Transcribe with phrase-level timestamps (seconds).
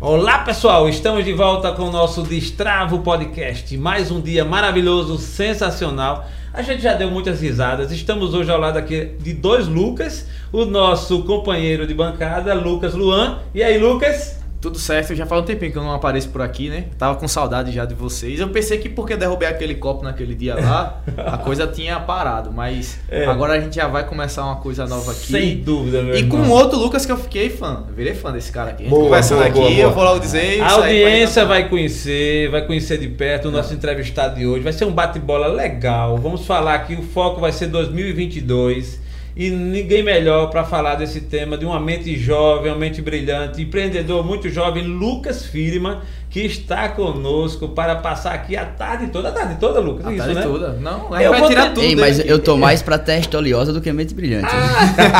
[0.00, 3.76] Olá pessoal, estamos de volta com o nosso Destravo Podcast.
[3.76, 6.24] Mais um dia maravilhoso, sensacional.
[6.54, 7.90] A gente já deu muitas risadas.
[7.90, 13.40] Estamos hoje ao lado aqui de dois Lucas, o nosso companheiro de bancada, Lucas Luan.
[13.52, 14.37] E aí, Lucas?
[14.60, 16.86] Tudo certo, já faz um tempinho que eu não apareço por aqui, né?
[16.98, 18.40] Tava com saudade já de vocês.
[18.40, 22.50] Eu pensei que porque derrubei aquele copo naquele dia lá, a coisa tinha parado.
[22.52, 23.24] Mas é.
[23.26, 25.30] agora a gente já vai começar uma coisa nova aqui.
[25.30, 26.42] Sem dúvida, meu E irmão.
[26.42, 27.84] com outro Lucas que eu fiquei fã.
[27.88, 28.84] Eu virei fã desse cara aqui.
[28.84, 30.60] Boa, conversando boa, aqui, boa, eu vou logo dizer.
[30.60, 34.64] A audiência vai conhecer, vai conhecer de perto o nosso entrevistado de hoje.
[34.64, 36.16] Vai ser um bate-bola legal.
[36.18, 39.07] Vamos falar aqui, o foco vai ser 2022.
[39.38, 44.26] E ninguém melhor para falar desse tema de uma mente jovem, uma mente brilhante, empreendedor
[44.26, 49.54] muito jovem, Lucas Firma, que está conosco para passar aqui a tarde toda, a tarde
[49.60, 50.06] toda, Lucas.
[50.06, 50.42] A isso, tarde né?
[50.42, 50.72] toda.
[50.72, 51.84] Não, gente vai vou tirar ter- tudo.
[51.84, 54.52] Ei, mas eu tô mais pra testa oleosa do que mente brilhante.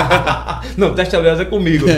[0.77, 1.87] Não, teste oleosa é comigo.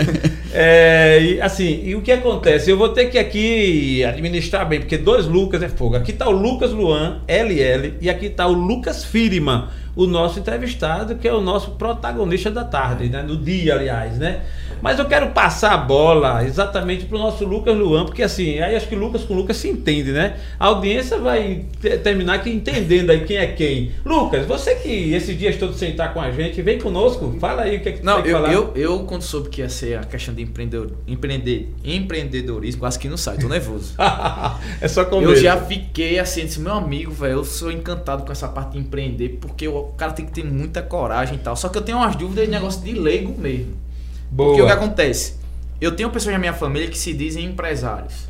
[0.52, 2.68] É, e, assim, e o que acontece?
[2.68, 5.94] Eu vou ter que aqui administrar bem, porque dois Lucas é fogo.
[5.94, 11.16] Aqui tá o Lucas Luan, LL, e aqui tá o Lucas Firma, o nosso entrevistado,
[11.16, 13.22] que é o nosso protagonista da tarde, né?
[13.22, 14.40] Do dia, aliás, né?
[14.82, 18.88] Mas eu quero passar a bola exatamente pro nosso Lucas Luan, porque assim, aí acho
[18.88, 20.36] que Lucas com Lucas se entende, né?
[20.58, 23.90] A audiência vai te- terminar aqui entendendo aí quem é quem.
[24.04, 27.80] Lucas, você que esses dias todos sentar com a gente, vem conosco, fala aí o
[27.80, 28.52] que é que Não, eu, falar.
[28.52, 33.08] eu, eu, quando soube que ia ser a questão de empreendedor, empreender, empreendedorismo, quase que
[33.08, 33.94] não sai, tô nervoso.
[34.80, 38.32] é só com Eu já fiquei assim, disse, meu amigo, velho, eu sou encantado com
[38.32, 41.56] essa parte de empreender, porque o cara tem que ter muita coragem e tal.
[41.56, 43.74] Só que eu tenho umas dúvidas de negócio de leigo mesmo.
[44.30, 44.48] Boa.
[44.50, 45.34] Porque o que acontece?
[45.80, 48.28] Eu tenho pessoas na minha família que se dizem empresários.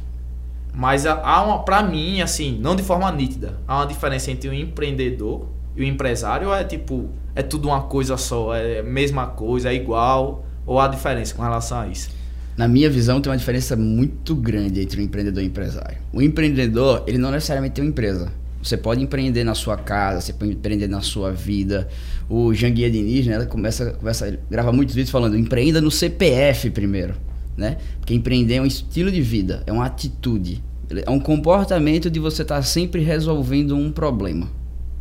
[0.73, 4.55] Mas há- uma, pra mim, assim, não de forma nítida, há uma diferença entre o
[4.55, 9.27] empreendedor e o empresário, ou é tipo, é tudo uma coisa só, é a mesma
[9.27, 12.11] coisa, é igual, ou há diferença com relação a isso?
[12.57, 15.98] Na minha visão, tem uma diferença muito grande entre o empreendedor e o empresário.
[16.12, 18.31] O empreendedor, ele não necessariamente tem uma empresa.
[18.62, 21.89] Você pode empreender na sua casa, você pode empreender na sua vida.
[22.29, 27.14] O Janguia Diniz, né, ele começa, começa, grava muitos vídeos falando, empreenda no CPF primeiro,
[27.57, 27.79] né?
[27.98, 32.42] Porque empreender é um estilo de vida, é uma atitude, é um comportamento de você
[32.42, 34.48] estar sempre resolvendo um problema,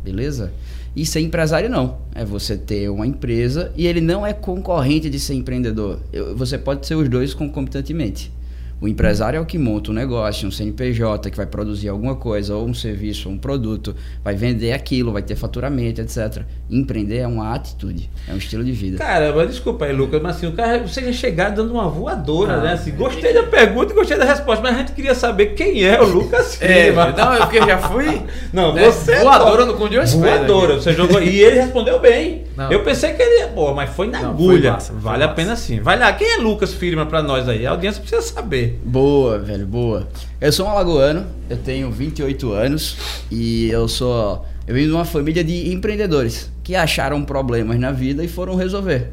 [0.02, 0.52] beleza?
[0.96, 5.20] E ser empresário não, é você ter uma empresa e ele não é concorrente de
[5.20, 6.00] ser empreendedor.
[6.34, 8.32] Você pode ser os dois concomitantemente.
[8.80, 12.54] O empresário é o que monta um negócio, um CNPJ que vai produzir alguma coisa,
[12.56, 16.44] ou um serviço, ou um produto, vai vender aquilo, vai ter faturamento, etc.
[16.70, 18.96] Empreender é uma atitude, é um estilo de vida.
[18.96, 22.62] Caramba, desculpa aí, Lucas, mas assim, o cara, você já chegar dando uma voadora, Não,
[22.64, 22.72] né?
[22.72, 26.00] Assim, gostei da pergunta e gostei da resposta, mas a gente queria saber quem é
[26.00, 27.10] o Lucas É, Firma.
[27.10, 28.22] não, é porque eu já fui.
[28.52, 31.22] Não, né, você é voadora no com Deus pés Voadora, você jogou.
[31.22, 32.44] E ele respondeu bem.
[32.56, 32.70] Não.
[32.72, 34.72] Eu pensei que ele ia, pô, mas foi na Não, foi agulha.
[34.72, 35.36] massa, foi vale a massa.
[35.36, 35.80] pena sim.
[35.80, 37.66] Vai lá, quem é Lucas Firma pra nós aí?
[37.66, 38.69] A audiência precisa saber.
[38.84, 40.08] Boa, velho, boa.
[40.40, 42.96] Eu sou um alagoano, eu tenho 28 anos
[43.30, 44.44] e eu sou.
[44.66, 49.08] Eu venho de uma família de empreendedores que acharam problemas na vida e foram resolver.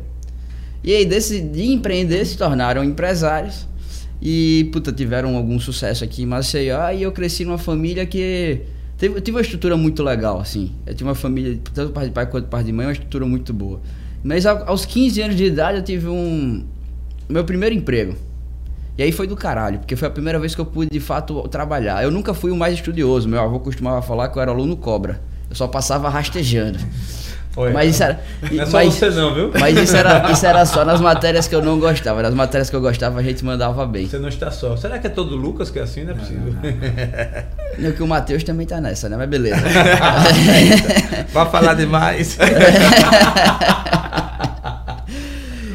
[0.84, 3.68] E aí, desse, de empreender, se tornaram empresários
[4.22, 6.92] e, puta, tiveram algum sucesso aqui em Maceió.
[6.92, 8.62] E eu cresci numa família que.
[8.98, 10.72] Teve, tive uma estrutura muito legal, assim.
[10.86, 13.54] Eu tive uma família, tanto parte de pai quanto parte de mãe, uma estrutura muito
[13.54, 13.80] boa.
[14.24, 16.64] Mas ao- aos 15 anos de idade eu tive um.
[17.30, 18.16] Meu primeiro emprego.
[18.98, 21.48] E aí foi do caralho, porque foi a primeira vez que eu pude de fato
[21.50, 22.04] trabalhar.
[22.04, 23.30] Eu nunca fui o mais estudioso.
[23.30, 25.22] Meu avô costumava falar que eu era aluno cobra.
[25.50, 26.80] Eu só passava rastejando.
[27.58, 28.20] Oi, mas isso era.
[28.52, 29.52] Não é só mas, você não, viu?
[29.60, 32.22] mas isso era, isso era só nas matérias que eu não gostava.
[32.22, 34.08] Nas matérias que eu gostava, a gente mandava bem.
[34.08, 34.76] Você não está só.
[34.78, 36.04] Será que é todo Lucas que é assim?
[36.04, 36.54] Não é possível.
[37.80, 39.18] E que o Matheus também tá nessa, né?
[39.18, 39.58] Mas beleza.
[41.34, 42.38] Vai falar demais.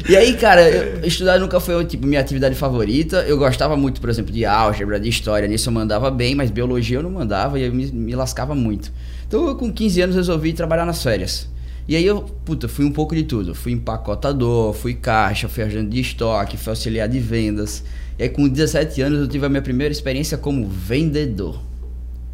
[0.07, 3.21] E aí, cara, eu, estudar nunca foi tipo minha atividade favorita.
[3.21, 5.47] Eu gostava muito, por exemplo, de álgebra, de história.
[5.47, 8.91] Nisso eu mandava bem, mas biologia eu não mandava e eu me, me lascava muito.
[9.25, 11.47] Então, eu, com 15 anos, resolvi trabalhar nas férias.
[11.87, 13.55] E aí eu, puta, fui um pouco de tudo.
[13.55, 17.81] Fui empacotador, fui caixa, fui ajudante de estoque, fui auxiliar de vendas.
[18.19, 21.61] E aí, com 17 anos, eu tive a minha primeira experiência como vendedor.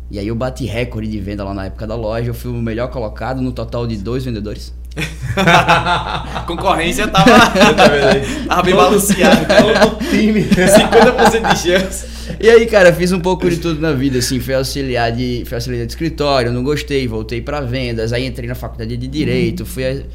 [0.10, 2.32] E aí eu bati recorde de venda lá na época da loja.
[2.32, 4.74] Eu fui o melhor colocado no total de dois vendedores.
[5.38, 7.30] A concorrência tava,
[8.48, 9.46] tava bem balanceada.
[9.46, 10.44] Todo time.
[10.50, 12.20] 50% de chance.
[12.40, 15.56] E aí, cara, fiz um pouco de tudo na vida, assim, fui auxiliar de, fui
[15.56, 20.06] auxiliar de escritório, não gostei, voltei pra vendas, aí entrei na faculdade de Direito, fui,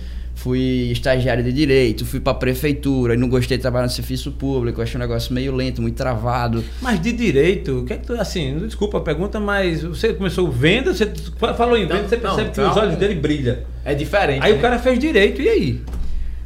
[0.44, 4.82] fui estagiário de Direito, fui pra prefeitura, e não gostei de trabalhar no serviço público,
[4.82, 6.62] achei um negócio meio lento, muito travado.
[6.82, 10.50] Mas de direito, o que é que tu, assim, desculpa a pergunta, mas você começou
[10.52, 11.10] venda, você
[11.56, 13.56] falou em venda, Não, você não, percebe que então- os olhos dele brilham.
[13.86, 14.44] É diferente.
[14.44, 14.58] Aí né?
[14.58, 15.80] o cara fez direito, e aí?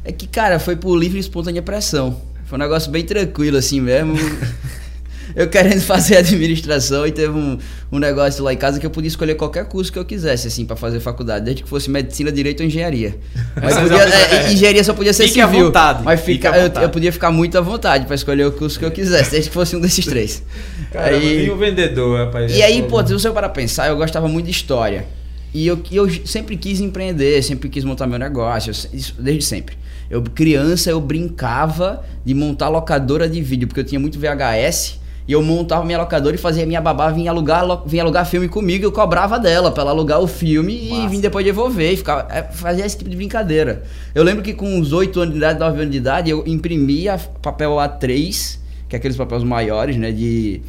[0.05, 2.21] É que, cara, foi por livre e espontânea pressão.
[2.45, 4.13] Foi um negócio bem tranquilo, assim mesmo.
[5.39, 7.57] eu querendo fazer administração e teve um,
[7.91, 10.65] um negócio lá em casa que eu podia escolher qualquer curso que eu quisesse, assim,
[10.65, 13.17] para fazer faculdade, desde que fosse medicina, direito ou engenharia.
[13.61, 15.65] Mas podia, é, engenharia só podia ser Fique à civil.
[15.65, 16.85] vontade, Mas fique fica, à eu, vontade.
[16.85, 19.53] eu podia ficar muito à vontade para escolher o curso que eu quisesse, desde que
[19.53, 20.43] fosse um desses três.
[20.91, 22.55] Caramba, Aí- nem o vendedor, rapaz.
[22.55, 25.05] e aí, pô, se você para pensar, eu gostava muito de história.
[25.53, 29.75] E eu, e eu sempre quis empreender, sempre quis montar meu negócio, isso desde sempre.
[30.07, 34.99] Eu, criança, eu brincava de montar locadora de vídeo, porque eu tinha muito VHS.
[35.29, 38.83] E eu montava minha locadora e fazia minha babá vir alugar, vinha alugar filme comigo
[38.83, 41.07] e eu cobrava dela pra ela alugar o filme e Massa.
[41.07, 41.93] vir depois devolver.
[41.93, 43.83] E ficava, é, fazia esse tipo de brincadeira.
[44.15, 47.19] Eu lembro que com uns 8 anos de idade, 9 anos de idade, eu imprimia
[47.43, 48.57] papel A3,
[48.89, 50.11] que é aqueles papéis maiores, né?
[50.11, 50.63] De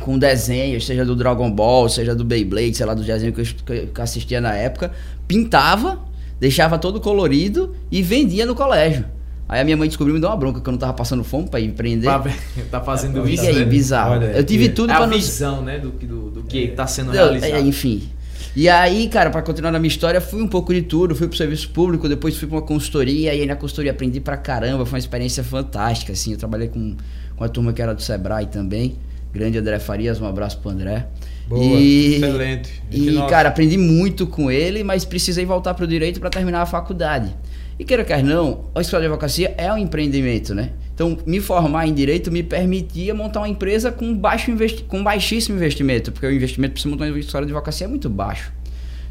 [0.00, 3.44] com desenhos, seja do Dragon Ball, seja do Beyblade, sei lá, do desenho que eu,
[3.44, 4.90] que eu assistia na época,
[5.28, 6.00] pintava,
[6.40, 9.04] deixava todo colorido e vendia no colégio.
[9.52, 11.48] Aí a minha mãe descobriu me deu uma bronca que eu não tava passando fome
[11.48, 12.06] pra empreender.
[12.20, 12.36] Ver-
[12.70, 13.64] tá fazendo isso, aí, né?
[13.64, 14.12] bizarro.
[14.12, 16.42] Olha, eu tive e- tudo É pra a não visão, né, do, que- do, do
[16.44, 17.54] que tá sendo eu- realizado.
[17.54, 18.08] é, enfim.
[18.54, 21.16] E aí, cara, pra continuar na minha história, fui um pouco de tudo.
[21.16, 23.34] Fui pro serviço público, depois fui pra uma consultoria.
[23.34, 24.86] E aí na consultoria aprendi pra caramba.
[24.86, 26.30] Foi uma experiência fantástica, assim.
[26.32, 26.96] Eu trabalhei com,
[27.36, 28.96] com a turma que era do Sebrae também.
[29.32, 31.06] Grande André Farias, um abraço pro André.
[31.48, 32.70] Boa, E- excelente.
[32.90, 33.28] E, 29.
[33.30, 37.32] cara, aprendi muito com ele, mas precisei voltar pro direito pra terminar a faculdade.
[37.80, 40.72] E queira quer não, a escola de advocacia é um empreendimento, né?
[40.94, 45.56] Então, me formar em direito me permitia montar uma empresa com, baixo investi com baixíssimo
[45.56, 48.52] investimento, porque o investimento para você montar uma escola de advocacia é muito baixo.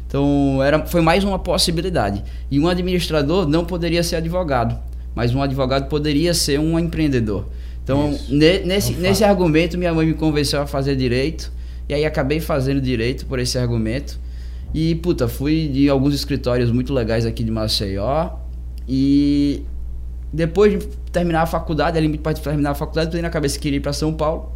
[0.06, 2.22] Então, era, foi mais uma possibilidade.
[2.48, 4.78] E um administrador não poderia ser advogado,
[5.16, 7.48] mas um advogado poderia ser um empreendedor.
[7.82, 11.50] Então, ne- nesse, É um nesse argumento, minha mãe me convenceu a fazer direito,
[11.88, 14.16] e aí acabei fazendo direito por esse argumento.
[14.72, 18.38] E, puta, fui de alguns escritórios muito legais aqui de Maceió.
[18.92, 19.62] E
[20.32, 23.62] depois de terminar a faculdade, ali muito de terminar a faculdade, eu na cabeça que
[23.62, 24.50] queria ir para São Paulo.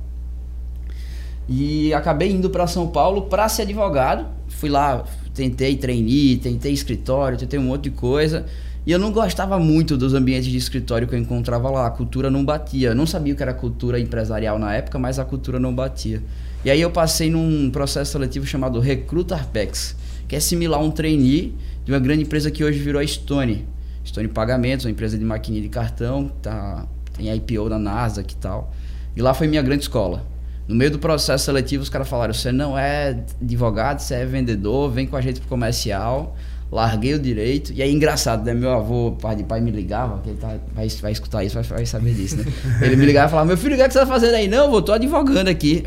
[1.48, 4.26] E acabei indo para São Paulo para ser advogado.
[4.48, 8.44] Fui lá, tentei trainee, tentei escritório, tentei um monte de coisa.
[8.84, 11.87] E eu não gostava muito dos ambientes de escritório que eu encontrava lá.
[11.87, 12.88] A cultura não batia.
[12.88, 16.20] Eu não sabia o que era cultura empresarial na época, mas a cultura não batia.
[16.64, 19.94] E aí eu passei num processo seletivo chamado Recruta Arpex,
[20.26, 21.54] que é similar a um trainee
[21.84, 23.74] de uma grande empresa que hoje virou a Stone.
[24.04, 26.86] Stone Pagamentos, uma empresa de maquininha de cartão, tá,
[27.16, 28.72] tem IPO na Nasdaq e tal.
[29.16, 30.24] E lá foi minha grande escola.
[30.66, 34.90] No meio do processo seletivo, os caras falaram: você não é advogado, você é vendedor,
[34.90, 36.36] vem com a gente pro comercial.
[36.72, 37.72] Larguei o direito.
[37.72, 38.52] E aí, engraçado, né?
[38.52, 41.62] Meu avô, pai de pai, me ligava, que ele tá, vai, vai escutar isso, vai,
[41.62, 42.44] vai saber disso, né?
[42.82, 44.48] Ele me ligava e falava: Meu filho, o que, é que você tá fazendo aí?
[44.48, 45.84] Não, eu tô advogando aqui.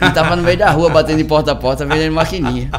[0.00, 2.70] E tava no meio da rua, batendo de porta a porta, vendendo maquininha.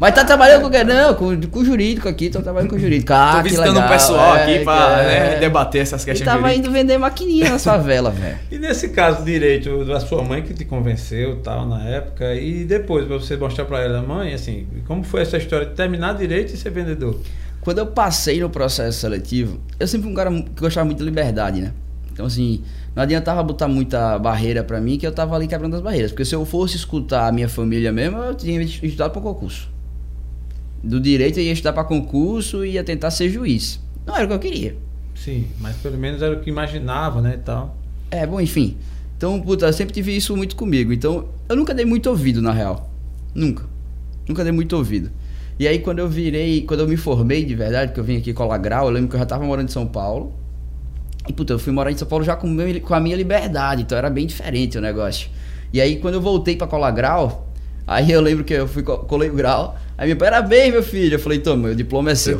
[0.00, 0.82] Mas tá trabalhando com o quê?
[0.82, 3.12] Não, com, com jurídico aqui, tô trabalhando com jurídico.
[3.12, 5.30] Ah, Tô que visitando o pessoal é, aqui pra é.
[5.34, 6.66] né, debater essas E questões tava jurídicas.
[6.66, 8.36] indo vender maquininha na favela, velho.
[8.50, 13.06] E nesse caso direito da sua mãe que te convenceu tal na época e depois
[13.06, 16.56] pra você mostrar pra ela, mãe, assim, como foi essa história de terminar direito e
[16.56, 17.20] ser vendedor?
[17.60, 21.04] Quando eu passei no processo seletivo, eu sempre fui um cara que gostava muito de
[21.04, 21.72] liberdade, né?
[22.12, 22.62] Então, assim,
[22.94, 26.10] não adiantava botar muita barreira pra mim, que eu tava ali quebrando as barreiras.
[26.10, 29.70] Porque se eu fosse escutar a minha família mesmo, eu tinha estudado para concurso.
[30.82, 33.80] Do direito eu ia estudar para concurso e ia tentar ser juiz.
[34.06, 34.76] Não era o que eu queria.
[35.14, 37.76] Sim, mas pelo menos era o que imaginava, né, e tal.
[38.10, 38.76] É, bom, enfim.
[39.16, 40.92] Então, puta, eu sempre tive isso muito comigo.
[40.92, 42.90] Então, eu nunca dei muito ouvido, na real.
[43.34, 43.64] Nunca.
[44.28, 45.10] Nunca dei muito ouvido.
[45.58, 48.32] E aí, quando eu virei, quando eu me formei de verdade, que eu vim aqui
[48.32, 50.32] colar grau, eu lembro que eu já tava morando em São Paulo.
[51.28, 53.82] E, puta, eu fui morar em São Paulo já com, meu- com a minha liberdade,
[53.82, 55.30] então era bem diferente o negócio.
[55.72, 57.51] E aí, quando eu voltei pra colar grau,
[57.86, 59.76] aí eu lembro que eu fui, co- colei o grau.
[59.96, 61.14] Aí meu pai, parabéns, meu filho.
[61.14, 62.38] Eu falei, toma, o diploma é seu.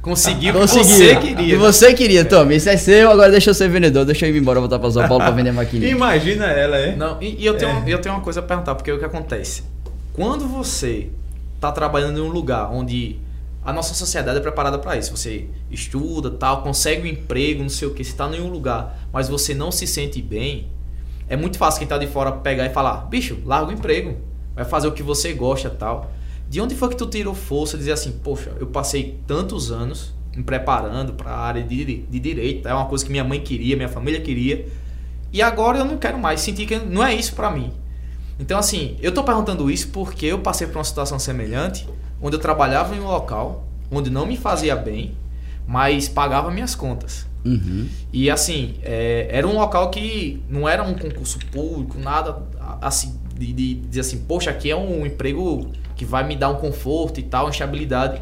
[0.00, 0.84] Conseguiu Consegui.
[0.84, 1.54] você queria.
[1.54, 4.38] E você queria, toma, isso é seu, agora deixa eu ser vendedor, deixa eu ir
[4.38, 5.90] embora voltar pra São Paulo pra vender maquininha.
[5.90, 6.96] Imagina ela, é?
[6.96, 7.82] Não, e, e eu, tenho, É.
[7.86, 9.62] eu tenho uma coisa a perguntar, porque o que acontece?
[10.12, 11.08] Quando você
[11.60, 13.16] tá trabalhando em um lugar onde
[13.64, 17.86] a nossa sociedade é preparada para isso, você estuda, tal, consegue um emprego, não sei
[17.86, 20.66] o que, você tá em um lugar, mas você não se sente bem,
[21.28, 24.16] é muito fácil quem tá de fora pegar e falar, bicho, larga o emprego,
[24.54, 26.12] vai fazer o que você gosta, tal.
[26.48, 30.12] De onde foi que tu tirou força de dizer assim, poxa, eu passei tantos anos
[30.36, 33.76] me preparando para a área de, de direito, é uma coisa que minha mãe queria,
[33.76, 34.66] minha família queria,
[35.32, 37.72] e agora eu não quero mais, senti que não é isso pra mim.
[38.38, 41.88] Então, assim, eu tô perguntando isso porque eu passei por uma situação semelhante,
[42.20, 45.14] onde eu trabalhava em um local onde não me fazia bem,
[45.66, 47.26] mas pagava minhas contas.
[47.44, 47.88] Uhum.
[48.12, 52.42] E assim, é, era um local que não era um concurso público, nada
[52.80, 56.56] assim, de, de dizer assim, poxa, aqui é um emprego que vai me dar um
[56.56, 58.20] conforto e tal, uma estabilidade.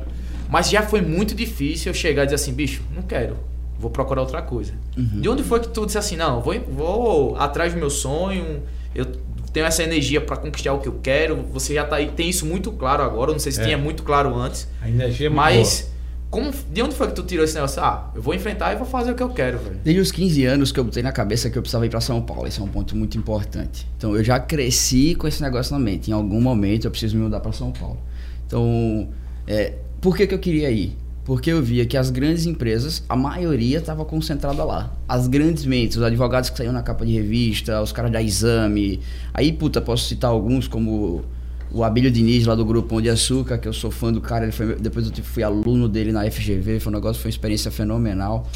[0.49, 3.37] Mas já foi muito difícil eu chegar e dizer assim, bicho, não quero,
[3.79, 4.73] vou procurar outra coisa.
[4.97, 5.21] Uhum.
[5.21, 8.63] De onde foi que tu disse assim, não, vou, vou atrás do meu sonho
[8.95, 9.07] eu
[9.53, 11.37] tenho essa energia pra conquistar o que eu quero.
[11.53, 13.31] Você já tá aí, tem isso muito claro agora.
[13.31, 13.65] Eu não sei se É.
[13.65, 14.69] tinha muito claro antes.
[14.83, 15.91] A energia é muito Mas,
[16.31, 17.83] como, de onde foi que tu tirou esse negócio?
[17.83, 19.81] Ah, eu vou enfrentar e vou fazer o que eu quero, velho.
[19.83, 22.23] Desde os 15 anos que eu botei na cabeça que eu precisava ir para São
[22.23, 22.47] Paulo.
[22.47, 23.89] Esse é um ponto muito importante.
[23.97, 26.09] Então eu já cresci com esse negócio na mente.
[26.09, 27.99] Em algum momento eu preciso me mudar para São Paulo.
[28.47, 29.09] Então,
[29.45, 30.97] é, por que, que eu queria ir?
[31.25, 34.97] Porque eu via que as grandes empresas, a maioria estava concentrada lá.
[35.09, 39.01] As grandes mentes, os advogados que saíam na capa de revista, os caras da exame.
[39.35, 41.25] Aí, puta, posso citar alguns como
[41.73, 44.45] o Abílio Diniz lá do Grupo Pão de Açúcar, que eu sou fã do cara.
[44.45, 47.71] Ele foi, depois eu fui aluno dele na FGV, foi um negócio, foi uma experiência
[47.71, 48.47] fenomenal.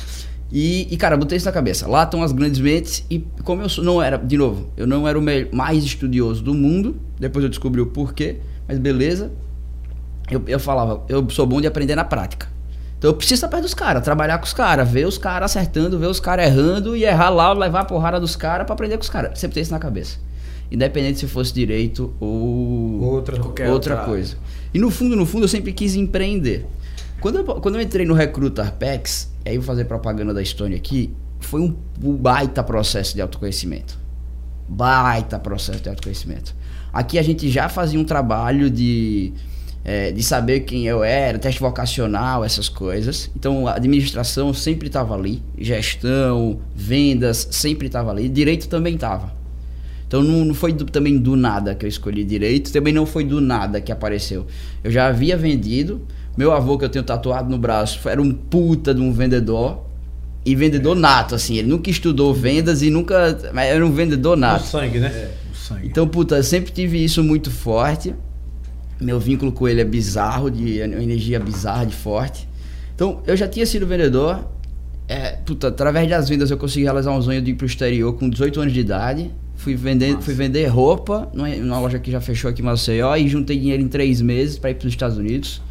[0.53, 1.89] E, e, cara, botei isso na cabeça.
[1.89, 5.07] Lá estão as grandes mentes e como eu sou- não era, de novo, eu não
[5.09, 6.97] era o mais estudioso do mundo.
[7.19, 8.37] Depois eu descobri o porquê,
[8.69, 9.33] mas beleza.
[10.31, 12.49] Eu, eu falava, eu sou bom de aprender na prática.
[12.99, 15.99] Então eu preciso estar perto dos caras, trabalhar com os caras, ver os caras acertando,
[15.99, 19.03] ver os caras errando e errar lá, levar a porrada dos caras pra aprender com
[19.03, 19.39] os caras.
[19.39, 20.19] Sempre ter isso na cabeça.
[20.71, 23.39] Independente se fosse direito ou Outra.
[23.39, 24.37] Qualquer outra outra- coisa.
[24.73, 26.67] E no fundo, no fundo, eu sempre quis empreender.
[27.21, 30.43] Quando eu, quando eu entrei no Recruta Arpex, e aí eu vou fazer propaganda da
[30.43, 33.99] Estônia aqui, foi um, um baita processo de autoconhecimento.
[34.69, 36.55] Baita processo de autoconhecimento.
[36.93, 39.33] Aqui a gente já fazia um trabalho de,
[39.85, 43.31] eh, de saber quem eu era, teste vocacional, essas coisas.
[43.37, 49.33] Então a administração sempre estava ali, gestão, vendas, sempre estava ali, direito também estava.
[50.15, 53.25] Então não, não foi do- também do nada que eu escolhi direito, também não foi
[53.25, 54.47] do nada que apareceu.
[54.85, 56.03] Eu já havia vendido,
[56.37, 59.83] meu avô que eu tenho tatuado no braço era um puta de um vendedor.
[60.47, 63.37] E vendedor nato, assim, ele nunca estudou vendas e nunca.
[63.53, 64.67] Mas era um vendedor nato.
[64.67, 65.31] sangue, né?
[65.53, 65.87] O sangue.
[65.89, 68.15] Então, puta, eu sempre tive isso muito forte.
[69.01, 72.47] Meu vínculo com ele é bizarro, de uma energia bizarra, de forte.
[72.95, 74.47] Então, eu já tinha sido vendedor.
[75.09, 78.29] É, puta, através das vendas eu consegui realizar um sonho de ir pro exterior com
[78.31, 79.31] 18 anos de idade.
[79.65, 83.27] Fui vender, fui vender roupa numa, numa loja que já fechou aqui em Maceió e
[83.27, 85.63] juntei dinheiro em três meses para ir pros Estados Unidos.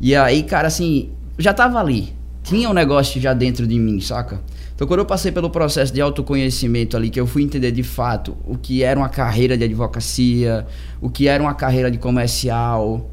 [0.00, 2.12] E aí, cara, assim, já tava ali.
[2.42, 4.40] Tinha um negócio já dentro de mim, saca?
[4.74, 8.36] Então, quando eu passei pelo processo de autoconhecimento ali, que eu fui entender de fato
[8.44, 10.66] o que era uma carreira de advocacia,
[11.00, 13.08] o que era uma carreira de comercial.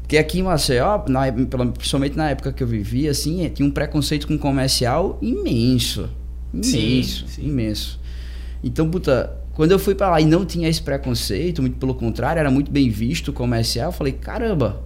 [0.00, 1.22] Porque aqui em Maceió, na,
[1.76, 6.08] principalmente na época que eu vivia, assim, tinha um preconceito com comercial imenso.
[6.54, 7.48] Imenso, Sim, sim.
[7.48, 7.98] imenso.
[8.62, 12.40] Então, puta, quando eu fui pra lá e não tinha esse preconceito, muito pelo contrário,
[12.40, 14.82] era muito bem visto comercial, eu falei, caramba,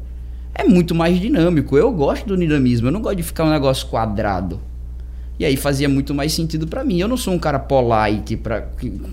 [0.55, 1.77] é muito mais dinâmico.
[1.77, 4.61] Eu gosto do dinamismo, eu não gosto de ficar um negócio quadrado.
[5.39, 7.01] E aí fazia muito mais sentido pra mim.
[7.01, 8.69] Eu não sou um cara polite pra,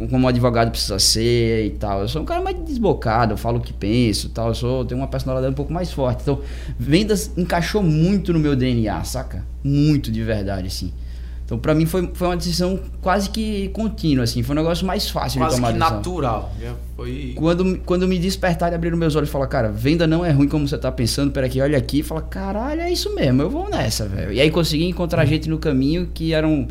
[0.10, 2.02] como advogado precisa ser e tal.
[2.02, 4.50] Eu sou um cara mais desbocado, eu falo o que penso e tal.
[4.50, 6.22] Eu sou, tenho uma personalidade um pouco mais forte.
[6.22, 6.40] Então,
[6.78, 9.44] vendas encaixou muito no meu DNA, saca?
[9.64, 10.94] Muito de verdade, assim.
[11.50, 14.44] Então, pra mim foi, foi uma decisão quase que contínua, assim.
[14.44, 15.98] Foi um negócio mais fácil de Quase tomar que decisão.
[15.98, 16.54] natural.
[16.62, 17.34] Já foi.
[17.36, 20.48] Quando, quando me despertar e abrir meus olhos e falar, cara, venda não é ruim
[20.48, 23.68] como você tá pensando, peraí, olha aqui, e fala, caralho, é isso mesmo, eu vou
[23.68, 24.32] nessa, velho.
[24.32, 26.68] E aí consegui encontrar gente no caminho que eram,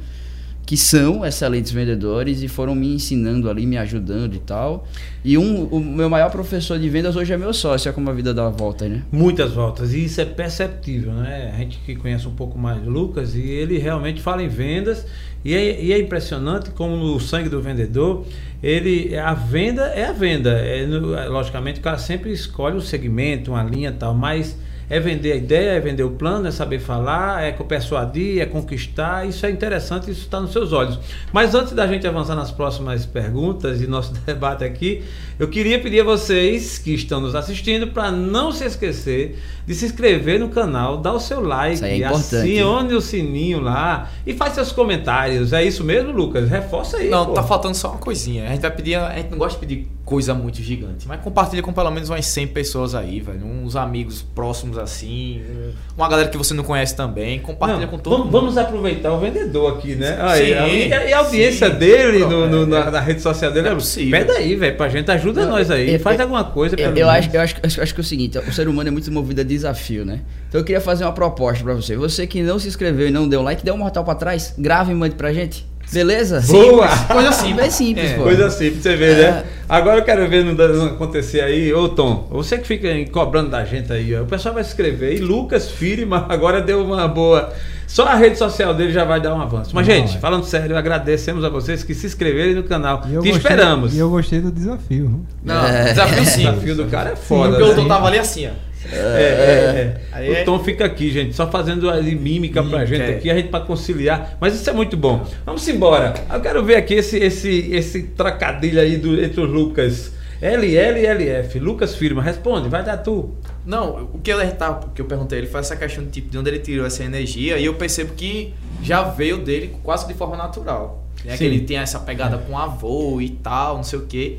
[0.69, 4.87] que são excelentes vendedores e foram me ensinando ali, me ajudando e tal.
[5.25, 8.13] E um, o meu maior professor de vendas hoje é meu sócio, é como a
[8.13, 9.03] vida dá a volta, né?
[9.11, 11.55] Muitas voltas, e isso é perceptível, né?
[11.55, 15.07] A gente que conhece um pouco mais o Lucas, e ele realmente fala em vendas,
[15.43, 18.27] e é, e é impressionante como no sangue do vendedor,
[18.63, 20.51] ele a venda é a venda.
[20.51, 24.55] É, é, logicamente, o cara sempre escolhe um segmento, uma linha tal, mas
[24.91, 29.27] é vender a ideia, é vender o plano, é saber falar, é persuadir, é conquistar.
[29.27, 30.99] Isso é interessante, isso está nos seus olhos.
[31.33, 35.03] Mas antes da gente avançar nas próximas perguntas e nosso debate aqui,
[35.39, 39.85] eu queria pedir a vocês que estão nos assistindo para não se esquecer de se
[39.85, 44.73] inscrever no canal, dar o seu like, é acione o sininho lá e faz seus
[44.73, 45.53] comentários.
[45.53, 46.49] É isso mesmo, Lucas?
[46.49, 47.11] Reforça aí.
[47.11, 47.33] Não, pô.
[47.35, 48.47] tá faltando só uma coisinha.
[48.47, 48.95] A gente vai pedir.
[48.95, 52.25] A gente não gosta de pedir coisa muito gigante, mas compartilha com pelo menos umas
[52.25, 53.45] 100 pessoas aí, velho.
[53.45, 55.43] Uns amigos próximos assim.
[55.51, 57.39] um- Uma galera que você não conhece também.
[57.41, 58.33] Compartilha Não, com todo vamos, mundo.
[58.41, 60.17] vamos aproveitar o vendedor aqui, né?
[60.21, 61.77] Aí, Sim, e, a- e a audiência sim.
[61.77, 64.19] dele no, no- na, na rede social dele não é é possível.
[64.19, 65.11] Pede aí, velho, pra gente.
[65.11, 65.93] Ajuda Não, nós aí.
[65.93, 67.27] eu- faz eu- alguma coisa Eu, pelo eu menos.
[67.27, 69.43] acho, eu, acho, eu acho que é o seguinte, o ser humano é muito movido
[69.43, 70.21] a desafio, né?
[70.49, 71.97] Então eu queria fazer uma proposta pra você.
[71.97, 74.93] Você que não se inscreveu e não deu like, dê um mortal pra trás, grave
[74.93, 75.67] e mande pra gente.
[75.93, 76.41] Beleza?
[76.47, 76.87] Boa!
[77.11, 77.67] Coisa simples.
[77.67, 78.23] É simples, É, pô.
[78.25, 79.31] Coisa assim, pra você ver, É.
[79.31, 79.45] né?
[79.69, 81.73] Agora eu quero ver não acontecer aí.
[81.73, 85.15] Ô, Tom, você que fica cobrando da gente aí, ó, o pessoal vai se inscrever.
[85.15, 87.53] E Lucas Firma agora deu uma boa.
[87.87, 89.71] Só a rede social dele já vai dar um avanço.
[89.75, 90.21] Mas, Não, gente, é.
[90.21, 92.99] falando sério, agradecemos a vocês que se inscreverem no canal.
[93.07, 93.95] E Te gostei- esperamos.
[93.95, 95.09] E eu gostei do desafio.
[95.09, 95.27] viu?
[95.43, 95.85] Não, É.
[95.85, 96.39] desafio O sim.
[96.41, 97.49] desafio do cara é Sim, foda.
[97.51, 97.75] Porque o né?
[97.75, 98.51] Tom tava ali assim, ó.
[98.93, 100.39] É, é, Aí é.
[100.39, 103.17] é- O Tom fica aqui, gente, só fazendo ali mímica pra gente é.
[103.17, 104.37] aqui, a gente pra conciliar.
[104.41, 105.27] Mas isso é muito bom.
[105.45, 106.15] Vamos embora.
[106.33, 110.13] Eu quero ver aqui esse, esse, esse trocadilho aí do, entre os Lucas.
[110.41, 111.59] LL e LF.
[111.59, 113.35] Lucas Firma, responde, vai dar tu.
[113.67, 116.49] Não, o que o que eu perguntei ele foi essa questão de, tipo, de onde
[116.49, 121.05] ele tirou essa energia e eu percebo que já veio dele quase de forma natural.
[121.25, 121.37] Né?
[121.37, 124.39] Que ele tem essa pegada com avô e tal, não sei o quê.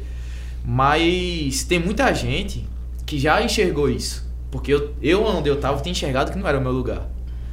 [0.64, 2.66] Mas tem muita gente
[3.06, 4.29] que já enxergou isso.
[4.52, 7.08] Porque eu, eu onde eu tava, tinha enxergado que não era o meu lugar.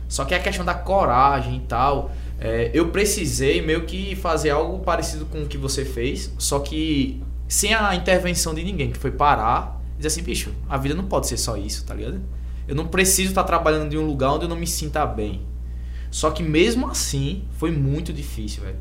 [0.08, 4.78] Só que a questão da coragem e tal, é, eu precisei meio que fazer algo
[4.80, 9.10] parecido com o que você fez, só que sem a intervenção de ninguém, que foi
[9.10, 12.20] parar e dizer assim, bicho, a vida não pode ser só isso, tá ligado?
[12.68, 15.42] Eu não preciso estar trabalhando em um lugar onde eu não me sinta bem.
[16.10, 18.78] Só que mesmo assim, foi muito difícil, velho.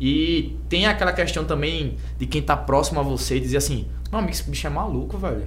[0.00, 4.18] E tem aquela questão também de quem tá próximo a você e dizer assim, não,
[4.18, 5.44] amigo, esse bicho é maluco, velho.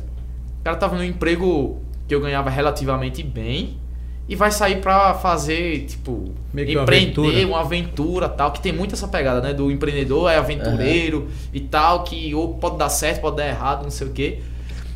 [0.59, 3.77] O cara tava num emprego que eu ganhava relativamente bem
[4.29, 7.47] e vai sair pra fazer, tipo, Meio que uma empreender, aventura.
[7.47, 9.53] uma aventura tal, que tem muito essa pegada, né?
[9.53, 13.91] Do empreendedor é aventureiro e tal, que ou pode dar certo, pode dar errado, não
[13.91, 14.39] sei o quê.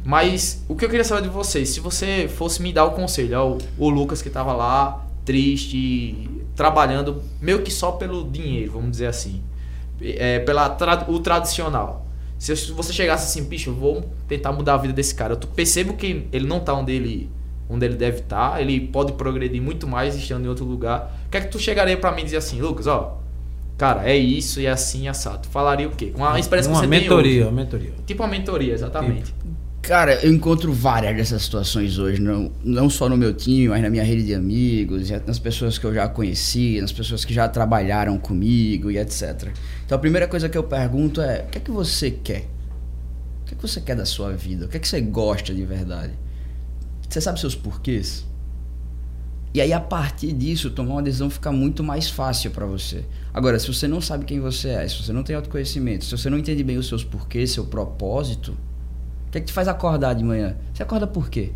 [0.04, 3.40] Mas o que eu queria saber de vocês, se você fosse me dar o conselho,
[3.40, 8.92] ó, o, o Lucas que tava lá, triste, trabalhando meio que só pelo dinheiro, vamos
[8.92, 9.42] dizer assim.
[10.02, 12.06] É, pela tra- o tradicional.
[12.42, 15.36] Se você chegasse assim, bicho, eu vou tentar mudar a vida desse cara.
[15.36, 17.30] Eu percebo que ele não tá onde ele,
[17.70, 21.22] onde ele deve estar, ele pode progredir muito mais estando em outro lugar.
[21.28, 23.22] O que é que tu chegaria pra mim e dizer assim, Lucas, ó,
[23.78, 25.44] cara, é isso e é assim, assado.
[25.44, 26.14] Tu falaria o quê?
[26.16, 27.44] Uma experiência uma que você tem mentoria, hoje.
[27.44, 27.94] uma mentoria.
[28.08, 29.36] Tipo uma mentoria, exatamente.
[29.82, 33.90] Cara, eu encontro várias dessas situações hoje, não, não só no meu time, mas na
[33.90, 37.48] minha rede de amigos, e nas pessoas que eu já conheci, nas pessoas que já
[37.48, 39.50] trabalharam comigo e etc.
[39.92, 42.48] Então a primeira coisa que eu pergunto é: o que é que você quer?
[43.42, 44.66] O que é que você quer da sua vida?
[44.66, 46.14] O que é que você gosta de verdade?
[47.10, 48.26] Você sabe seus porquês?
[49.54, 53.04] E aí, a partir disso, tomar uma decisão fica muito mais fácil para você.
[53.34, 56.30] Agora, se você não sabe quem você é, se você não tem autoconhecimento, se você
[56.30, 58.54] não entende bem os seus porquês, seu propósito,
[59.28, 60.56] o que é que te faz acordar de manhã?
[60.74, 61.52] Você acorda por quê?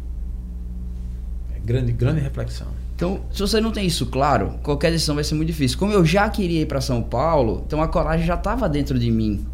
[1.55, 2.67] É grande, grande reflexão.
[2.95, 5.77] Então, se você não tem isso claro, qualquer decisão vai ser muito difícil.
[5.77, 9.11] Como eu já queria ir para São Paulo, então a coragem já estava dentro de
[9.11, 9.45] mim.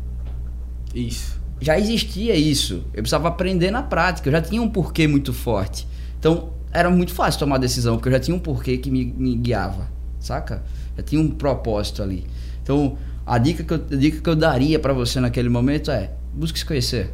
[0.94, 1.42] Isso.
[1.60, 2.84] Já existia isso.
[2.94, 4.30] Eu precisava aprender na prática.
[4.30, 5.88] Eu já tinha um porquê muito forte.
[6.20, 9.06] Então, era muito fácil tomar a decisão, porque eu já tinha um porquê que me,
[9.06, 10.64] me guiava, saca?
[10.96, 12.28] Já tinha um propósito ali.
[12.62, 16.12] Então, a dica que eu, a dica que eu daria para você naquele momento é:
[16.34, 17.12] busque se conhecer.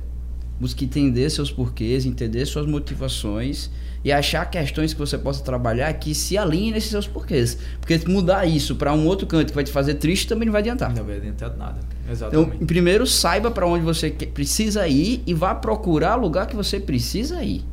[0.59, 3.69] Busque entender seus porquês, entender suas motivações
[4.03, 7.57] e achar questões que você possa trabalhar que se alinhem nesses seus porquês.
[7.79, 10.61] Porque mudar isso para um outro canto que vai te fazer triste também não vai
[10.61, 10.93] adiantar.
[10.93, 11.79] Não vai adiantar nada.
[12.03, 12.65] Então, Exatamente.
[12.65, 17.43] primeiro saiba para onde você precisa ir e vá procurar o lugar que você precisa
[17.43, 17.63] ir.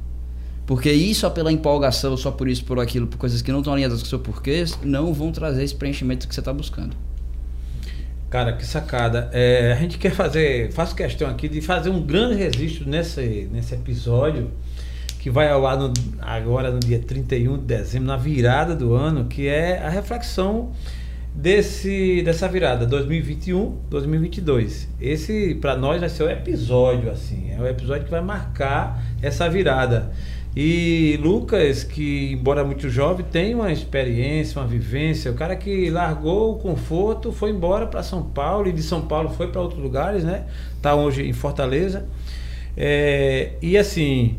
[0.67, 3.73] Porque ir só pela empolgação, só por isso, por aquilo, por coisas que não estão
[3.73, 6.97] alinhadas com o seu porquê, não vão trazer esse preenchimento que você está buscando.
[8.31, 9.31] Cara, que sacada.
[9.33, 13.75] É, a gente quer fazer, faço questão aqui de fazer um grande registro nesse, nesse
[13.75, 14.51] episódio
[15.25, 19.25] que vai ao ar no- agora no dia 31 de dezembro, na virada do ano,
[19.25, 20.73] que é a reflexão
[21.35, 24.87] desse dessa virada 2021, 2022.
[25.01, 29.49] Esse para nós vai ser o episódio assim, é o episódio que vai marcar essa
[29.49, 30.13] virada.
[30.55, 35.31] E Lucas, que embora muito jovem, tem uma experiência, uma vivência.
[35.31, 39.31] O cara que largou o conforto, foi embora para São Paulo e de São Paulo
[39.31, 40.45] foi para outros lugares, né?
[40.83, 42.05] Tá hoje em Fortaleza.
[42.77, 44.37] É, e assim,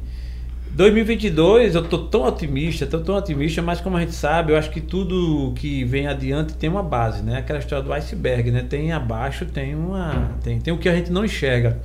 [0.75, 4.69] 2022 eu tô tão otimista, tô tão otimista, mas como a gente sabe, eu acho
[4.69, 7.37] que tudo que vem adiante tem uma base, né?
[7.37, 8.61] Aquela história do iceberg, né?
[8.61, 11.79] Tem abaixo, tem uma, tem, tem o que a gente não enxerga.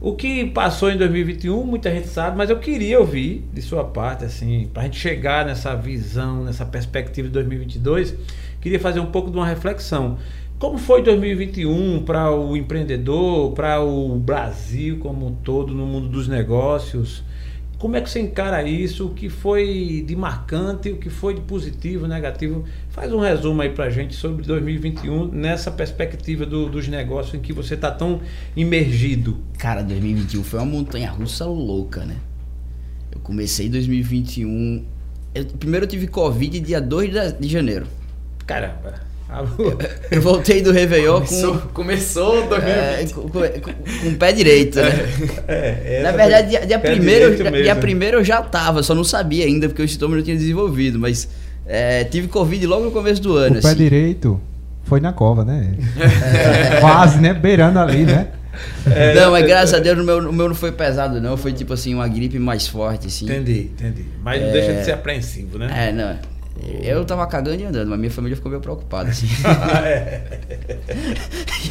[0.00, 4.24] O que passou em 2021, muita gente sabe, mas eu queria ouvir de sua parte,
[4.24, 8.14] assim, para a gente chegar nessa visão, nessa perspectiva de 2022,
[8.60, 10.18] queria fazer um pouco de uma reflexão.
[10.56, 16.28] Como foi 2021 para o empreendedor, para o Brasil como um todo, no mundo dos
[16.28, 17.24] negócios?
[17.80, 19.06] Como é que você encara isso?
[19.06, 22.64] O que foi de marcante, o que foi de positivo, negativo?
[22.90, 27.54] Faz um resumo aí pra gente sobre 2021 nessa perspectiva do- dos negócios em que
[27.54, 28.20] você está tão
[28.54, 29.38] imergido.
[29.58, 32.16] Cara, 2021 foi uma montanha russa louca, né?
[33.10, 34.84] Eu comecei em 2021.
[35.34, 37.86] eu- primeiro eu tive Covid dia 2 de, de janeiro.
[38.46, 38.94] Caramba.
[40.10, 42.68] Eu voltei do Réveillon Começou, com, começou 2020.
[42.68, 44.88] é, com, com- com- o pé direito, né?
[45.46, 49.04] É, Na essa verdade, dia, dia pé primeiro, dia, primeiro eu já tava, só não
[49.04, 51.28] sabia ainda, porque o sintoma não tinha desenvolvido, mas
[51.66, 53.58] é, tive Covid logo no começo do ano.
[53.58, 53.76] O pé assim.
[53.78, 54.40] direito
[54.84, 55.74] foi na cova, né?
[56.80, 57.32] Quase, né?
[57.32, 58.28] Beirando ali, né?
[58.90, 61.36] É, não, mas graças a Deus o meu, o meu não foi pesado, não.
[61.36, 63.24] Foi tipo assim, uma gripe mais forte, assim.
[63.26, 64.04] Entendi, entendi.
[64.22, 65.88] Mas não deixa de ser apreensivo, né?
[65.88, 66.16] É, não.
[66.82, 69.26] Eu tava cagando e andando, mas minha família ficou meio preocupada, assim.
[69.84, 70.22] é.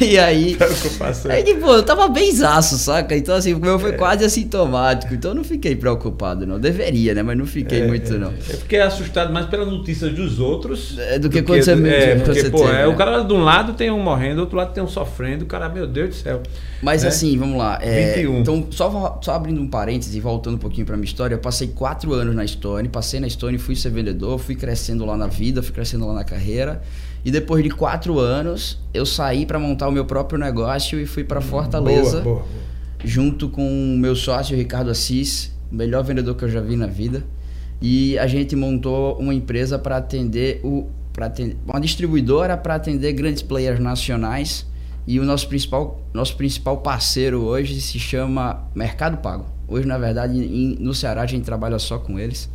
[0.00, 0.56] e aí.
[0.56, 1.30] Preocupação.
[1.30, 3.16] Aí, tipo, eu tava bem zaço, saca?
[3.16, 5.14] Então, assim, o meu foi quase assintomático.
[5.14, 6.58] Então, eu não fiquei preocupado, não.
[6.58, 7.22] Deveria, né?
[7.22, 8.18] Mas não fiquei É, muito, é.
[8.18, 8.30] não.
[8.30, 10.98] É porque é assustado mais pelas notícias dos outros.
[10.98, 12.86] É, do que quando você É, porque, pô, teve, é, né?
[12.86, 15.44] o cara de um lado tem um morrendo, do outro lado tem um sofrendo.
[15.44, 16.42] O cara, meu Deus do céu.
[16.82, 17.08] Mas É.
[17.08, 17.78] assim, vamos lá.
[17.82, 18.40] é, 21.
[18.40, 21.68] Então, só, só abrindo um parênteses e voltando um pouquinho pra minha história, eu passei
[21.68, 25.62] quatro anos na Stone, passei na Stone, fui ser vendedor, fui crescendo lá na vida,
[25.62, 26.80] fui crescendo lá na carreira.
[27.24, 31.22] E depois de quatro anos, eu saí pra montar o meu próprio negócio e fui
[31.22, 32.46] pra Fortaleza, Boa, boa, boa.
[33.04, 33.62] junto com
[33.94, 37.22] o meu sócio Ricardo Assis, o melhor vendedor que eu já vi na vida.
[37.82, 40.86] E a gente montou uma empresa para atender o
[41.20, 44.64] atender, uma distribuidora para atender grandes players nacionais
[45.06, 49.46] e o nosso principal nosso principal parceiro hoje se chama Mercado Pago.
[49.68, 52.50] Hoje, na verdade, em- no Ceará a gente trabalha só com eles.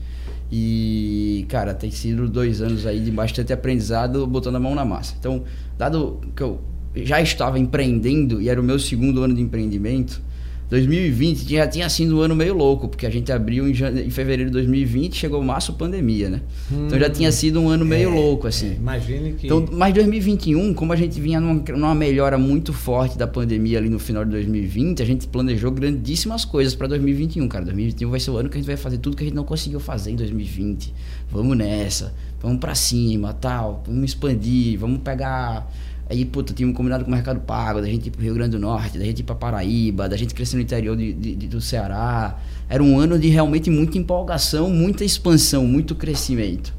[0.51, 5.15] E, cara, tem sido dois anos aí de bastante aprendizado, botando a mão na massa.
[5.19, 5.43] Então,
[5.77, 6.61] dado que eu
[6.95, 10.21] já estava empreendendo e era o meu segundo ano de empreendimento,
[10.69, 14.49] 2020 já tinha sido um ano meio louco, porque a gente abriu em, em fevereiro
[14.49, 16.41] de 2020, chegou março pandemia, né?
[16.71, 18.71] então já tinha sido um ano meio É, louco, assim.
[18.71, 19.45] é, imagine que.
[19.45, 23.89] Então, mas 2021, como a gente vinha numa, numa melhora muito forte da pandemia ali
[23.89, 27.65] no final de 2020, a gente planejou grandíssimas coisas para 2021, cara.
[27.65, 29.43] 2021 vai ser o ano que a gente vai fazer tudo que a gente não
[29.43, 30.93] conseguiu fazer em 2020.
[31.31, 35.71] Vamos nessa, vamos para cima, tal, vamos expandir, vamos pegar
[36.07, 38.51] Aí, puta, tinha um combinado com o Mercado Pago, da gente ir pro Rio Grande
[38.51, 41.47] do Norte, da gente ir pra Paraíba, da gente crescer no interior de, de- de-
[41.47, 42.39] do Ceará.
[42.69, 46.71] Era um ano de realmente muita empolgação, muita expansão, muito crescimento.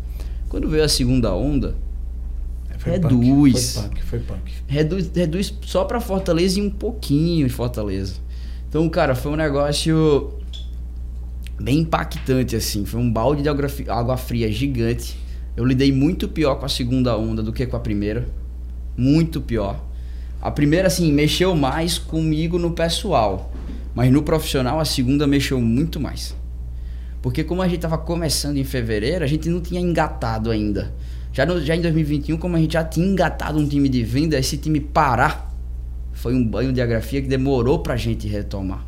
[0.48, 1.74] Quando veio a segunda onda,
[2.78, 3.72] Foi reduz.
[3.72, 4.52] Punk, foi punk, foi punk.
[4.68, 8.14] reduz, reduz só pra Fortaleza e um pouquinho em Fortaleza.
[8.68, 10.34] Então, cara, foi um negócio
[11.60, 12.84] bem impactante, assim.
[12.84, 15.16] Foi um balde de água fria gigante.
[15.56, 18.28] Eu lidei muito pior com a segunda onda do que com a primeira.
[18.96, 19.82] Muito pior.
[20.40, 23.52] A primeira, assim, mexeu mais comigo no pessoal.
[23.94, 26.34] Mas no profissional, a segunda mexeu muito mais.
[27.22, 30.92] Porque como a gente tava começando em fevereiro, a gente não tinha engatado ainda.
[31.32, 34.38] Já, no- já em 2021, como a gente já tinha engatado um time de venda,
[34.38, 35.54] esse time parar
[36.12, 38.84] foi um banho de agrafia que demorou pra gente retomar.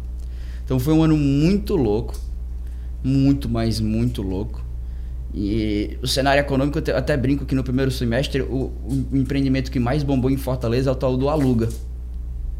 [0.64, 2.14] Então foi um ano muito louco.
[3.02, 4.62] Muito, mas muito louco.
[5.34, 8.72] E o cenário econômico, eu até brinco que no primeiro semestre o,
[9.12, 11.68] o empreendimento que mais bombou em Fortaleza é o tal do Aluga.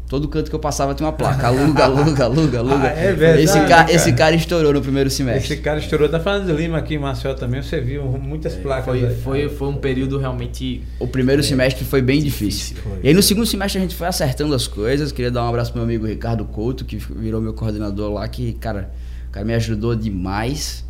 [0.07, 1.45] Todo canto que eu passava tinha uma placa.
[1.47, 2.87] Aluga, aluga, aluga, aluga.
[2.87, 3.91] Ah, é verdade, esse, ca- cara.
[3.93, 5.53] esse cara estourou no primeiro semestre.
[5.53, 7.61] Esse cara estourou da Fernando Lima aqui em Maceió também.
[7.61, 8.85] Você viu muitas placas.
[8.85, 9.15] Foi, aí.
[9.15, 10.81] foi, foi um período realmente.
[10.99, 12.75] O primeiro semestre foi bem difícil.
[12.75, 12.99] Difícil, foi.
[13.03, 15.11] E aí no segundo semestre a gente foi acertando as coisas.
[15.11, 18.53] Queria dar um abraço pro meu amigo Ricardo Couto, que virou meu coordenador lá, que,
[18.53, 18.91] cara,
[19.27, 20.83] o cara me ajudou demais.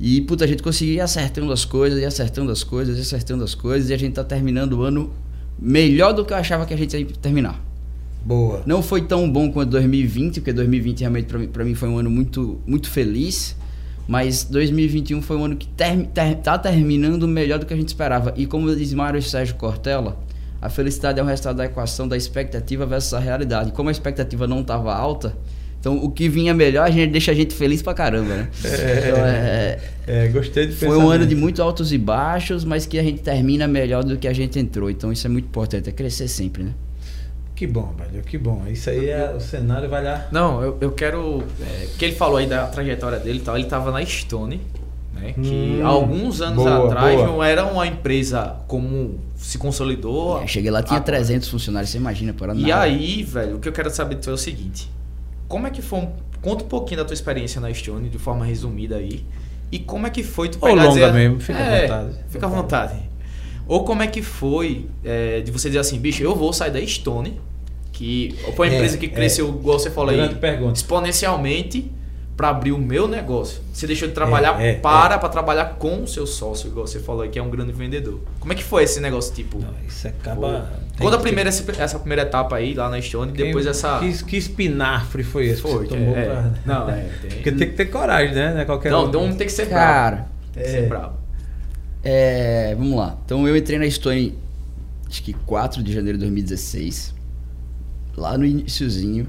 [0.00, 3.42] E, puta, a gente conseguiu ir acertando as coisas, e acertando as coisas, e acertando
[3.42, 5.10] as coisas, e a gente tá terminando o ano
[5.58, 7.60] melhor do que eu achava que a gente ia terminar.
[8.24, 8.62] Boa.
[8.66, 12.10] Não foi tão bom quanto 2020, porque 2020 realmente pra mim, mim foi um ano
[12.10, 13.56] muito, muito feliz.
[14.06, 17.88] Mas 2021 foi um ano que ter, ter, tá terminando melhor do que a gente
[17.88, 18.32] esperava.
[18.36, 20.16] E como diz Mário Sérgio Cortella,
[20.62, 23.70] a felicidade é o resultado da equação da expectativa versus a realidade.
[23.72, 25.36] Como a expectativa não estava alta,
[25.80, 28.48] então o que vinha melhor a gente deixa a gente feliz pra caramba, né?
[28.58, 32.98] Então, é, É, gostei de foi um ano de muito altos e baixos, mas que
[32.98, 34.90] a gente termina melhor do que a gente entrou.
[34.90, 36.72] Então isso é muito importante, é crescer sempre, né?
[37.54, 38.22] Que bom, velho.
[38.22, 38.62] Que bom.
[38.68, 40.28] Isso aí é o cenário vai lá.
[40.30, 41.42] Não, eu, eu quero.
[41.60, 43.56] É, que ele falou aí da trajetória dele e tal.
[43.58, 44.60] Ele tava na Stone,
[45.12, 45.32] né?
[45.32, 47.26] Que Hum, alguns anos boa, atrás boa.
[47.26, 50.40] não era uma empresa como se consolidou.
[50.40, 51.12] É, cheguei lá, tinha agora.
[51.16, 54.30] 300 funcionários, você imagina, por E aí, velho, o que eu quero saber de tu
[54.30, 54.88] é o seguinte:
[55.48, 56.08] como é que foi?
[56.42, 59.24] Conta um pouquinho da tua experiência na Stone, de forma resumida aí.
[59.72, 62.16] E como é que foi tu Ou longa mesmo, fica à É, vontade.
[62.28, 62.94] Fica à vontade.
[63.66, 66.84] Ou como é que foi é, de você dizer assim, bicho, eu vou sair da
[66.86, 67.38] Stone,
[67.92, 69.08] que foi uma É, empresa que é.
[69.08, 70.74] cresceu, igual você falou aí, pergunta.
[70.78, 71.90] exponencialmente
[72.38, 73.60] para abrir o meu negócio.
[73.72, 77.00] Você deixou de trabalhar É, é, para para trabalhar com o seu sócio, igual você
[77.00, 78.20] falou aí, que é um grande vendedor.
[78.38, 79.58] Como é que foi esse negócio, tipo?
[79.58, 80.70] Não, isso acaba.
[80.96, 83.66] tem Conta a que- primeira, essa, essa primeira etapa aí, lá na Stone, e depois
[83.66, 83.98] essa...
[83.98, 85.60] Que, que espinafre foi esse?
[85.62, 88.54] que Foi, você tomou é, pra- não, é, tem- Porque tem que ter coragem, né?
[88.54, 89.84] Não é qualquer Não, então tem que ser bravo.
[89.84, 90.72] Cara, Tem que é.
[90.72, 91.14] ser bravo.
[92.04, 93.16] é, vamos lá.
[93.24, 94.38] Então eu entrei na Stone,
[95.08, 97.14] acho que 4 de janeiro de 2016.
[98.16, 99.26] Lá no iniciozinho.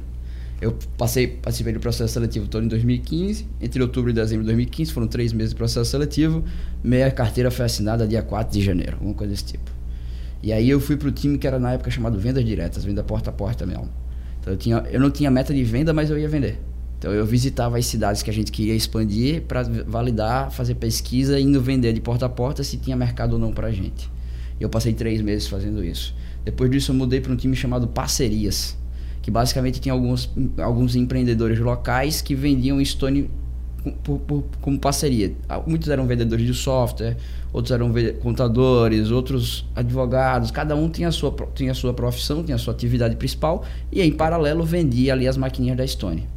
[0.62, 3.48] Eu passei, participei do processo seletivo todo em 2015.
[3.62, 6.44] Entre outubro e dezembro de 2015, foram três meses de processo seletivo.
[6.84, 9.72] Minha carteira foi assinada dia 4 de janeiro, alguma coisa desse tipo.
[10.44, 13.30] E aí eu fui pro time que era na época chamado Vendas Diretas, venda porta
[13.30, 13.90] a porta mesmo.
[14.42, 16.60] Então eu, tinha, eu não tinha meta de venda, mas eu ia vender.
[16.98, 21.62] Então eu visitava as cidades que a gente queria expandir para validar, fazer pesquisa, indo
[21.62, 24.10] vender de porta a porta se tinha mercado ou não para a gente.
[24.60, 26.14] E eu passei três meses fazendo isso.
[26.44, 28.78] Depois disso eu mudei para um time chamado Parcerias,
[29.30, 33.30] que basicamente tinha alguns, alguns empreendedores locais que vendiam Stone
[34.60, 35.34] como parceria.
[35.68, 37.16] Muitos eram vendedores de software,
[37.54, 40.50] outros eram contadores, outros advogados.
[40.50, 44.02] Cada um tinha a sua, tinha a sua profissão, tinha a sua atividade principal e
[44.02, 46.28] em paralelo vendia ali as maquininhas da Stone.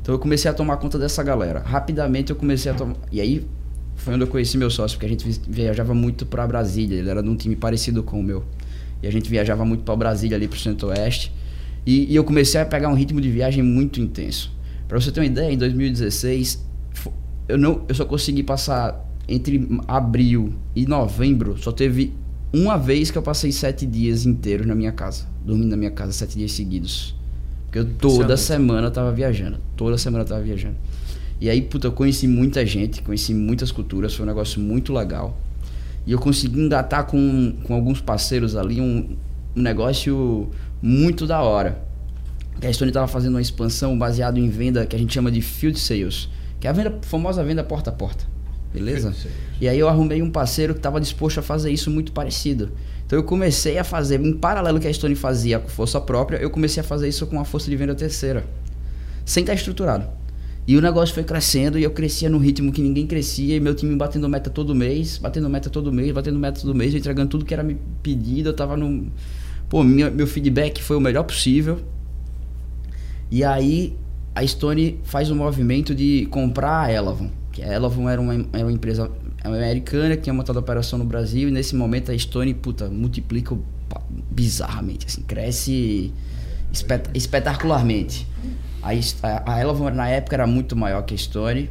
[0.00, 1.60] Então eu comecei a tomar conta dessa galera.
[1.60, 2.94] Rapidamente eu comecei a tomar.
[3.10, 3.44] E aí
[3.96, 6.96] foi onde eu conheci meu sócio, porque a gente viajava muito para Brasília.
[6.96, 8.44] Ele era de um time parecido com o meu.
[9.02, 11.32] E a gente viajava muito para Brasília, ali para o Centro-Oeste.
[11.86, 14.52] E, e eu comecei a pegar um ritmo de viagem muito intenso.
[14.88, 16.64] Para você ter uma ideia, em 2016,
[17.48, 22.12] eu, não, eu só consegui passar entre abril e novembro, só teve
[22.52, 26.12] uma vez que eu passei sete dias inteiros na minha casa, dormindo na minha casa
[26.12, 27.14] sete dias seguidos.
[27.64, 29.58] Porque eu toda semana tava viajando.
[29.76, 30.76] Toda semana tava viajando.
[31.40, 35.36] E aí, puta, eu conheci muita gente, conheci muitas culturas, foi um negócio muito legal.
[36.06, 39.16] E eu consegui engatar com, com alguns parceiros ali um,
[39.56, 40.48] um negócio
[40.86, 41.82] muito da hora.
[42.60, 45.40] Que a Estônia estava fazendo uma expansão baseado em venda que a gente chama de
[45.40, 46.28] field sales,
[46.60, 48.26] que é a venda, famosa venda porta a porta.
[48.70, 49.14] Beleza?
[49.58, 52.70] E aí eu arrumei um parceiro que estava disposto a fazer isso muito parecido.
[53.06, 56.50] Então eu comecei a fazer, em paralelo que a Stone fazia com força própria, eu
[56.50, 58.44] comecei a fazer isso com a força de venda terceira.
[59.24, 60.06] Sem estar estruturado.
[60.66, 63.74] E o negócio foi crescendo e eu crescia num ritmo que ninguém crescia, e meu
[63.74, 67.44] time batendo meta todo mês, batendo meta todo mês, batendo meta todo mês, entregando tudo
[67.44, 69.08] que era me pedido, eu tava num.
[69.74, 71.80] Pô, meu, feedback foi o melhor possível.
[73.28, 73.98] E aí
[74.32, 77.28] a Stone faz um movimento de comprar a Elavon.
[77.50, 79.10] Que a Elavon era uma, era uma empresa
[79.42, 83.58] americana que tinha montado a operação no Brasil e nesse momento a Stone, puta, multiplica
[84.30, 86.12] bizarramente, assim, cresce
[86.72, 88.28] espet espetacularmente.
[88.80, 88.90] A,
[89.52, 91.68] a Elavon na época era muito maior que a Stone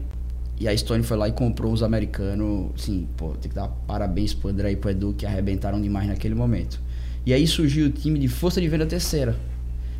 [0.59, 4.33] e a Stone foi lá e comprou os americanos, assim, pô, tem que dar parabéns
[4.33, 6.82] pro André e pro Edu que arrebentaram demais naquele momento.
[7.25, 9.35] E aí surgiu o time de força de venda terceira.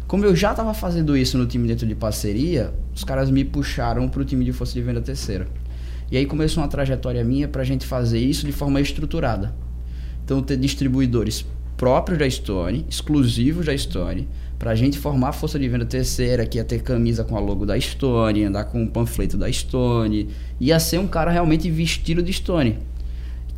[0.08, 4.10] Como eu já estava fazendo isso no time dentro de parceria, os caras me puxaram
[4.10, 5.48] para o time de força de venda terceira.
[6.12, 9.56] E aí começou uma trajetória minha para a gente fazer isso de forma estruturada.
[10.24, 11.46] Então, ter distribuidores
[11.78, 14.28] próprios da Stone, exclusivos da Stone,
[14.60, 17.40] para a gente formar a força de venda terceira, que ia ter camisa com a
[17.40, 22.22] logo da Stone, andar com um panfleto da Stone, ia ser um cara realmente vestido
[22.22, 22.78] de Stone.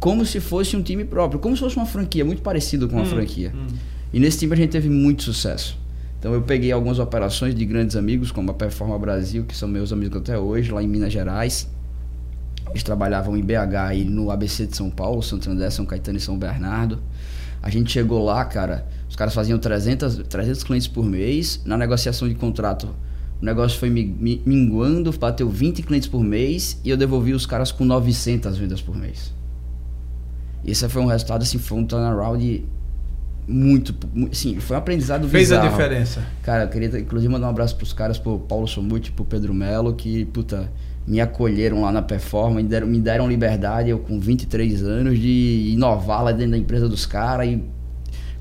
[0.05, 3.01] Como se fosse um time próprio, como se fosse uma franquia, muito parecido com uma
[3.01, 3.51] hum, franquia.
[3.55, 3.65] Hum.
[4.13, 5.79] E nesse time a gente teve muito sucesso.
[6.19, 9.91] Então eu peguei algumas operações de grandes amigos, como a Performa Brasil, que são meus
[9.91, 11.67] amigos até hoje, lá em Minas Gerais.
[12.69, 16.21] Eles trabalhavam em BH e no ABC de São Paulo, Santo André, São Caetano e
[16.21, 16.99] São Bernardo.
[17.59, 21.61] A gente chegou lá, cara, os caras faziam 300, 300 clientes por mês.
[21.65, 22.95] Na negociação de contrato,
[23.41, 27.83] o negócio foi minguando, bateu 20 clientes por mês e eu devolvi os caras com
[27.83, 29.33] 900 vendas por mês.
[30.65, 32.65] Esse foi um resultado, assim, foi um turnaround
[33.47, 33.93] muito,
[34.31, 35.67] sim, foi um aprendizado Fez bizarro.
[35.67, 36.23] a diferença.
[36.41, 39.93] Cara, eu queria inclusive mandar um abraço pros caras, pro Paulo Somuti, pro Pedro Melo,
[39.93, 40.71] que, puta,
[41.05, 45.71] me acolheram lá na performance, me deram, me deram liberdade, eu com 23 anos, de
[45.73, 47.63] inovar lá dentro da empresa dos caras e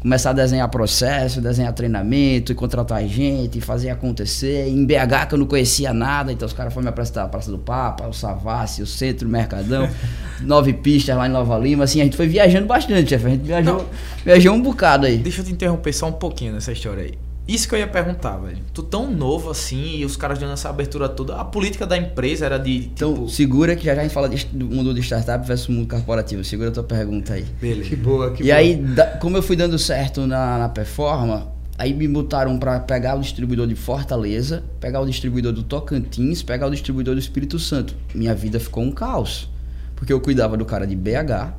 [0.04, 4.68] começar a desenhar processo, desenhar treinamento, e contratar gente, e fazer acontecer.
[4.68, 7.50] Em BH que eu não conhecia nada, então os caras foram me apresentar a Praça
[7.50, 9.88] do Papa, o Savassi, o Centro, o Mercadão,
[10.44, 11.84] nove pistas lá em Nova Lima.
[11.84, 13.26] Assim, a gente foi viajando bastante, chefe.
[13.26, 13.88] A gente viajou,
[14.22, 15.16] viajou um bocado aí.
[15.16, 17.23] Deixa eu te interromper só um pouquinho nessa história aí.
[17.46, 18.58] Isso que eu ia perguntar, velho.
[18.72, 21.36] Tu tão novo assim e os caras dando essa abertura toda.
[21.36, 22.86] A política da empresa era de.
[22.94, 23.22] Então, tipo...
[23.24, 25.86] Então, segura que já, já a gente fala de, do mundo de startup versus mundo
[25.88, 26.42] corporativo.
[26.42, 27.44] Segura a tua pergunta aí.
[27.60, 27.90] Beleza.
[27.90, 28.56] Que boa, que E boa.
[28.56, 33.14] aí, da, como eu fui dando certo na, na performa, aí me botaram para pegar
[33.14, 37.94] o distribuidor de Fortaleza, pegar o distribuidor do Tocantins, pegar o distribuidor do Espírito Santo.
[38.14, 39.50] Minha vida ficou um caos.
[39.96, 41.52] Porque eu cuidava do cara de BH,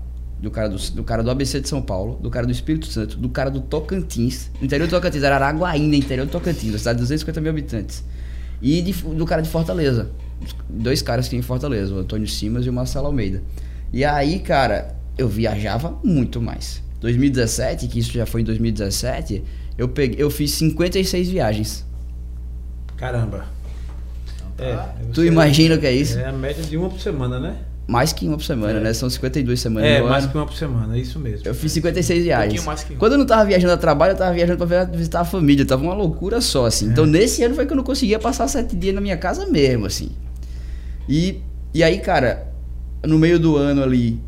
[0.45, 3.17] do cara do, do cara do ABC de São Paulo, do cara do Espírito Santo,
[3.17, 4.51] do cara do Tocantins.
[4.59, 8.03] No interior do Tocantins, era Araguaína, interior do Tocantins, uma cidade de 250 mil habitantes.
[8.61, 10.11] E de, do cara de Fortaleza.
[10.69, 13.41] Dois caras que tem em Fortaleza, o Antônio Simas e o Marcelo Almeida.
[13.91, 16.83] E aí, cara, eu viajava muito mais.
[17.01, 19.43] 2017, que isso já foi em 2017,
[19.77, 21.85] eu, peguei, eu fiz 56 viagens.
[22.97, 23.45] Caramba.
[24.59, 24.77] É,
[25.11, 26.19] tu imagina o que é isso?
[26.19, 27.57] É a média de uma por semana, né?
[27.87, 28.83] Mais que uma por semana, é.
[28.83, 28.93] né?
[28.93, 29.89] São 52 semanas.
[29.89, 30.31] É, mais ano.
[30.31, 31.47] que uma por semana, é isso mesmo.
[31.47, 32.61] Eu fiz 56 viagens.
[32.61, 35.21] Um mais que Quando eu não tava viajando a trabalho, eu tava viajando pra visitar
[35.21, 35.63] a família.
[35.65, 36.87] Tava uma loucura só, assim.
[36.87, 36.89] É.
[36.89, 39.85] Então, nesse ano foi que eu não conseguia passar sete dias na minha casa mesmo,
[39.85, 40.09] assim.
[41.07, 41.41] E,
[41.73, 42.51] e aí, cara,
[43.03, 44.19] no meio do ano ali,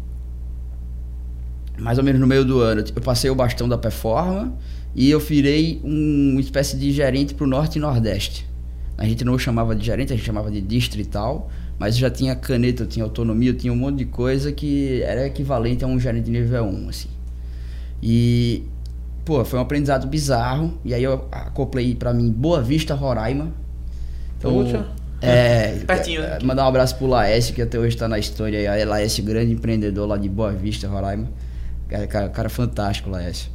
[1.79, 4.51] mais ou menos no meio do ano, eu passei o bastão da performance.
[4.95, 8.47] E eu virei um, uma espécie de gerente para o Norte e Nordeste.
[8.97, 12.35] A gente não chamava de gerente, a gente chamava de distrital, mas eu já tinha
[12.35, 15.99] caneta, eu tinha autonomia, eu tinha um monte de coisa que era equivalente a um
[15.99, 17.09] gerente de nível 1, assim.
[18.01, 18.63] E,
[19.25, 20.73] pô, foi um aprendizado bizarro.
[20.83, 23.51] E aí eu acoplei para mim Boa Vista, Roraima.
[24.37, 24.85] Então, Poxa.
[25.21, 26.39] é, Pertinho, é, né?
[26.43, 28.85] mandar um abraço pro Laércio, que até hoje está na história aí.
[28.85, 31.27] Laércio, grande empreendedor lá de Boa Vista, Roraima.
[31.87, 33.49] Cara, cara, cara fantástico, Laércio.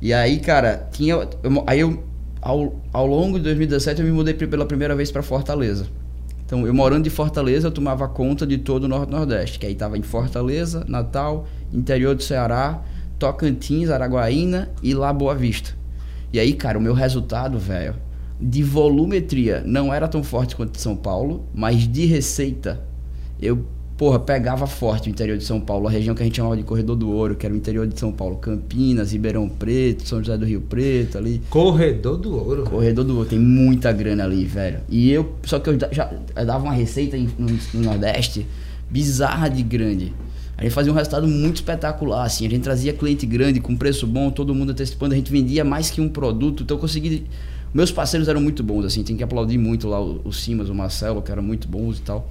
[0.00, 1.14] E aí, cara, tinha.
[1.14, 1.28] eu-
[1.66, 2.02] aí eu,
[2.40, 5.86] ao, ao longo de 2017, eu me mudei pela primeira vez para Fortaleza.
[6.46, 9.66] Então, eu morando de Fortaleza, eu tomava conta de todo o Norte e Nordeste, que
[9.66, 12.82] aí tava em Fortaleza, Natal, interior do Ceará,
[13.18, 15.74] Tocantins, Araguaína e lá Boa Vista.
[16.32, 17.94] E aí, cara, o meu resultado, velho,
[18.40, 22.84] de volumetria não era tão forte quanto de São Paulo, mas de receita,
[23.40, 23.64] eu,
[23.96, 26.62] porra, pegava forte o interior de São Paulo, a região que a gente chamava de
[26.64, 30.36] Corredor do Ouro, que era o interior de São Paulo, Campinas, Ribeirão Preto, São José
[30.36, 31.40] do Rio Preto, ali.
[31.48, 32.64] Corredor do ouro.
[32.64, 34.80] Corredor do Ouro, tem muita grana ali, velho.
[34.88, 38.46] E eu, só que eu já eu dava uma receita em- no, no Nordeste
[38.90, 40.12] bizarra de grande.
[40.56, 42.46] A gente fazia um resultado muito espetacular, assim.
[42.46, 45.12] A gente trazia cliente grande, com preço bom, todo mundo antecipando.
[45.14, 46.62] A gente vendia mais que um produto.
[46.62, 47.24] Então eu consegui.
[47.72, 49.02] Meus parceiros eram muito bons, assim.
[49.02, 52.02] Tem que aplaudir muito lá o, o Simas, o Marcelo, que eram muito bons e
[52.02, 52.30] tal.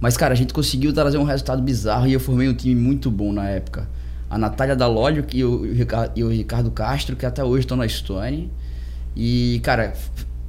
[0.00, 3.10] Mas, cara, a gente conseguiu trazer um resultado bizarro e eu formei um time muito
[3.10, 3.88] bom na época.
[4.28, 5.62] A Natália Dalódio e o,
[6.16, 8.50] e o Ricardo Castro, que até hoje estão na Stone.
[9.16, 9.94] E, cara,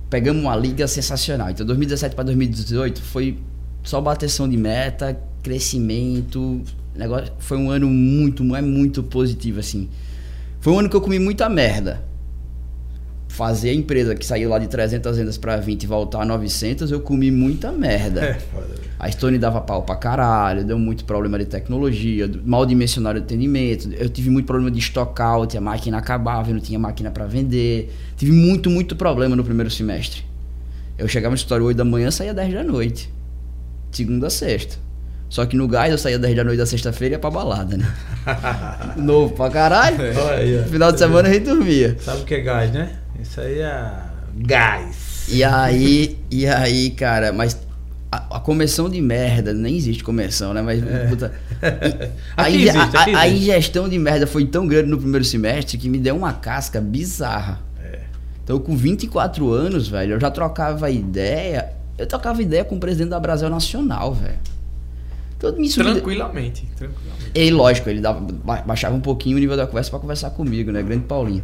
[0.10, 1.50] pegamos uma liga sensacional.
[1.50, 3.38] Então, 2017 para 2018 foi
[3.84, 6.62] só bateção de meta, crescimento.
[6.96, 9.90] Negócio, foi um ano muito, é muito positivo, assim.
[10.60, 12.04] Foi um ano que eu comi muita merda.
[13.28, 16.92] Fazer a empresa que saiu lá de 300 vendas para 20 e voltar a 900,
[16.92, 18.22] eu comi muita merda.
[18.22, 18.85] É foda.
[18.98, 23.92] A Stone dava pau pra caralho, deu muito problema de tecnologia, mal dimensionaram o atendimento.
[23.94, 27.94] Eu tive muito problema de stockout, a máquina acabava, eu não tinha máquina pra vender.
[28.16, 30.24] Tive muito, muito problema no primeiro semestre.
[30.98, 33.12] Eu chegava no escritório 8 da manhã, saía 10 da noite.
[33.92, 34.78] Segunda a sexta.
[35.28, 37.76] Só que no gás eu saía 10 da noite da sexta-feira e ia pra balada,
[37.76, 37.94] né?
[38.96, 39.98] Novo pra caralho.
[40.32, 40.64] Aí, ó.
[40.64, 41.98] Final de semana a gente dormia.
[42.00, 42.92] Sabe o que é gás, né?
[43.20, 43.92] Isso aí é
[44.36, 45.28] gás.
[45.28, 47.58] E aí, e aí, cara, mas
[48.30, 48.40] a, a
[48.90, 50.62] de merda, nem existe conversão, né?
[50.62, 52.12] Mas, puta, a, É.
[52.38, 55.90] Aqui inge- existe, a- a ingestão de merda foi tão grande no primeiro semestre que
[55.90, 57.60] me deu uma casca bizarra.
[57.84, 58.00] É.
[58.44, 61.70] Então, com 24 anos, velho, eu já trocava ideia.
[61.98, 64.38] Eu trocava ideia com o presidente da Brasil Nacional, velho.
[65.50, 67.32] Então, me surpre- Tranquilamente, tranquilamente.
[67.34, 70.72] e lógico, ele dava, ba- baixava um pouquinho o nível da conversa pra conversar comigo,
[70.72, 70.82] né?
[70.84, 71.44] Grande Paulinho.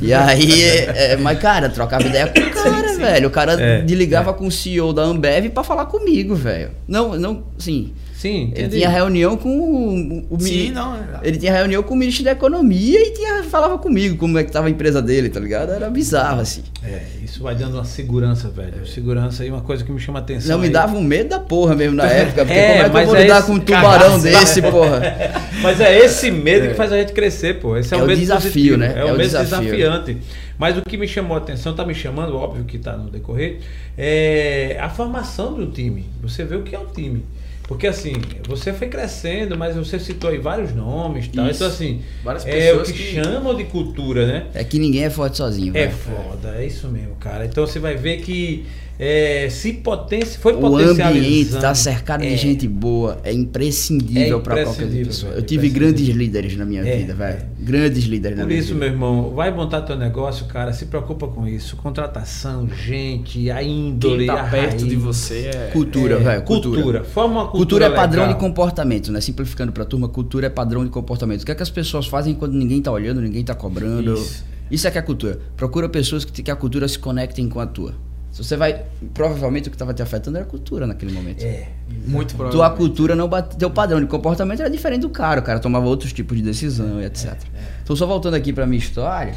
[0.00, 3.28] E aí, é, mas cara, trocava ideia com o cara, velho.
[3.28, 6.70] O cara É, desligava com o CEO da Ambev pra falar comigo, velho.
[6.88, 7.92] Não, não, sim.
[8.20, 8.76] Sim, Ele entendi.
[8.76, 10.94] tinha reunião com o, o Sim, não.
[10.94, 14.44] é- Ele tinha reunião com o ministro da Economia e tinha, falava comigo como é
[14.44, 15.72] que tava a empresa dele, tá ligado?
[15.72, 16.62] Era bizarro, assim.
[16.84, 18.86] É, isso vai dando uma segurança, velho.
[18.86, 20.50] Segurança aí, uma coisa que me chama atenção.
[20.52, 20.70] Não, me aí.
[20.72, 22.44] dava um medo da porra mesmo na época.
[22.44, 24.38] Porque É, como é que eu vou é lidar esse- com um tubarão Caraca.
[24.40, 25.00] desse, porra?
[25.62, 27.74] Mas é esse medo que faz a gente crescer, pô.
[27.78, 28.76] Esse é, É o o medo desafio, positivo.
[28.76, 28.92] né?
[28.96, 29.60] É, É o o medo desafio.
[29.62, 30.18] desafiante.
[30.58, 33.60] Mas o que me chamou a atenção, tá me chamando, óbvio que tá no decorrer,
[33.96, 36.04] é a formação do time.
[36.22, 37.24] Você vê o que é o time.
[37.70, 38.14] Porque assim,
[38.48, 41.46] você foi crescendo, mas você citou aí vários nomes e tal.
[41.46, 41.54] Isso.
[41.62, 44.46] Então, assim, Várias é o pessoas que, que- chamam de cultura, né?
[44.52, 45.92] É que ninguém é forte sozinho, É velho.
[45.92, 47.44] foda, é isso mesmo, cara.
[47.46, 48.66] Então você vai ver que
[49.02, 50.36] é, se potenci...
[50.38, 51.18] foi O potencializando.
[51.18, 52.28] ambiente tá cercado É.
[52.28, 55.32] de gente boa, é imprescindível É pra qualquer pessoa.
[55.32, 57.38] Eu tive grandes líderes na minha É, vida, velho.
[57.38, 57.46] é.
[57.60, 58.80] Grandes líderes na Por minha isso, vida.
[58.80, 61.76] meu irmão, vai montar teu negócio, cara, se preocupa com isso.
[61.76, 64.86] Contratação, gente, a índole, Quem tá a perto raiz.
[64.88, 65.70] de você é.
[65.72, 66.42] Cultura, É, velho.
[66.42, 66.76] Cultura.
[66.82, 67.04] Cultura.
[67.04, 67.58] Forma uma cultura.
[67.58, 68.34] Cultura é padrão legal.
[68.38, 69.20] de comportamento, né?
[69.20, 71.42] Simplificando pra turma, cultura é padrão de comportamento.
[71.42, 74.14] O que é que as pessoas fazem quando ninguém tá olhando, ninguém tá cobrando?
[74.14, 74.44] Isso.
[74.70, 75.38] Isso, é que é cultura.
[75.56, 77.94] Procura pessoas que, que a cultura se conectem com a tua.
[78.30, 78.84] Se você vai.
[79.12, 81.42] Provavelmente o que tava te afetando era a cultura naquele momento.
[81.42, 81.68] É.
[82.06, 82.78] Muito Tua provavelmente.
[82.78, 86.12] cultura não bate, teu padrão de comportamento era diferente do cara, o cara tomava outros
[86.12, 87.36] tipos de decisão e etc.
[87.82, 89.34] Então só voltando aqui pra minha história,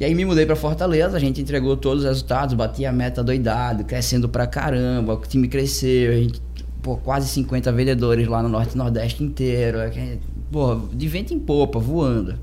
[0.00, 3.22] e aí me mudei pra Fortaleza, a gente entregou todos os resultados, bati a meta
[3.22, 6.42] doidado, crescendo pra caramba, o time cresceu, a gente,
[6.82, 11.38] pô, quase 50 vendedores lá no Norte e Nordeste inteiro, gente, pô, de vento em
[11.38, 12.38] popa, voando.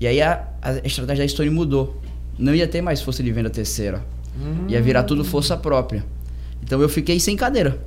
[0.00, 2.00] E aí a, a estratégia da Stone mudou.
[2.38, 4.02] Não ia ter mais força de venda terceira.
[4.68, 6.04] Ia virar tudo força própria.
[6.62, 7.80] Então eu fiquei sem cadeira.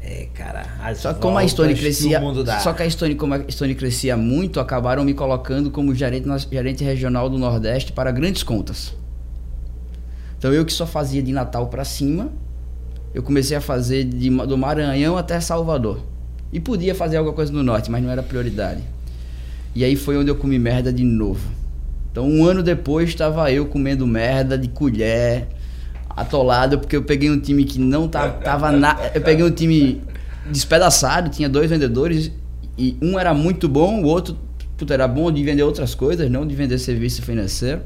[0.00, 0.94] É, cara.
[0.96, 2.20] Só que como a Stone que crescia,
[2.60, 6.82] só que a Stone, como a Stone crescia muito, acabaram me colocando como gerente, gerente
[6.82, 8.94] regional do Nordeste para grandes contas.
[10.36, 12.32] Então eu que só fazia de Natal para cima,
[13.14, 16.00] eu comecei a fazer de, do Maranhão até Salvador.
[16.52, 18.82] E podia fazer alguma coisa no Norte, mas não era prioridade.
[19.74, 21.48] E aí foi onde eu comi merda de novo.
[22.12, 25.48] Então, um ano depois, estava eu comendo merda de colher,
[26.10, 30.02] atolado, porque eu peguei um time que não tava, tava na, Eu peguei um time
[30.50, 32.30] despedaçado, tinha dois vendedores,
[32.76, 34.36] e um era muito bom, o outro
[34.76, 37.80] puta, era bom de vender outras coisas, não de vender serviço financeiro.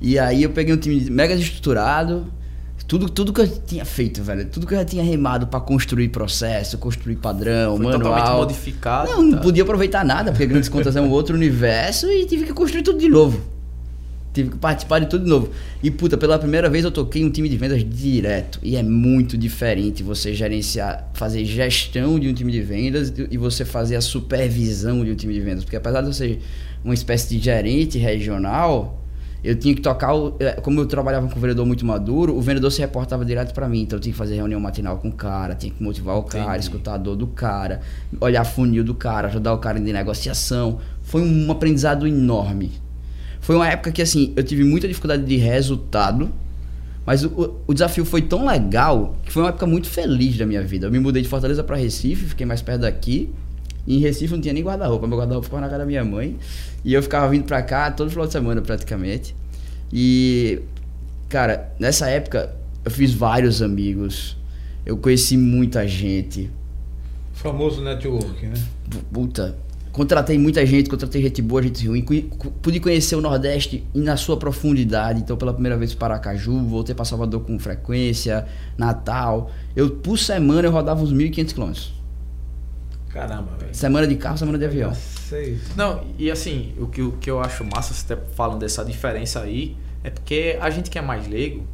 [0.00, 2.26] E aí eu peguei um time mega estruturado,
[2.92, 4.44] tudo, tudo que eu tinha feito, velho.
[4.44, 8.02] Tudo que eu já tinha remado para construir processo, construir padrão, Foi manual.
[8.02, 9.10] totalmente modificado.
[9.10, 9.36] Não, não tá?
[9.38, 12.98] podia aproveitar nada, porque Grandes Contas é um outro universo e tive que construir tudo
[12.98, 13.40] de novo.
[14.34, 15.48] Tive que participar de tudo de novo.
[15.82, 18.58] E, puta, pela primeira vez eu toquei um time de vendas direto.
[18.62, 23.64] E é muito diferente você gerenciar, fazer gestão de um time de vendas e você
[23.64, 25.64] fazer a supervisão de um time de vendas.
[25.64, 26.42] Porque apesar de eu ser
[26.84, 29.01] uma espécie de gerente regional,
[29.44, 32.40] eu tinha que tocar, o, é, como eu trabalhava com um vendedor muito maduro, o
[32.40, 35.12] vendedor se reportava direto para mim, então eu tinha que fazer reunião matinal com o
[35.12, 36.60] cara, tinha que motivar o cara, Entendi.
[36.60, 37.80] escutar a dor do cara,
[38.20, 40.78] olhar funil do cara, ajudar o cara em negociação.
[41.02, 42.70] Foi um aprendizado enorme.
[43.40, 46.30] Foi uma época que assim, eu tive muita dificuldade de resultado,
[47.04, 50.62] mas o, o desafio foi tão legal que foi uma época muito feliz da minha
[50.62, 50.86] vida.
[50.86, 53.28] Eu me mudei de Fortaleza para Recife, fiquei mais perto daqui.
[53.86, 56.36] Em Recife não tinha nem guarda-roupa, meu guarda-roupa ficava na casa da minha mãe.
[56.84, 59.34] E eu ficava vindo pra cá todo final de semana praticamente.
[59.92, 60.60] E,
[61.28, 62.54] cara, nessa época
[62.84, 64.36] eu fiz vários amigos,
[64.84, 66.50] eu conheci muita gente.
[67.32, 68.54] Famoso network, né?
[69.12, 69.56] Puta,
[69.90, 72.02] contratei muita gente, contratei gente boa, gente ruim.
[72.62, 75.20] Pude conhecer o Nordeste e na sua profundidade.
[75.20, 79.50] Então, pela primeira vez para Aracaju, voltei para Salvador com frequência, Natal.
[79.74, 82.01] Eu, por semana, eu rodava uns 1.500 quilômetros.
[83.12, 83.74] Caramba, velho.
[83.74, 84.92] Semana de carro, semana de avião.
[84.94, 85.58] Sei.
[85.76, 89.40] Não, e assim, o que, o que eu acho massa, você tá falando dessa diferença
[89.40, 91.66] aí, é porque a gente que é mais leigo,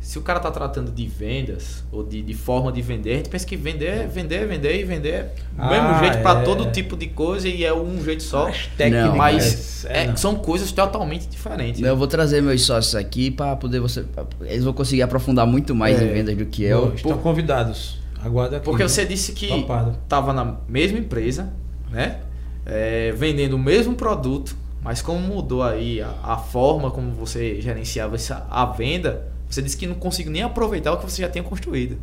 [0.00, 3.28] se o cara tá tratando de vendas ou de, de forma de vender, a gente
[3.28, 6.42] pensa que vender é vender, vender e vender do mesmo Ah, jeito para é.
[6.42, 8.48] todo tipo de coisa e é um jeito só.
[8.48, 10.16] As técnicas, Não, Mas é, é, não.
[10.16, 11.82] são coisas totalmente diferentes.
[11.82, 14.02] Eu vou trazer meus sócios aqui para poder você.
[14.40, 16.04] Eles vão conseguir aprofundar muito mais É.
[16.06, 16.94] em vendas do que eu.
[16.94, 17.99] Estão convidados.
[18.22, 18.64] Aguarda aqui.
[18.64, 18.88] Porque né?
[18.88, 21.52] você disse que estava na mesma empresa,
[21.90, 22.20] né?
[22.66, 28.14] É, vendendo o mesmo produto, mas como mudou aí a, a forma como você gerenciava
[28.14, 31.42] essa, a venda, você disse que não conseguiu nem aproveitar o que você já tinha
[31.42, 31.96] construído.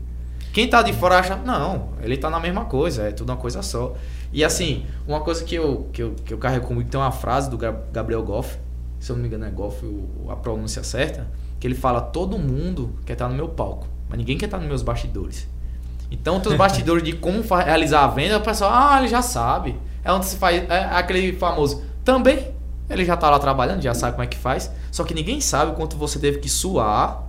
[0.51, 3.61] Quem tá de fora acha, não, ele tá na mesma coisa, é tudo uma coisa
[3.61, 3.95] só.
[4.34, 7.49] E assim, uma coisa que eu, que eu, que eu carrego comigo, tem uma frase
[7.49, 8.57] do Gab- Gabriel Goff,
[8.99, 9.86] se eu não me engano é Goff
[10.28, 11.28] a pronúncia certa,
[11.59, 14.68] que ele fala, todo mundo quer estar no meu palco, mas ninguém quer estar nos
[14.68, 15.47] meus bastidores.
[16.10, 19.78] Então, os bastidores de como realizar a venda, o pessoal, ah, ele já sabe.
[20.03, 22.47] É onde se faz, é aquele famoso, também.
[22.89, 24.72] Ele já tá lá trabalhando, já sabe como é que faz.
[24.91, 27.24] Só que ninguém sabe o quanto você teve que suar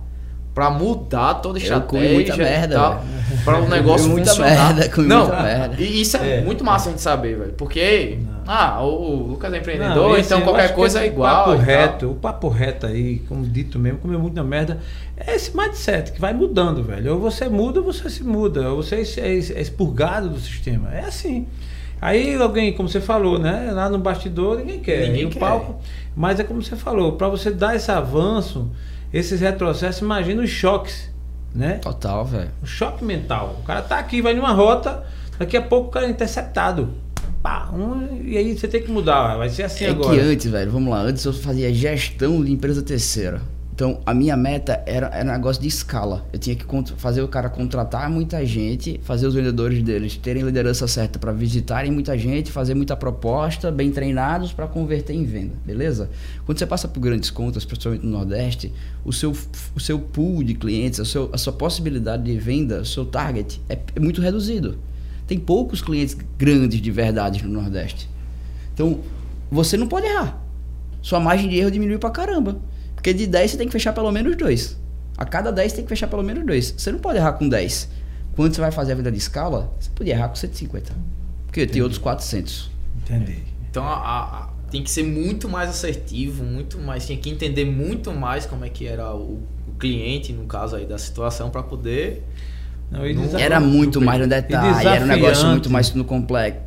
[0.53, 3.01] pra mudar toda a Eu estratégia comi muita e merda,
[3.39, 3.45] velho.
[3.45, 4.73] para o negócio muita funcionar.
[4.75, 5.81] merda, comi Não, muita merda.
[5.81, 6.41] e isso é, É.
[6.41, 7.53] muito massa a gente saber, velho.
[7.53, 8.41] Porque, Não.
[8.47, 11.45] ah, o, Lucas é Não, empreendedor, esse, então eu qualquer coisa é igual.
[11.45, 11.57] Papo tal.
[11.65, 14.79] reto, o papo reto aí, como dito mesmo, comeu muita merda.
[15.17, 17.13] É esse mindset que vai mudando, velho.
[17.13, 18.69] Ou você muda ou você se muda.
[18.71, 19.27] Ou você é,
[19.57, 20.93] é expurgado do sistema.
[20.93, 21.47] É assim.
[22.01, 23.71] Aí alguém, como você falou, né?
[23.73, 25.07] Lá no bastidor ninguém quer.
[25.07, 25.39] Ninguém no quer.
[25.39, 25.75] palco.
[26.15, 28.69] Mas é como você falou, para você dar esse avanço,
[29.13, 31.08] esses retrocessos, imagina os choques,
[31.53, 31.75] né?
[31.75, 32.51] Total, velho.
[32.61, 33.57] Um choque mental.
[33.61, 35.03] O cara tá aqui, vai numa rota,
[35.37, 36.89] daqui a pouco o cara é interceptado.
[37.41, 40.13] Pá, um- e aí você tem que mudar, vai ser assim é agora.
[40.13, 43.41] que antes, velho, vamos lá, antes eu fazia gestão de empresa terceira.
[43.79, 46.27] Então, a minha meta era, era um negócio de escala.
[46.33, 46.65] Eu tinha que
[46.97, 51.89] fazer o cara contratar muita gente, fazer os vendedores deles terem liderança certa para visitarem
[51.89, 56.09] muita gente, fazer muita proposta, bem treinados para converter em venda, beleza?
[56.45, 58.73] Quando você passa por grandes contas, principalmente no Nordeste,
[59.05, 59.31] o seu,
[59.73, 63.61] o seu pool de clientes, a, seu, a sua possibilidade de venda, o seu target
[63.69, 64.77] é, é muito reduzido.
[65.25, 68.09] Tem poucos clientes grandes de verdade no Nordeste.
[68.73, 68.99] Então,
[69.49, 70.37] você não pode errar.
[71.01, 72.59] Sua margem de erro diminuiu pra caramba.
[72.99, 74.77] Porque de 10 você tem que fechar pelo menos dois.
[75.17, 76.73] A cada 10 você tem que fechar pelo menos dois.
[76.77, 77.87] Você não pode errar com 10.
[78.35, 80.91] Quando você vai fazer a venda de escala, você podia errar com 150.
[81.45, 82.69] Porque tem outros 400.
[82.97, 83.39] Entendi.
[83.71, 88.11] Então a- a- tem que ser muito mais assertivo, muito mais, tinha que entender muito
[88.11, 92.21] mais como é que era o, o cliente, no caso aí da situação, para poder.
[92.91, 93.05] Não,
[93.39, 96.59] Era muito mais no detalhe, era um negócio muito mais no complexo,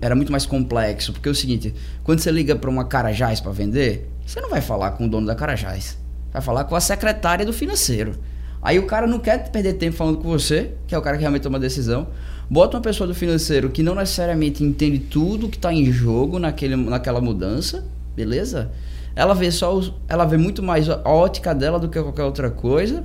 [0.00, 1.72] era muito mais complexo, porque é o seguinte,
[2.02, 5.26] quando você liga para uma Carajás para vender, você não vai falar com o dono
[5.26, 5.96] da Carajás,
[6.32, 8.12] vai falar com a secretária do financeiro.
[8.60, 11.20] Aí o cara não quer perder tempo falando com você, que é o cara que
[11.20, 12.08] realmente toma a decisão.
[12.50, 16.74] Bota uma pessoa do financeiro que não necessariamente entende tudo que está em jogo naquele,
[16.74, 17.84] naquela mudança,
[18.16, 18.72] beleza?
[19.14, 22.50] Ela vê só os- ela vê muito mais a ótica dela do que qualquer outra
[22.50, 23.04] coisa.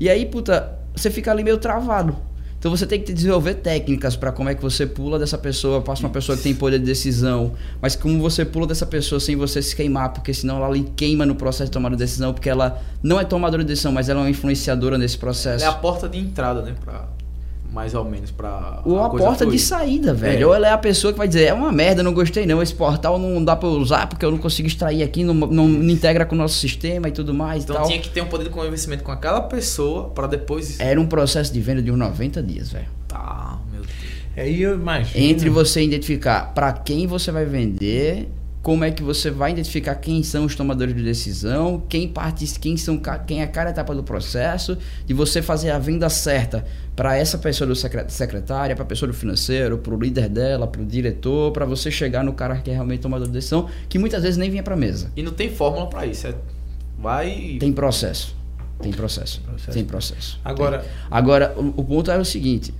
[0.00, 2.16] E aí, puta, você fica ali meio travado.
[2.58, 6.02] Então você tem que desenvolver técnicas para como é que você pula dessa pessoa, passa
[6.02, 9.62] uma pessoa que tem poder de decisão, mas como você pula dessa pessoa sem você
[9.62, 12.82] se queimar, porque senão ela lhe queima no processo de tomada de decisão, porque ela
[13.00, 15.64] não é tomadora de decisão, mas ela é uma influenciadora nesse processo.
[15.64, 16.74] É a porta de entrada, né?
[16.84, 17.06] Pra,
[17.72, 18.80] mais ou menos pra.
[18.84, 19.60] Ou a coisa porta de fluir.
[19.60, 20.42] saída, velho.
[20.42, 20.46] É.
[20.46, 22.74] Ou ela é a pessoa que vai dizer, é uma merda, não gostei não, esse
[22.74, 25.90] portal não dá pra eu usar porque eu não consigo extrair aqui, não, não, não
[25.90, 27.86] integra com o nosso sistema e tudo mais e Então tal.
[27.86, 30.80] tinha que ter um poder de convencimento com aquela pessoa pra depois.
[30.80, 32.86] Era um processo de venda de uns 90 dias, velho.
[33.06, 33.92] Tá, meu Deus.
[34.36, 35.24] Aí eu imagino.
[35.24, 38.28] Entre você identificar para quem você vai vender,
[38.68, 42.76] como é que você vai identificar quem são os tomadores de decisão, quem participa, quem
[42.76, 47.38] são quem é cada etapa do processo, de você fazer a venda certa para essa
[47.38, 50.84] pessoa do secre- secretária, para a pessoa do financeiro, para o líder dela, para o
[50.84, 54.36] diretor, para você chegar no cara que é realmente tomador de decisão, que muitas vezes
[54.36, 55.10] nem vinha para mesa.
[55.16, 56.26] E não tem fórmula pra isso.
[56.26, 56.34] É...
[56.98, 57.56] Vai.
[57.58, 58.36] Tem processo.
[58.82, 59.40] Tem processo.
[59.40, 59.72] Processo.
[59.72, 60.40] Tem processo.
[60.44, 60.90] Agora, Tem.
[61.10, 62.74] Agora, o, o ponto é o seguinte: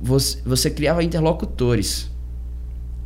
[0.00, 2.13] você, você criava interlocutores.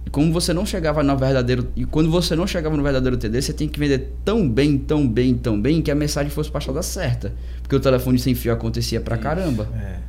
[0.08, 1.68] E como você não chegava no verdadeiro.
[1.76, 5.06] E quando você não chegava no verdadeiro TD, você tinha que vender tão bem, tão
[5.06, 7.34] bem, tão bem, que a mensagem fosse passada certa.
[7.60, 9.68] Porque o telefone sem fio acontecia pra caramba.
[9.76, 10.08] é.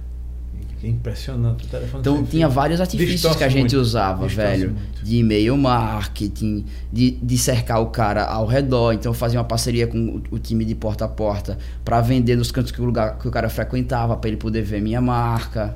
[0.80, 1.66] Que impressionante.
[1.66, 2.56] O telefone Então tinha fio.
[2.56, 3.82] vários artifícios Distorce que a gente muito.
[3.82, 4.72] usava, Distorce velho.
[4.72, 5.04] muito.
[5.04, 8.93] De e-mail marketing, de, de cercar o cara ao redor.
[8.93, 9.97] Então fazia uma parceria com
[10.32, 13.28] o, o time de porta a porta para vender nos cantos que o, lugar, que
[13.28, 15.76] o cara frequentava, para ele poder ver minha marca.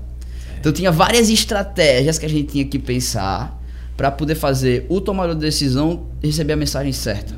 [0.58, 3.62] Então tinha várias estratégias que a gente tinha que pensar
[3.98, 7.34] para poder fazer o tomador de decisão receber a mensagem certa.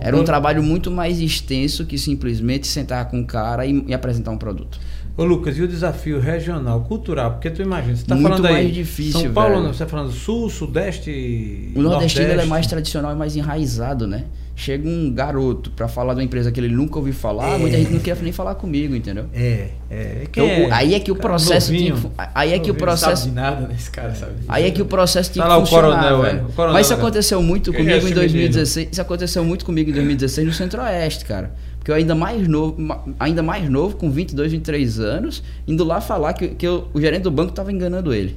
[0.00, 4.30] Era um trabalho muito mais extenso que simplesmente sentar com o cara e- e apresentar
[4.30, 4.78] um produto.
[5.16, 7.32] Ô Lucas, e o desafio regional, cultural?
[7.32, 8.52] Porque tu imagina, você tá Muito falando aí.
[8.54, 9.64] mais difícil, São Paulo, velho.
[9.64, 11.72] não, você tá falando sul, sudeste.
[11.74, 12.48] O nordestino ele é Nordeste.
[12.50, 14.24] mais tradicional e mais enraizado, né?
[14.60, 17.56] Chega um garoto pra falar de uma empresa que ele nunca ouviu falar, É.
[17.58, 19.24] muita gente não quer nem falar comigo, entendeu?
[19.32, 20.18] É, é.
[20.24, 21.96] Então, Quem o- aí é que o processo novinho.
[21.96, 23.74] que, aí é que o processo Sabe de nada, né?
[23.74, 24.32] Esse cara sabe.
[24.46, 26.38] Aí é que o processo tinha Tá que lá o funcionar, coronel, velho.
[26.40, 26.42] é.
[26.42, 27.00] O coronel, Mas isso né?
[27.02, 28.88] aconteceu muito Quem é comigo em 2016.
[28.92, 31.54] Isso aconteceu muito comigo em 2016 no Centro-Oeste, cara.
[31.78, 32.76] Porque eu ainda mais novo,
[33.18, 37.22] ainda mais novo, com 22, 23 anos, indo lá falar que, que eu- o gerente
[37.22, 38.36] do banco tava enganando ele.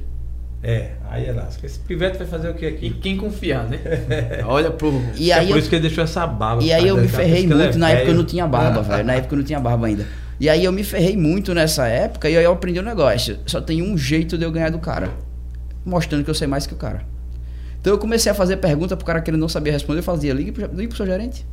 [0.66, 1.66] É, aí é lasca.
[1.66, 2.90] Esse pivete vai fazer o que E aqui?
[2.94, 3.78] quem confiar, né?
[4.46, 4.98] Olha pro.
[5.14, 6.62] E é aí por eu isso que ele deixou essa barba.
[6.62, 9.04] E aí eu me ferrei ele é muito, na época eu não tinha barba, velho.
[9.04, 10.06] Na época eu não tinha barba ainda.
[10.40, 13.38] E aí eu me ferrei muito nessa época e aí eu aprendi um negócio.
[13.46, 15.10] Só tem um jeito de eu ganhar do cara.
[15.84, 17.02] Mostrando que eu sei mais que o cara.
[17.78, 19.98] Então eu comecei a fazer pergunta pro cara que ele não sabia responder.
[19.98, 21.46] Eu fazia, ligue pro, ligue pro seu gerente.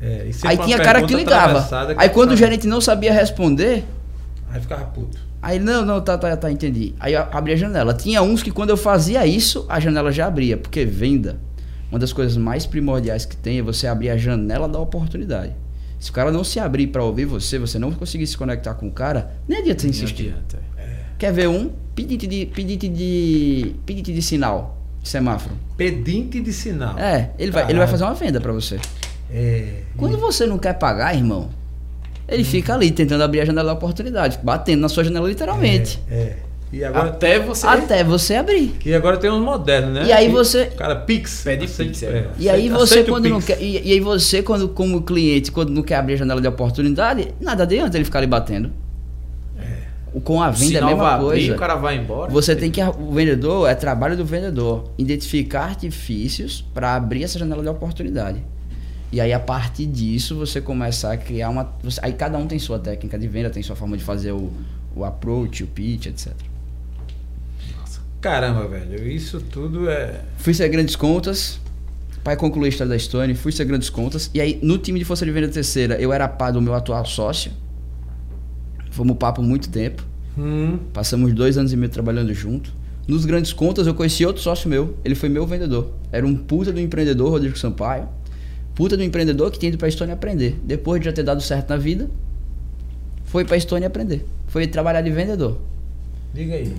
[0.00, 1.62] É, e Aí tinha cara que ligava.
[1.62, 3.84] que Aí quando o ficava- gerente não sabia responder,
[4.50, 5.18] Aí ficava puto.
[5.44, 6.94] Aí ele, não, não, tá, tá, tá, entendi.
[6.98, 7.94] Aí eu abri a janela.
[7.94, 10.56] Tinha uns que quando eu fazia isso, a janela já abria.
[10.56, 11.38] Porque venda,
[11.90, 15.52] uma das coisas mais primordiais que tem é você abrir a janela da oportunidade.
[16.00, 18.88] Se o cara não se abrir para ouvir você, você não conseguir se conectar com
[18.88, 20.28] o cara, nem adianta você Não insistir.
[20.28, 20.58] adianta.
[21.18, 21.70] Quer ver um?
[21.94, 25.54] Pedinte de, pedinte de, pedinte de sinal, de semáforo.
[25.76, 26.98] Pedinte de sinal.
[26.98, 28.78] É, ele vai, ele vai fazer uma venda para você.
[29.30, 29.82] É.
[29.96, 31.48] Quando você não quer pagar, irmão,
[32.28, 36.00] ele fica ali tentando abrir a janela da oportunidade, batendo na sua janela literalmente.
[36.10, 36.14] É.
[36.14, 36.36] é.
[36.72, 37.66] E agora, Até você.
[37.68, 38.74] Até você abrir.
[38.84, 40.06] e agora tem uns modernos, né?
[40.06, 41.42] E aí você- Cara, Pix.
[41.44, 42.30] Pede Aceita- Pix, é.
[42.36, 45.70] E aí você aceita quando não quer, e, e aí você quando como cliente, quando
[45.70, 48.72] não quer abrir a janela de oportunidade, nada adianta ele ficar ali batendo.
[50.12, 51.54] O Com a venda é a mesma abrir, coisa.
[51.54, 52.30] o cara vai embora.
[52.32, 57.62] Você tem que o vendedor é trabalho do vendedor identificar artifícios para abrir essa janela
[57.62, 58.38] de oportunidade.
[59.12, 62.58] E aí a partir disso você começar a criar uma, você- aí cada um tem
[62.58, 64.50] sua técnica de venda, tem sua forma de fazer o,
[64.94, 66.32] o approach, o pitch, etc.
[68.20, 69.06] Caramba, velho.
[69.06, 70.20] Isso tudo é.
[70.38, 71.60] Fui ser grandes contas.
[72.22, 74.30] Para concluir a história da Stone, fui ser grandes contas.
[74.32, 77.04] E aí, no time de força de venda terceira, eu era pá do meu atual
[77.04, 77.52] sócio.
[78.90, 80.02] Fomos papo muito tempo.
[80.38, 82.72] Hum, Passamos dois anos e meio trabalhando junto.
[83.06, 84.96] Nos grandes contas, eu conheci outro sócio meu.
[85.04, 85.92] Ele foi meu vendedor.
[86.10, 88.08] Era um puta do empreendedor, Rodrigo Sampaio.
[88.74, 90.58] Puta do empreendedor que tinha ido pra Estônia aprender.
[90.64, 92.10] Depois de já ter dado certo na vida,
[93.24, 94.24] foi pra Estônia aprender.
[94.48, 95.58] Foi trabalhar de vendedor.
[96.32, 96.74] diga aí.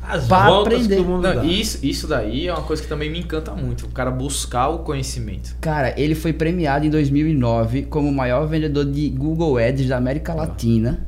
[0.00, 0.94] As Pra voltas aprender.
[0.96, 1.44] que o mundo Não, dá.
[1.44, 3.86] isso, isso daí é uma coisa que também me encanta muito.
[3.86, 5.56] O cara buscar o conhecimento.
[5.60, 10.32] Cara, ele foi premiado em 2009 como o maior vendedor de Google Ads da América
[10.34, 11.00] Latina.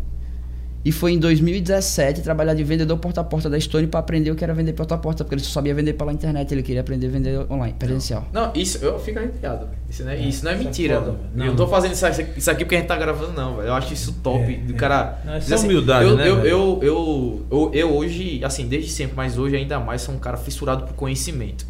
[0.83, 4.35] E foi em 2017 trabalhar de vendedor porta a porta da Stone para aprender o
[4.35, 6.81] que era vender porta a porta, porque ele só sabia vender pela internet, ele queria
[6.81, 8.26] aprender a vender online, presencial.
[8.33, 9.66] Não, isso eu fico arrepiado.
[9.66, 9.78] velho.
[9.91, 10.95] Isso, não é, É, isso não é isso é mentira.
[10.95, 11.18] foda, velho.
[11.22, 11.33] velho.
[11.35, 11.70] eu Não, não tô não.
[11.70, 12.07] fazendo isso,
[12.37, 13.68] isso aqui porque a gente tá gravando, não, velho.
[13.68, 14.43] Eu acho isso top.
[14.55, 14.76] É, do é.
[14.76, 15.20] cara.
[15.22, 18.91] Não, isso dizer é humildade, eu, né, Eu, eu, eu, eu, eu hoje, assim, desde
[18.91, 21.66] sempre, mas hoje ainda mais, sou um cara fissurado por conhecimento.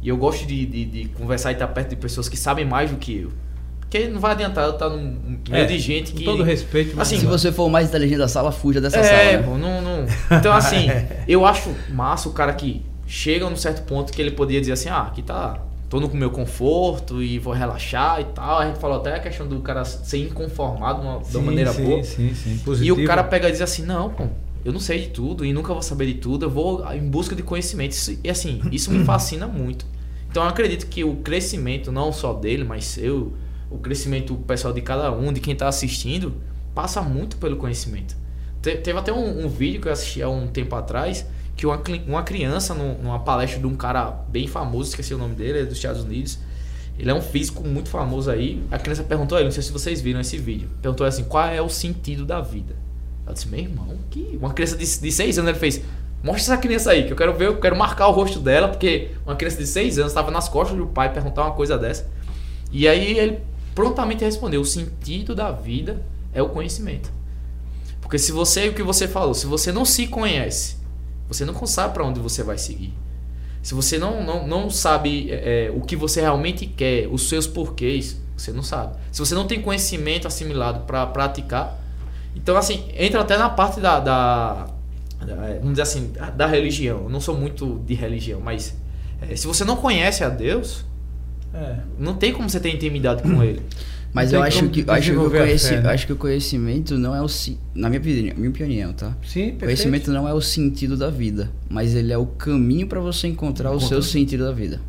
[0.00, 2.90] E eu gosto de, de, de conversar e estar perto de pessoas que sabem mais
[2.90, 3.32] do que eu.
[3.94, 6.24] Porque não vai adiantar eu estar num num meio É, de gente com que.
[6.24, 9.02] todo respeito, mas Assim, Se você for o mais inteligente da sala, fuja dessa é,
[9.04, 9.24] sala.
[9.38, 9.38] né?
[9.44, 10.06] pô, não, não.
[10.36, 10.86] Então, assim,
[11.28, 14.88] eu acho massa o cara que chega num certo ponto que ele poderia dizer assim:
[14.88, 15.58] ah, aqui tá.
[15.88, 18.58] Tô no meu conforto e vou relaxar e tal.
[18.58, 21.46] A gente falou até a questão do cara ser inconformado de uma, de uma Sim,
[21.46, 22.02] maneira sim, boa.
[22.02, 23.00] Sim, sim, E positivo.
[23.00, 24.24] o cara pega e diz assim: não, pô,
[24.64, 27.36] eu não sei de tudo e nunca vou saber de tudo, eu vou em busca
[27.36, 27.92] de conhecimento.
[27.92, 29.86] Isso- e assim, isso me fascina muito.
[30.28, 33.34] Então eu acredito que o crescimento, não só dele, mas seu,
[33.74, 36.34] o crescimento pessoal de cada um, de quem tá assistindo,
[36.74, 38.16] passa muito pelo conhecimento.
[38.62, 41.80] Te- teve até um, um vídeo que eu assisti há um tempo atrás, que uma,
[42.06, 45.64] uma criança, num- numa palestra de um cara bem famoso, esqueci o nome dele, é
[45.64, 46.38] dos Estados Unidos.
[46.98, 48.62] Ele é um físico muito famoso aí.
[48.70, 50.68] A criança perguntou a ele, não sei se vocês viram esse vídeo.
[50.80, 52.74] Perguntou assim: qual é o sentido da vida?
[53.26, 54.38] Eu disse, meu irmão, que.
[54.40, 55.80] Uma criança de, de 6 anos ele fez.
[56.22, 59.10] Mostra essa criança aí, que eu quero ver, eu quero marcar o rosto dela, porque
[59.26, 62.08] uma criança de 6 anos estava nas costas do pai perguntar uma coisa dessa.
[62.72, 63.40] E aí ele
[63.74, 66.02] prontamente respondeu: o sentido da vida
[66.32, 67.12] é o conhecimento.
[68.00, 70.76] Porque se você, o que você falou, se você não se conhece,
[71.26, 72.92] você não sabe para onde você vai seguir.
[73.62, 77.46] Se você não, não, não sabe é, é, o que você realmente quer, os seus
[77.46, 78.96] porquês, você não sabe.
[79.10, 81.80] Se você não tem conhecimento assimilado para praticar,
[82.36, 84.66] então assim, entra até na parte da, da,
[85.20, 87.04] da, vamos dizer assim, da religião.
[87.04, 88.76] Eu não sou muito de religião, mas
[89.22, 90.84] é, se você não conhece a Deus,
[91.54, 91.76] É.
[91.98, 93.62] não tem como você ter intimidade com ele.
[94.12, 95.86] Mas Não eu acho que, eu acho, que a conheci- fé, né?
[95.86, 97.26] eu acho que o conhecimento não é o.
[97.74, 99.08] Na minha opinião, minha opinião tá?
[99.24, 99.60] Sim, perfeito.
[99.64, 103.72] Conhecimento não é o sentido da vida, mas ele é o caminho para você encontrar
[103.72, 104.80] o seu sentido da vida.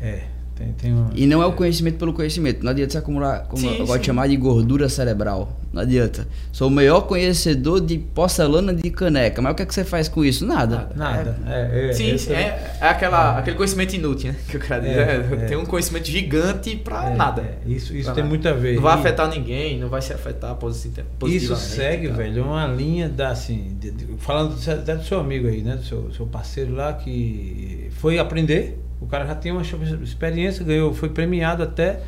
[0.00, 0.22] É,
[0.56, 1.08] tem, tem um...
[1.14, 2.64] E não é o conhecimento pelo conhecimento.
[2.64, 3.98] Não adianta você acumular, como Sim, eu gosto sim.
[4.00, 5.60] de chamar de gordura cerebral.
[5.72, 6.26] Não adianta.
[6.52, 9.42] Sou o maior conhecedor de porcelana de caneca.
[9.42, 10.46] Mas o que, é que você faz com isso?
[10.46, 10.88] Nada.
[10.96, 11.36] Nada.
[11.46, 14.38] É, é, Sim, esse sim, é, é aquela, aquele conhecimento inútil, né?
[14.48, 14.98] Que eu quero dizer.
[14.98, 15.46] É, É, é.
[15.46, 17.42] Tem um conhecimento gigante pra é, nada.
[17.42, 18.28] é, isso isso Pra tem nada.
[18.34, 18.76] muito a ver.
[18.76, 21.60] Não vai E afetar ninguém, não vai se afetar posi- Isso positivamente.
[21.68, 25.76] segue, velho, uma linha da, assim, de- de- falando até do seu amigo aí, né?
[25.76, 28.78] Do seu, seu parceiro lá que foi aprender.
[29.00, 32.02] O cara já tinha uma experiência, ganhou, foi premiado até.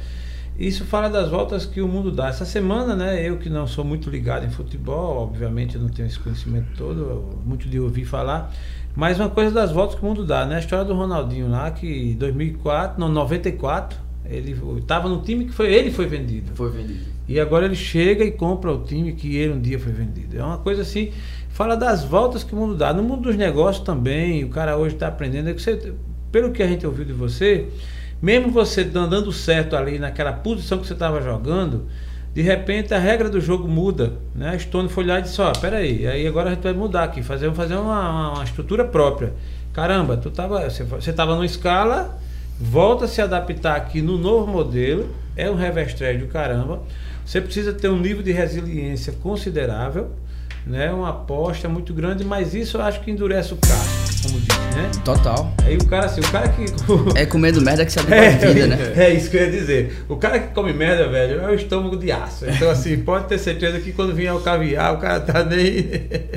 [0.58, 2.28] Isso fala das voltas que o mundo dá.
[2.28, 6.08] Essa semana, né, eu que não sou muito ligado em futebol, obviamente eu não tenho
[6.08, 8.52] esse conhecimento todo, muito de ouvir falar,
[8.96, 10.56] mas uma coisa das voltas que o mundo dá, né?
[10.56, 15.52] A história do Ronaldinho lá, que em 2004, não, 94, ele estava no time que
[15.52, 16.50] foi ele foi vendido.
[16.54, 17.04] Foi vendido.
[17.28, 20.36] E agora ele chega e compra o time que ele um dia foi vendido.
[20.36, 21.12] É uma coisa assim,
[21.50, 22.92] fala das voltas que o mundo dá.
[22.92, 25.48] No mundo dos negócios também, o cara hoje está aprendendo.
[25.50, 25.94] É que você,
[26.30, 27.66] pelo que a gente ouviu de você,
[28.20, 31.86] mesmo você dan- dando certo ali naquela posição que você estava jogando,
[32.34, 34.12] de repente a regra do jogo muda.
[34.34, 34.50] Né?
[34.50, 37.22] A Stone foi lá e disse, ó, peraí, aí agora a gente vai mudar aqui,
[37.22, 39.32] fazer, fazer uma, uma- estrutura própria.
[39.72, 42.18] Caramba, tu tava, você, você tava numa escala,
[42.60, 46.82] volta a se adaptar aqui no novo modelo, é um revestrez do caramba.
[47.24, 50.10] Você precisa ter um nível de resiliência considerável,
[50.66, 50.90] né?
[50.90, 54.90] Uma aposta muito grande, mas isso eu acho que endurece o casco, como disse, né?
[55.04, 55.52] Total.
[55.64, 56.64] Aí o cara assim, o cara que
[57.14, 58.16] É comendo merda que adequa
[58.48, 58.92] à vida, né?
[58.96, 60.04] é isso que eu ia dizer.
[60.08, 62.44] O cara que come merda, velho, é o estômago de aço.
[62.46, 65.86] Então, assim, pode ter certeza que quando vier o caviar, o cara tá nem.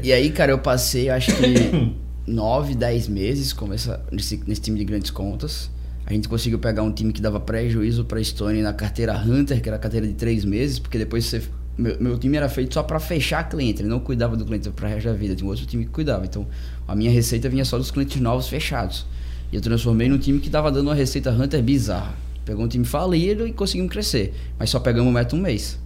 [0.03, 1.95] E aí, cara, eu passei, acho que
[2.27, 5.69] 9, 10 meses com essa, nesse, nesse time de grandes contas.
[6.05, 9.69] A gente conseguiu pegar um time que dava prejuízo pra Stone na carteira Hunter, que
[9.69, 11.41] era a carteira de 3 meses, porque depois você.
[11.77, 14.89] Meu, meu time era feito só pra fechar cliente, ele não cuidava do cliente pra
[14.89, 16.25] resto da vida, tinha um outro time que cuidava.
[16.25, 16.45] Então,
[16.91, 19.05] a minha receita vinha só dos clientes novos fechados.
[19.49, 22.13] E eu transformei num time que tava dando uma receita Hunter bizarra.
[22.43, 24.33] Pegou um time falido e conseguimos crescer.
[24.59, 25.79] Mas só pegamos meta um mês.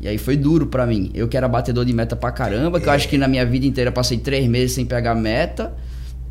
[0.00, 1.10] E aí foi duro pra mim.
[1.12, 3.66] Eu que era batedor de meta pra caramba, que eu acho que na minha vida
[3.66, 5.74] inteira passei três meses sem pegar meta.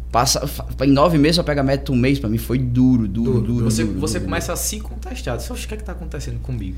[0.09, 0.47] Passa,
[0.83, 3.65] em nove meses só pega meta um mês, pra mim foi duro, duro, duro.
[3.65, 4.25] Você, duro, você duro.
[4.29, 5.35] começa a se contestar.
[5.35, 6.77] "Oxe, o que é que tá acontecendo comigo?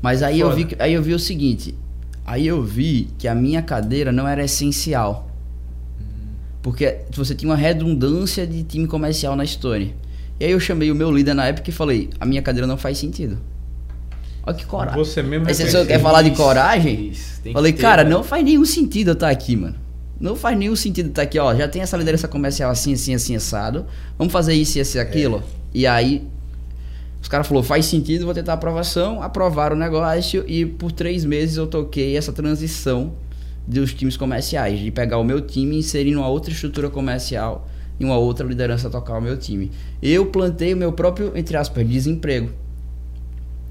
[0.00, 1.74] Mas aí eu, vi, aí eu vi o seguinte.
[2.24, 5.25] Aí eu vi que a minha cadeira não era essencial.
[6.66, 9.94] Porque você tinha uma redundância de time comercial na Stone.
[10.40, 12.76] E aí eu chamei o meu líder na época e falei, a minha cadeira não
[12.76, 13.38] faz sentido.
[14.42, 14.98] Olha que coragem.
[14.98, 17.10] Você mesmo Aí você só quer falar de coragem?
[17.10, 18.10] isso, Falei, ter, cara, né?
[18.10, 19.76] não faz nenhum sentido eu estar aqui, mano.
[20.18, 21.54] Não faz nenhum sentido estar aqui, ó.
[21.54, 23.86] Já tem essa liderança comercial assim, assim, assim, assado.
[24.18, 25.44] Vamos fazer isso, isso e aquilo.
[25.72, 26.26] E aí,
[27.22, 29.22] os caras falaram, faz sentido, vou tentar a aprovação.
[29.22, 33.12] Aprovaram o negócio e por três meses eu toquei essa transição
[33.66, 34.78] dos times comerciais.
[34.78, 38.90] De pegar o meu time e inserir numa outra estrutura comercial e uma outra liderança
[38.90, 39.70] tocar o meu time.
[40.02, 42.50] Eu plantei o meu próprio, entre aspas, desemprego.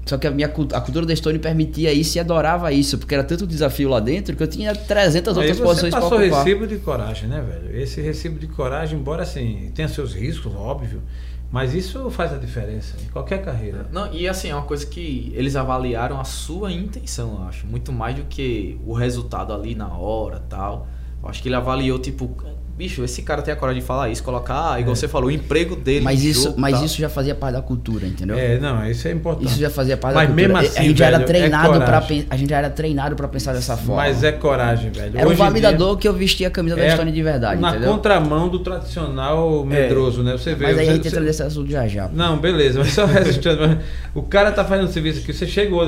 [0.04, 3.24] Só que a minha a cultura da Stone permitia isso e adorava isso, porque era
[3.24, 6.44] tanto desafio lá dentro que eu tinha 300 Aí outras posições para passou ocupar.
[6.44, 7.76] recibo de coragem, né, velho?
[7.76, 11.02] Esse recibo de coragem, embora assim tenha seus riscos, óbvio,
[11.50, 13.86] Mas isso faz a diferença em qualquer carreira.
[13.92, 17.66] Não, e assim, é uma coisa que eles avaliaram a sua intenção, eu acho.
[17.66, 20.86] Muito mais do que o resultado ali na hora tal.
[21.22, 22.36] Eu acho que ele avaliou, tipo,
[22.76, 24.96] bicho, esse cara tem a coragem de falar isso, colocar, igual É.
[24.96, 26.04] você falou, o emprego dele.
[26.04, 26.84] Mas isso, jogo, mas tal.
[26.84, 28.36] isso já fazia parte da cultura, entendeu?
[28.38, 29.46] É, não, isso é importante.
[29.48, 30.48] Isso já fazia parte Mas da cultura.
[30.54, 31.98] mesmo assim, a gente já era velho, é treinado para
[32.30, 33.96] a gente era treinado para pensar dessa forma.
[34.02, 35.16] Mas é coragem, velho.
[35.18, 37.70] Era Hoje em validador que eu vestia a camisa da é Estônia de verdade, Na
[37.70, 37.92] entendeu?
[37.92, 40.32] contramão do tradicional medroso, né?
[40.32, 40.66] Você vê.
[40.66, 42.08] Mas aí você- a gente entra nesse assunto já já.
[42.12, 43.78] Não, beleza, mas só resistindo.
[44.14, 45.86] o cara tá fazendo serviço aqui, você chegou.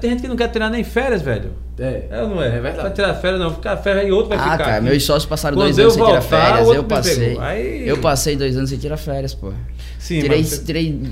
[0.00, 1.50] Tem gente que não quer tirar nem férias, velho.
[1.80, 2.48] É, É não é?
[2.48, 2.82] É verdade.
[2.82, 3.52] Vai tirar férias, não.
[3.54, 4.58] Ficar férias e outro vai Ah, ficar.
[4.58, 4.84] cara, aqui.
[4.86, 6.68] meus sócios passaram Quando dois anos sem tirar férias.
[6.68, 7.38] Eu passei.
[7.38, 9.52] Aí- Eu passei dois anos sem tirar férias, pô.
[9.98, 11.02] Sim, Tirei, mas tirei,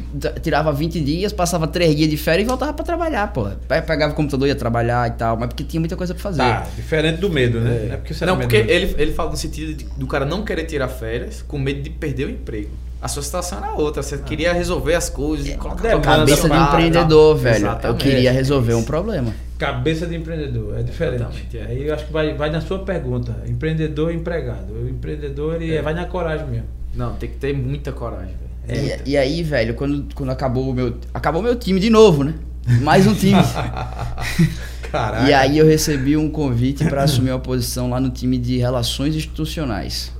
[0.42, 3.44] tirava 20 dias, passava 3 dias de férias e voltava pra trabalhar, pô.
[3.68, 6.38] Pe- Pegava o computador, ia trabalhar e tal, mas porque tinha muita coisa pra fazer.
[6.38, 7.88] Tá, diferente do medo, né?
[7.92, 8.74] É, porque você não, porque medo, né?
[8.74, 11.90] ele, ele fala no sentido de- do cara não querer tirar férias com medo de
[11.90, 12.70] perder o emprego.
[13.02, 16.56] A sua situação era outra, você queria resolver as coisas e colocar tua Cabeça de
[16.56, 17.54] empreendedor, velho.
[17.56, 18.02] Eu Exatamente.
[18.02, 19.34] queria resolver um problema.
[19.58, 21.16] Cabeça de empreendedor, é diferente.
[21.22, 21.62] Exatamente, é.
[21.66, 23.34] Aí eu acho que vai, vai na sua pergunta.
[23.46, 24.72] Empreendedor e empregado.
[24.72, 25.80] O empreendedor ele É.
[25.82, 26.66] vai na coragem mesmo.
[26.94, 28.34] Não, tem que ter muita coragem,
[28.66, 28.80] velho.
[28.82, 29.02] Muita.
[29.08, 30.96] E, e aí, velho, quando, quando acabou o meu.
[31.14, 32.34] Acabou meu time de novo, né?
[32.82, 33.40] Mais um time.
[34.90, 35.28] Caralho.
[35.28, 39.14] E aí eu recebi um convite para assumir uma posição lá no time de relações
[39.14, 40.12] institucionais.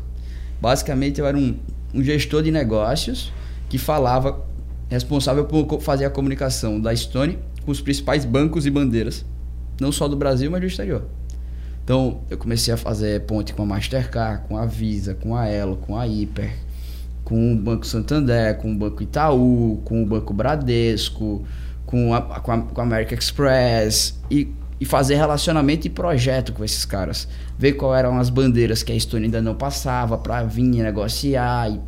[0.61, 1.57] Basicamente eu era um,
[1.95, 3.32] um gestor de negócios
[3.68, 4.45] que falava,
[4.89, 9.26] responsável por fazer a comunicação da Stone com os principais bancos e bandeiras,
[9.80, 11.04] não só do Brasil, mas do exterior.
[11.84, 15.76] Então eu comecei a fazer ponte com a Mastercard, com a Visa, com a Elo,
[15.76, 16.52] com a Hiper,
[17.24, 21.44] com o Banco Santander, com o Banco Itaú, com o Banco Bradesco,
[21.84, 26.64] com a, com a, com a American Express e, e fazer relacionamento e projeto com
[26.64, 27.28] esses caras.
[27.58, 31.80] Ver quais eram as bandeiras que a Estônia ainda não passava para vir negociar e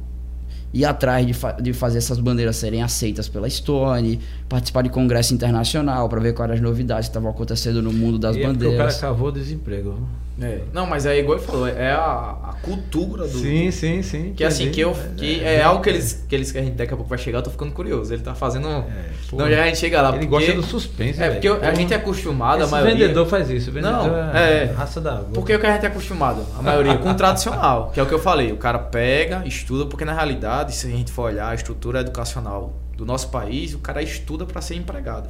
[0.78, 4.18] ir atrás de, fa de fazer essas bandeiras serem aceitas pela Estônia,
[4.48, 8.18] participar de congresso internacional para ver quais eram as novidades que estavam acontecendo no mundo
[8.18, 9.00] das E é porque o cara bandeiras.
[9.00, 9.98] cavou desemprego.
[10.40, 10.60] É.
[10.72, 13.38] Não, mas é igual ele falou, é a, a cultura do.
[13.38, 14.32] Sim, sim, sim.
[14.36, 16.92] Que assim, que, eu, que é, algo que eles, que eles que a gente daqui
[16.94, 18.14] a pouco vai chegar, eu tô ficando curioso.
[18.14, 18.68] Ele tá fazendo.
[18.68, 18.84] É,
[19.32, 20.10] não, já a gente chega lá.
[20.10, 22.94] Ele porque, gosta do suspense, É, porque eu- a gente é acostumado, a Esse maioria.
[22.94, 23.70] vendedor faz isso.
[23.70, 24.64] O vendedor Não, é, é.
[24.76, 25.28] raça da água.
[25.34, 28.06] Porque o que a gente é acostumado, a maioria, com o tradicional, que é o
[28.06, 28.52] que eu falei.
[28.52, 32.74] O cara pega, estuda, porque na realidade, se a gente for olhar a estrutura educacional
[32.96, 35.28] do nosso país, o cara estuda para ser empregado.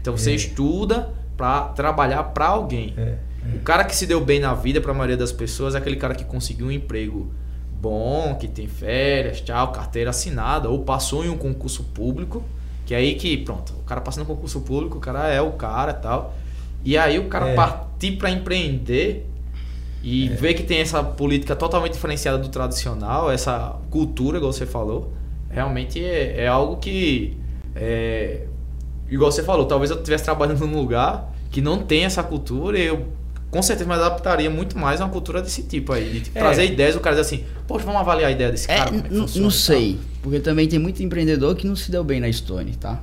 [0.00, 0.34] Então você É.
[0.34, 2.94] estuda para trabalhar para alguém.
[2.96, 3.14] É.
[3.54, 5.96] O cara que se deu bem na vida, para a maioria das pessoas, é aquele
[5.96, 7.32] cara que conseguiu um emprego
[7.80, 12.42] bom, que tem férias, tchau, carteira assinada, ou passou em um concurso público,
[12.84, 15.52] que é aí que, pronto, o cara passa no concurso público, o cara é o
[15.52, 16.34] cara e tal.
[16.84, 17.54] E aí o cara É.
[17.54, 19.26] partir para empreender
[20.02, 25.12] e ver que tem essa política totalmente diferenciada do tradicional, essa cultura, igual você falou,
[25.50, 27.36] realmente é, é algo que,
[27.74, 28.42] é,
[29.10, 32.86] igual você falou, talvez eu estivesse trabalhando num lugar que não tem essa cultura e
[32.86, 33.06] eu
[33.50, 36.40] com certeza me adaptaria muito mais a uma cultura desse tipo aí, de tipo, É.
[36.40, 39.00] trazer ideias, o cara diz assim, poxa, vamos avaliar a ideia desse É, cara, como
[39.00, 42.04] é que n- funciona não sei, porque também tem muito empreendedor que não se deu
[42.04, 43.00] bem na Stone, tá?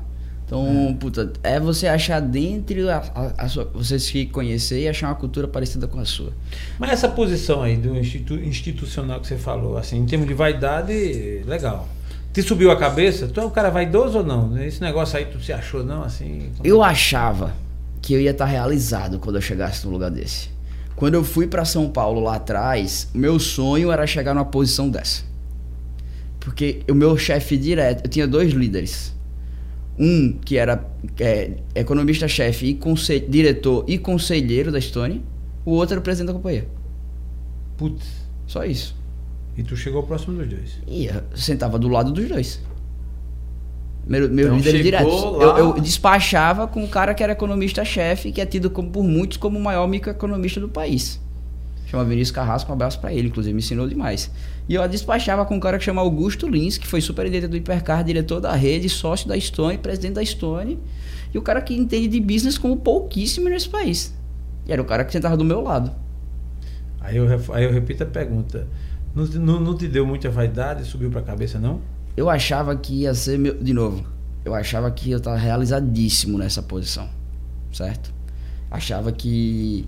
[0.48, 5.08] Então, puta, é você achar dentro a, a- a sua, você se conhecer e achar
[5.08, 6.32] uma cultura parecida com a sua.
[6.78, 11.42] Mas essa posição aí do institu- institucional que você falou, assim, em termos de vaidade,
[11.48, 11.88] legal.
[12.32, 13.28] Te subiu a cabeça?
[13.28, 14.56] Tu é um cara vaidoso ou não?
[14.62, 16.52] Esse negócio aí tu se achou não, assim?
[16.58, 17.52] como- Eu achava
[18.06, 20.50] que eu ia estar realizado quando eu chegasse num lugar desse.
[20.96, 25.24] Quando eu fui pra São Paulo lá atrás, meu sonho era chegar numa posição dessa.
[26.40, 29.12] Porque o meu chefe direto, eu tinha dois líderes.
[29.98, 30.88] Um que era
[31.20, 35.26] é, economista-chefe e diretor e conselheiro da Stone,
[35.66, 36.68] o outro era o presidente da companhia.
[37.76, 38.06] Putz.
[38.46, 38.96] Só isso.
[39.58, 40.78] E tu chegou próximo dos dois.
[40.86, 42.62] E eu sentava do lado dos dois.
[44.08, 45.42] Meu, meu Então, líder chegou direto.
[45.42, 49.38] Eu, eu despachava com o cara que era economista-chefe, que é tido como, por muitos
[49.38, 51.20] como o maior microeconomista do país.
[51.88, 54.32] Chama Vinícius Carrasco, um abraço pra ele, inclusive, me ensinou demais.
[54.68, 58.04] E eu despachava com um cara que chama Augusto Lins, que foi superintendente do Hipercar,
[58.04, 60.80] diretor da rede, sócio da Stone, presidente da Stone,
[61.34, 64.14] e o cara que entende de business como pouquíssimo nesse país.
[64.68, 65.92] E era o cara que sentava do meu lado.
[67.00, 68.68] Aí eu, aí eu repito a pergunta.
[69.16, 71.80] Não, te- não, não te deu muita vaidade subiu pra cabeça, não?
[72.16, 73.54] Eu achava que ia ser meu.
[73.56, 74.06] De novo,
[74.44, 77.10] eu achava que eu estava realizadíssimo nessa posição.
[77.72, 78.14] Certo?
[78.72, 79.88] Achava que.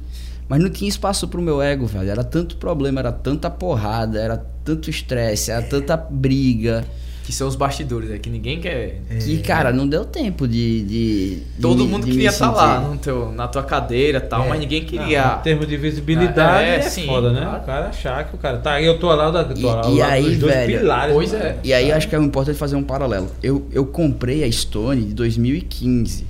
[0.49, 2.09] Mas não tinha espaço pro meu ego, velho.
[2.09, 6.85] Era tanto problema, era tanta porrada, era tanto estresse, era tanta briga.
[7.27, 9.01] Que são os bastidores, é que ninguém quer.
[9.21, 10.81] Que, cara, não deu tempo de.
[10.83, 12.55] de- de Todo me- mundo de queria estar sentir.
[12.57, 14.47] lá no teu, na tua cadeira e tal, É.
[14.47, 15.35] mas ninguém Não, queria.
[15.37, 17.41] em termos de visibilidade, É, é, sim, foda, né?
[17.41, 17.61] claro.
[17.61, 20.23] O cara achar que o cara tá eu tô lado, da, tô E- e aí,
[20.23, 21.13] dos dois velho, pilares.
[21.13, 21.43] pois mano.
[21.43, 21.57] é.
[21.65, 23.29] E aí acho que é importante fazer um paralelo.
[23.43, 26.25] Eu, eu comprei a Stone de 2015.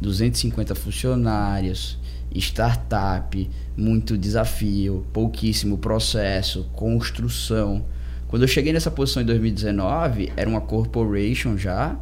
[0.00, 1.98] 250 funcionários,
[2.34, 7.84] startup, muito desafio, pouquíssimo processo, construção.
[8.34, 11.94] Quando eu cheguei nessa posição em 2019, era uma corporation já,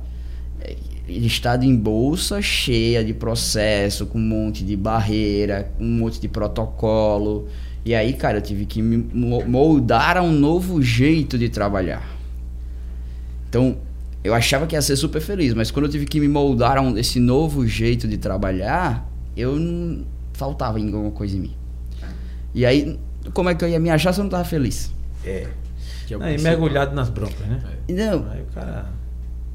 [0.62, 0.76] eh,
[1.06, 7.48] listada em bolsa, cheia de processo, com um monte de barreira, um monte de protocolo.
[7.84, 12.02] E aí, cara, eu tive que me mo- moldar a um novo jeito de trabalhar.
[13.50, 13.76] Então,
[14.24, 16.80] eu achava que ia ser super feliz, mas quando eu tive que me moldar a
[16.80, 19.06] um, esse novo jeito de trabalhar,
[19.36, 21.54] eu não faltava alguma coisa em mim.
[22.54, 22.98] E aí,
[23.34, 24.90] como é que eu ia me achar se eu não tava feliz?
[25.26, 25.46] É.
[26.06, 26.52] que é o Aí, principal.
[26.52, 27.60] mergulhado nas broncas, né?
[27.88, 28.86] Não, Aí o cara.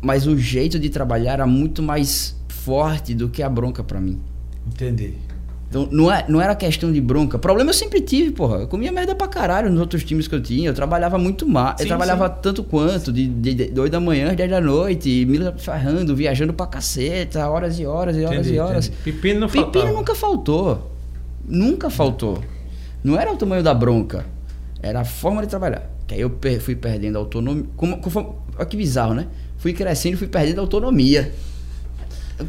[0.01, 4.19] mas o jeito de trabalhar era muito mais forte do que a bronca pra mim.
[4.65, 5.13] Entendi.
[5.69, 7.37] Então, não, é, não era questão de bronca.
[7.37, 8.59] Problema eu sempre tive, porra.
[8.59, 10.69] Eu comia merda pra caralho nos outros times que eu tinha.
[10.69, 11.71] Eu trabalhava muito mal.
[11.73, 15.25] Eu Sim, trabalhava tanto quanto, de, de, de 8 da manhã às 10 da noite,
[15.25, 18.87] me ferrando, viajando pra caceta, horas e horas e horas entendi, e horas.
[18.87, 19.01] entendi.
[19.03, 19.93] Pepino não Pepino faltava.
[19.93, 20.91] nunca faltou.
[21.45, 22.41] Nunca faltou.
[23.03, 24.25] Não era o tamanho da bronca.
[24.81, 25.89] Era a forma de trabalhar.
[26.07, 26.31] Que aí eu
[26.61, 27.65] fui perdendo autonomia.
[27.75, 29.27] Como, conforme- olha que bizarro, né?
[29.57, 31.33] Fui crescendo e fui perdendo autonomia.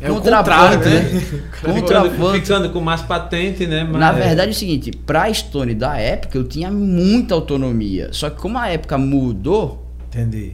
[0.01, 1.01] É o contrário, né?
[1.59, 2.33] Ficando, Contraponto.
[2.35, 3.85] ficando com mais patente, né?
[3.85, 8.11] Mas- Na verdade é o seguinte, pra Stone da época eu tinha muita autonomia.
[8.13, 10.53] Só que como a época mudou, Entendi.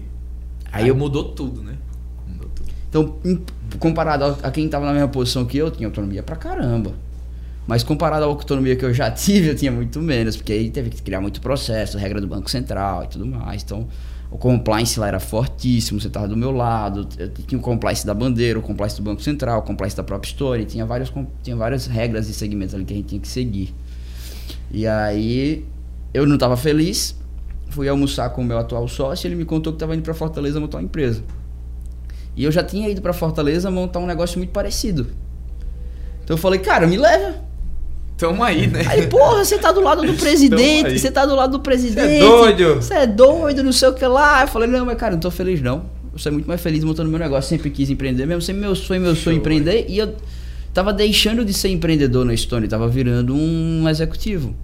[0.73, 1.73] aí eu mudou tudo, né?
[2.29, 2.69] Mudou tudo.
[2.89, 3.19] Então,
[3.81, 6.93] comparado a, a quem tava na mesma posição que eu, tinha autonomia pra caramba.
[7.67, 10.91] Mas comparado à autonomia que eu já tive, eu tinha muito menos, porque aí teve
[10.91, 13.63] que criar muito processo, regra do Banco Central e tudo mais.
[13.63, 13.89] Então,
[14.31, 18.13] o compliance lá era fortíssimo, você tava do meu lado, eu tinha o compliance da
[18.13, 21.57] bandeira, o compliance do Banco Central, o compliance da própria Story, tinha, vários, com- tinha
[21.57, 23.73] várias regras e segmentos ali que a gente tinha que seguir.
[24.71, 25.65] E aí,
[26.13, 27.15] eu não tava feliz,
[27.71, 30.59] fui almoçar com o meu atual sócio, ele me contou que tava indo pra Fortaleza
[30.61, 31.23] montar uma empresa.
[32.37, 35.07] E eu já tinha ido pra Fortaleza montar um negócio muito parecido.
[36.25, 37.44] Então eu falei, cara, me leva.
[38.29, 38.83] Tamo aí, né?
[38.89, 42.21] Aí, porra, você tá do lado do presidente, você tá do lado do presidente.
[42.21, 42.77] doido?
[42.77, 44.43] Você é doido, não sei o que lá.
[44.43, 45.85] Eu falei, não, mas cara, não tô feliz não.
[46.11, 47.51] Eu sou muito mais feliz montando meu negócio.
[47.51, 49.85] Sempre quis empreender, mesmo sempre meu sonho, meu sonho empreender.
[49.89, 50.15] E eu
[50.73, 54.55] tava deixando de ser empreendedor na Stone, tava virando um executivo.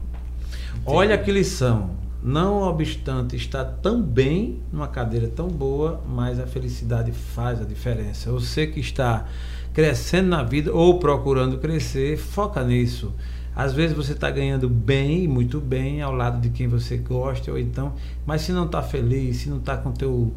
[0.86, 1.90] Olha que lição.
[2.22, 8.30] Não obstante estar tão bem numa cadeira tão boa, mas a felicidade faz a diferença.
[8.30, 9.26] Você que está
[9.74, 13.12] crescendo na vida ou procurando crescer, foca nisso.
[13.60, 17.58] Às vezes você está ganhando bem, muito bem, ao lado de quem você gosta, ou
[17.58, 17.92] então,
[18.24, 20.32] mas se não está feliz, se não está com teu,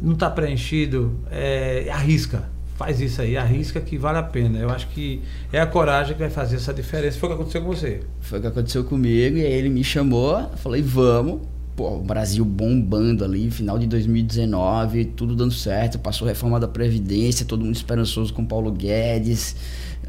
[0.00, 2.48] não está preenchido, é, arrisca.
[2.74, 4.58] Faz isso aí, arrisca que vale a pena.
[4.58, 5.20] Eu acho que
[5.52, 7.18] é a coragem que vai fazer essa diferença.
[7.18, 8.00] Foi o que aconteceu com você.
[8.22, 11.42] Foi o que aconteceu comigo, e aí ele me chamou, falei, vamos.
[11.76, 16.68] Pô, o Brasil bombando ali, final de 2019, tudo dando certo, passou a reforma da
[16.68, 19.56] Previdência, todo mundo esperançoso com Paulo Guedes.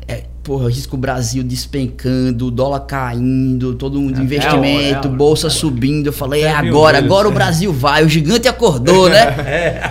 [0.07, 5.09] É, porra, risco Brasil despencando, dólar caindo, todo mundo É, é investimento, é hora.
[5.09, 6.07] bolsa subindo.
[6.07, 7.33] Eu falei, é agora, agora o é.
[7.33, 9.23] Brasil vai, o gigante acordou, né?
[9.43, 9.81] É.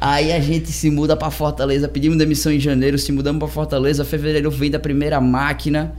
[0.00, 4.04] Aí a gente se muda pra Fortaleza, pedimos demissão em janeiro, se mudamos pra Fortaleza,
[4.04, 5.92] fevereiro vem da primeira máquina.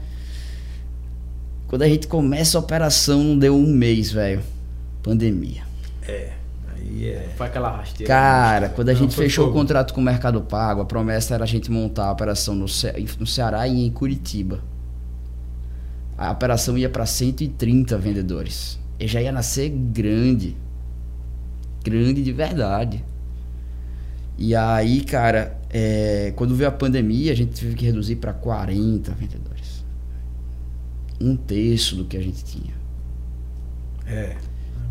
[1.66, 4.42] Quando a gente começa a operação, não deu um mês, velho.
[5.02, 5.62] Pandemia.
[6.06, 6.43] Aí
[7.04, 7.30] é.
[7.36, 8.12] Foi aquela rasteira.
[8.12, 9.56] Cara, quando a gente fechou fogo.
[9.56, 12.68] o contrato com o Mercado Pago, a promessa era a gente montar a operação no,
[12.68, 14.60] Ce no Ceará e em Curitiba.
[16.16, 18.78] A operação ia para 130 vendedores.
[19.00, 20.56] E já ia nascer grande.
[21.82, 23.04] Grande de verdade.
[24.38, 29.12] E aí, cara, é, quando veio a pandemia, a gente teve que reduzir para 40
[29.12, 29.84] vendedores.
[31.20, 32.74] Um terço do que a gente tinha.
[34.06, 34.36] É.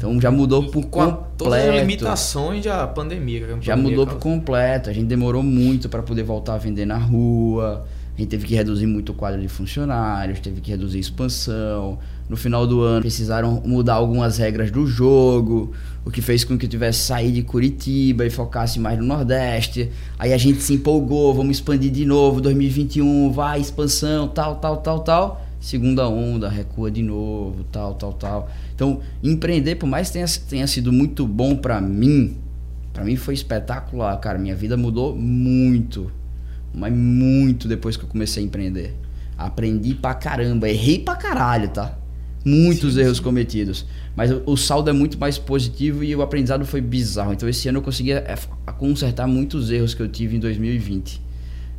[0.04, 1.80] Então já mudou por Com a- todas as completo.
[1.80, 3.40] limitações da pandemia.
[3.40, 4.32] que a Já pandemia mudou por causou.
[4.38, 4.90] completo.
[4.90, 7.86] A gente demorou muito para poder voltar a vender na rua.
[8.14, 11.98] A gente teve que reduzir muito o quadro de funcionários, teve que reduzir a expansão.
[12.30, 15.72] No final do ano precisaram mudar algumas regras do jogo,
[16.06, 19.90] o que fez com que eu tivesse sair de Curitiba e focasse mais no Nordeste.
[20.20, 25.00] Aí a gente se empolgou, vamos expandir de novo, 2021, vai expansão, tal, tal, tal,
[25.00, 25.42] tal.
[25.60, 28.50] Segunda onda, recua de novo, tal, tal, tal.
[28.84, 32.38] Então, empreender, por mais que tenha, tenha sido muito bom para mim,
[32.94, 34.38] Pra mim foi espetacular, cara.
[34.38, 36.12] Minha vida mudou muito.
[36.74, 38.94] Mas muito depois que eu comecei a empreender.
[39.36, 40.70] Aprendi pra caramba.
[40.70, 41.98] Errei pra caralho, tá?
[42.46, 43.24] Muitos Sim, erros sim.
[43.24, 43.86] cometidos.
[44.16, 47.34] Mas o, o saldo é muito mais positivo e o aprendizado foi bizarro.
[47.34, 48.36] Então esse ano eu consegui é,
[48.78, 51.20] consertar muitos erros que eu tive em 2020.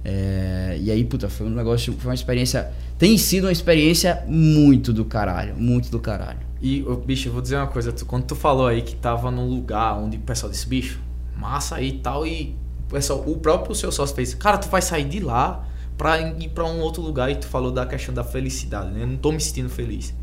[0.05, 2.70] É, e aí, puta, foi um negócio, foi uma experiência.
[2.98, 5.55] Tem sido uma experiência muito do caralho.
[5.57, 6.40] Muito do caralho.
[6.66, 7.92] E, bicho, eu vou dizer uma coisa.
[7.92, 10.98] Tu- quando tu falou aí que tava num lugar onde o pessoal disse, bicho,
[11.36, 12.56] massa aí e tal, e
[12.88, 16.48] o, pessoal, o próprio seu sócio fez, cara, tu vai sair de lá pra ir
[16.48, 19.02] pra um outro lugar e tu falou da questão da felicidade, né?
[19.02, 20.14] Eu não tô me sentindo feliz.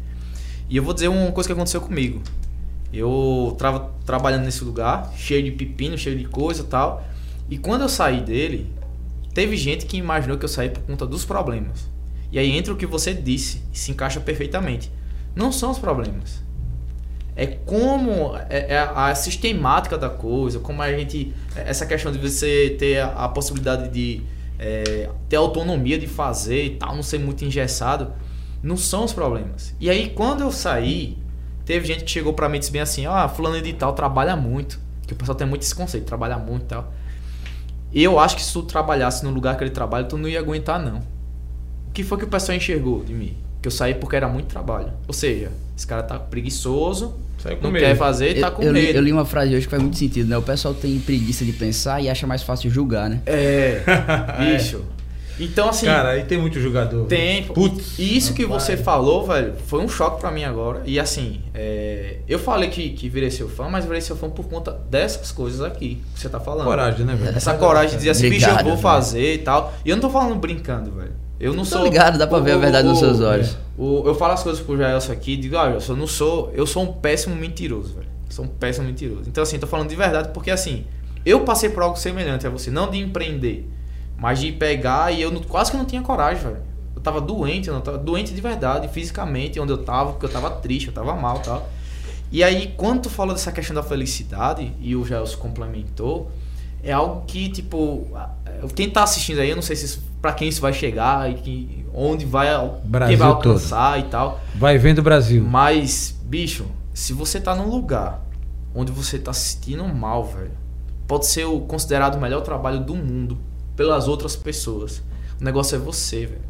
[0.67, 2.23] E eu vou dizer uma coisa que aconteceu comigo.
[2.91, 7.05] Eu tava trabalhando nesse lugar, cheio de pepino, cheio de coisa e tal.
[7.51, 8.67] E quando eu saí dele,
[9.31, 11.87] teve gente que imaginou que eu saí por conta dos problemas.
[12.31, 14.91] E aí entra o que você disse, se encaixa perfeitamente.
[15.35, 16.41] Não são os problemas.
[17.35, 21.33] É como é, é a sistemática da coisa, como a gente.
[21.55, 24.21] Essa questão de você ter a, possibilidade de
[24.59, 28.11] é, ter autonomia de fazer e tal, não ser muito engessado,
[28.61, 29.73] não são os problemas.
[29.79, 31.17] E aí, quando eu saí,
[31.65, 34.35] teve gente que chegou pra mim e disse bem assim: Ah, fulano de tal trabalha
[34.35, 34.79] muito.
[35.07, 36.93] Que o pessoal tem muito esse conceito, trabalha muito e tal.
[37.93, 40.79] Eu acho que se tu trabalhasse no lugar que ele trabalha, tu não ia aguentar,
[40.79, 40.99] não.
[41.87, 43.37] O que foi que o pessoal enxergou de mim?
[43.61, 44.89] Que eu saí porque era muito trabalho.
[45.07, 47.13] Ou seja, esse cara tá preguiçoso,
[47.61, 47.85] não medo.
[47.85, 48.97] quer fazer e tá Eu- com eu, li, medo.
[48.97, 50.37] eu li uma frase hoje que faz muito sentido, né?
[50.37, 53.21] O pessoal tem preguiça de pensar e acha mais fácil julgar, né?
[53.25, 53.81] É,
[54.57, 54.81] bicho.
[55.39, 57.05] Então, assim, Cara, aí tem muito jogador.
[57.05, 57.45] tem.
[57.45, 57.97] Putz.
[57.97, 58.61] E isso que rapaz.
[58.63, 60.81] você falou, velho, foi um choque pra mim agora.
[60.85, 64.45] E assim, é, eu falei que, que virei seu fã, mas virei seu fã por
[64.45, 66.65] conta dessas coisas aqui que você tá falando.
[66.65, 67.35] Coragem, né, velho?
[67.35, 68.81] Essa coragem de dizer assim, bicho, eu Obrigado, vou velho.
[68.83, 69.73] fazer e tal.
[69.83, 71.13] E eu não tô falando brincando, velho.
[71.41, 71.83] Eu não Tô sou.
[71.83, 73.57] ligado, dá pra ver a verdade nos seus o- olhos.
[73.77, 76.51] o- eu falo as coisas pro Jaelson aqui, digo, olha, eu não sou.
[76.53, 78.07] Eu sou um péssimo mentiroso, velho.
[78.29, 79.23] Sou um péssimo mentiroso.
[79.27, 80.85] Então, assim, tô falando de verdade porque assim,
[81.25, 83.67] eu passei por algo semelhante a você, não de empreender,
[84.17, 86.57] mas de pegar e eu não- quase que não tinha coragem, velho.
[86.95, 90.29] Eu tava doente, eu não tava doente de verdade, fisicamente, onde eu tava, porque eu
[90.29, 91.69] tava triste, eu tava mal e tal.
[92.31, 96.29] E aí, quando tu falou dessa questão da felicidade, e o Gelson complementou,
[96.83, 98.07] é algo que, tipo,
[98.75, 101.35] quem tá assistindo aí, eu não sei se isso, pra quem isso vai chegar e
[101.35, 102.47] que, onde vai,
[102.83, 103.49] Brasil quem vai todo.
[103.49, 104.39] alcançar e tal.
[104.55, 105.43] Vai vendo Brasil.
[105.43, 108.21] Mas, bicho, se você tá num lugar
[108.75, 110.51] onde você tá se sentindo mal, velho,
[111.07, 113.37] pode ser o considerado o melhor trabalho do mundo
[113.75, 115.01] pelas outras pessoas.
[115.39, 116.41] O negócio é você, velho.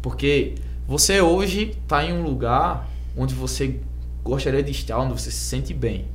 [0.00, 3.80] Porque você hoje tá em um lugar onde você
[4.22, 6.06] gostaria de estar, onde você se sente bem.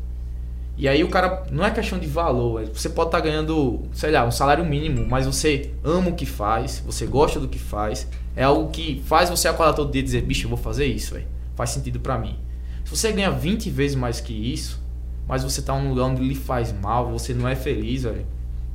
[0.77, 2.71] E aí o cara, não é questão de valor, velho.
[2.73, 6.83] você pode estar ganhando, sei lá, um salário mínimo, mas você ama o que faz,
[6.85, 10.21] você gosta do que faz, é algo que faz você acordar todo dia e dizer,
[10.21, 11.25] bicho, eu vou fazer isso, velho.
[11.55, 12.37] Faz sentido pra mim.
[12.85, 14.79] Se você ganha 20 vezes mais que isso,
[15.27, 18.25] mas você tá num lugar onde lhe faz mal, você não é feliz, velho.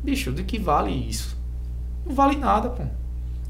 [0.02, 1.36] Bicho, do que vale isso?
[2.04, 2.82] Não vale nada, pô.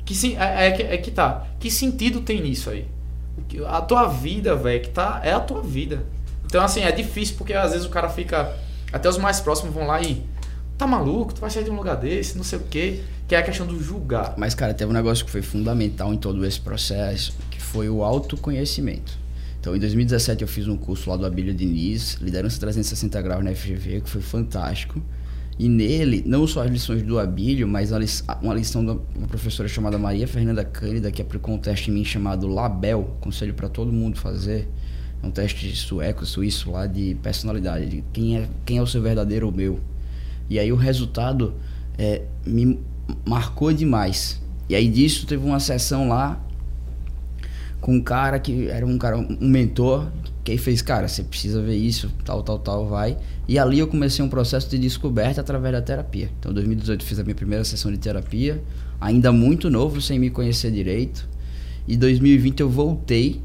[0.05, 1.47] Que sim, é, é, que- é que tá.
[1.59, 2.87] Que sentido tem nisso aí?
[3.67, 5.21] A tua vida, velho, que tá.
[5.25, 6.05] É a tua vida.
[6.53, 8.55] Então, assim, é difícil porque às vezes o cara fica.
[8.93, 10.23] Até os mais próximos vão lá e.
[10.77, 11.33] Tá maluco?
[11.33, 13.01] Tu vai sair de um lugar desse, não sei o quê.
[13.27, 14.35] Que é a questão do julgar.
[14.37, 18.05] Mas, cara, teve um negócio que foi fundamental em todo esse processo, que foi o
[18.05, 19.19] autoconhecimento.
[19.59, 23.55] Então, em 2017, eu fiz um curso lá do Abílio Diniz, Liderança 360 Graus na
[23.55, 25.03] FGV, que foi fantástico.
[25.59, 27.93] E nele, não só as lições do Abílio, mas
[28.43, 32.05] uma, lição de uma professora chamada Maria Fernanda Cândida, que aplicou um teste em mim
[32.05, 34.69] chamado Label, conselho para todo mundo fazer.
[35.23, 39.47] Um teste sueco, suíço lá de personalidade, de quem é, quem é o seu verdadeiro
[39.47, 39.81] ou meu.
[40.51, 41.55] E aí o resultado
[41.97, 42.81] é, me
[43.25, 44.41] marcou demais.
[44.69, 46.41] E aí disso teve uma sessão lá
[47.81, 50.09] com um cara que era um cara, um mentor,
[50.45, 53.19] que aí fez, cara, você precisa ver isso, tal, tal, tal, vai.
[53.47, 56.31] E ali eu comecei um processo de descoberta através da terapia.
[56.39, 58.63] Então, em 2018 eu fiz a minha primeira sessão de terapia,
[59.01, 61.29] ainda muito novo, sem me conhecer direito.
[61.87, 63.41] E 2020 eu voltei.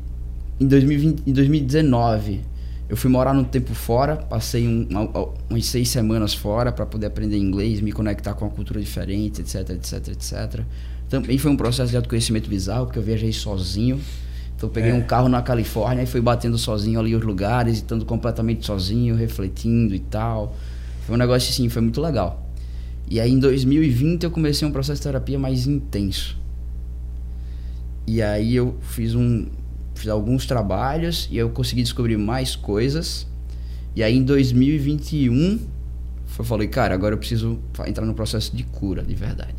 [0.59, 2.41] Em, 2020, em 2019
[2.89, 7.07] eu fui morar um tempo fora, passei um, uma- umas seis semanas fora para poder
[7.07, 10.61] aprender inglês, me conectar com uma cultura diferente, etc, etc, etc.
[11.09, 13.99] Também foi um processo de autoconhecimento bizarro, porque eu viajei sozinho.
[14.55, 14.93] Então eu peguei É.
[14.93, 19.93] um carro na Califórnia e fui batendo sozinho ali os lugares, estando completamente sozinho, refletindo
[19.93, 20.55] e tal.
[21.05, 22.49] Foi um negócio assim, foi muito legal.
[23.09, 26.37] E aí em 2020 eu comecei um processo de terapia mais intenso.
[28.05, 29.45] E aí eu fiz um
[29.97, 33.27] fiz alguns trabalhos e eu consegui descobrir mais coisas.
[33.95, 35.59] E aí em 2021
[36.37, 39.55] eu falei, cara, agora eu preciso entrar no processo de cura, de verdade.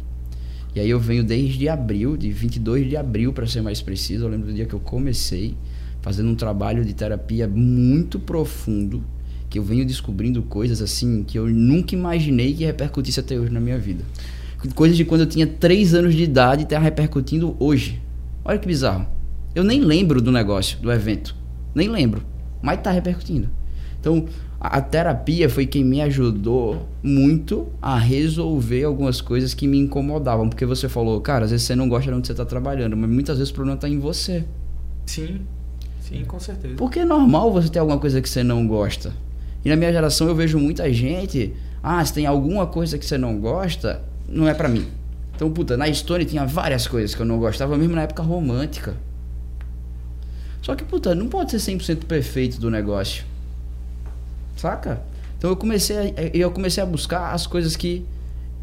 [0.75, 4.29] E aí eu venho desde abril, de 22 de abril para ser mais preciso, eu
[4.29, 5.57] lembro do dia que eu comecei
[6.01, 9.03] fazendo um trabalho de terapia muito profundo,
[9.51, 13.61] que eu venho descobrindo coisas assim que eu nunca imaginei que repercutisse até hoje na
[13.61, 14.05] minha vida.
[14.75, 18.01] Coisas de quando eu tinha 3 anos de idade e tá repercutindo hoje.
[18.45, 19.18] Olha que bizarro.
[19.55, 21.35] Eu nem lembro do negócio, do evento.
[21.75, 22.23] Nem lembro.
[22.63, 23.49] Mas tá repercutindo.
[24.01, 24.27] Então,
[24.61, 30.49] a, terapia foi quem me ajudou muito a resolver algumas coisas que me incomodavam.
[30.49, 33.09] Porque você falou, cara, às vezes você não gosta de onde você tá trabalhando, mas
[33.09, 34.45] muitas vezes o problema tá em você.
[35.07, 35.41] Sim,
[36.01, 36.75] sim, com certeza.
[36.77, 39.13] Porque é normal você ter alguma coisa que você não gosta.
[39.65, 43.19] E na minha geração eu vejo muita gente, ah, se tem alguma coisa que você
[43.19, 44.87] não gosta, não é pra mim.
[45.35, 48.97] Então, puta, na Stone tinha várias coisas que eu não gostava, mesmo na época romântica.
[50.69, 53.25] Só que, puta, não pode ser 100% perfeito do negócio.
[54.55, 55.03] Saca?
[55.39, 56.03] Então eu comecei a,
[56.35, 58.05] eu comecei a buscar as coisas que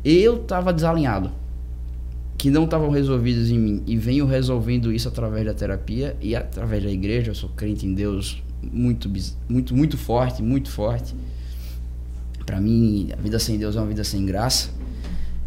[0.04, 1.32] eu tava desalinhado.
[2.38, 3.84] Que não estavam resolvidas em mim.
[3.88, 7.32] E venho resolvendo isso através da terapia e através da igreja.
[7.32, 9.12] Eu sou crente em Deus muito,
[9.50, 11.16] muito, muito forte, muito forte.
[12.46, 14.70] Pra mim, a vida sem Deus é uma vida sem graça.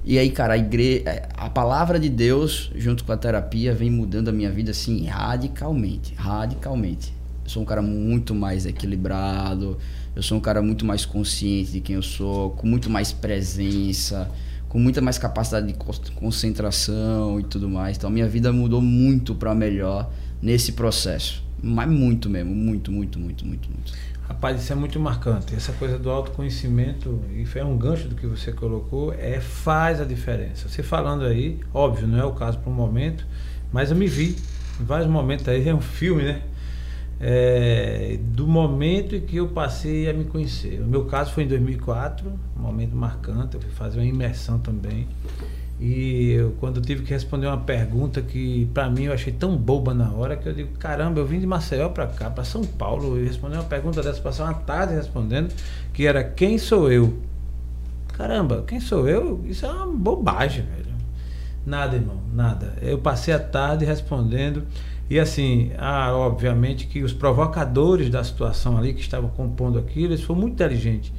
[0.08, 1.04] E aí, cara, a, igre...
[1.36, 6.14] a palavra de Deus, junto com a terapia, vem mudando a minha vida assim radicalmente.
[6.14, 7.12] Radicalmente.
[7.44, 9.76] Eu sou um cara muito mais equilibrado,
[10.16, 14.30] eu sou um cara muito mais consciente de quem eu sou, com muito mais presença,
[14.66, 15.74] com muita mais capacidade de
[16.14, 17.98] concentração e tudo mais.
[17.98, 21.44] Então, a minha vida mudou muito pra melhor nesse processo.
[21.62, 23.92] Mas muito mesmo, muito, muito, muito, muito, muito.
[24.28, 25.54] Rapaz, isso é muito marcante.
[25.54, 30.04] Essa coisa do autoconhecimento, e foi um gancho do que você colocou, é faz a
[30.04, 30.68] diferença.
[30.68, 33.26] Você falando aí, óbvio, não é o caso para o momento,
[33.72, 34.36] mas eu me vi
[34.78, 36.42] em vários momentos aí, é um filme, né?
[37.18, 40.82] É, do momento em que eu passei a me conhecer.
[40.82, 45.08] O meu caso foi em 2004, um momento marcante, eu fui fazer uma imersão também.
[45.80, 49.56] E eu, quando eu tive que responder uma pergunta que para mim eu achei tão
[49.56, 52.64] boba na hora que eu digo, caramba, eu vim de Maceió para cá, para São
[52.64, 55.54] Paulo, e responder uma pergunta dessa, passar uma tarde respondendo,
[55.92, 57.16] que era quem sou eu?
[58.08, 59.40] Caramba, quem sou eu?
[59.46, 60.88] Isso é uma bobagem, velho.
[61.64, 62.74] Nada, irmão, nada.
[62.82, 64.64] Eu passei a tarde respondendo
[65.08, 70.22] e assim, ah, obviamente que os provocadores da situação ali que estavam compondo aquilo, eles
[70.22, 71.12] foram muito inteligentes.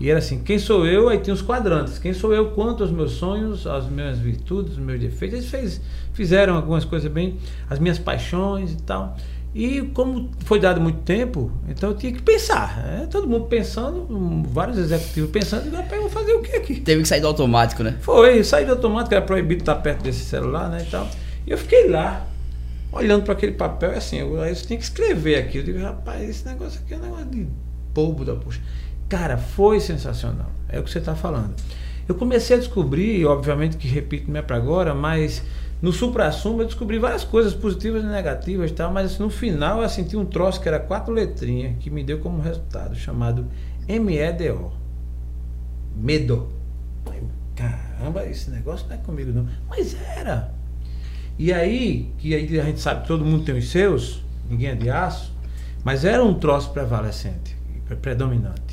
[0.00, 1.10] E era assim, quem sou eu?
[1.10, 1.98] Aí tinha os quadrantes.
[1.98, 5.38] Quem sou eu quanto aos meus sonhos, às minhas virtudes, aos meus defeitos.
[5.38, 5.80] Eles fez,
[6.14, 7.36] fizeram algumas coisas bem,
[7.68, 9.14] as minhas paixões e tal.
[9.54, 12.76] E como foi dado muito tempo, então eu tinha que pensar.
[12.78, 13.08] né?
[13.10, 14.06] Todo mundo pensando,
[14.48, 16.76] vários executivos pensando, e eu vou fazer o que aqui?
[16.76, 17.96] Teve que sair do automático, né?
[18.00, 21.08] Foi, saí do automático, era proibido estar perto desse celular, né, e tal.
[21.46, 22.26] E eu fiquei lá,
[22.92, 25.58] olhando para aquele papel, e assim, eu, aí você tem que escrever aqui.
[25.58, 27.46] Eu digo, rapaz, esse negócio aqui é um negócio de
[27.92, 28.60] bobo da puxa.
[29.10, 30.50] Cara, foi sensacional.
[30.68, 31.52] É o que você está falando.
[32.08, 35.42] Eu comecei a descobrir, obviamente que repito, não é para agora, mas
[35.82, 39.88] no supra-sumo eu descobri várias coisas positivas e negativas e tal, mas no final eu
[39.88, 43.46] senti um troço que era quatro letrinhas que me deu como resultado, chamado
[43.88, 44.72] MEDO.
[45.96, 46.48] Medo.
[47.10, 49.48] Aí eu, caramba, esse negócio não é comigo não.
[49.68, 50.54] Mas era.
[51.38, 54.74] E aí, que aí a gente sabe que todo mundo tem os seus, ninguém é
[54.76, 55.32] de aço,
[55.82, 57.56] mas era um troço prevalecente,
[57.86, 58.69] pre- predominante.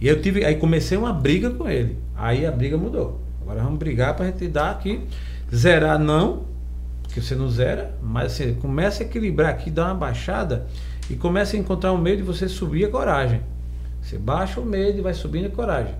[0.00, 1.98] E eu tive, aí comecei uma briga com ele.
[2.16, 3.20] Aí a briga mudou.
[3.42, 5.00] Agora vamos brigar pra gente dar aqui,
[5.54, 6.44] zerar não,
[7.02, 10.66] porque você não zera, mas você começa a equilibrar aqui, dá uma baixada
[11.10, 13.42] e começa a encontrar um meio de você subir a coragem.
[14.00, 15.94] Você baixa o medo e vai subindo a coragem.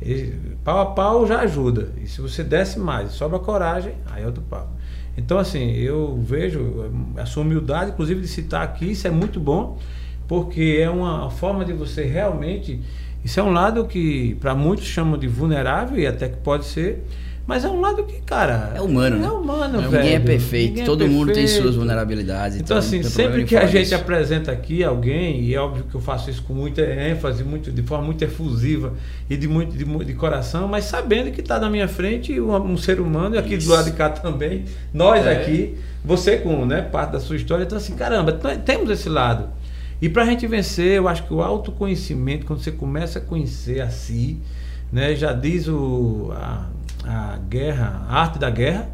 [0.00, 0.34] E,
[0.64, 1.92] pau a pau já ajuda.
[2.00, 4.70] E se você desce mais, sobra a coragem, aí é outro pau.
[5.16, 9.78] Então, assim, eu vejo a sua humildade, inclusive, de citar aqui, isso é muito bom,
[10.26, 12.80] porque é uma forma de você realmente.
[13.24, 17.04] Isso é um lado que para muitos chamam de vulnerável e até que pode ser,
[17.46, 18.72] mas é um lado que, cara.
[18.74, 19.26] É humano, né?
[19.26, 20.14] É humano, Ninguém velho.
[20.14, 21.62] é perfeito, Ninguém é todo mundo tem perfeito.
[21.62, 22.56] suas vulnerabilidades.
[22.56, 25.94] Então, não assim, sempre em que a gente apresenta aqui alguém, e é óbvio que
[25.94, 28.94] eu faço isso com muita ênfase, muito, de forma muito efusiva
[29.28, 32.76] e de muito de, de coração, mas sabendo que está na minha frente um, um
[32.76, 33.66] ser humano, e aqui Isso.
[33.68, 34.64] do lado de cá também,
[34.94, 35.32] nós É.
[35.32, 38.32] aqui, você com né, parte da sua história, então assim, caramba,
[38.64, 39.48] temos esse lado.
[40.02, 43.80] E para a gente vencer, eu acho que o autoconhecimento, quando você começa a conhecer
[43.80, 44.36] a si,
[44.90, 46.68] né, já diz o, a,
[47.04, 48.90] a guerra, a arte da guerra,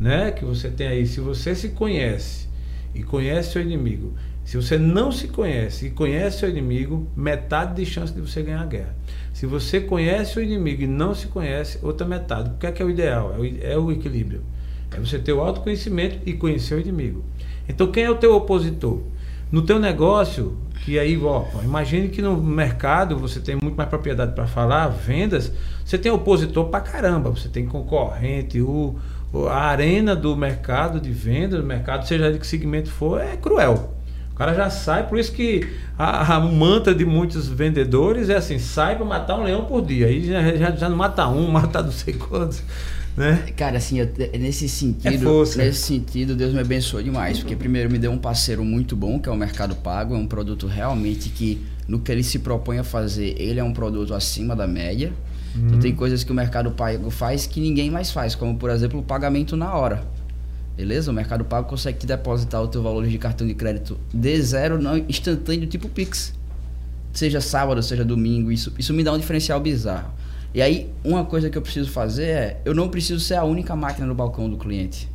[0.00, 2.48] né, que você tem aí, se você se conhece
[2.94, 7.84] e conhece seu inimigo, se você não se conhece e conhece seu inimigo, metade de
[7.84, 8.96] chance de você ganhar a guerra.
[9.34, 12.48] Se você conhece o inimigo e não se conhece, outra metade.
[12.48, 13.34] O que é que é o ideal?
[13.34, 14.40] É o, é o equilíbrio.
[14.90, 17.22] É você ter o autoconhecimento e conhecer o inimigo.
[17.68, 19.02] Então quem é o teu opositor?
[19.50, 24.32] No teu negócio, que aí, ó, imagine que no mercado você tem muito mais propriedade
[24.32, 25.52] para falar, vendas,
[25.84, 28.96] você tem opositor pra caramba, você tem concorrente, o,
[29.48, 33.92] a arena do mercado de vendas, do mercado, seja de que segmento for, é cruel.
[34.32, 35.68] O cara já sai, por isso que
[35.98, 40.06] a, a mantra de muitos vendedores é assim, sai para matar um leão por dia.
[40.06, 42.62] Aí já, já, já não mata um, mata não sei quantos.
[43.20, 43.44] Né?
[43.56, 45.08] Cara, assim, eu- nesse sentido,
[45.54, 49.18] É nesse sentido, Deus me abençoou demais, porque primeiro me deu um parceiro muito bom,
[49.20, 52.78] que é o Mercado Pago, é um produto realmente que no que ele se propõe
[52.78, 55.12] a fazer, ele é um produto acima da média.
[55.54, 55.80] Então Uhum.
[55.80, 59.02] tem coisas que o Mercado Pago faz que ninguém mais faz, como por exemplo o
[59.02, 60.04] pagamento na hora.
[60.76, 61.10] Beleza?
[61.10, 64.80] O Mercado Pago consegue te depositar o teu valor de cartão de crédito de zero,
[64.80, 66.32] não instantâneo, tipo Pix.
[67.12, 70.10] Seja sábado, seja domingo, isso, isso me dá um diferencial bizarro.
[70.52, 73.76] E aí, uma coisa que eu preciso fazer é, eu não preciso ser a única
[73.76, 75.08] máquina no balcão do cliente.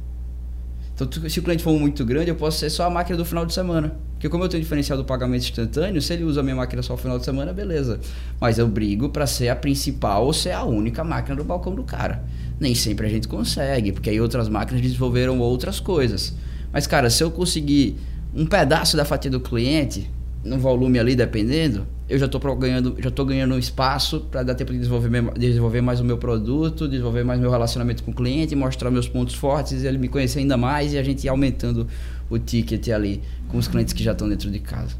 [0.94, 3.46] Então, se o cliente for muito grande, eu posso ser só a máquina do final
[3.46, 3.98] de semana.
[4.14, 6.94] Porque como eu tenho diferencial do pagamento instantâneo, se ele usa a minha máquina só
[6.94, 8.00] no final de semana, beleza.
[8.40, 11.84] Mas eu brigo para ser a principal ou ser a única máquina do balcão do
[11.84, 12.24] cara.
[12.58, 16.34] Nem sempre a gente consegue, porque aí outras máquinas desenvolveram outras coisas.
[16.72, 17.98] Mas, cara, se eu conseguir
[18.34, 20.10] um pedaço da fatia do cliente,
[20.46, 24.72] no volume ali, dependendo, eu já estou ganhando, já tô ganhando espaço para dar tempo
[24.72, 28.92] de desenvolver, desenvolver mais o meu produto, desenvolver mais meu relacionamento com o cliente, mostrar
[28.92, 31.88] meus pontos fortes, ele me conhecer ainda mais e a gente ir aumentando
[32.30, 34.96] o ticket ali com os clientes que já estão dentro de casa.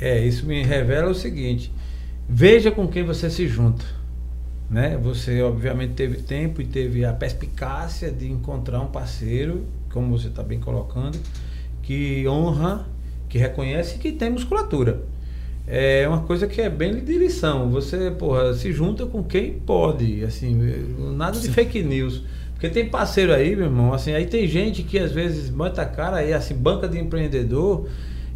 [0.00, 1.70] É, isso me revela o seguinte:
[2.28, 3.84] veja com quem você se junta.
[4.68, 4.96] Né?
[5.02, 10.42] Você, obviamente, teve tempo e teve a perspicácia de encontrar um parceiro, como você está
[10.42, 11.18] bem colocando,
[11.82, 12.86] que honra,
[13.28, 15.00] que reconhece que tem musculatura.
[15.72, 17.70] É uma coisa que é bem de lição.
[17.70, 20.52] Você, porra, se junta com quem pode, assim,
[21.16, 22.24] nada de fake news.
[22.54, 25.86] Porque tem parceiro aí, meu irmão, assim, aí tem gente que às vezes bota a
[25.86, 27.88] cara aí, assim, banca de empreendedor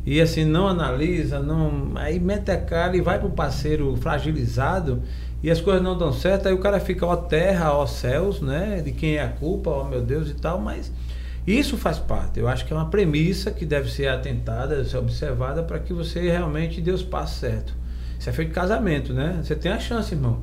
[0.06, 1.90] e assim, não analisa, não.
[1.96, 5.02] Aí mete a cara e vai um parceiro fragilizado
[5.42, 8.80] e as coisas não dão certo, aí o cara fica, ó terra, ó céus, né?
[8.82, 10.90] De quem é a culpa, ó meu Deus e tal, mas
[11.46, 12.40] isso faz parte.
[12.40, 15.92] Eu acho que é uma premissa que deve ser atentada, deve ser observada para que
[15.92, 17.74] você realmente dê os passos certos.
[18.18, 19.40] Isso é feito de casamento, né?
[19.42, 20.42] Você tem a chance, irmão.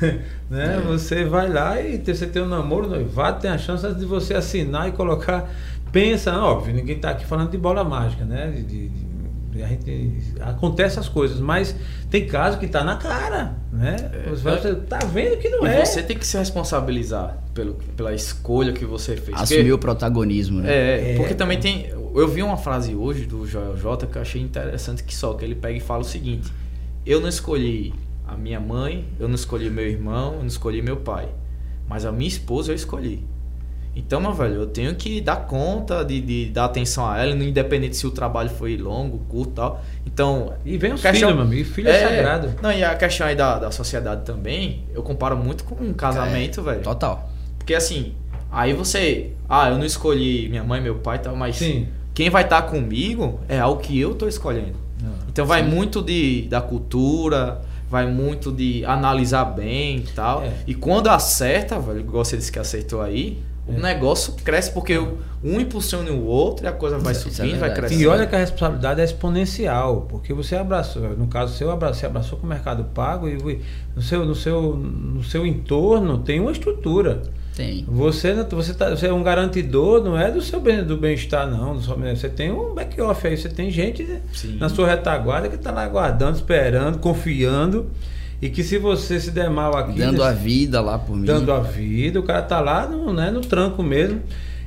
[0.50, 0.82] né?
[0.86, 4.88] Você vai lá e você tem um namoro, noivado, tem a chance de você assinar
[4.88, 5.50] e colocar.
[5.92, 8.50] Pensa, óbvio, ninguém está aqui falando de bola mágica, né?
[8.50, 9.13] De- de-
[9.62, 11.74] a gente, acontece as coisas, mas
[12.10, 13.96] tem caso que está na cara, né?
[14.30, 15.84] Você vai- você tá vendo que não E é.
[15.84, 19.36] você tem que se responsabilizar pelo, pela escolha que você fez.
[19.40, 20.72] Assumir Porque- o protagonismo, né?
[20.72, 21.16] É, É.
[21.16, 21.88] porque também tem.
[22.14, 25.44] Eu vi uma frase hoje do Joel J que eu achei interessante que só que
[25.44, 26.50] ele pega e fala o seguinte:
[27.06, 27.92] Eu não escolhi
[28.26, 31.28] a minha mãe, eu não escolhi meu irmão, eu não escolhi meu pai,
[31.88, 33.24] mas a minha esposa eu escolhi.
[33.96, 37.96] Então, meu velho, eu tenho que dar conta de, de dar atenção a ela, independente
[37.96, 39.84] se o trabalho foi longo, curto e tal.
[40.06, 40.52] Então.
[40.64, 41.68] E vem os questão- filhos, meu amigo.
[41.68, 42.54] Filho é, sagrado.
[42.60, 46.60] Não, e a questão aí da, da sociedade também, eu comparo muito com um casamento,
[46.62, 46.80] velho.
[46.82, 47.30] Total.
[47.58, 48.14] Porque assim,
[48.50, 49.30] aí você.
[49.48, 51.86] Ah, eu não escolhi minha mãe, meu pai e tal, mas Sim.
[52.12, 54.82] quem vai estar comigo é algo que eu tô escolhendo.
[55.28, 57.60] Então vai muito de, da cultura,
[57.90, 60.42] vai muito de analisar bem e tal.
[60.42, 60.52] É.
[60.66, 63.78] E quando acerta, velho, igual você disse que acertou aí, o É.
[63.80, 64.98] negócio cresce porque
[65.42, 67.80] um impulsiona o outro e a coisa vai Isso é subindo, vai verdade.
[67.80, 68.00] crescendo.
[68.02, 72.06] E olha que a responsabilidade é exponencial, porque você abraçou, no caso seu, abra- você
[72.06, 73.60] abraçou com o Mercado Pago e
[73.96, 77.22] no seu, no seu, no seu entorno tem uma estrutura.
[77.56, 77.84] Tem.
[77.88, 81.76] Você, você, tá, você é um garantidor, não é do seu bem, do bem-estar, não.
[81.76, 84.56] do seu você tem um back-off aí, você tem gente Sim.
[84.58, 87.86] na sua retaguarda que está lá aguardando, esperando, confiando.
[88.44, 89.98] E que se você se der mal aqui.
[89.98, 91.24] Dando a vida lá por mim.
[91.24, 94.20] dando a vida, o cara tá lá no, né, no tranco mesmo.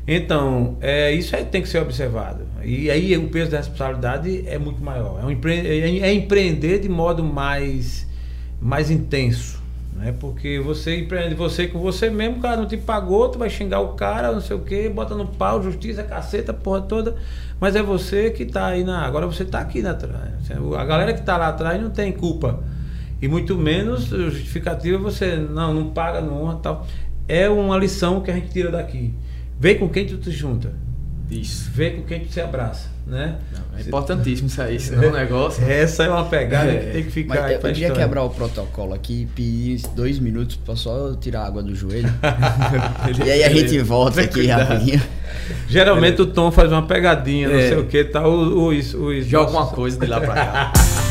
[0.07, 2.39] Então, é, isso aí tem que ser observado.
[2.63, 5.19] E aí o peso da responsabilidade é muito maior.
[5.21, 8.07] É, um empre é, é empreender de modo mais,
[8.59, 9.61] mais intenso.
[9.93, 10.11] Né?
[10.19, 13.81] Porque você empreende você com você mesmo, o cara não te pagou, tu vai xingar
[13.81, 17.15] o cara, não sei o que, bota no pau, justiça, caceta, porra toda.
[17.59, 19.05] Mas é você que tá aí na.
[19.05, 19.91] Agora você tá aqui na.
[19.91, 22.59] A galera que tá lá atrás não tem culpa.
[23.21, 26.87] E muito menos justificativa você não, não paga, não honra tal.
[27.27, 29.13] É uma lição que a gente tira daqui.
[29.59, 30.71] Vê com quem tu te junta.
[31.29, 31.69] Isso.
[31.73, 33.35] Vê com quem tu se abraça, né?
[33.77, 35.61] É importantíssimo isso aí, senão o negócio.
[35.69, 36.77] Essa é uma pegada É.
[36.77, 37.91] que tem que ficar Mas aí eu história.
[37.91, 42.07] quebrar o protocolo aqui e pedir dois minutos pra só tirar a água do joelho.
[43.25, 45.01] e aí a gente volta aqui rapidinho.
[45.67, 47.67] Geralmente o Tom faz uma pegadinha, não É.
[47.67, 48.31] sei o que, tal.
[48.31, 50.73] O, o, o, o, Joga uma coisa de lá pra cá.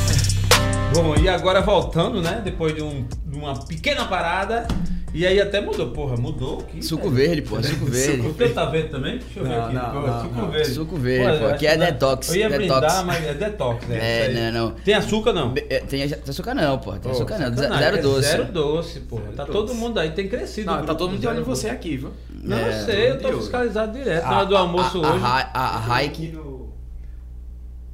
[1.03, 2.41] Bom, e agora voltando, né?
[2.45, 4.67] Depois de, um- de uma pequena parada.
[5.15, 6.83] E aí até mudou, porra, mudou aqui.
[6.85, 8.33] Suco verde, pô, suco O verde.
[8.35, 9.17] teu tá verde também?
[9.19, 9.75] Deixa eu ver Não, aqui.
[9.75, 10.51] não, não, suco não.
[10.51, 10.71] verde.
[10.75, 12.69] Suco verde, pô, aqui é detox, Eu ia detox.
[12.81, 13.97] brindar, mas é detox, né?
[13.99, 14.53] É, aí.
[14.53, 14.71] não, não.
[14.73, 15.55] Tem açúcar não?
[15.57, 16.93] É, Tem, tem açúcar não, pô.
[16.99, 17.47] Tem açúcar não.
[17.57, 18.29] sacanagem, Zero é doce.
[18.29, 19.17] Zero doce, pô.
[19.35, 19.53] Tá doce.
[19.53, 20.71] todo mundo aí, tem crescido.
[20.71, 22.11] o Não, tá todo mundo Zero você aqui, viu?
[22.31, 24.23] Não, É, eu sei, eu tô fiscalizado direto.
[24.25, 25.25] Na hora do almoço a, hoje.
[25.25, 26.37] A, a, a Hike.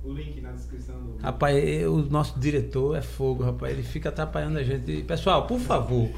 [0.05, 0.42] o link.
[1.23, 3.73] Rapaz, o nosso diretor é fogo, rapaz.
[3.73, 5.03] Ele fica atrapalhando a gente.
[5.03, 6.11] Pessoal, por favor,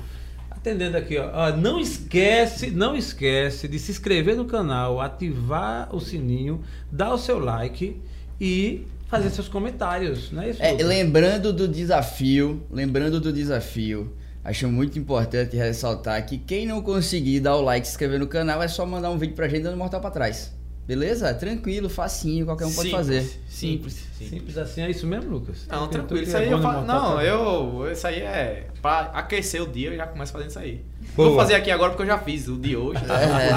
[0.64, 1.55] Atendendo aqui, ó.
[1.55, 7.39] Não esquece, não esquece de se inscrever no canal, ativar o sininho, dar o seu
[7.39, 8.01] like
[8.40, 10.62] e fazer seus comentários, não é isso?
[10.62, 17.40] É, lembrando do desafio, lembrando do desafio, acho muito importante ressaltar que quem não conseguir
[17.40, 19.64] dar o like e se inscrever no canal é só mandar um vídeo pra gente
[19.64, 20.51] dando mortal pra trás.
[20.86, 21.32] Beleza?
[21.32, 23.40] Tranquilo, facinho, qualquer um pode Simples, fazer.
[23.48, 24.05] Simples.
[24.19, 25.66] Simples assim, é isso mesmo, Lucas?
[25.66, 26.23] Não, Tem tranquilo.
[26.23, 26.86] Isso é aí eu no faço.
[26.86, 27.90] Não, eu.
[27.90, 28.66] Isso aí é.
[28.82, 30.85] Pra aquecer o dia, eu já começo fazendo isso aí.
[31.16, 31.31] Boa.
[31.31, 33.01] Vou fazer aqui agora porque eu já fiz o de hoje.
[33.05, 33.20] Tá?
[33.23, 33.51] É.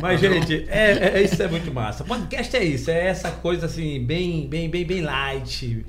[0.00, 2.02] Mas, gente, é, é- isso é muito massa.
[2.02, 5.86] Podcast é isso, é essa coisa assim, bem, bem, bem, bem light.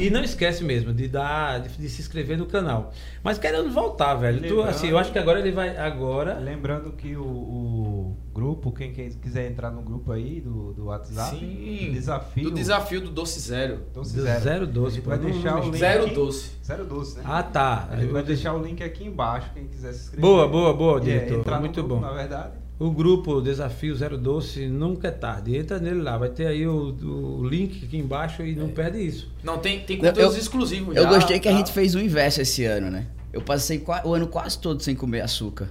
[0.00, 2.92] E não esquece mesmo de dar, de, de se inscrever no canal.
[3.22, 4.46] Mas querendo voltar, velho.
[4.46, 5.76] Tu, assim, eu acho que agora ele vai.
[5.76, 6.38] Agora.
[6.38, 11.36] Lembrando que o, o grupo, quem, quem quiser entrar no grupo aí do, do WhatsApp,
[11.38, 11.86] Sim.
[11.88, 12.44] do desafio.
[12.44, 13.80] Do desafio do Doce Zero.
[13.94, 14.40] Doce Do Zero.
[14.42, 15.78] Zero Doce, vai deixar não- o link.
[15.78, 16.50] Zero aqui- Doce.
[16.64, 17.24] Zero Doce, né?
[17.26, 17.88] Ah, tá.
[17.90, 20.20] A gente Eu- vai deixar o link aqui embaixo, quem quiser se inscrever.
[20.20, 21.50] Boa, boa, boa, É, diretor.
[21.54, 22.00] no muito grupo, bom.
[22.00, 22.65] Na verdade.
[22.78, 25.56] O grupo Desafio Zero Doce nunca é tarde.
[25.56, 26.94] Entra nele lá, vai ter aí o,
[27.40, 29.30] o link aqui embaixo e não perde isso.
[29.42, 31.56] Não, tem, tem conteúdos eu- exclusivos Eu já, gostei que a tá?
[31.56, 33.06] gente fez o inverso esse ano, né?
[33.36, 35.68] Eu passei o ano quase todo sem comer açúcar.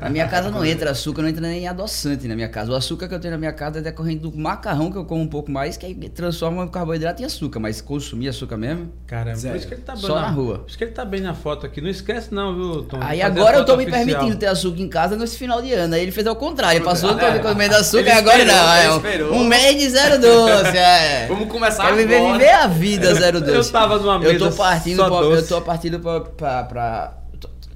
[0.00, 2.70] Na minha casa não entra açúcar, não entra nem adoçante na minha casa.
[2.70, 5.20] O açúcar que eu tenho na minha casa é decorrente do macarrão que eu como
[5.20, 7.58] um pouco mais, que aí transforma o carboidrato em açúcar.
[7.58, 9.54] Mas consumir açúcar mesmo, Caramba, Zero.
[9.54, 10.58] por isso que ele tá bem Só na rua.
[10.60, 11.80] Por isso que ele tá bem na foto aqui.
[11.80, 12.98] Não esquece não, viu, Tom?
[13.00, 14.04] Aí fazer agora eu tô me oficial.
[14.06, 15.96] permitindo ter açúcar em casa nesse final de ano.
[15.96, 16.78] Aí ele fez ao contrário.
[16.78, 17.14] Ele passou É.
[17.32, 18.76] todo comendo açúcar e agora esperou, não.
[18.76, 19.34] ele É um- esperou.
[19.34, 20.76] um mês de zero doce.
[20.78, 21.26] É.
[21.26, 22.32] Vamos começar viver, agora.
[22.38, 23.52] viver a vida zero doce.
[23.68, 25.42] Eu tava numa Eu mesa tô partindo só pra, doce.
[25.42, 26.83] eu tô partindo pra, pra, pra-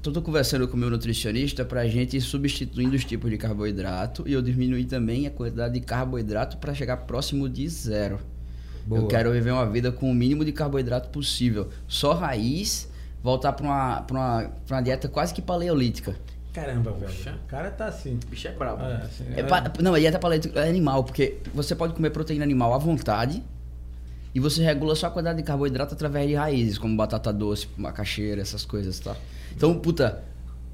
[0.01, 4.23] tô, tô conversando com o meu nutricionista pra gente ir substituindo os tipos de carboidrato
[4.27, 8.19] e eu diminuir também a quantidade de carboidrato pra chegar próximo de zero.
[8.85, 9.01] Boa.
[9.01, 11.69] Eu quero viver uma vida com o mínimo de carboidrato possível.
[11.87, 12.89] Só raiz,
[13.21, 16.15] voltar pra uma, pra uma, pra uma dieta quase que paleolítica.
[16.53, 17.11] Caramba, velho.
[17.43, 18.17] O cara tá assim.
[18.25, 18.81] O bicho é brabo.
[18.83, 22.09] É, assim, É é- pa- não, a dieta paleolítica é animal, porque você pode comer
[22.09, 23.43] proteína animal à vontade
[24.33, 28.41] e você regula só a quantidade de carboidrato através de raízes, como batata doce, macaxeira,
[28.41, 29.15] essas coisas, tá?
[29.55, 30.23] Então, puta,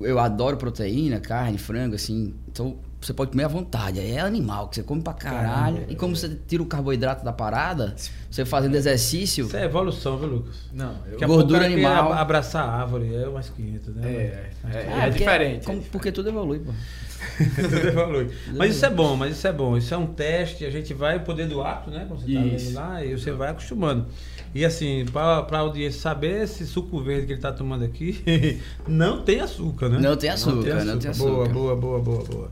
[0.02, 2.34] eu adoro proteína, carne, frango, assim.
[2.48, 4.00] Então, você pode comer à vontade.
[4.00, 5.76] Aí É animal, que você come pra caralho.
[5.76, 7.96] Caramba, e como você tira o carboidrato da parada,
[8.30, 9.46] você fazendo exercício.
[9.46, 10.56] Isso é evolução, viu, Lucas?
[10.74, 11.20] Não, eu...
[11.28, 12.12] Gordura animal.
[12.12, 14.12] ab- Abraçar a árvore é mais 500, né?
[14.12, 15.66] É, é, Ah, é porque- diferente.
[15.66, 16.72] como- porque tudo evolui, pô.
[17.56, 18.30] Tudo evolui.
[18.56, 19.78] Mas isso é bom, mas isso é bom.
[19.78, 22.06] Isso é um teste, a gente vai poder do ato, né?
[22.08, 22.66] Quando você tá Isso.
[22.68, 24.06] vendo lá, e você vai acostumando.
[24.54, 29.22] E assim, para a audiência saber, esse suco verde que ele tá tomando aqui não
[29.22, 30.00] tem açúcar, né?
[30.00, 31.54] Não tem açúcar, não tem Boa, açúcar.
[31.54, 32.52] boa, boa, boa, boa.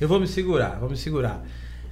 [0.00, 1.44] Eu vou me segurar, vou me segurar.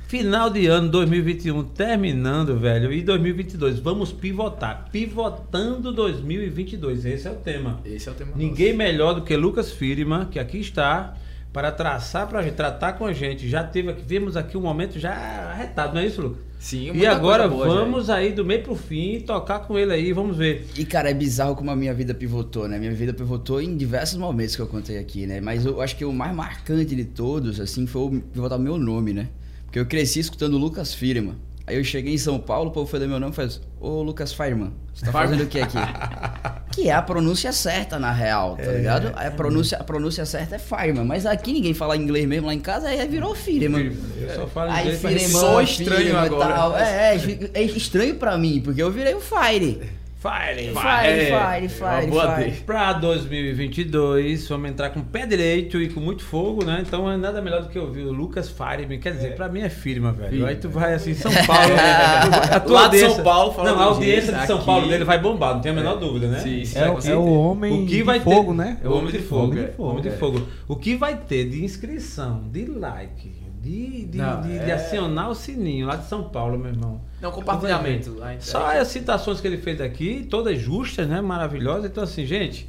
[0.06, 3.78] Final de ano 2021 terminando, velho, e 2022.
[3.78, 4.88] Vamos pivotar.
[4.90, 7.04] Pivotando 2022.
[7.04, 7.78] Esse é o tema.
[7.84, 11.14] Esse é o tema Ninguém melhor do que Lucas Firma, que aqui está,
[11.58, 13.48] para traçar para a gente, tratar com a gente.
[13.48, 16.38] Já teve aqui, vimos aqui um momento já arretado, não é isso, Lucas?
[16.60, 20.12] Sim, E agora boa já vamos aí do meio pro fim tocar com ele aí,
[20.12, 20.68] vamos ver.
[20.76, 22.78] E, cara, é bizarro como a minha vida pivotou, né?
[22.78, 25.40] Minha vida pivotou em diversos momentos que eu contei aqui, né?
[25.40, 28.78] Mas eu acho que o mais marcante de todos, assim, foi o pivotar o meu
[28.78, 29.26] nome, né?
[29.64, 31.34] Porque eu cresci escutando Lucas Firma.
[31.68, 34.00] Aí eu cheguei em São Paulo, o povo foi ler meu nome e faz, ô
[34.00, 35.76] Lucas Fireman, você tá fazendo o que aqui?
[36.72, 39.12] que é a pronúncia certa, na real, tá ligado?
[39.14, 42.58] A pronúncia, a pronúncia certa é Fireman, mas aqui ninguém fala inglês mesmo lá em
[42.60, 43.92] casa, aí virou Firman.
[44.18, 46.54] Eu só falo Aí inglês, Firman, Sou estranho agora.
[46.54, 46.78] tal.
[46.78, 49.90] É, é, é estranho pra mim, porque eu virei o Fire.
[50.20, 50.72] Fire!
[50.72, 52.44] Fire, É, fire, é uma fire, boa fire.
[52.50, 52.64] deixa.
[52.64, 56.82] Para 2022, vamos entrar com o pé direito e com muito fogo, né?
[56.84, 58.98] Então é nada melhor do que ouvir o Lucas Fire.
[58.98, 60.30] Quer dizer, pra mim é firma, velho.
[60.30, 60.48] Firma.
[60.48, 61.72] Aí tu vai assim, São Paulo.
[62.52, 64.88] a tua Lá de São audiência- Paulo, falando Não, a audiência de São aqui- Paulo
[64.88, 66.40] dele vai bombar, não tem a menor dúvida, né?
[66.40, 66.78] Sim, sim.
[66.78, 68.78] É, é o homem o que de vai fogo, ter, né?
[68.82, 69.66] É o homem de fogo, Homem é.
[69.66, 70.12] de fogo, Homem de é.
[70.12, 70.48] fogo.
[70.66, 73.30] O que vai ter de inscrição, de like,
[73.68, 77.00] de, de, Não, de- de é- acionar o sininho lá de São Paulo, meu irmão.
[77.20, 78.16] Não, compartilhamento.
[78.40, 81.20] Só as citações que ele fez aqui, todas justas, né?
[81.20, 81.86] Maravilhosas.
[81.90, 82.68] Então, assim, gente,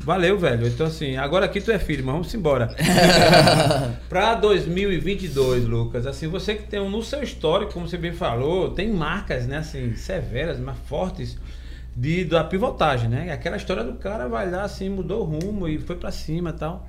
[0.00, 0.66] valeu, velho.
[0.68, 2.68] Então, assim, agora aqui tu é firme, vamos embora.
[4.08, 8.70] pra 2022, Lucas, assim, você que tem um no seu histórico, como você bem falou,
[8.70, 11.36] tem marcas, né, assim, severas, mas fortes.
[11.98, 13.32] De, da pivotagem, né?
[13.32, 16.52] Aquela história do cara vai lá, assim, mudou o rumo e foi pra cima e
[16.52, 16.86] tal.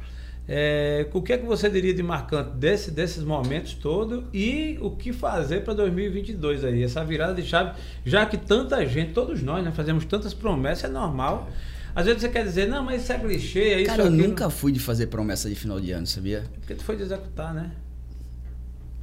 [0.50, 4.92] É, o que é que você diria de marcante desse, desses momentos todos e o
[4.92, 6.84] que fazer para 2022 aí?
[6.84, 10.94] Essa virada de chave, já que tanta gente, todos nós, né, fazemos tantas promessas, é
[10.94, 11.50] normal.
[11.94, 14.28] Às vezes você quer dizer, não, mas isso é clichê, é isso Cara, eu aquilo.
[14.28, 16.44] nunca fui de fazer promessa de final de ano, sabia?
[16.60, 17.72] Porque tu foi de executar, né?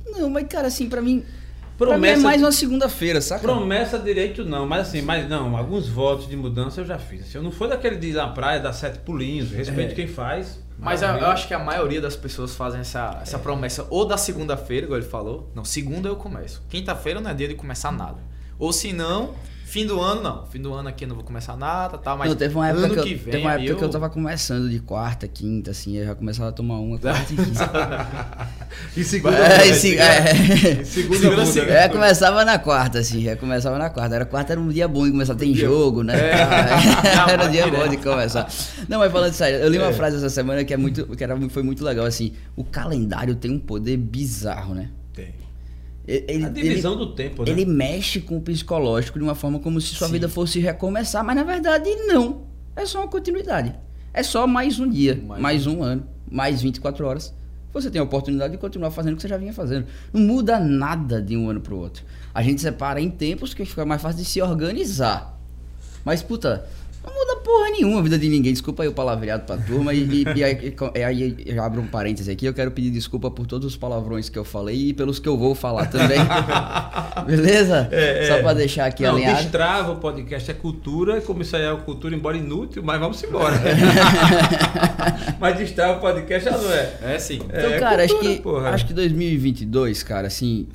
[0.07, 1.25] Não, mas cara, assim, pra mim.
[1.77, 3.41] Pra mim é Promessa, mais uma segunda-feira, saca?
[3.43, 7.23] promessa direito não, mas assim, mas não, alguns votos de mudança eu já fiz.
[7.23, 9.95] Assim, eu não foi daquele de ir na praia dar sete pulinhos, respeito É.
[9.95, 10.63] quem faz.
[10.79, 14.17] Mas eu, eu acho que a maioria das pessoas fazem essa, essa promessa ou da
[14.17, 15.51] segunda-feira, igual ele falou.
[15.55, 16.63] Não, segunda eu começo.
[16.69, 18.19] Quinta-feira não é dia de começar nada.
[18.59, 19.35] Ou se não,
[19.75, 20.47] fim do ano não.
[20.47, 22.15] Fim do ano aqui eu não vou começar nada, tá?
[22.17, 23.91] Mas não, teve uma época, ano que, que eu, vem teve uma época que eu
[23.91, 28.55] tava começando de quarta, quinta, assim, eu já começava a tomar uma, quarta e quinta.
[28.97, 30.05] E segunda é, muda, esse- né?
[30.05, 30.81] é.
[30.81, 31.85] E segunda Segunda, né?
[31.85, 34.15] É, começava na quarta, assim, já começava na quarta.
[34.15, 36.15] Era quarta era um dia bom de começar, tem jogo, né?
[36.15, 37.31] É.
[37.33, 38.49] era um dia bom de começar.
[38.89, 39.93] Não, mas falando sério, eu li uma É.
[39.93, 43.51] frase essa semana que é muito, que era, foi muito legal, assim, o calendário tem
[43.51, 44.91] um poder bizarro, né?
[45.13, 45.35] Tem.
[46.07, 47.51] Ele, ele- A divisão do tempo, né?
[47.51, 50.13] ele mexe com o psicológico de uma forma como se sua Sim.
[50.15, 52.43] vida fosse recomeçar, mas na verdade não.
[52.77, 53.75] É só uma continuidade.
[54.13, 57.33] É só mais um dia, Mais mais, um ano, mais 24 horas.
[57.73, 59.87] Você tem a oportunidade de continuar fazendo o que você já vinha fazendo.
[60.13, 62.05] Não muda nada de um ano pro outro.
[62.33, 65.37] A gente separa em tempos que fica mais fácil de se organizar.
[66.05, 66.67] Mas, puta,
[67.45, 68.53] porra nenhuma a vida de ninguém.
[68.53, 69.93] Desculpa aí o palavreado pra turma.
[69.95, 72.47] E, e- e aí, e aí eu abro um parêntese aqui.
[72.47, 75.37] Eu quero pedir desculpa por todos os palavrões que eu falei e pelos que eu
[75.37, 76.19] vou falar também.
[77.27, 77.89] Beleza?
[77.93, 78.43] É, Só é.
[78.43, 79.43] pra deixar aqui não, alinhado.
[79.43, 83.23] destrava o podcast é cultura, e como isso aí é cultura, embora inútil, mas vamos
[83.23, 83.55] embora.
[85.39, 86.93] mas destrava o podcast já não é.
[87.03, 87.41] É sim.
[87.45, 88.71] Então, É, cara, cultura, acho que porra.
[88.71, 90.67] acho que 2022, cara, assim,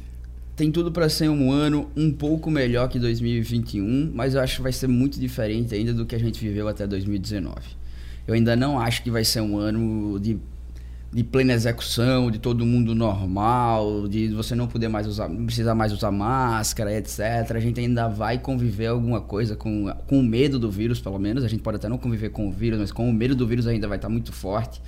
[0.59, 4.61] tem tudo pra ser um ano um pouco melhor que 2021, mas eu acho que
[4.61, 7.55] vai ser muito diferente ainda do que a gente viveu até 2019.
[8.27, 10.37] Eu ainda não acho que vai ser um ano de
[11.11, 15.91] de plena execução, de todo mundo normal, de você não poder mais usar, precisar mais
[15.91, 17.19] usar máscara, etc.
[17.55, 21.43] A gente ainda vai conviver alguma coisa com, com o medo do vírus, pelo menos.
[21.43, 23.65] A gente pode até não conviver com o vírus, mas com o medo do vírus
[23.65, 24.79] ainda vai estar muito forte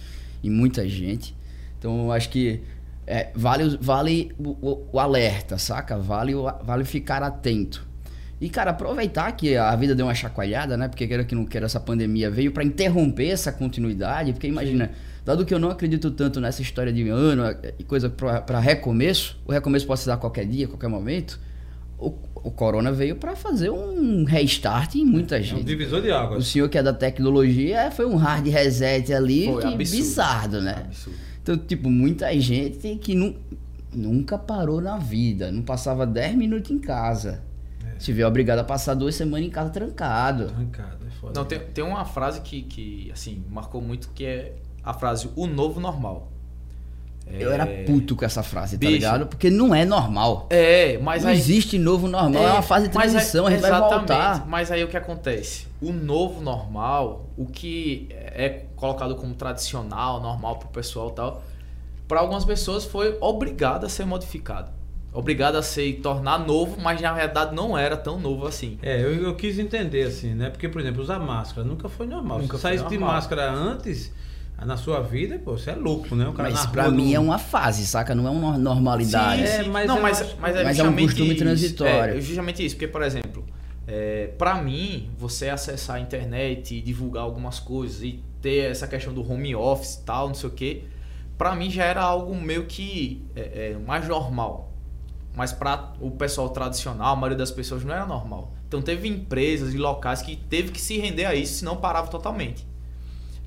[0.43, 1.35] em muita gente.
[1.79, 2.61] Então eu acho que
[3.11, 5.97] é, vale, o- vale o, o- o alerta, saca?
[5.97, 7.85] Vale, o- vale ficar atento.
[8.39, 10.87] E, cara, aproveitar que a vida deu uma chacoalhada, né?
[10.87, 14.33] Porque queira que não queira, essa pandemia veio pra interromper essa continuidade.
[14.33, 14.89] Porque imagina,
[15.23, 17.43] dado que eu não acredito tanto nessa história de ano
[17.77, 21.39] e coisa pra pra recomeço, o recomeço pode se dar qualquer dia, qualquer momento.
[21.99, 25.63] O, o corona veio pra fazer um restart em muita É um gente.
[25.63, 26.47] divisor de O águas.
[26.47, 29.97] senhor que é da tecnologia foi um hard reset ali, Foi que absurdo.
[30.01, 30.75] bizarro, né?
[30.87, 31.19] Absurdo.
[31.41, 33.35] Então, tipo, muita gente que nu-
[33.93, 37.43] nunca parou na vida, não passava 10 minutos em casa.
[37.97, 40.45] Se vê obrigado a passar duas semanas em casa trancado.
[40.45, 41.39] Arrancado, é foda.
[41.39, 45.45] Não, tem, tem uma frase que, que, assim, marcou muito, que é a frase o
[45.45, 46.31] novo normal.
[47.39, 48.91] Eu era puto com essa frase, tá Bicho.
[48.93, 49.27] ligado?
[49.27, 50.47] Porque não é normal.
[50.49, 51.37] É, mas não aí...
[51.37, 54.47] existe novo normal, é, uma fase de mas aí- transição, a gente vai exatamente, voltar.
[54.47, 55.67] Mas aí o que acontece?
[55.81, 61.43] O novo normal, o que é colocado como tradicional, normal pro pessoal e tal,
[62.07, 64.69] para algumas pessoas foi obrigado a ser modificado.
[65.13, 68.77] Obrigado a se tornar novo, mas na verdade não era tão novo assim.
[68.81, 70.49] É, eu, eu quis entender assim, né?
[70.49, 72.39] Porque, por exemplo, usar máscara nunca foi normal.
[72.39, 74.13] Nunca Se saísse de máscara antes,
[74.65, 76.27] na sua vida, pô, você é louco, né?
[76.27, 78.13] O cara Mas pra mim não- é uma fase, saca?
[78.13, 79.47] Não é uma normalidade.
[79.47, 81.37] Sim, é, mas não, eu mas, acho- mas é Mas é um costume isso.
[81.37, 82.17] transitório.
[82.17, 83.43] É, justamente isso, porque, por exemplo,
[83.87, 89.13] é, para mim, você acessar a internet e divulgar algumas coisas e ter essa questão
[89.13, 90.83] do home office e tal, não sei o que,
[91.37, 94.71] pra mim já era algo meio que é, é, mais normal.
[95.35, 98.53] Mas para o pessoal tradicional, a maioria das pessoas não era normal.
[98.67, 102.65] Então teve empresas e locais que teve que se render a isso, senão parava totalmente.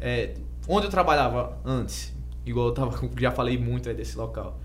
[0.00, 0.34] É,
[0.68, 2.14] onde eu trabalhava antes,
[2.44, 4.60] igual eu tava, já falei muito aí desse local,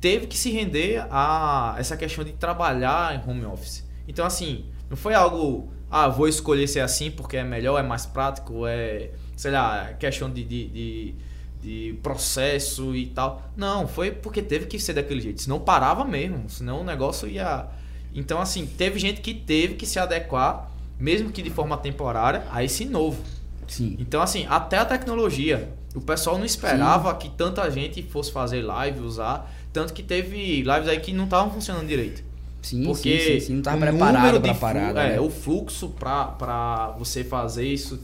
[0.00, 3.86] teve que se render a essa questão de trabalhar em home office.
[4.06, 8.06] Então, assim, não foi algo, ah, vou escolher ser assim porque é melhor, é mais
[8.06, 11.14] prático, é, sei lá, questão de, de, de,
[11.60, 13.50] de processo e tal.
[13.56, 17.66] Não, foi porque teve que ser daquele jeito, senão parava mesmo, senão o negócio ia.
[18.14, 22.64] Então, assim, teve gente que teve que se adequar, mesmo que de forma temporária, a
[22.64, 23.22] esse novo.
[23.68, 23.96] Sim.
[23.98, 25.72] Então, assim, até a tecnologia.
[25.94, 29.50] O pessoal não esperava que tanta gente fosse fazer live, usar.
[29.72, 32.22] Tanto que teve lives aí que não estavam funcionando direito.
[32.62, 33.54] Sim, Porque sim, sim, sim.
[33.56, 35.00] Não tava o preparado flu- parada.
[35.02, 35.20] é, né?
[35.20, 38.00] o fluxo pra você fazer isso,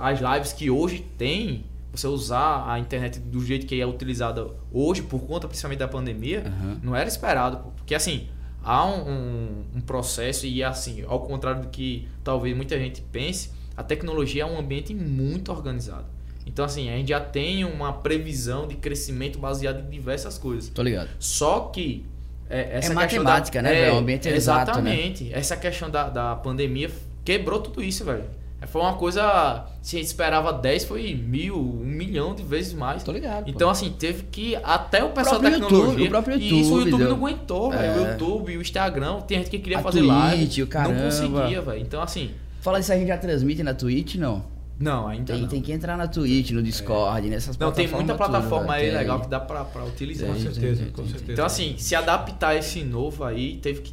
[0.00, 5.02] as lives que hoje tem, você usar a internet do jeito que é utilizada hoje,
[5.02, 6.78] por conta principalmente da pandemia, Aham.
[6.82, 7.72] não era esperado.
[7.76, 8.28] Porque assim,
[8.62, 13.50] há um, um- um processo e assim, ao contrário do que talvez muita gente pense,
[13.78, 16.06] a tecnologia é um ambiente muito organizado.
[16.44, 20.68] Então assim, a gente já tem uma previsão de crescimento baseado em diversas coisas.
[20.70, 21.08] Tô ligado.
[21.18, 22.04] Só que
[22.50, 23.90] é, essa É matemática, da, né, velho?
[23.90, 24.90] É um ambiente exato, né?
[24.94, 25.32] Exatamente.
[25.32, 26.90] Essa questão da, da pandemia
[27.24, 28.24] quebrou tudo isso, velho.
[28.66, 29.66] Foi uma coisa.
[29.80, 33.04] Se a gente esperava 10, foi mil, um milhão de vezes mais.
[33.04, 33.44] Tô ligado.
[33.44, 33.50] pô.
[33.50, 34.56] Então, assim, teve que.
[34.64, 35.88] Até o pessoal da próprio tecnologia.
[35.90, 37.08] YouTube, o próprio e isso o YouTube YouTube deu.
[37.10, 37.84] não aguentou, velho.
[37.84, 37.96] É.
[37.96, 40.62] O YouTube, o Instagram, tem gente que queria A fazer Twitch, live.
[40.62, 40.94] o caramba.
[40.94, 41.80] Não conseguia, velho.
[41.80, 42.32] Então, assim.
[42.60, 44.44] Fala isso, a gente já transmite na Twitch, não?
[44.78, 45.48] Não, ainda Tem, não.
[45.48, 48.86] tem que entrar na Twitch, no Discord, nessas Não, tem muita plataformas plataforma tudo, aí
[48.90, 48.96] tem.
[48.98, 50.28] legal que dá pra, pra utilizar.
[50.28, 51.32] Com Tem, certeza, tem, com tem, certeza.
[51.32, 53.92] Então, assim, se adaptar a esse novo aí, teve que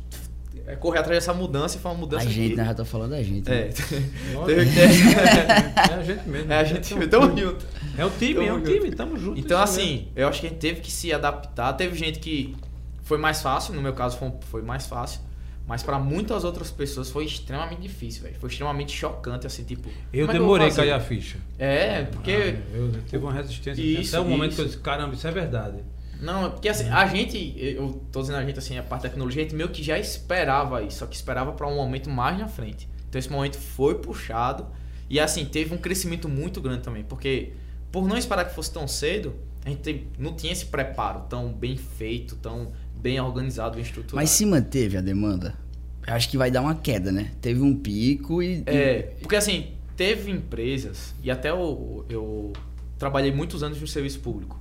[0.68, 2.56] é, correr atrás dessa mudança e foi uma A mudança gente, que...
[2.56, 2.66] né?
[2.66, 3.50] Já tô falando da gente.
[3.52, 3.66] É.
[3.66, 3.70] né?
[4.46, 6.52] Teve que- é a gente mesmo.
[6.54, 7.66] É a gente Tamo tamo junto.
[7.98, 8.72] É um time, é um Tamo junto.
[8.80, 9.40] time, tamo junto.
[9.40, 9.92] Então, isso mesmo.
[9.94, 11.74] assim, eu acho que a gente teve que se adaptar.
[11.74, 12.56] Teve gente que
[13.04, 15.20] foi mais fácil, no meu caso foi mais fácil.
[15.68, 18.36] Mas pra muitas outras pessoas foi extremamente difícil, velho.
[18.40, 19.90] Foi extremamente chocante, assim, tipo.
[20.14, 21.38] Eu é demorei a cair a ficha.
[21.58, 22.32] É, porque.
[22.32, 23.82] Ah, eu tive uma resistência.
[23.82, 24.56] Isso, até o momento isso.
[24.58, 25.84] que eu disse, caramba, isso é verdade.
[26.22, 29.42] Não, porque assim, a gente, eu tô dizendo a gente assim, a parte da tecnologia,
[29.42, 32.48] a gente meio que já esperava isso, só que esperava pra um momento mais na
[32.48, 32.88] frente.
[33.10, 34.68] Então esse momento foi puxado
[35.10, 37.54] e assim, teve um crescimento muito grande também, porque
[37.92, 39.36] por não esperar que fosse tão cedo,
[39.66, 44.16] a gente não tinha esse preparo tão bem feito, tão bem organizado, bem estruturado.
[44.16, 45.56] Mas se manteve a demanda,
[46.06, 47.32] eu acho que vai dar uma queda, né?
[47.42, 48.64] Teve um pico e.
[48.68, 52.54] É, porque assim, teve empresas, e até eu, eu
[53.00, 54.60] trabalhei muitos anos no serviço público.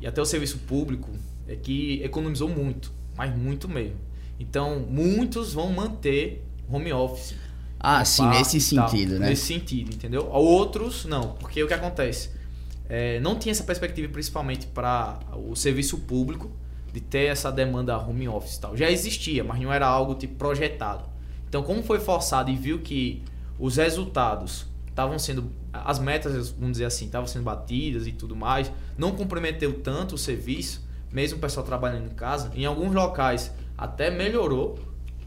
[0.00, 1.10] E até o serviço público
[1.48, 3.96] é que economizou muito, mas muito mesmo.
[4.38, 7.34] Então, muitos vão manter home office.
[7.80, 8.88] Ah, sim, nesse e tal.
[8.88, 9.28] sentido, né?
[9.30, 10.26] Nesse sentido, entendeu?
[10.30, 12.30] Outros não, porque o que acontece?
[12.88, 16.50] É, não tinha essa perspectiva principalmente para o serviço público
[16.92, 18.76] de ter essa demanda home office e tal.
[18.76, 21.04] Já existia, mas não era algo tipo projetado.
[21.48, 23.22] Então, como foi forçado e viu que
[23.58, 28.70] os resultados estavam sendo as metas, vamos dizer assim, estavam sendo batidas e tudo mais,
[28.96, 34.10] não comprometeu tanto o serviço, mesmo o pessoal trabalhando em casa, em alguns locais até
[34.10, 34.78] melhorou,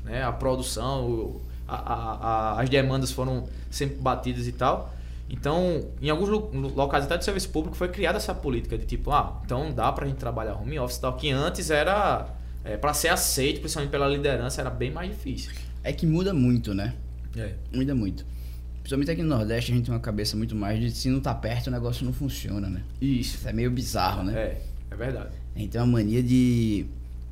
[0.05, 2.17] né, a produção, a- a-
[2.55, 4.93] a- as demandas foram sempre batidas e tal.
[5.29, 9.11] Então, em alguns lo- locais até do serviço público foi criada essa política de tipo,
[9.11, 12.27] ah, então dá pra gente trabalhar home office e tal, que antes era
[12.63, 15.51] é, para ser aceito, principalmente pela liderança, era bem mais difícil.
[15.83, 16.93] É que muda muito, né?
[17.35, 17.53] É.
[17.73, 18.25] Muda muito.
[18.79, 21.33] Principalmente aqui no Nordeste, a gente tem uma cabeça muito mais de se não tá
[21.35, 22.81] perto, o negócio não funciona, né?
[23.01, 23.35] Isso.
[23.35, 24.33] Isso é meio bizarro, né?
[24.33, 25.29] É, é verdade.
[25.53, 26.85] A gente tem uma mania de,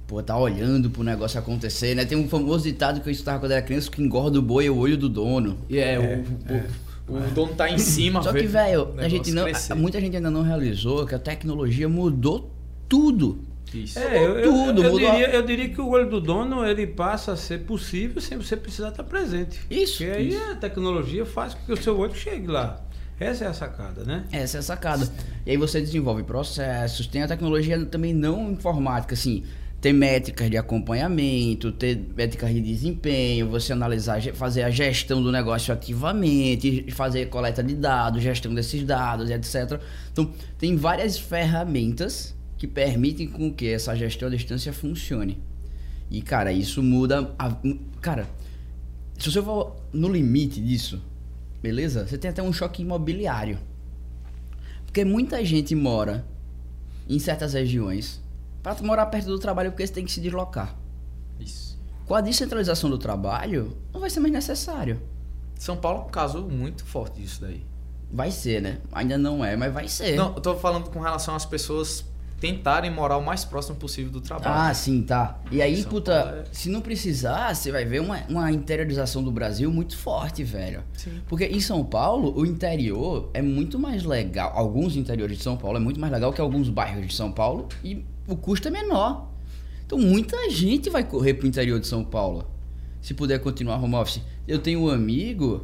[0.05, 2.03] pô, tá olhando pro negócio acontecer, né?
[2.03, 4.69] Tem um famoso ditado que eu escutava quando era criança, que engorda o boi é
[4.69, 5.57] o olho do dono.
[5.69, 9.43] E é, o, o, o dono tá em cima, Só que, velho, a gente não,
[9.43, 9.73] crescer.
[9.75, 12.51] muita gente ainda não realizou que a tecnologia mudou
[12.89, 13.39] tudo.
[13.73, 13.99] Isso.
[13.99, 15.11] É, eu, eu- tudo, eu, mudou.
[15.11, 18.55] diria, eu diria que o olho do dono ele passa a ser possível sem você
[18.55, 19.59] precisar estar presente.
[19.69, 20.51] Isso, Porque aí isso.
[20.51, 22.81] a tecnologia faz com que o seu olho chegue lá.
[23.19, 24.25] Essa é a sacada, né?
[24.31, 25.07] Essa é a sacada.
[25.45, 29.43] E aí você desenvolve processos, tem a tecnologia também não informática, assim,
[29.85, 35.71] tem métricas de acompanhamento, ter métricas de desempenho, você analisar, fazer a gestão do negócio
[35.71, 39.79] ativamente, fazer coleta de dados, gestão desses dados, etc.
[40.11, 45.37] Então, tem várias ferramentas que permitem com que essa gestão à distância funcione.
[46.09, 47.35] E, cara, isso muda.
[47.37, 47.55] A,
[48.01, 48.27] cara,
[49.19, 50.99] se você for no limite disso,
[51.61, 52.07] beleza?
[52.07, 53.59] Você tem até um choque imobiliário.
[54.83, 56.25] Porque muita gente mora
[57.07, 58.24] em certas regiões
[58.73, 60.75] para morar perto do trabalho porque você tem que se deslocar.
[61.39, 61.79] Isso.
[62.03, 64.99] Com a descentralização do trabalho, não vai ser mais necessário.
[65.53, 67.63] São Paulo é um caso muito forte disso daí.
[68.11, 68.79] Vai ser, né?
[68.91, 70.15] Ainda não é, mas vai ser.
[70.15, 72.05] Não, eu tô falando com relação às pessoas
[72.39, 74.69] tentarem morar o mais próximo possível do trabalho.
[74.69, 75.39] Ah, sim, tá.
[75.51, 79.23] E aí, São puta, Paulo é- se não precisar, você vai ver uma, uma interiorização
[79.23, 80.83] do Brasil muito forte, velho.
[80.93, 81.21] Sim.
[81.27, 84.51] Porque em São Paulo, o interior é muito mais legal.
[84.55, 87.67] Alguns interiores de São Paulo é muito mais legal que alguns bairros de São Paulo
[87.83, 89.29] e o custo é menor.
[89.85, 92.45] Então muita gente vai correr pro interior de São Paulo.
[93.01, 94.21] Se puder continuar home office.
[94.47, 95.63] Eu tenho um amigo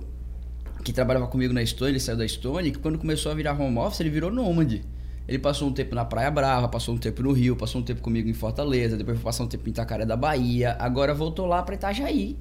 [0.84, 3.78] que trabalhava comigo na Stone, ele saiu da Stone, que quando começou a virar home
[3.78, 4.84] office, ele virou nômade.
[5.28, 8.02] Ele passou um tempo na Praia Brava, passou um tempo no Rio, passou um tempo
[8.02, 11.62] comigo em Fortaleza, depois foi passar um tempo em Itacaré da Bahia, agora voltou lá
[11.62, 12.38] pra Itajaí.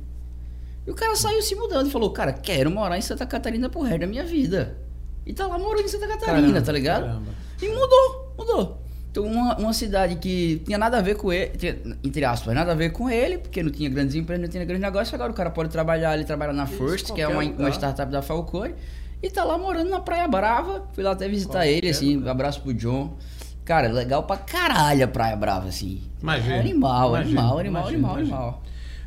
[0.87, 3.83] E o cara saiu se mudando e falou, cara, quero morar em Santa Catarina pro
[3.83, 4.79] resto da minha vida.
[5.27, 7.03] E tá lá morando em Santa Catarina, Caramba, tá ligado?
[7.05, 7.31] caramba.
[7.63, 8.83] E mudou, mudou.
[9.11, 12.73] Então uma, uma cidade que tinha nada a ver com ele, tinha, entre aspas, nada
[12.73, 15.35] a ver com ele, porque não tinha grandes empresas, não tinha grandes negócios, agora o
[15.35, 18.75] cara pode trabalhar, ele trabalha na Isso, First, que é uma, uma startup da Falcone,
[19.23, 20.85] e tá lá morando na Praia Brava.
[20.93, 22.31] Fui lá até visitar Qualquer ele, assim, lugar.
[22.31, 23.17] abraço pro John.
[23.65, 26.01] Cara, legal pra caralho a Praia Brava, assim.
[26.23, 28.37] Imagina, É animal, imagina, animal, animal, imagina, animal, imagina.
[28.37, 28.63] animal.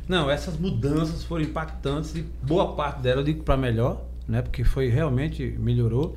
[0.06, 4.42] Não, essas mudanças foram impactantes e boa parte dela eu digo para melhor, né?
[4.42, 6.14] Porque foi realmente melhorou.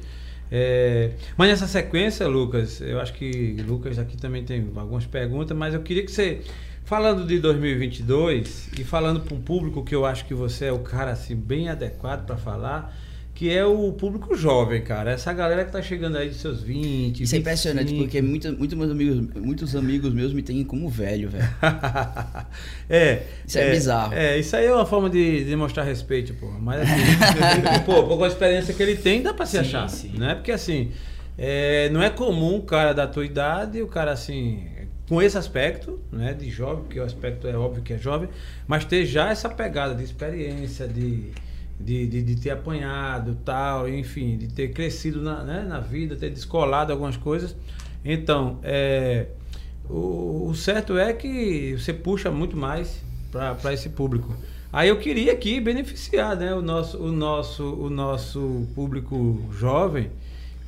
[0.52, 5.74] É, mas nessa sequência, Lucas, eu acho que Lucas aqui também tem algumas perguntas, mas
[5.74, 6.42] eu queria que você
[6.86, 10.80] falando de 2022 e falando para um público que eu acho que você é o
[10.80, 12.96] cara assim bem adequado para falar,
[13.38, 15.12] que é o público jovem, cara.
[15.12, 18.04] Essa galera que tá chegando aí de seus 20, Isso é impressionante, 25.
[18.04, 21.48] porque muita, muito meus amigos, muitos amigos meus me têm como velho, velho.
[22.90, 23.22] é.
[23.46, 24.14] Isso é bizarro.
[24.16, 26.48] É, isso aí é uma forma de demonstrar respeito, pô.
[26.50, 29.88] Mas assim, pô, com a experiência que ele tem, dá pra se Sim, achar.
[29.88, 30.18] sim.
[30.18, 30.34] Né?
[30.34, 30.92] Porque assim,
[31.38, 34.66] é, não é comum o cara da tua idade, o cara assim,
[35.08, 38.30] com esse aspecto, né, de jovem, porque o aspecto é óbvio que é jovem,
[38.66, 41.32] mas ter já essa pegada de experiência, de.
[41.80, 46.32] De, de, de ter apanhado tal, enfim, de ter crescido na, né, na vida, ter
[46.32, 47.56] descolado algumas coisas.
[48.04, 49.28] Então, é,
[49.90, 54.36] o, o certo é que você puxa muito mais para esse público.
[54.72, 60.10] Aí eu queria aqui beneficiar né, o, nosso, o, nosso, o nosso público jovem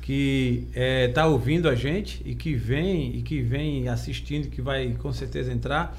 [0.00, 5.12] que está ouvindo a gente e que vem e que vem assistindo, que vai com
[5.12, 5.96] certeza entrar.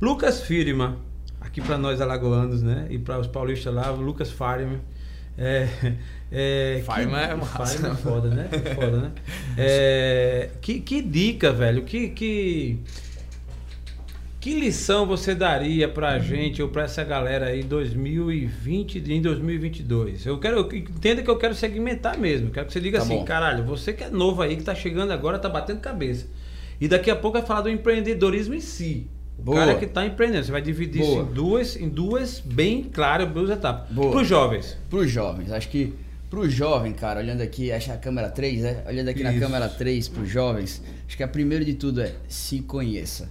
[0.00, 0.98] Lucas Firma,
[1.44, 2.86] aqui para nós alagoanos, né?
[2.90, 4.80] E para os paulistas lá, o Lucas Firma.
[5.36, 5.68] É,
[6.30, 7.86] é, Firma que- é massa.
[7.88, 8.48] É foda, né?
[8.52, 9.12] É foda, né?
[9.58, 11.82] É, que, que dica, velho?
[11.82, 12.78] Que, que,
[14.40, 19.22] que lição você daria pra gente ou pra essa galera aí em 2020 e em
[19.22, 20.26] 2022?
[20.26, 22.50] Eu quero, eu- entenda que eu quero segmentar mesmo.
[22.50, 23.24] Quero que você diga Tá assim, bom.
[23.24, 26.26] caralho, você que é novo aí, que tá chegando agora, tá batendo cabeça.
[26.80, 29.06] E daqui a pouco vai falar do empreendedorismo em si.
[29.38, 29.58] O Boa.
[29.58, 30.44] cara que tá empreendendo.
[30.46, 33.90] Você vai dividir isso em duas, em duas bem claras, duas etapas.
[33.90, 34.10] Boa.
[34.12, 34.76] Pros jovens.
[34.88, 35.92] Para os jovens, acho que
[36.30, 38.82] para o jovem, cara, olhando aqui, acho que a câmera 3, né?
[38.88, 39.40] Olhando aqui na Isso.
[39.40, 43.28] câmera 3 para os jovens, acho que a primeiro de tudo é se conheça.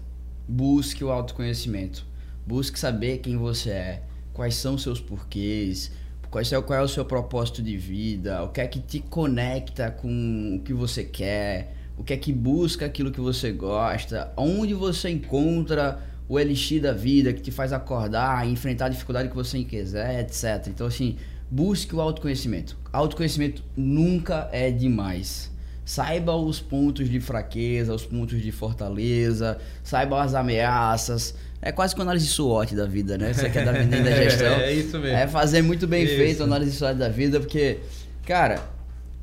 [0.47, 2.05] Busque o autoconhecimento.
[2.45, 4.01] Busque saber quem você é,
[4.33, 5.91] quais são os seus porquês,
[6.29, 8.99] qual é, o- qual é o seu propósito de vida, o que é que te
[8.99, 14.31] conecta com o que você quer, o que é que busca aquilo que você gosta,
[14.35, 19.35] onde você encontra o elixir da vida que te faz acordar, enfrentar a dificuldade que
[19.35, 20.67] você quiser, etc.
[20.67, 21.17] Então, assim,
[21.49, 22.77] busque o autoconhecimento.
[22.91, 25.51] Autoconhecimento nunca é demais.
[25.85, 31.35] Saiba os pontos de fraqueza, os pontos de fortaleza, saiba as ameaças.
[31.61, 33.33] É quase que uma análise SWOT da vida, né?
[33.33, 34.53] Você quer dar vida da gestão.
[34.53, 35.17] É isso mesmo.
[35.17, 36.15] É fazer muito bem Isso.
[36.15, 37.79] feito a análise SWOT da vida, porque,
[38.25, 38.61] cara,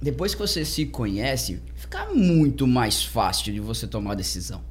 [0.00, 4.62] depois que você se conhece, fica muito mais fácil de você tomar decisão.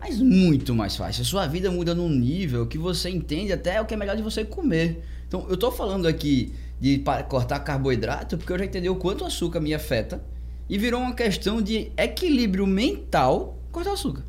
[0.00, 1.22] Mas muito mais fácil.
[1.22, 4.22] A sua vida muda num nível que você entende até o que é melhor de
[4.22, 5.02] você comer.
[5.26, 9.26] Então, eu tô falando aqui de cortar carboidrato porque eu já entendi o quanto o
[9.26, 10.22] açúcar me afeta
[10.68, 14.24] e virou uma questão de equilíbrio mental cortar o açúcar.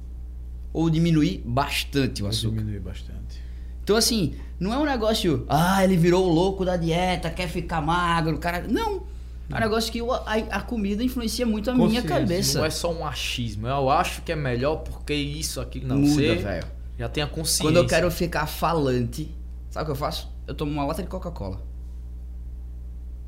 [0.73, 2.57] Ou diminuir bastante o açúcar.
[2.57, 3.41] Diminui bastante.
[3.83, 7.81] Então, assim, não é um negócio, ah, ele virou o louco da dieta, quer ficar
[7.81, 8.67] magro, cara.
[8.67, 9.03] Não.
[9.51, 10.21] É um negócio que o- a,
[10.51, 12.59] a comida influencia muito a minha cabeça.
[12.59, 13.67] Não é só um achismo.
[13.67, 15.87] Eu acho que é melhor porque isso, aquilo.
[15.87, 16.67] Não, Muda, você velho.
[16.97, 17.63] já tem a consciência.
[17.65, 19.31] Quando eu quero ficar falante,
[19.71, 20.29] sabe o que eu faço?
[20.47, 21.59] Eu tomo uma lata de Coca-Cola.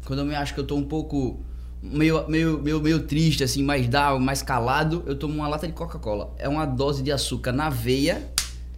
[0.05, 1.39] Quando eu me acho que eu tô um pouco
[1.81, 5.73] meio, meio, meio, meio triste, assim, mais down, mais calado, eu tomo uma lata de
[5.73, 6.33] Coca-Cola.
[6.37, 8.27] É uma dose de açúcar na veia.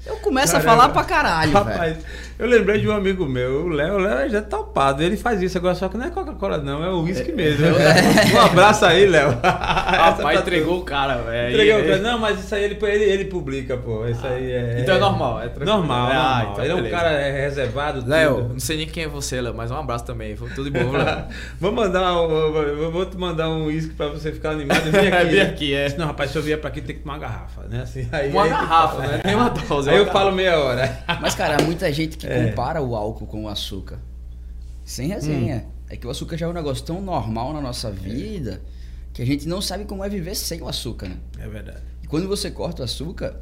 [0.05, 0.69] Eu começo Caramba.
[0.71, 1.65] a falar pra caralho, velho.
[1.65, 1.97] Rapaz,
[2.37, 5.41] eu lembrei de um amigo meu, o Léo, o Léo já tá topado, ele faz
[5.41, 7.65] isso agora, só que não é Coca-Cola não, é o uísque mesmo.
[8.35, 9.29] Um abraço aí, Léo.
[9.43, 11.53] Essa Rapaz, tá entregou o cara, velho.
[11.53, 11.97] Entreguei o cara.
[11.99, 14.05] Não, mas isso aí ele, ele, ele publica, pô.
[14.07, 14.77] Isso aí é.
[14.81, 15.77] Então é normal, é tranquilo.
[15.77, 16.51] Normal, Ah, normal.
[16.51, 16.95] então ele é um beleza.
[16.97, 18.03] cara é, reservado.
[18.09, 20.35] Léo, não sei nem quem é você, Léo, mas um abraço também.
[20.35, 21.23] Foi Tudo de bom, Léo.
[21.61, 24.83] vou mandar, um- vou te mandar um uísque pra você ficar animado.
[24.91, 25.25] Vem aqui.
[25.29, 25.95] Vem aqui, é.
[25.97, 27.81] Não, rapaz, se eu vier pra aqui tem que tomar uma garrafa, né?
[27.83, 29.21] Assim, aí, Uma aí garrafa, né?
[29.23, 29.89] Nem uma dose.
[29.97, 31.03] Eu falo meia hora.
[31.21, 32.49] Mas, cara, há muita gente que É.
[32.49, 33.99] compara o álcool com o açúcar.
[34.85, 35.65] Sem resenha.
[35.89, 38.61] É que o açúcar já é um negócio tão normal na nossa vida
[39.13, 41.17] que a gente não sabe como é viver sem o açúcar, né?
[41.39, 41.81] É verdade.
[42.01, 43.35] E quando você corta o açúcar,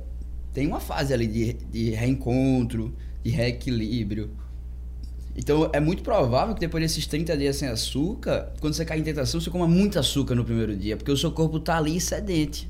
[0.54, 4.32] tem uma fase ali de, de reencontro, de reequilíbrio.
[5.36, 9.04] Então é muito provável que depois desses 30 dias sem açúcar, quando você cai em
[9.04, 12.70] tentação, você coma muito açúcar no primeiro dia, porque o seu corpo tá ali sedente.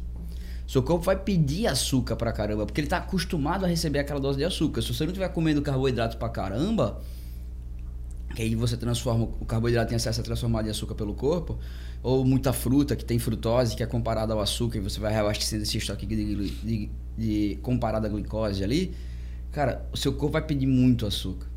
[0.71, 4.37] Seu corpo vai pedir açúcar pra caramba, porque ele tá acostumado a receber aquela dose
[4.37, 4.81] de açúcar.
[4.81, 7.01] Se você não estiver comendo carboidrato pra caramba,
[8.33, 11.59] que aí você transforma o carboidrato tem acesso a transformar em açúcar pelo corpo,
[12.01, 15.63] ou muita fruta que tem frutose que é comparada ao açúcar e você vai reabastecendo
[15.63, 18.95] esse estoque de, de, de comparado à glicose ali,
[19.51, 21.47] cara, o seu corpo vai pedir muito açúcar.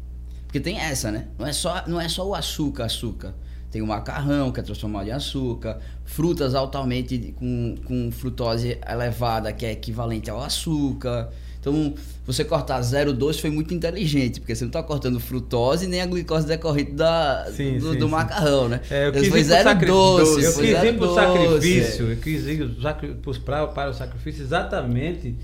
[0.45, 1.29] Porque tem essa, né?
[1.39, 3.33] Não é só, não é só o açúcar, açúcar.
[3.75, 9.67] Tem o macarrão, que é transformado em açúcar, frutas altamente com, com frutose elevada, que
[9.67, 11.29] é equivalente ao açúcar.
[11.59, 11.93] Então,
[12.25, 16.07] você cortar zero doce foi muito inteligente, porque você não está cortando frutose nem a
[16.07, 18.81] glicose decorrente da, Sim, do, sim, do macarrão, né?
[18.89, 20.45] É, eu quis foi ir pro zero sacri- doce.
[20.45, 21.15] Eu quis ir pro doce.
[21.21, 22.69] sacrifício, eu quis ir
[23.45, 25.35] pra- para o sacrifício exatamente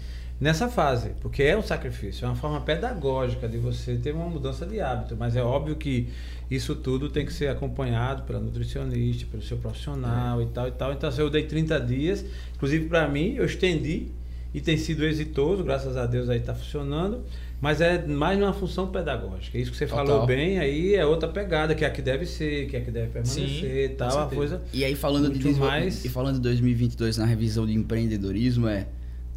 [0.41, 4.65] nessa fase, porque é um sacrifício, é uma forma pedagógica de você ter uma mudança
[4.65, 6.09] de hábito, mas é óbvio que
[6.51, 10.45] isso tudo tem que ser acompanhado pela nutricionista, pelo seu profissional é.
[10.45, 10.93] e tal e tal.
[10.93, 12.25] Então, assim, eu dei 30 dias,
[12.55, 14.09] inclusive para mim, eu estendi
[14.53, 17.23] e tem sido exitoso, graças a Deus aí está funcionando.
[17.61, 19.59] Mas é mais uma função pedagógica.
[19.59, 20.07] Isso que você Total.
[20.07, 22.83] falou bem, aí é outra pegada, que é a que deve ser, que é a
[22.83, 24.63] que deve permanecer e tal, a coisa.
[24.73, 26.03] E aí falando de mais...
[26.03, 28.87] e falando de 2022 na revisão de empreendedorismo é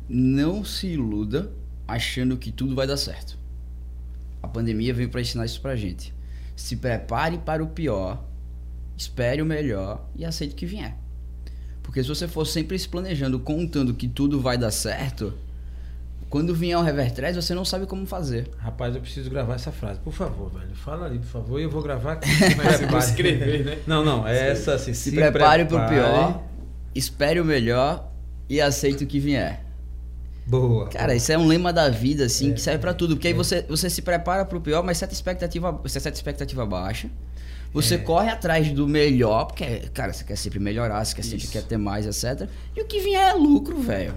[0.07, 1.51] não se iluda
[1.85, 3.37] achando que tudo vai dar certo.
[4.41, 6.13] A pandemia veio para ensinar isso pra gente.
[6.55, 8.23] Se prepare para o pior,
[8.97, 10.95] espere o melhor e aceite o que vier.
[11.81, 15.33] Porque se você for sempre se planejando, contando que tudo vai dar certo,
[16.33, 18.49] quando vier um revertress, você não sabe como fazer.
[18.57, 19.99] Rapaz, eu preciso gravar essa frase.
[19.99, 20.73] Por favor, velho.
[20.73, 22.27] Fala ali, por favor, e eu vou gravar aqui.
[22.57, 23.77] Mas você vai escrever, né?
[23.85, 24.27] Não, não.
[24.27, 24.95] É essa assim.
[24.95, 26.43] Se, se prepare, para o pior,
[26.95, 28.11] espere o melhor
[28.49, 29.63] e aceite o que vier.
[30.45, 30.87] Boa.
[30.87, 33.15] Cara, isso é um lema da vida, assim, é, que serve para tudo.
[33.15, 33.31] Porque é.
[33.31, 37.09] aí você, você se prepara para o pior, mas certa expectativa, você certa expectativa baixa.
[37.73, 37.97] Você é.
[37.97, 41.77] corre atrás do melhor, porque, cara, você quer sempre melhorar, você quer sempre quer ter
[41.77, 42.47] mais, etc.
[42.75, 44.13] E o que vier é lucro, velho.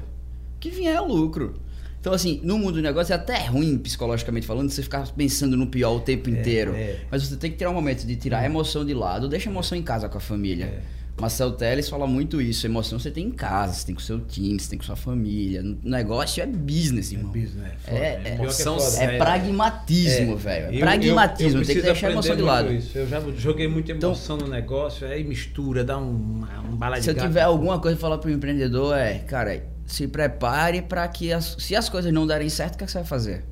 [0.56, 1.54] O que vier é lucro.
[1.98, 5.66] Então, assim, no mundo do negócio é até ruim, psicologicamente falando, você ficar pensando no
[5.66, 6.74] pior o tempo é, inteiro.
[6.74, 7.00] É.
[7.10, 9.52] Mas você tem que tirar um momento de tirar a emoção de lado, deixa a
[9.52, 10.66] emoção em casa com a família.
[10.66, 10.95] É.
[11.18, 12.66] Marcel Teles fala muito isso.
[12.66, 15.62] Emoção você tem em casa, você tem com seu time, você tem com sua família.
[15.62, 17.30] O negócio é business, irmão.
[17.30, 20.76] É business, é, é, é, emoção é, é pragmatismo, velho.
[20.76, 22.72] É pragmatismo, eu, eu tem que deixar a emoção de lado.
[22.72, 22.98] Isso.
[22.98, 26.98] Eu já joguei muita então emoção então, no negócio, aí mistura, dá um, um bala
[26.98, 31.06] de Se eu tiver alguma coisa pra falar pro empreendedor, é, cara, se prepare para
[31.08, 33.44] que as, se as coisas não derem certo, o que, é que você vai fazer?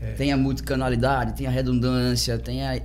[0.00, 0.12] É.
[0.12, 2.80] Tem a multicanalidade, tem a redundância, tem a,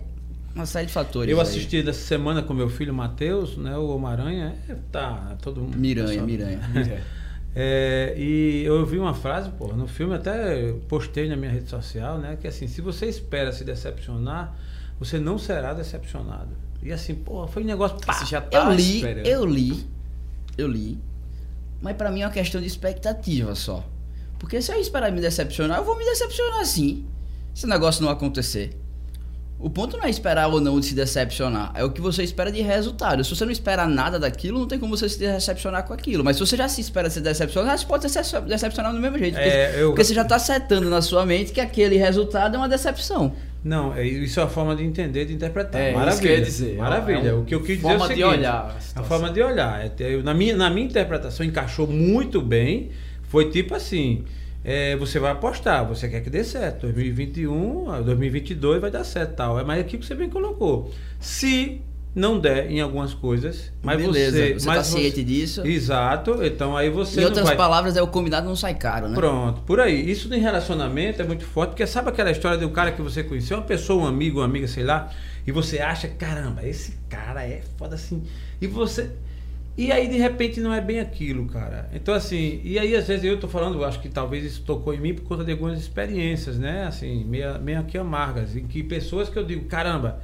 [0.57, 1.31] uma série de fatores.
[1.31, 1.93] Eu assisti aí.
[1.93, 3.77] semana com meu filho Matheus, né?
[3.77, 5.77] O Homaranha, é, tá todo mundo.
[5.77, 6.61] Miranha, Miranha.
[7.59, 12.19] É, e eu ouvi uma frase, pô, no filme até postei na minha rede social,
[12.19, 12.37] né?
[12.39, 14.55] Que assim, se você espera se decepcionar,
[14.99, 16.51] você não será decepcionado.
[16.83, 17.97] E assim, pô, foi um negócio.
[18.05, 19.25] Pá, você já tá eu li, esperando.
[19.25, 19.87] eu li,
[20.55, 20.99] eu li
[21.81, 23.83] mas para mim é uma questão de expectativa só.
[24.39, 27.05] Porque se eu esperar me decepcionar, eu vou me decepcionar sim.
[27.53, 28.77] Se o negócio não acontecer.
[29.59, 32.51] O ponto não é esperar ou não de se decepcionar, é o que você espera
[32.51, 33.23] de resultado.
[33.23, 36.23] Se você não espera nada daquilo, não tem como você se decepcionar com aquilo.
[36.23, 39.33] Mas se você já se espera se decepcionar, você pode se decepcionar do mesmo jeito.
[39.33, 39.89] Porque, é, eu...
[39.89, 43.33] porque você já está setando na sua mente que aquele resultado é uma decepção.
[43.63, 45.81] Não, é, isso é a forma de entender, de interpretar.
[45.81, 46.13] É, Maravilha.
[46.13, 46.77] Isso quer dizer.
[46.77, 47.29] Maravilha.
[47.29, 48.77] É o que eu quis dizer é o seguinte, de olhar.
[48.95, 49.83] A, a forma de olhar.
[49.83, 52.91] É, na, minha, na minha interpretação encaixou muito bem.
[53.23, 54.23] Foi tipo assim.
[54.63, 56.81] É, você vai apostar, você quer que dê certo.
[56.81, 59.59] 2021, 2022 vai dar certo tal.
[59.59, 60.91] É mais aqui que você bem colocou.
[61.19, 61.81] Se
[62.17, 65.65] não der em algumas coisas, mas Beleza, você, você mas tá ciente disso.
[65.65, 66.43] Exato.
[66.43, 67.55] Então aí você Em outras vai...
[67.55, 69.15] palavras, é o combinado não sai caro, né?
[69.15, 70.09] Pronto, por aí.
[70.09, 73.23] Isso em relacionamento é muito forte, porque sabe aquela história de um cara que você
[73.23, 75.11] conheceu, uma pessoa, um amigo, uma amiga, sei lá,
[75.45, 78.23] e você acha, caramba, esse cara é foda assim.
[78.59, 79.11] E você
[79.77, 81.89] e aí, de repente, não é bem aquilo, cara.
[81.93, 84.99] Então, assim, e aí, às vezes, eu tô falando, acho que talvez isso tocou em
[84.99, 86.85] mim por conta de algumas experiências, né?
[86.87, 90.19] Assim, meio, meio aqui amargas, em que pessoas que eu digo, caramba,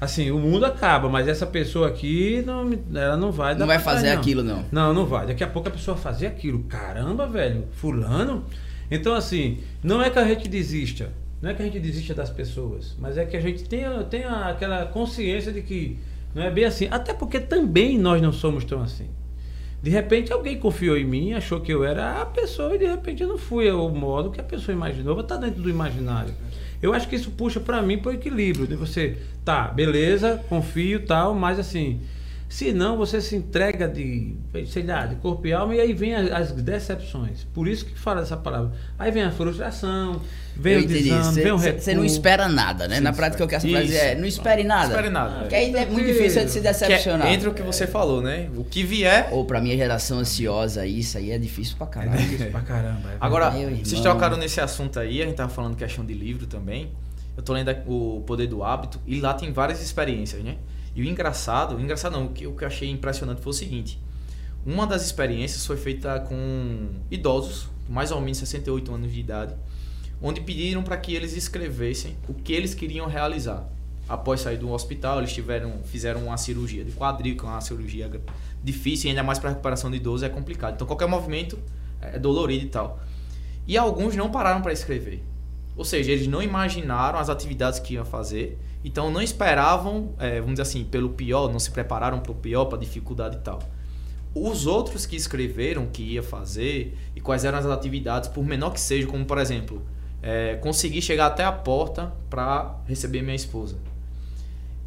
[0.00, 4.12] Assim, o mundo acaba, mas essa pessoa aqui, não, ela não vai Não vai fazer
[4.12, 4.20] não.
[4.20, 4.64] aquilo, não.
[4.70, 5.26] Não, não vai.
[5.26, 6.60] Daqui a pouco a pessoa fazer aquilo.
[6.64, 8.44] Caramba, velho, fulano.
[8.88, 11.10] Então, assim, não é que a gente desista.
[11.42, 14.30] Não é que a gente desista das pessoas, mas é que a gente tenha, tenha
[14.48, 15.98] aquela consciência de que
[16.34, 16.88] não é bem assim.
[16.90, 19.08] Até porque também nós não somos tão assim.
[19.82, 23.22] De repente alguém confiou em mim, achou que eu era a pessoa e de repente
[23.22, 25.20] eu não fui o modo que a pessoa imaginou.
[25.20, 26.34] Está dentro do imaginário.
[26.82, 28.66] Eu acho que isso puxa para mim para o equilíbrio.
[28.66, 32.00] De você, tá, beleza, confio tal, mas assim,
[32.48, 34.34] se não, você se entrega de,
[34.66, 37.44] sei lá, de corpo e alma e aí vem as, decepções.
[37.52, 38.72] Por isso que fala dessa palavra.
[38.98, 40.20] Aí vem a frustração,
[40.64, 41.80] eu o recuo.
[41.80, 42.96] Você não espera nada, né?
[42.96, 44.88] Sim, Na prática, o que essa frase é, não espere nada.
[44.88, 45.40] Não espere nada.
[45.40, 47.26] Porque aí é muito difícil de se decepcionar.
[47.26, 48.48] Que é, entra o que você falou, né?
[48.56, 49.28] O que vier...
[49.30, 52.16] Ou pra minha geração ansiosa, isso aí é difícil pra caramba.
[52.16, 53.10] É difícil pra caramba.
[53.12, 56.90] É Agora, vocês tocaram nesse assunto aí, a gente tava falando questão de livro também.
[57.36, 60.56] Eu tô lendo o Poder do Hábito e lá tem várias experiências, né?
[60.94, 63.54] E o engraçado, o engraçado não, o que, o que eu achei impressionante foi o
[63.54, 64.00] seguinte:
[64.66, 69.54] uma das experiências foi feita com idosos, mais ou menos 68 anos de idade,
[70.20, 73.68] onde pediram para que eles escrevessem o que eles queriam realizar.
[74.08, 78.10] Após sair do hospital, eles tiveram, fizeram uma cirurgia de quadril, é uma cirurgia
[78.62, 80.74] difícil, ainda mais para recuperação de idoso é complicado.
[80.74, 81.58] Então qualquer movimento
[82.00, 83.00] é dolorido e tal.
[83.66, 85.22] E alguns não pararam para escrever.
[85.76, 90.52] Ou seja, eles não imaginaram as atividades que iam fazer então não esperavam, é, vamos
[90.54, 93.58] dizer assim, pelo pior, não se prepararam para o pior, para a dificuldade e tal.
[94.34, 98.80] Os outros que escreveram que ia fazer e quais eram as atividades, por menor que
[98.80, 99.82] seja, como por exemplo,
[100.22, 103.76] é, conseguir chegar até a porta para receber minha esposa.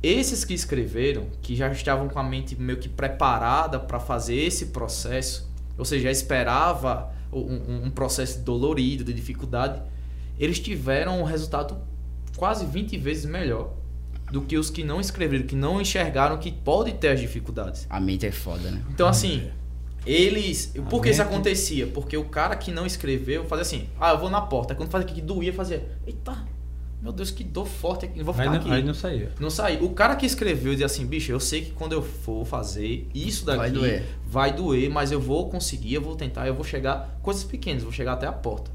[0.03, 4.67] Esses que escreveram, que já estavam com a mente meio que preparada para fazer esse
[4.67, 9.81] processo, ou seja, já esperava um, um processo dolorido, de dificuldade,
[10.39, 11.77] eles tiveram um resultado
[12.35, 13.73] quase 20 vezes melhor
[14.31, 17.85] do que os que não escreveram, que não enxergaram que pode ter as dificuldades.
[17.89, 18.81] A mente é foda, né?
[18.89, 19.51] Então, assim,
[20.05, 20.73] eles.
[20.89, 21.87] Por que isso acontecia?
[21.87, 24.73] Porque o cara que não escreveu fazia assim: ah, eu vou na porta.
[24.73, 26.35] Aí Quando fazia aqui que doía, fazia: eita,
[27.01, 28.71] meu Deus, que dor forte aqui, não vou Aí ficar não, aqui.
[28.71, 29.31] aí não saía.
[29.39, 29.85] Não.
[29.85, 33.45] O cara que escreveu dizia assim, bicho, eu sei que quando eu for fazer isso
[33.45, 34.03] daqui Vai doer.
[34.25, 37.19] vai doer, mas eu vou conseguir, eu vou tentar, eu vou chegar.
[37.23, 38.69] Coisas pequenas, vou chegar até a porta.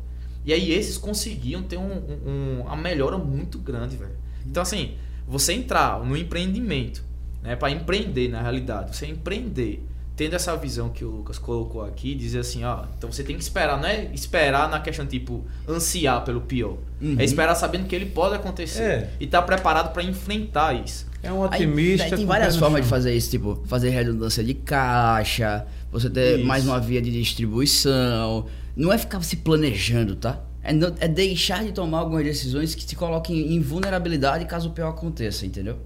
[0.44, 4.12] E aí esses conseguiam ter um- um- uma melhora muito grande, velho.
[4.46, 4.94] Então, assim,
[5.26, 7.04] você entrar no empreendimento,
[7.42, 7.56] né?
[7.56, 9.84] para empreender na realidade, você empreender,
[10.16, 13.42] tendo essa visão que o Lucas colocou aqui, dizer assim, ó, então você tem que
[13.42, 16.78] esperar, não é esperar na questão tipo ansiar pelo pior.
[17.00, 17.16] Uhum.
[17.18, 19.10] É esperar sabendo que ele pode acontecer É.
[19.20, 21.06] e estar preparado para enfrentar isso.
[21.22, 22.04] É um otimista.
[22.06, 26.46] aí tem várias formas de fazer isso, tipo, fazer redundância de caixa, você ter Isso.
[26.46, 28.46] mais uma via de distribuição.
[28.76, 30.40] Não é ficar se planejando, tá?
[30.62, 34.72] É, não- é deixar de tomar algumas decisões que te coloquem em vulnerabilidade caso o
[34.72, 35.78] pior aconteça, entendeu?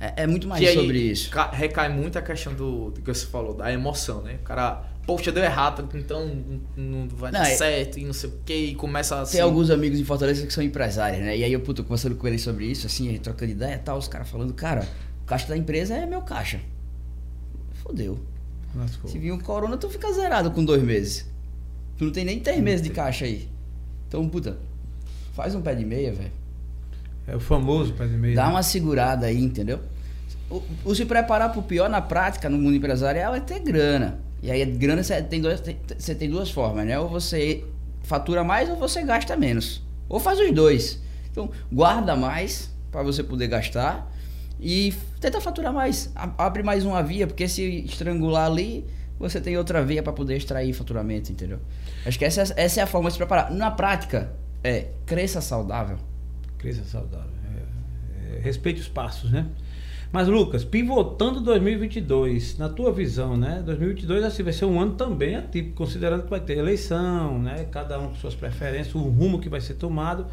[0.00, 1.30] É, é muito mais que aí sobre isso.
[1.30, 4.34] ca- recai muito a questão do, do que você falou, da emoção, né?
[4.40, 6.30] O cara, poxa, deu errado, então
[6.76, 9.32] não- vai Não, dar é- certo e não sei o que, e começa assim.
[9.32, 11.36] Tem alguns amigos em Fortaleza que são empresários, né?
[11.36, 13.78] E aí eu, puto, conversando com eles sobre isso, assim, a gente trocando ideia e
[13.78, 14.86] tal, os caras falando, cara,
[15.22, 16.60] o caixa da empresa é meu caixa.
[17.82, 18.18] Fodeu.
[18.74, 19.10] Lascou.
[19.10, 21.26] Se vir um corona, tu fica zerado com dois meses.
[21.96, 23.48] Tu não tem nem três meses de caixa aí.
[24.06, 24.58] Então, puta,
[25.32, 26.30] faz um pé de meia, velho.
[27.28, 28.34] É o famoso pé de meia.
[28.34, 29.80] Dá uma segurada aí, entendeu?
[30.50, 34.18] O, o se preparar pro pior na prática, no mundo empresarial, é ter grana.
[34.42, 35.62] E aí, grana você tem, dois,
[35.98, 36.98] você tem duas formas, né?
[36.98, 37.64] Ou você
[38.02, 39.82] fatura mais ou você gasta menos.
[40.08, 41.02] Ou faz os dois.
[41.30, 44.10] Então, guarda mais para você poder gastar
[44.58, 46.10] e tenta faturar mais.
[46.14, 48.86] Abre mais uma via, porque se estrangular ali,
[49.18, 51.58] você tem outra via para poder extrair faturamento, entendeu?
[52.06, 53.50] Acho que essa, essa é a forma de se preparar.
[53.50, 54.32] Na prática,
[54.64, 55.98] é cresça saudável.
[56.58, 57.30] Cresça saudável.
[57.54, 59.46] É, é, respeite os passos, né?
[60.10, 63.62] Mas, Lucas, pivotando 2022, na tua visão, né?
[63.64, 67.66] 2022 assim, vai ser um ano também atípico, considerando que vai ter eleição, né?
[67.70, 70.26] Cada um com suas preferências, o rumo que vai ser tomado.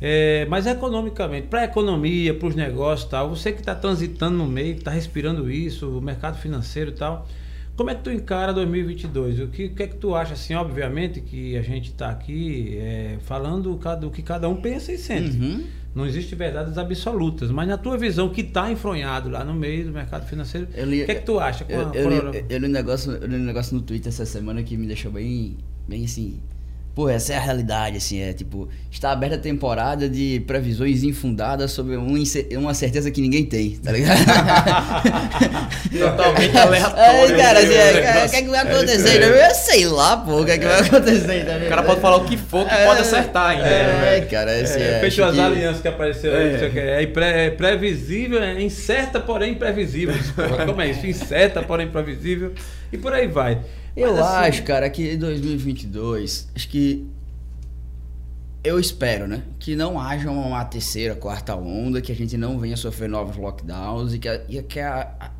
[0.00, 4.46] É, mas economicamente, para a economia, para os negócios tal, você que está transitando no
[4.46, 7.28] meio, está respirando isso, o mercado financeiro e tal,
[7.80, 9.40] como é que tu encara 2022?
[9.40, 12.76] O que, o que é que tu acha, assim, obviamente que a gente está aqui
[12.76, 15.34] é, falando do que cada um pensa e sente.
[15.38, 15.64] Uhum.
[15.94, 19.92] Não existe verdades absolutas, mas na tua visão que está enfronhado lá no meio do
[19.92, 21.64] mercado financeiro, Eu o que é que tu acha?
[21.70, 24.26] Eu, eu, a- li, eu li um negócio, eu li um negócio no Twitter essa
[24.26, 25.56] semana que me deixou bem,
[25.88, 26.38] bem assim.
[26.94, 31.70] Pô, essa é a realidade, assim, é tipo, está aberta a temporada de previsões infundadas
[31.70, 34.18] sobre uma, ince- uma certeza que ninguém tem, tá ligado?
[35.98, 37.34] Totalmente aleatório.
[37.34, 39.22] É, cara, assim, né, é, o que é que vai acontecer?
[39.22, 42.16] Eu sei lá, pô, o que é que vai acontecer, tá O cara pode falar
[42.16, 43.64] o que for que pode acertar ainda.
[43.64, 46.52] né, É, cara, assim, É, é, feito acho as que- alianças que apareceu aí, É.
[46.52, 46.78] não sei o que.
[46.80, 50.14] É, pré- é previsível, é incerta, porém imprevisível.
[50.66, 51.06] Como é isso?
[51.06, 52.52] Incerta, porém imprevisível.
[52.92, 53.58] E por aí vai.
[53.96, 57.06] Eu assim, acho, cara, que em 2022, acho que
[58.62, 62.76] eu espero, né, que não haja uma terceira, quarta onda, que a gente não venha
[62.76, 65.30] sofrer novos lockdowns e que, a, e que a-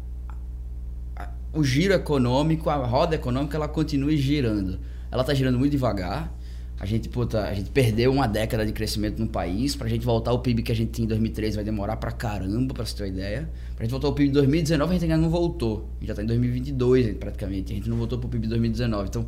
[1.16, 4.78] a- o giro econômico, a roda econômica, ela continue girando.
[5.10, 6.32] Ela tá girando muito devagar.
[6.80, 9.76] A gente, puta, a gente perdeu uma década de crescimento no país.
[9.76, 12.72] Pra gente voltar ao PIB que a gente tinha em 2013 vai demorar pra caramba,
[12.72, 13.50] pra você ter uma ideia.
[13.76, 15.90] Pra gente voltar ao PIB de 2019, a gente ainda não voltou.
[15.96, 17.70] A gente já tá em 2022 hein, praticamente.
[17.70, 19.08] A gente não voltou pro PIB de 2019.
[19.10, 19.26] Então,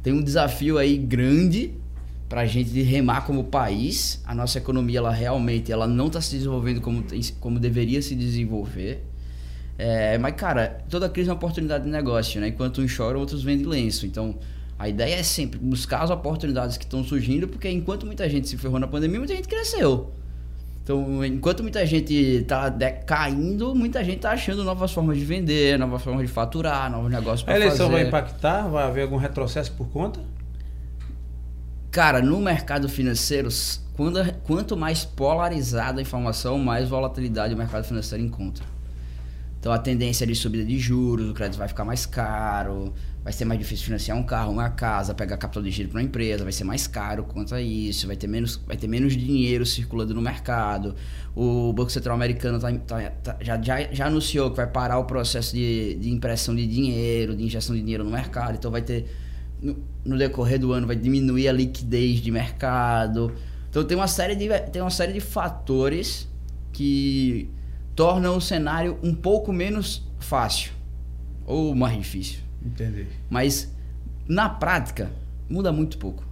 [0.00, 1.72] tem um desafio aí grande
[2.28, 4.22] pra gente de remar como país.
[4.24, 7.04] A nossa economia, ela realmente ela não tá se desenvolvendo como,
[7.40, 9.04] como deveria se desenvolver.
[9.76, 12.46] É, mas, cara, toda crise é uma oportunidade de negócio, né?
[12.46, 14.06] Enquanto uns choram, outros vendem lenço.
[14.06, 14.38] Então,
[14.82, 18.56] a ideia é sempre buscar as oportunidades que estão surgindo, porque enquanto muita gente se
[18.56, 20.12] ferrou na pandemia, muita gente cresceu.
[20.82, 22.68] Então, enquanto muita gente tá
[23.06, 27.42] caindo, muita gente tá achando novas formas de vender, novas formas de faturar, novos negócios
[27.42, 27.92] A para eleição fazer.
[27.92, 28.66] vai impactar?
[28.68, 30.18] Vai haver algum retrocesso por conta?
[31.90, 33.48] Cara, no mercado financeiro,
[33.94, 38.64] quando, a- quanto mais polarizada a informação, mais volatilidade o mercado financeiro encontra.
[39.60, 42.92] Então a tendência de subida de juros, o crédito vai ficar mais caro,
[43.22, 46.04] vai ser mais difícil financiar um carro, uma casa, pegar capital de giro para uma
[46.04, 49.64] empresa, vai ser mais caro quanto a isso, vai ter menos, vai ter menos dinheiro
[49.64, 50.94] circulando no mercado.
[51.34, 55.04] O Banco Central Americano tá, tá, tá, já, já, já anunciou que vai parar o
[55.04, 59.06] processo de, de impressão de dinheiro, de injeção de dinheiro no mercado, então vai ter
[59.62, 63.32] no, no decorrer do ano vai diminuir a liquidez de mercado.
[63.70, 66.28] Então tem uma série de, tem uma série de fatores
[66.72, 67.48] que
[67.94, 70.72] tornam o cenário um pouco menos fácil
[71.46, 72.41] ou mais difícil.
[72.64, 73.06] Entendi.
[73.28, 73.72] Mas
[74.28, 75.10] na prática
[75.48, 76.24] muda muito pouco.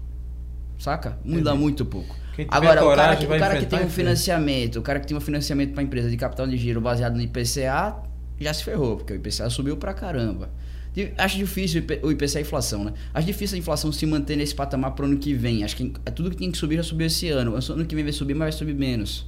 [0.78, 1.18] Saca?
[1.24, 1.58] Muda Entendi.
[1.58, 2.16] muito pouco.
[2.48, 5.20] Agora, o cara, que, o cara que tem um financiamento, o cara que tem um
[5.20, 7.96] financiamento para empresa de capital de giro baseado no IPCA,
[8.40, 10.48] já se ferrou, porque o IPCA subiu pra caramba.
[11.18, 12.92] Acho difícil o IP o IPCA é a inflação, né?
[13.14, 15.62] Acho difícil a inflação se manter nesse patamar pro ano que vem.
[15.62, 17.52] Acho que é tudo que tinha que subir já subiu esse ano.
[17.52, 19.26] O ano que vem vai subir, mas vai subir menos.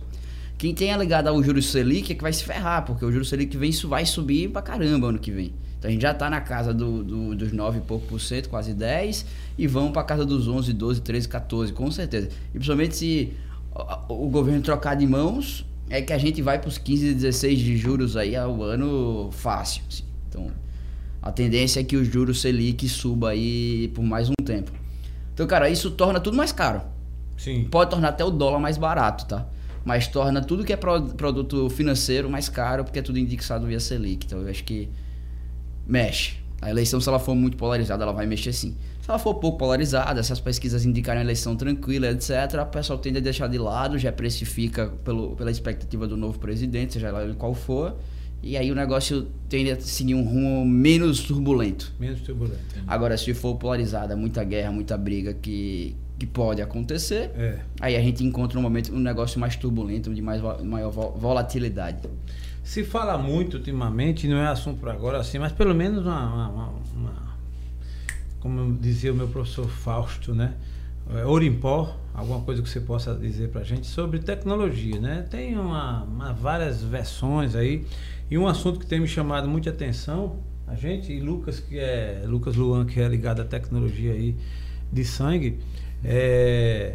[0.59, 3.57] Quem tem ligado ao juros Selic é que vai se ferrar, porque o juros Selic
[3.57, 5.53] vem, isso vai subir pra caramba ano que vem.
[5.83, 8.49] Então a gente já tá na casa do, do- dos 9 e pouco por cento,
[8.49, 9.27] quase 10,
[9.59, 12.29] e vão pra casa dos 11, 12, 13, 14, com certeza.
[12.51, 13.33] E principalmente se
[14.09, 17.77] o, o governo trocar de mãos, é que a gente vai pros 15, 16 de
[17.77, 19.83] juros aí ao ano fácil.
[19.91, 20.05] assim.
[20.29, 20.53] Então
[21.21, 24.71] a tendência é que o juros Selic suba aí por mais um tempo.
[25.35, 26.81] Então, cara, isso torna tudo mais caro.
[27.37, 27.65] Sim.
[27.65, 29.47] Pode tornar até o dólar mais barato, tá?
[29.85, 33.81] Mas torna tudo que é pro- produto financeiro mais caro, porque é tudo indexado via
[33.81, 34.27] Selic.
[34.27, 34.89] Então eu acho que
[35.87, 36.35] mexe.
[36.61, 38.77] A eleição, se ela for muito polarizada, ela vai mexer sim.
[39.01, 42.31] Se ela for pouco polarizada, se as pesquisas indicarem a eleição tranquila, etc.,
[42.63, 46.93] o pessoal tende a deixar de lado, já precifica pelo, pela expectativa do novo presidente,
[46.93, 47.97] seja lá ele qual for,
[48.41, 51.93] e aí o negócio tende a seguir um rumo menos turbulento.
[51.99, 52.61] Menos turbulento.
[52.87, 57.59] Agora, se for polarizada, muita guerra, muita briga que, que pode acontecer, É.
[57.81, 62.09] Aí a gente encontra um momento, um negócio mais turbulento, de mais, maior vo- volatilidade.
[62.63, 66.73] Se fala muito ultimamente, não é assunto para agora assim, mas pelo menos uma, uma-
[66.95, 67.33] uma-
[68.41, 70.55] como dizia o meu professor Fausto, né?
[71.15, 75.01] É, Ouro em pó, alguma coisa que você possa dizer para a gente sobre tecnologia,
[75.01, 75.27] né?
[75.29, 77.85] Tem uma, uma- várias versões aí
[78.31, 80.37] e um assunto que tem me chamado muita atenção,
[80.67, 84.37] a gente e Lucas que é Lucas Luan que é ligado à tecnologia aí
[84.93, 85.59] de sangue,
[86.05, 86.95] é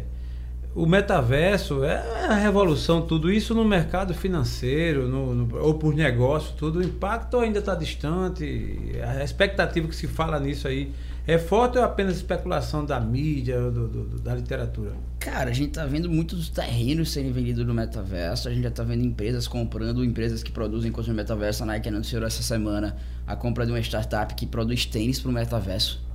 [0.74, 6.54] o metaverso é a revolução, tudo isso no mercado financeiro, no, no- ou por negócio,
[6.56, 6.78] tudo.
[6.78, 8.92] O impacto ainda está distante.
[9.02, 10.92] A expectativa que se fala nisso aí
[11.26, 14.92] é forte ou é apenas especulação da mídia, do- do- da literatura?
[15.18, 18.82] Cara, a gente tá vendo muitos terrenos serem vendidos no metaverso, a gente já tá
[18.84, 21.64] vendo empresas comprando, empresas que produzem coisas no metaverso.
[21.64, 22.96] A Nike anunciou essa semana
[23.26, 26.06] a compra de uma startup que produz tênis pro metaverso.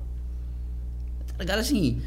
[1.45, 2.02] Tá ligado assim?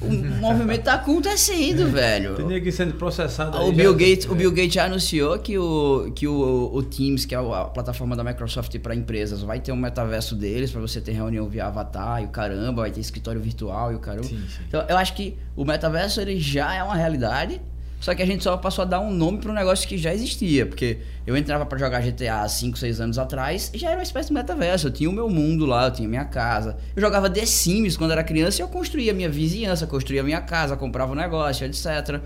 [0.00, 0.10] O
[0.40, 2.36] movimento tá acontecendo, velho.
[2.36, 4.30] Tem ninguém sendo processado Ah, aí O já- Bill, Gates, é.
[4.30, 8.16] o Bill Gates já anunciou que o, que o, o Teams, que é a plataforma
[8.16, 12.22] da Microsoft para empresas, vai ter um metaverso deles para você ter reunião via avatar
[12.22, 14.24] e o caramba, vai ter escritório virtual e o caramba.
[14.24, 14.62] Sim, sim.
[14.68, 17.60] Então, eu acho que o metaverso ele já é uma realidade,
[18.00, 20.14] só que a gente só passou a dar um nome para um negócio que já
[20.14, 23.98] existia, porque eu entrava para jogar GTA há 5, 6 anos atrás e já era
[23.98, 24.86] uma espécie de metaverso.
[24.86, 26.76] Eu tinha o meu mundo lá, eu tinha minha casa.
[26.94, 30.76] Eu jogava The Sims quando era criança e eu construía minha vizinhança, construía minha casa,
[30.76, 32.20] comprava um negócio, etc.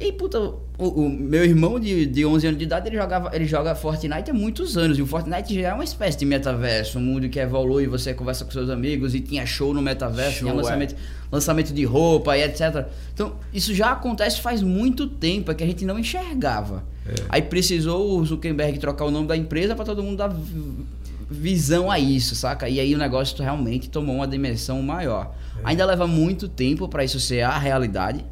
[0.00, 3.30] E aí, puta, o, o meu irmão de, de 11 anos de idade, ele, jogava,
[3.34, 4.98] ele joga Fortnite há muitos anos.
[4.98, 8.46] E o Fortnite já é uma espécie de metaverso, um mundo que evolui, você conversa
[8.46, 10.56] com seus amigos e tinha show no metaverso, Show, tinha é.
[10.56, 10.96] lançamento,
[11.30, 12.86] lançamento de roupa e etc.
[13.12, 16.82] Então, isso já acontece faz muito tempo, é que a gente não enxergava.
[17.28, 20.86] Aí precisou o Zuckerberg trocar o nome da empresa para todo mundo dar vi-
[21.30, 22.68] visão a isso, saca?
[22.70, 25.34] E aí o negócio realmente tomou uma dimensão maior.
[25.62, 28.24] Ainda leva muito tempo para isso ser a realidade,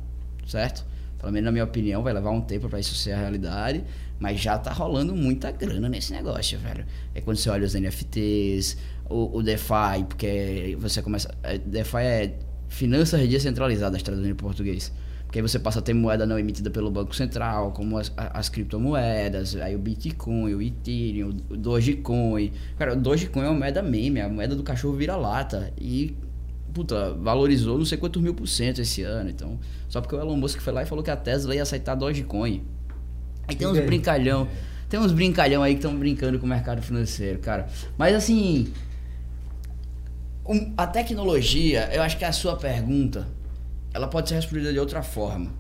[0.47, 0.88] certo?
[1.19, 3.85] Pelo menos na minha opinião, vai levar um tempo para isso ser a realidade,
[4.21, 6.87] mas já tá rolando muita grana nesse negócio, velho.
[7.15, 8.77] É quando você olha os NFTs,
[9.09, 11.35] o, o DeFi, porque você começa.
[11.43, 12.39] é, DeFi é
[12.69, 14.93] finanças descentralizadas, traduzindo em português.
[15.25, 18.49] Porque aí você passa a ter moeda não emitida pelo Banco Central, como as, as
[18.49, 22.51] criptomoedas, aí o Bitcoin, o Ethereum, o Dogecoin.
[22.79, 25.71] Cara, o Dogecoin é uma moeda meme, a moeda do cachorro vira-lata.
[25.79, 26.17] E
[26.73, 29.29] puta, valorizou não sei quantos mil por cento esse ano.
[29.31, 29.59] Então,
[29.89, 32.65] só porque o Elon Musk foi lá e falou que a Tesla ia aceitar Dogecoin.
[33.47, 34.49] Aí tem uns brincalhão,
[34.89, 37.67] tem uns brincalhão aí que estão brincando com o mercado financeiro, cara.
[37.97, 38.73] Mas assim,
[40.47, 43.27] um- a tecnologia, eu acho que a sua pergunta,
[43.93, 45.53] ela pode ser respondida de outra forma,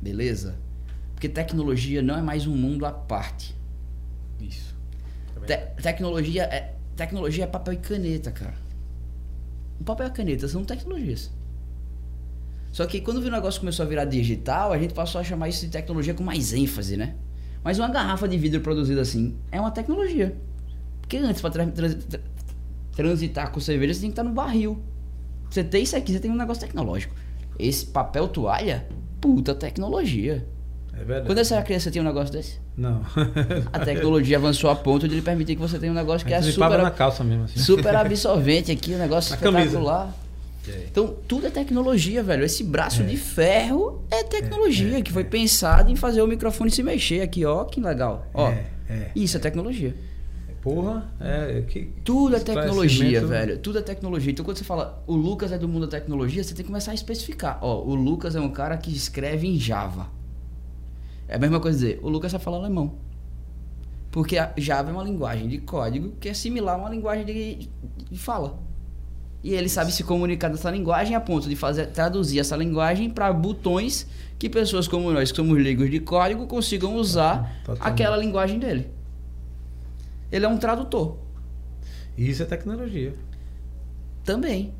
[0.00, 0.56] beleza?
[1.14, 3.54] Porque tecnologia não é mais um mundo à parte.
[4.40, 4.74] Isso.
[5.46, 8.54] Te- tecnologia é tecnologia é papel e caneta, cara.
[9.80, 11.30] O papel e a caneta são tecnologias.
[12.70, 15.64] Só que quando o negócio começou a virar digital, a gente passou a chamar isso
[15.64, 17.14] de tecnologia com mais ênfase, né?
[17.64, 20.36] Mas uma garrafa de vidro produzida assim é uma tecnologia.
[21.00, 22.20] Porque antes, tra-
[22.94, 24.80] transitar com cerveja, você tem que estar no barril.
[25.50, 27.14] Você tem isso aqui, você tem um negócio tecnológico.
[27.58, 28.86] Esse papel toalha,
[29.20, 30.46] puta tecnologia.
[30.92, 31.26] É verdade.
[31.26, 32.60] Quando era criança, tinha um negócio desse?
[32.80, 33.02] Não.
[33.70, 36.40] A tecnologia avançou a ponto de lhe permitir que você tenha um negócio que é
[36.40, 37.60] super, na calça mesmo, assim.
[37.60, 39.64] super absorvente aqui, um negócio Na camisa.
[39.64, 40.16] espetacular.
[40.90, 42.44] Então, tudo é tecnologia, velho.
[42.44, 47.20] Esse braço de ferro é tecnologia que foi pensado em fazer o microfone se mexer
[47.20, 47.64] aqui, ó.
[47.64, 48.26] Que legal.
[48.32, 49.10] Ó, É, é.
[49.14, 49.94] isso é tecnologia.
[50.62, 51.62] Porra, é.
[51.68, 53.58] Que, Tudo é tecnologia, velho.
[53.58, 54.30] Tudo é tecnologia.
[54.32, 56.92] Então, quando você fala o Lucas é do mundo da tecnologia, você tem que começar
[56.92, 57.58] a especificar.
[57.62, 60.19] Ó, o Lucas é um cara que escreve em Java.
[61.30, 62.96] É a mesma coisa dizer, o Lucas sabe falar alemão.
[64.10, 67.68] Porque a Java é uma linguagem de código que é similar a uma linguagem de,
[68.10, 68.58] de fala.
[69.40, 73.32] E ele sabe se comunicar nessa linguagem a ponto de fazer traduzir essa linguagem para
[73.32, 74.08] botões
[74.40, 77.92] que pessoas como nós, que somos leigos de código, consigam usar Totalmente.
[77.92, 78.90] aquela linguagem dele.
[80.32, 81.16] Ele é um tradutor.
[82.18, 83.14] Isso é tecnologia.
[84.24, 84.74] Também.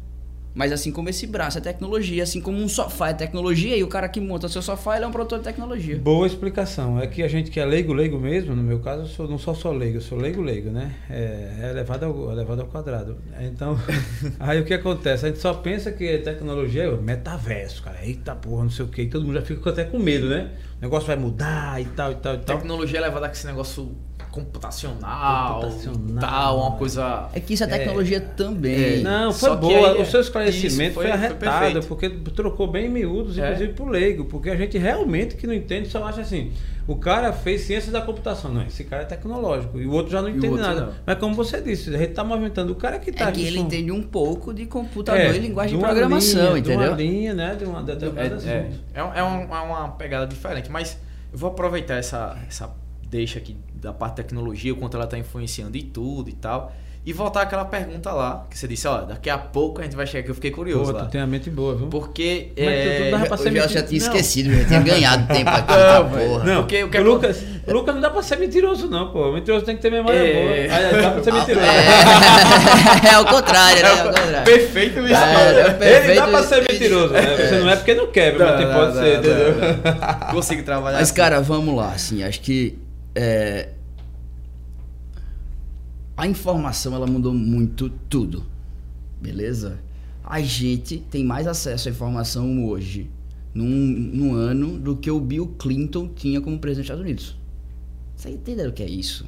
[0.55, 3.89] Mas assim como esse braço é tecnologia, assim como um sofá é tecnologia, e o
[3.89, 5.97] cara que monta seu sofá, ele é um produtor de tecnologia.
[5.99, 7.01] Boa explicação.
[7.01, 9.39] É que a gente que é leigo, leigo mesmo, no meu caso, eu sou, não
[9.39, 10.95] sou só leigo, eu sou leigo, leigo, né?
[11.09, 13.19] É, é elevado, ao, elevado ao quadrado.
[13.41, 13.79] Então,
[14.41, 15.27] aí o que acontece?
[15.27, 18.05] A gente só pensa que tecnologia é metaverso, cara.
[18.05, 19.03] Eita porra, não sei o quê.
[19.03, 20.51] E todo mundo já fica até com medo, né?
[20.79, 22.57] O negócio vai mudar e tal, e tal, e tal.
[22.57, 23.95] Tecnologia é levada com esse negócio
[24.31, 26.21] computacional, Computacional.
[26.21, 27.29] tal, uma coisa.
[27.33, 29.01] É que isso é tecnologia também.
[29.01, 29.01] É.
[29.01, 29.93] Não, foi que boa.
[29.93, 31.87] aí- o seu esclarecimento foi, foi- foi arretado, perfeito.
[31.87, 33.45] porque trocou bem em miúdos, É.
[33.47, 34.25] inclusive pro leigo.
[34.25, 36.53] Porque a gente realmente que não entende só acha assim:
[36.87, 38.53] o cara fez ciência da computação.
[38.53, 39.79] Não, esse cara é tecnológico.
[39.81, 40.81] E o outro já não entende nada.
[40.87, 40.93] não.
[41.07, 43.47] Mas como você disse, a gente tá movimentando o cara que tá É que aqui
[43.47, 46.89] ele com- entende um pouco de computador É, e linguagem de programação, linha, De entendeu?
[46.91, 47.55] uma linha, né?
[47.57, 48.51] De uma determinada É,
[48.95, 50.97] é, é, é um- é uma pegada diferente, mas
[51.33, 52.71] eu vou aproveitar essa, essa
[53.09, 56.73] deixa aqui da parte de tecnologia, o quanto ela está influenciando e tudo e tal,
[57.05, 60.07] e voltar àquela pergunta lá, que você disse, ó, daqui a pouco a gente vai
[60.07, 61.05] chegar aqui, eu fiquei curioso Pô, lá.
[61.07, 61.87] tu tem a mente boa, viu?
[61.87, 62.53] Porque.
[62.55, 64.07] Mas é, tu dava pra Eu já, já tinha Não.
[64.07, 66.45] esquecido, já tinha ganhado tempo aqui, Não, tá porra.
[66.45, 69.31] Não, Porque o que Lucas, o Lucas não dá pra ser mentiroso, não, pô.
[69.31, 70.35] O mentiroso tem que ter memória É.
[70.35, 70.77] boa.
[70.77, 71.67] Aí, dá pra ser mentiroso.
[71.67, 73.89] É, é o contrário, né?
[73.89, 74.45] É o contrário.
[74.45, 75.15] Perfeito isso.
[75.15, 76.21] É, é Ele perfeito.
[76.21, 77.23] dá pra ser mentiroso, né?
[77.37, 79.55] Você não é porque não quer, mas tem- pode ser, entendeu?
[80.33, 80.99] Consigo trabalhar.
[80.99, 81.15] Mas, assim.
[81.17, 82.79] cara, vamos lá, assim, acho que
[83.15, 83.75] é,
[86.17, 88.45] a informação ela mudou muito tudo,
[89.21, 89.79] beleza?
[90.23, 93.11] A gente tem mais acesso à informação hoje,
[93.55, 97.37] num, num ano, do que o Bill Clinton tinha como presidente dos Estados Unidos.
[98.15, 99.25] Vocês entenderam o que é isso?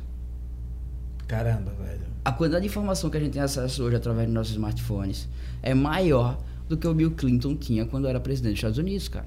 [1.26, 2.06] Caramba, velho.
[2.24, 5.28] A quantidade de informação que a gente tem acesso hoje através dos nossos smartphones
[5.62, 6.38] é maior
[6.68, 9.26] do que o Bill Clinton tinha quando era presidente dos Estados Unidos, cara.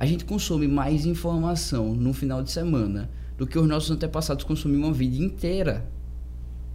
[0.00, 4.84] A gente consome mais informação no final de semana do que os nossos antepassados consumiam
[4.84, 5.84] uma vida inteira.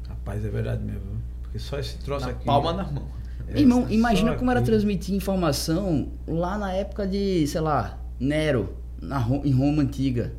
[0.10, 1.22] Rapaz, é verdade mesmo.
[1.42, 2.46] Porque só esse troço Na aqui.
[2.46, 3.08] palma da mão.
[3.48, 4.70] É, Irmão, imagina como era aqui.
[4.70, 10.34] transmitir informação lá na época de, sei lá, Nero, na, em Roma antiga.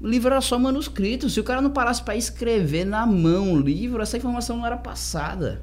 [0.00, 1.28] O livro era só manuscrito.
[1.28, 4.76] Se o cara não parasse para escrever na mão o livro, essa informação não era
[4.76, 5.62] passada.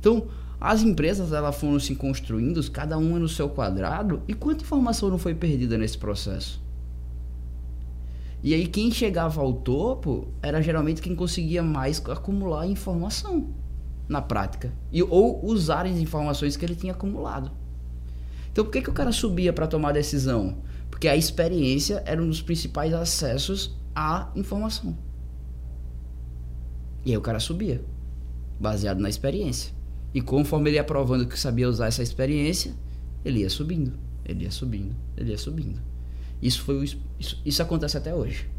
[0.00, 0.26] Então,
[0.60, 5.18] as empresas elas foram se construindo, cada uma no seu quadrado, e quanta informação não
[5.18, 6.60] foi perdida nesse processo?
[8.42, 13.48] E aí quem chegava ao topo era geralmente quem conseguia mais acumular informação
[14.08, 17.50] na prática e ou usar as informações que ele tinha acumulado.
[18.50, 20.58] Então por que, que o cara subia para tomar decisão?
[20.90, 24.96] Porque a experiência era um dos principais acessos à informação.
[27.04, 27.84] E aí o cara subia,
[28.58, 29.77] baseado na experiência.
[30.18, 32.74] E conforme ele ia provando que sabia usar essa experiência,
[33.24, 33.92] ele ia subindo,
[34.24, 35.80] ele ia subindo, ele ia subindo.
[36.42, 38.50] Isso foi o, isso, isso acontece até hoje.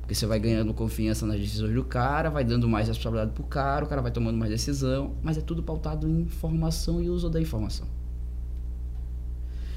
[0.00, 3.84] Porque você vai ganhando confiança nas decisões do cara, vai dando mais responsabilidade pro cara,
[3.84, 7.40] o cara vai tomando mais decisão, mas é tudo pautado em informação e uso da
[7.40, 7.86] informação.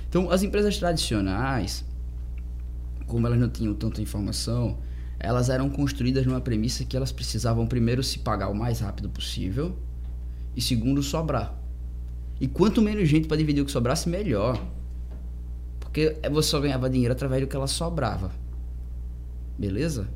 [0.09, 1.85] Então, as empresas tradicionais,
[3.05, 4.79] como elas não tinham tanta informação,
[5.19, 9.77] elas eram construídas numa premissa que elas precisavam primeiro se pagar o mais rápido possível
[10.57, 11.55] e segundo sobrar.
[12.41, 14.59] E quanto menos gente para dividir o que sobrasse, melhor.
[15.79, 18.31] Porque você só ganhava dinheiro através do que ela sobrava.
[19.57, 20.09] Beleza?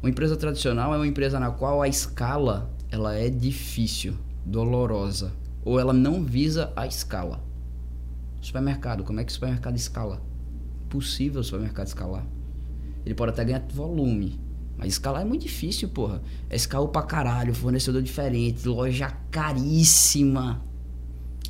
[0.00, 4.14] Uma empresa tradicional é uma empresa na qual a escala ela é difícil,
[4.44, 5.32] dolorosa,
[5.64, 7.42] ou ela não visa a escala.
[8.40, 10.22] Supermercado, como é que o supermercado escala?
[10.88, 12.24] Possível o supermercado escalar.
[13.04, 14.38] Ele pode até ganhar volume,
[14.78, 16.22] mas escalar é muito difícil, porra.
[16.50, 20.62] É escala pra caralho, fornecedor diferente, loja caríssima.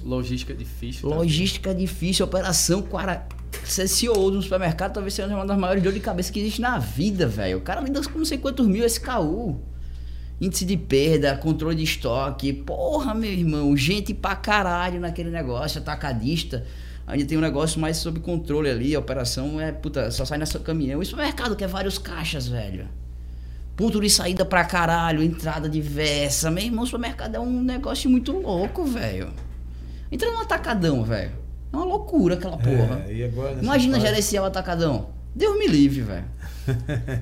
[0.04, 1.08] Logística é difícil.
[1.08, 3.26] Logística difícil, operação cara,
[3.64, 6.60] ser CEO de um supermercado talvez seja uma das maiores dores de cabeça que existe
[6.60, 7.58] na vida, velho.
[7.58, 9.60] O cara lida com não sei quantos mil SKU.
[10.40, 12.52] Índice de perda, controle de estoque.
[12.52, 16.64] Porra, meu irmão, gente pra caralho naquele negócio, atacadista.
[17.06, 20.58] Ainda tem um negócio mais sob controle ali, a operação é, puta, só sai nessa
[20.58, 21.00] caminhão.
[21.00, 22.88] Isso é mercado que é vários caixas, velho.
[23.76, 26.50] Ponto de saída pra caralho, entrada diversa.
[26.50, 29.28] Meu irmão, o supermercado é um negócio muito louco, velho.
[30.10, 31.32] Entra num atacadão, velho.
[31.72, 33.04] É uma loucura aquela porra.
[33.06, 35.15] É, agora nessa Imagina gerenciar o atacadão.
[35.36, 36.24] Deus me livre, velho.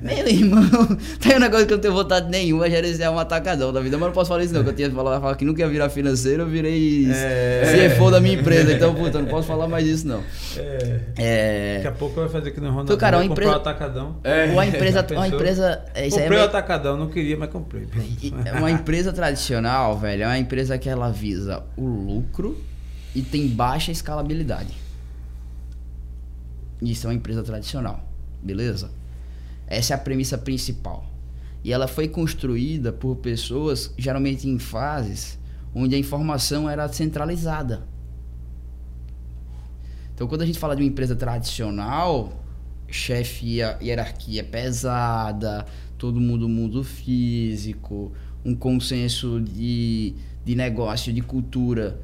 [0.02, 0.62] Meu irmão,
[1.20, 3.96] tem um negócio que eu não tenho vontade nenhuma é gerenciar um atacadão da vida.
[3.98, 5.90] Mas eu não posso falar isso não, que eu tinha falado que nunca ia virar
[5.90, 7.90] financeiro, eu virei É.
[7.94, 8.72] CFO da minha empresa.
[8.72, 10.22] Então, puta, eu não posso falar mais disso não.
[10.56, 11.74] É, É...
[11.76, 14.16] Daqui a pouco vai fazer que no Ronaldo Então, cara, uma comprar empresa- o atacadão.
[14.24, 14.44] É.
[14.46, 17.86] Uma empresa, uma empresa, é, isso é comprei o meio- atacadão, não queria, mas comprei.
[18.46, 22.56] É Uma empresa tradicional, velho, é uma empresa que ela visa o lucro
[23.14, 24.83] e tem baixa escalabilidade.
[26.84, 28.06] Isso é uma empresa tradicional,
[28.42, 28.90] beleza?
[29.66, 31.10] Essa é a premissa principal.
[31.62, 35.38] E ela foi construída por pessoas, geralmente em fases
[35.74, 37.86] onde a informação era centralizada.
[40.14, 42.32] Então, quando a gente fala de uma empresa tradicional,
[42.86, 45.66] chefia, hierarquia pesada,
[45.98, 48.12] todo mundo mundo físico,
[48.44, 52.00] um consenso de, de negócio, de cultura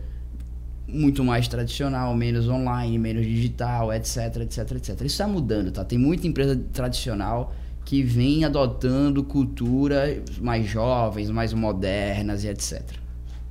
[0.93, 4.89] muito mais tradicional, menos online, menos digital, etc, etc, etc.
[4.97, 5.85] Isso está mudando, tá?
[5.85, 7.55] Tem muita empresa tradicional
[7.85, 12.83] que vem adotando cultura mais jovens, mais modernas e etc.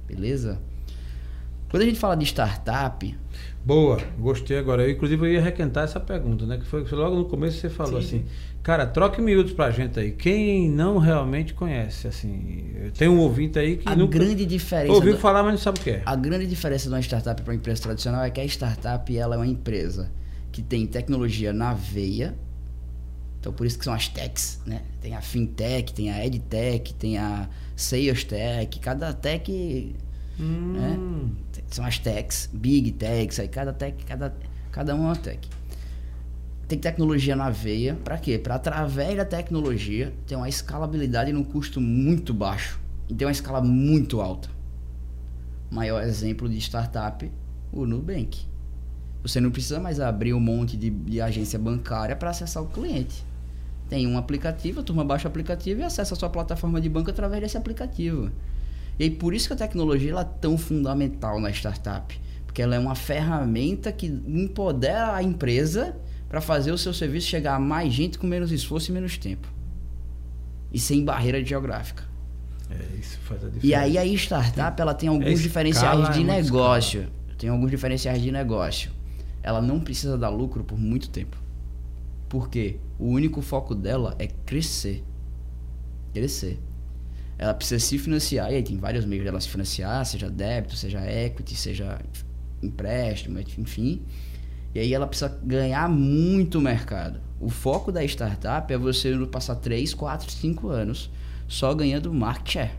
[0.08, 0.60] Beleza?
[1.70, 3.16] Quando a gente fala de startup,
[3.64, 4.84] Boa, gostei agora.
[4.84, 6.58] Eu, inclusive, eu ia requentar essa pergunta, né?
[6.58, 8.26] Que foi logo no começo você falou assim,
[8.64, 10.12] cara, troque miúdos pra gente aí.
[10.12, 15.14] Quem não realmente conhece, assim, tem um ouvinte aí que a nunca grande diferença ouviu
[15.14, 16.04] do- falar, mas não sabe o que é.
[16.06, 19.36] A grande diferença de uma startup para uma empresa tradicional é que a startup ela
[19.36, 20.12] é uma empresa
[20.52, 22.36] que tem tecnologia na veia.
[23.40, 24.82] Então por isso que são as techs, né?
[25.00, 29.96] Tem a fintech, tem a edtech, tem a sales tech, cada tech
[30.76, 31.32] Hum,
[31.72, 34.34] são as techs, big techs, aí cada tech, cada,
[34.72, 35.50] cada uma é uma tech.
[36.70, 38.38] Tem tecnologia na veia, para quê?
[38.38, 42.80] Para através da tecnologia ter uma escalabilidade num custo muito baixo
[43.10, 44.50] e ter uma escala muito alta.
[45.72, 47.28] Maior exemplo de startup,
[47.74, 48.42] o Nubank.
[49.24, 53.26] Você não precisa mais abrir um monte de, de agência bancária para acessar o cliente.
[53.90, 57.10] Tem um aplicativo, a turma baixa o aplicativo e acessa a sua plataforma de banco
[57.10, 58.30] através desse aplicativo.
[59.00, 62.16] E por isso que a tecnologia é tão fundamental na startup.
[62.46, 65.96] Porque ela é uma ferramenta que empodera a empresa
[66.30, 69.48] para fazer o seu serviço chegar a mais gente com menos esforço e menos tempo.
[70.72, 72.04] E sem barreira geográfica.
[72.70, 73.66] é, isso faz a diferença.
[73.66, 77.08] E aí a startup ela tem alguns escala, diferenciais de é negócio.
[77.38, 78.92] Tem alguns diferenciais de negócio.
[79.42, 81.36] Ela não precisa dar lucro por muito tempo.
[82.28, 85.04] Porque o único foco dela é crescer.
[86.14, 86.60] Crescer.
[87.40, 91.00] Ela precisa se financiar, e aí tem vários meios dela se financiar, seja débito, seja
[91.10, 92.00] equity, seja
[92.62, 94.04] empréstimo, enfim.
[94.74, 97.20] E aí ela precisa ganhar muito mercado.
[97.40, 101.10] O foco da startup é você passar 3, 4, 5 anos
[101.48, 102.72] só ganhando market share.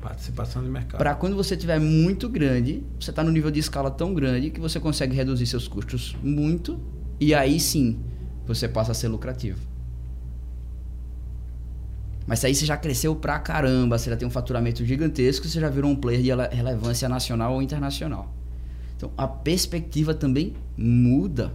[0.00, 0.98] Participação de mercado.
[0.98, 4.60] Para quando você tiver muito grande, você está no nível de escala tão grande que
[4.60, 6.78] você consegue reduzir seus custos muito
[7.18, 8.00] e aí sim
[8.46, 9.58] você passa a ser lucrativo.
[12.26, 15.68] Mas aí você já cresceu pra caramba, você já tem um faturamento gigantesco, você já
[15.68, 18.32] virou um player de rele- relevância nacional ou internacional.
[18.96, 21.52] Então a perspectiva também muda.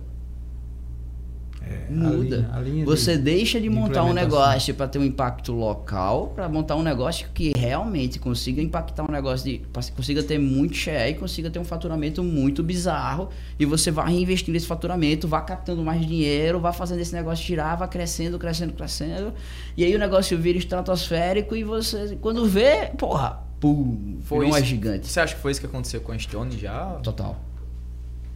[1.61, 2.37] É, a Muda.
[2.37, 5.51] linha- a linha de- Você deixa de de montar um negócio para ter um impacto
[5.51, 9.61] local, para montar um negócio que realmente consiga impactar um negócio de
[9.93, 13.29] consiga ter muito share e consiga ter um faturamento muito bizarro
[13.59, 17.77] e você vai reinvestindo esse faturamento, vá captando mais dinheiro, vá fazendo esse negócio girar,
[17.77, 19.33] vá crescendo, crescendo, crescendo,
[19.77, 25.07] e aí o negócio vira estratosférico e você quando vê, porra, pum, Foi uma gigante.
[25.07, 26.85] Você acha que foi isso que aconteceu com a Stone já?
[27.03, 27.39] Total,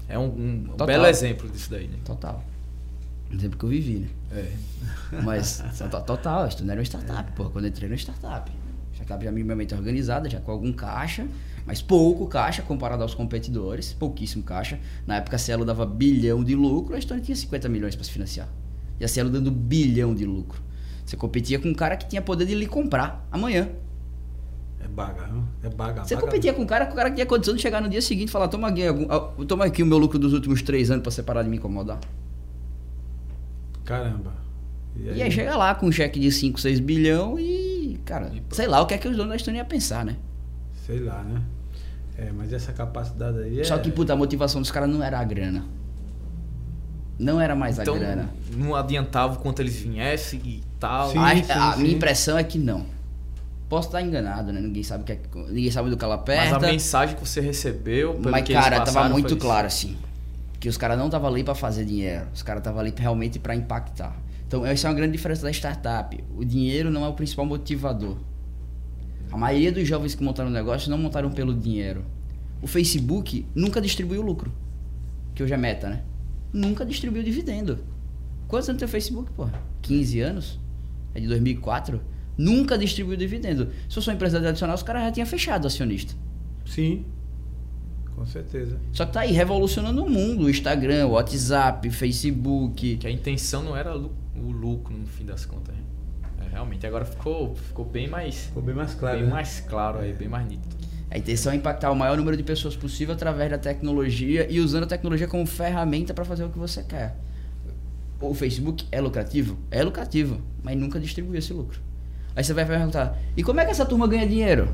[0.08, 0.88] É um, um Total.
[0.88, 1.98] belo exemplo disso daí, né?
[2.04, 2.44] total.
[3.32, 4.08] Exemplo que eu vivi, né?
[4.32, 4.52] É.
[5.24, 7.50] Mas to- total, isso não era uma startup, porra.
[7.50, 8.52] Quando eu entrei na startup.
[8.94, 11.26] Startup já minimamente organizada, já com algum caixa,
[11.66, 14.80] mas pouco caixa comparado aos competidores, pouquíssimo caixa.
[15.08, 18.12] Na época a Cielo dava bilhão de lucro, a Stone tinha 50 milhões para se
[18.12, 18.48] financiar.
[19.00, 20.62] E a Cielo dando bilhão de lucro.
[21.04, 23.68] Você competia com um cara que tinha poder de lhe comprar amanhã.
[24.94, 25.28] Baga,
[25.64, 26.04] é baga.
[26.06, 26.28] Você baga.
[26.28, 28.30] competia com um cara, com um cara que tinha condição de chegar no dia seguinte
[28.30, 31.02] e falar: toma aqui, algum- ah, toma aqui o meu lucro dos últimos três anos
[31.02, 32.00] para você parar de me incomodar.
[33.86, 34.34] Caramba.
[34.96, 38.68] E aí chega lá com um cheque de 5, 6 bilhão e, cara, E sei
[38.68, 40.16] lá o que é que os donos da Estônia iam pensar, né?
[40.86, 41.42] Sei lá, né?
[42.16, 43.64] É, mas essa capacidade aí é.
[43.64, 45.66] Só que, puta, a motivação dos caras não era a grana.
[47.18, 48.30] Não era mais Então, a grana.
[48.56, 51.10] não adiantava o quanto eles viessem e tal.
[51.10, 51.96] Sim, a a sim, minha sim.
[51.96, 52.86] impressão é que não.
[53.74, 54.62] Posso estar enganado, né?
[54.62, 55.20] Ninguém sabe, que é,
[55.50, 56.68] ninguém sabe do que ela Mas aperta.
[56.68, 59.44] a mensagem que você recebeu, pelo Mas, que cara, tava passaram, muito foi isso.
[59.48, 59.98] claro, assim.
[60.60, 62.28] Que os caras não estavam ali para fazer dinheiro.
[62.32, 64.16] Os caras estavam ali realmente para impactar.
[64.48, 66.24] Então, essa é uma grande diferença da startup.
[66.38, 68.18] O dinheiro não é o principal motivador.
[69.32, 72.06] A maioria dos jovens que montaram o negócio não montaram pelo dinheiro.
[72.62, 74.54] O Facebook nunca distribuiu lucro.
[75.34, 76.04] Que hoje é meta, né?
[76.54, 77.80] Nunca distribuiu dividendo.
[78.48, 79.50] Quantos anos tem o Facebook, pô?
[79.82, 80.60] 15 anos?
[81.16, 82.13] É de 2004?
[82.38, 83.70] Nunca distribuiu dividendo.
[83.88, 86.14] Se fosse uma empresa tradicional, os caras já tinham fechado o acionista.
[86.66, 87.06] Sim.
[88.16, 88.80] Com certeza.
[88.92, 90.46] Só que tá aí revolucionando o mundo.
[90.46, 92.98] O Instagram, WhatsApp, Facebook.
[92.98, 95.76] Que a intenção não era o lucro no fim das contas.
[95.76, 95.82] né?
[96.40, 98.46] É, realmente, agora ficou, ficou bem mais.
[98.46, 99.18] Ficou bem mais claro.
[99.18, 99.32] bem né?
[99.32, 100.76] mais claro aí, bem mais nítido.
[101.10, 104.84] A intenção é impactar o maior número de pessoas possível através da tecnologia e usando
[104.84, 107.16] a tecnologia como ferramenta para fazer o que você quer.
[108.20, 109.58] O Facebook é lucrativo?
[109.70, 111.80] É lucrativo, mas nunca distribui esse lucro.
[112.36, 114.70] Aí você vai perguntar: e como é que essa turma ganha dinheiro?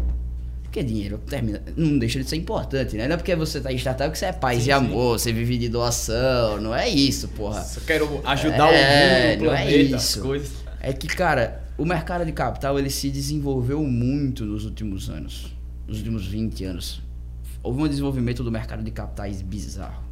[0.63, 3.07] Porque dinheiro termina, não deixa de ser importante, né?
[3.07, 4.71] Não é porque você tá em startup que você é paz Sim, e sim.
[4.71, 7.63] amor, você vive de doação, não é isso, porra.
[7.63, 10.21] Só quero ajudar É, o mundo, o não é planeta, as isso.
[10.21, 10.51] coisas.
[10.79, 15.55] É que, cara, o mercado de capital ele se desenvolveu muito nos últimos anos,
[15.87, 17.01] nos últimos 20 anos.
[17.63, 20.03] Houve um desenvolvimento do mercado de capitais bizarro.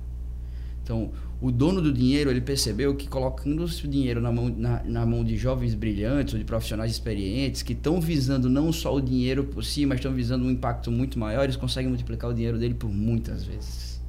[0.84, 5.06] Então, o dono do dinheiro ele percebeu que colocando o dinheiro na mão, na, na
[5.06, 9.44] mão de jovens brilhantes ou de profissionais experientes que estão visando não só o dinheiro
[9.44, 12.74] por si, mas estão visando um impacto muito maior, eles conseguem multiplicar o dinheiro dele
[12.74, 14.02] por muitas vezes.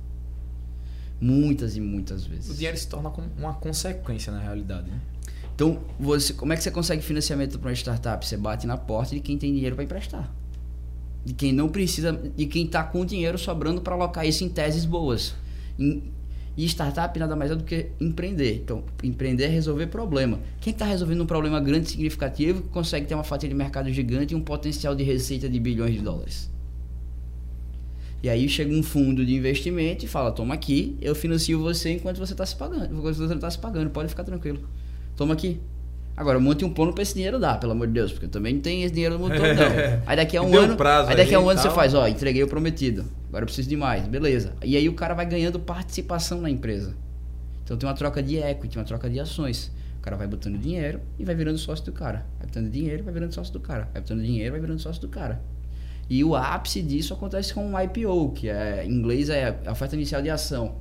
[1.20, 2.50] Muitas e muitas vezes.
[2.50, 5.00] O dinheiro se torna como uma consequência na realidade, né?
[5.55, 8.24] Então, você, como é que você consegue financiamento para uma startup?
[8.24, 10.32] Você bate na porta de quem tem dinheiro para emprestar.
[11.24, 14.84] De quem não precisa, de quem está com dinheiro sobrando para alocar isso em teses
[14.84, 15.34] boas.
[15.76, 16.05] Em-
[16.59, 18.56] e startup nada mais é do que empreender.
[18.56, 20.40] Então, empreender é resolver problema.
[20.60, 24.35] Quem está resolvendo um problema grande significativo que consegue ter uma fatia de mercado gigante
[24.35, 26.51] e um potencial de receita de bilhões de dólares.
[28.20, 32.18] E aí chega um fundo de investimento e fala: toma aqui, eu financio você enquanto
[32.18, 32.93] você está se pagando.
[32.93, 34.68] Enquanto você está se pagando, pode ficar tranquilo.
[35.16, 35.60] Toma aqui.
[36.19, 38.55] Agora, monte um plano pra esse dinheiro dar, pelo amor de Deus, porque eu também
[38.55, 40.03] não tenho esse dinheiro no todo, não.
[40.05, 40.77] Aí daqui a um Deu ano.
[40.77, 43.05] prazo aí daqui a um ano você faz, ó, entreguei o prometido.
[43.28, 44.53] Agora eu preciso de mais, beleza.
[44.65, 46.97] E aí o cara vai ganhando participação na empresa.
[47.62, 49.70] Então tem uma troca de equity, uma troca de ações.
[49.99, 52.27] O cara vai botando dinheiro e vai virando sócio do cara.
[52.39, 53.89] Vai botando dinheiro, vai virando sócio do cara.
[53.93, 55.40] Vai botando dinheiro, vai virando sócio do cara.
[56.11, 59.95] E o ápice disso acontece com um IPO, que é, em inglês é a oferta
[59.95, 60.74] inicial de ação.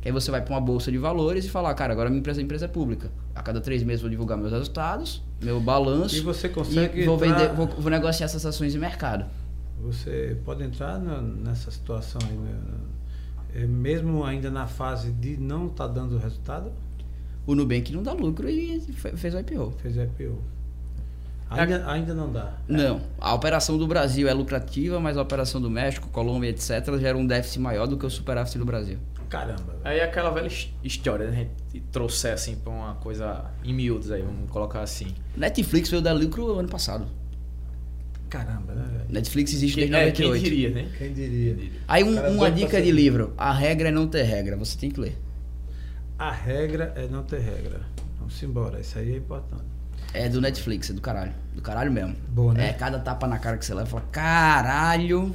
[0.00, 2.40] Que aí você vai para uma bolsa de valores e fala, cara, agora minha empresa,
[2.40, 3.10] a empresa é pública.
[3.34, 6.16] A cada três meses vou divulgar meus resultados, meu balanço.
[6.16, 9.26] E você consegue e vou, entrar- vender, vou, vou negociar essas ações de mercado.
[9.82, 12.54] Você pode entrar na- nessa situação aí, né?
[13.54, 16.70] É, mesmo ainda na fase de não estar dando resultado,
[17.46, 19.72] O Nubank não dá lucro e fe- fez o IPO.
[19.82, 20.38] fez IPO.
[21.48, 22.52] Ainda, ainda não dá.
[22.68, 27.18] Não, a operação do Brasil é lucrativa, mas a operação do México, Colômbia, etc., gera
[27.18, 28.98] um déficit maior do que o superávit do Brasil.
[29.30, 29.76] Caramba.
[29.84, 31.46] Aí é aquela velha his- história, né?
[31.70, 35.14] A gente trouxer assim pra uma coisa em miúdos aí, vamos colocar assim.
[35.36, 37.06] Netflix veio dar lucro ano passado.
[38.28, 39.04] Caramba, né, velho?
[39.08, 40.44] Netflix existe Quem, desde é, quem 98.
[40.54, 40.88] diria, né?
[40.98, 41.70] Quem diria?
[41.88, 43.32] Aí um- Cara, uma dica de livro.
[43.36, 44.56] A regra é não ter regra.
[44.56, 45.16] Você tem que ler.
[46.18, 47.80] A regra é não ter regra.
[48.18, 49.64] Vamos embora, isso aí é importante.
[50.12, 51.32] É do Netflix, é do caralho.
[51.54, 52.14] Do caralho mesmo.
[52.28, 52.70] Boa, né?
[52.70, 55.34] É, cada tapa na cara que você leva, fala, caralho.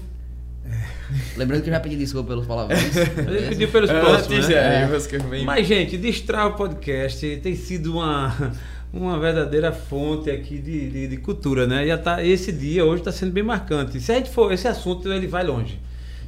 [1.37, 2.95] Lembrando que eu já pedi desculpa pelos palavrões.
[2.97, 4.83] Ele pediu pelos próximos, Antes, né?
[4.83, 8.53] é, Mas, gente, Destrava Podcast tem sido uma,
[8.91, 11.85] uma verdadeira fonte aqui de, de, de cultura, né?
[11.85, 13.99] Já tá, esse dia hoje está sendo bem marcante.
[13.99, 15.79] Se a gente for, esse assunto ele vai longe.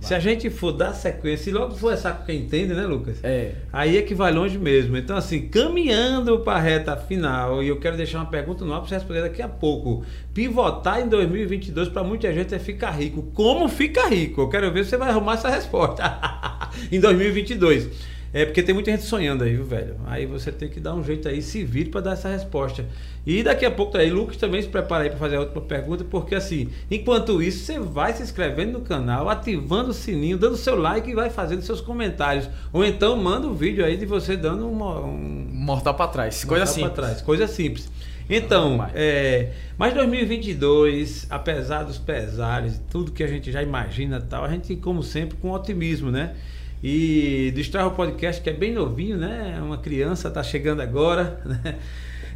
[0.02, 3.20] Se a gente for dar sequência e logo for essa quem entende, né, Lucas?
[3.24, 3.54] É.
[3.72, 4.96] Aí é que vai longe mesmo.
[4.98, 8.80] Então, assim, caminhando para a reta final, e eu quero deixar uma pergunta no ar
[8.80, 10.06] para você responder daqui a pouco.
[10.34, 13.24] Pivotar em 2022 para muita gente é ficar rico.
[13.34, 14.42] Como fica rico?
[14.42, 16.04] Eu quero ver se você vai arrumar essa resposta
[16.92, 18.17] em 2022.
[18.34, 19.96] É porque tem muita gente sonhando aí, viu, velho?
[20.06, 22.86] Aí você tem que dar um jeito aí, se vire para dar essa resposta.
[23.26, 25.62] E daqui a pouco tá aí, Lucas também se prepara aí para fazer a última
[25.62, 30.56] pergunta, porque assim, enquanto isso, você vai se inscrevendo no canal, ativando o sininho, dando
[30.56, 32.50] seu like e vai fazendo seus comentários.
[32.72, 36.44] Ou então manda um vídeo aí de você dando uma, um, Mortal pra trás.
[36.46, 36.82] Coisa botar assim.
[36.82, 37.90] pra trás, coisa simples.
[38.30, 38.92] Então, Vai.
[38.94, 44.50] é, mas 2022, apesar dos pesares, tudo que a gente já imagina e tal, a
[44.50, 46.36] gente, como sempre, com otimismo, né?
[46.84, 49.60] E do Strava Podcast, que é bem novinho, né?
[49.62, 51.76] Uma criança, tá chegando agora, né?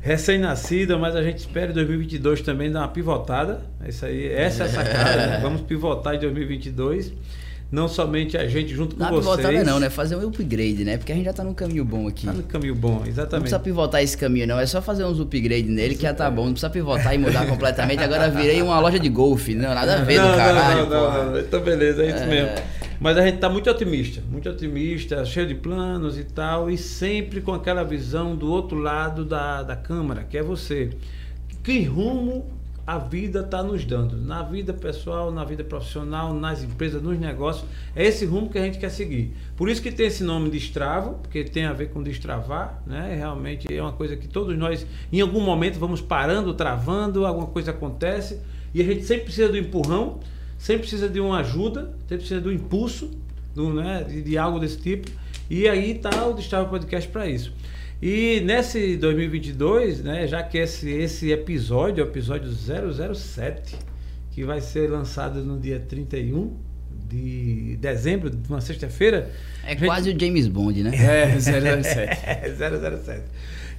[0.02, 3.62] Recém-nascida, mas a gente espera em 2022 também dar uma pivotada.
[3.88, 5.28] Isso aí, essa é a sacada.
[5.28, 5.40] né?
[5.42, 7.14] Vamos pivotar em 2022
[7.72, 9.38] não somente a gente junto com Não vocês.
[9.38, 9.90] pivotada não, né?
[9.90, 10.98] Fazer um upgrade, né?
[10.98, 12.26] Porque a gente já tá num caminho bom aqui.
[12.26, 13.44] Tá no caminho bom, Não exatamente.
[13.44, 14.60] precisa pivotar esse caminho, não.
[14.60, 16.46] É só fazer uns upgrade nele que já tá bom.
[16.46, 18.04] Não precisa pivotar e mudar completamente.
[18.04, 19.56] Agora virei uma loja de golfe.
[19.56, 20.82] Não, nada a ver não, do caralho.
[20.82, 21.40] não, não, não, não.
[21.40, 22.28] Então, beleza, é isso É.
[22.28, 22.56] mesmo.
[23.00, 27.42] Mas a gente tá muito otimista, muito otimista, cheio de planos e tal, e sempre
[27.42, 30.92] com aquela visão do outro lado da, da câmara, que é você.
[31.64, 32.46] Que rumo
[32.92, 34.18] a vida está nos dando?
[34.18, 37.66] Na vida pessoal, na vida profissional, nas empresas, nos negócios.
[37.96, 39.34] É esse rumo que a gente quer seguir.
[39.56, 43.16] Por isso que tem esse nome de Destravo, porque tem a ver com destravar, né?
[43.16, 47.72] Realmente é uma coisa que todos nós, em algum momento, vamos parando, travando, alguma coisa
[47.72, 48.42] acontece,
[48.74, 50.20] e a gente sempre precisa do empurrão,
[50.58, 53.10] sempre precisa de uma ajuda, sempre precisa do impulso,
[53.56, 55.10] do, né, de, de algo desse tipo.
[55.50, 57.54] E aí tá o Destrava Podcast para isso.
[58.02, 63.76] E nesse 2022, né, já que esse, esse episódio é o episódio 007,
[64.32, 66.58] que vai ser lançado no dia 31
[67.08, 69.30] de dezembro, de uma sexta-feira.
[69.64, 70.92] É gente- quase o James Bond, né?
[70.96, 72.20] É, 007.
[72.26, 73.22] É, 007.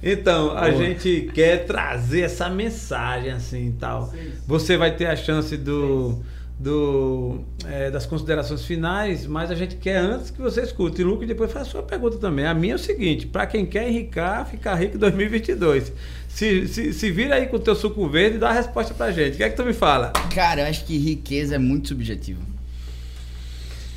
[0.01, 0.73] Então, a Boa.
[0.85, 4.13] gente quer trazer essa mensagem assim e tal.
[4.47, 6.21] Você vai ter a chance do,
[6.59, 11.01] do, é, das considerações finais, mas a gente quer antes que você escute.
[11.01, 12.45] E Lucas depois faz a sua pergunta também.
[12.45, 15.91] A minha é o seguinte: para quem quer enricar, ficar rico em 2022.
[16.27, 19.11] Se, se, se vira aí com o teu suco verde e dá a resposta pra
[19.11, 19.35] gente.
[19.35, 20.11] O que é que tu me fala?
[20.33, 22.41] Cara, eu acho que riqueza é muito subjetivo.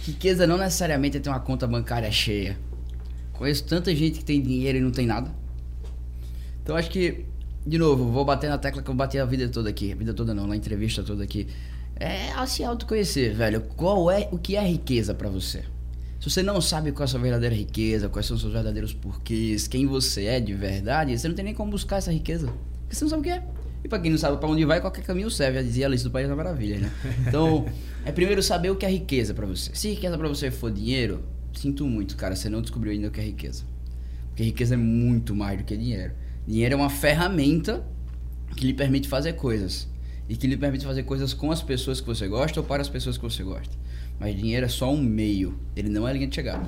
[0.04, 2.56] Riqueza não necessariamente é ter uma conta bancária cheia.
[3.32, 5.30] Conheço tanta gente que tem dinheiro e não tem nada.
[6.62, 7.24] Então acho que,
[7.66, 9.92] de novo, vou bater na tecla que eu bati a vida toda aqui.
[9.92, 11.46] A vida toda não, na entrevista toda aqui.
[11.98, 13.62] É a se autoconhecer, velho.
[13.77, 15.64] Qual é o que é riqueza pra você?
[16.20, 18.93] Se você não sabe qual é a sua verdadeira riqueza, quais são os seus verdadeiros
[18.93, 22.52] porquês, quem você é de verdade, você não tem nem como buscar essa riqueza.
[22.82, 23.43] Porque você não sabe o que é.
[23.85, 26.10] E pra quem não sabe pra onde vai, qualquer caminho serve, já dizia Alice do
[26.10, 26.90] País da Maravilha, né?
[27.28, 27.66] Então,
[28.05, 29.70] é primeiro saber o que é riqueza pra você.
[29.74, 31.23] Se riqueza pra você for dinheiro,
[31.55, 33.64] sinto muito, cara, você não descobriu ainda o que é riqueza.
[34.28, 36.12] Porque riqueza é muito mais do que dinheiro.
[36.47, 37.86] Dinheiro é uma ferramenta
[38.56, 39.89] que lhe permite fazer coisas.
[40.28, 42.88] E que lhe permite fazer coisas com as pessoas que você gosta ou para as
[42.88, 43.74] pessoas que você gosta.
[44.18, 46.66] Mas dinheiro é só um meio, ele não é a linha de chegada.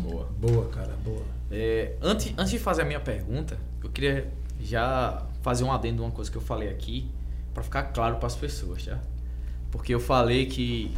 [0.00, 0.28] Boa.
[0.40, 1.22] Boa, cara, boa.
[1.50, 4.30] É, antes, antes de fazer a minha pergunta, eu queria
[4.60, 7.08] já fazer um adendo de uma coisa que eu falei aqui,
[7.52, 8.98] para ficar claro para as pessoas, tá?
[9.70, 10.92] Porque eu falei que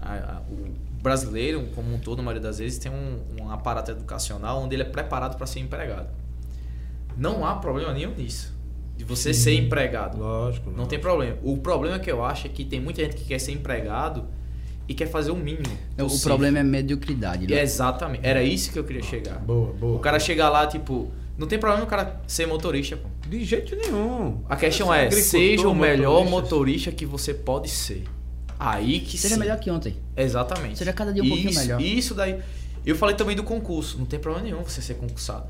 [0.00, 3.90] a- a- o brasileiro, como um todo, na maioria das vezes, tem um, um aparato
[3.90, 6.08] educacional onde ele é preparado para ser empregado.
[7.16, 8.51] Não há problema nenhum nisso,
[9.02, 10.16] de você ser empregado.
[10.18, 10.70] Lógico.
[10.70, 11.36] Não tem problema.
[11.42, 14.26] O problema que eu acho é que tem muita gente que quer ser empregado
[14.88, 15.76] e quer fazer o mínimo.
[15.94, 17.46] Então, o problema é mediocridade.
[17.48, 17.60] Né?
[17.60, 18.24] Exatamente.
[18.24, 19.38] Era isso que eu queria chegar.
[19.40, 19.96] Boa, boa.
[19.96, 23.08] O cara chegar lá, tipo, não tem problema o cara ser motorista, pô.
[23.28, 24.40] De jeito nenhum.
[24.48, 26.30] A questão é, agricultor, seja o melhor motorista.
[26.40, 28.04] motorista que você pode ser.
[28.58, 29.40] Aí que Seja sim.
[29.40, 29.96] melhor que ontem.
[30.16, 30.78] Exatamente.
[30.78, 31.80] Seja cada dia um pouquinho isso, melhor.
[31.80, 32.38] Isso daí.
[32.86, 33.98] Eu falei também do concurso.
[33.98, 35.46] Não tem problema nenhum você ser concursado.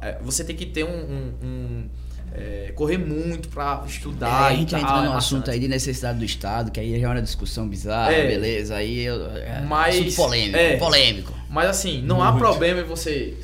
[0.00, 0.88] É, Você tem que ter um.
[0.88, 1.88] um- um,
[2.32, 4.46] é, correr muito pra É, estudar.
[4.46, 5.54] a e gente tal, entra é num assunto bastante.
[5.54, 8.26] aí de necessidade do Estado, que aí já é uma discussão bizarra, É.
[8.26, 8.76] beleza.
[8.76, 10.76] Aí eu, é Mas- assunto polêmico, é.
[10.76, 11.34] polêmico.
[11.48, 12.42] Mas assim, não há Muito.
[12.44, 13.36] problema em você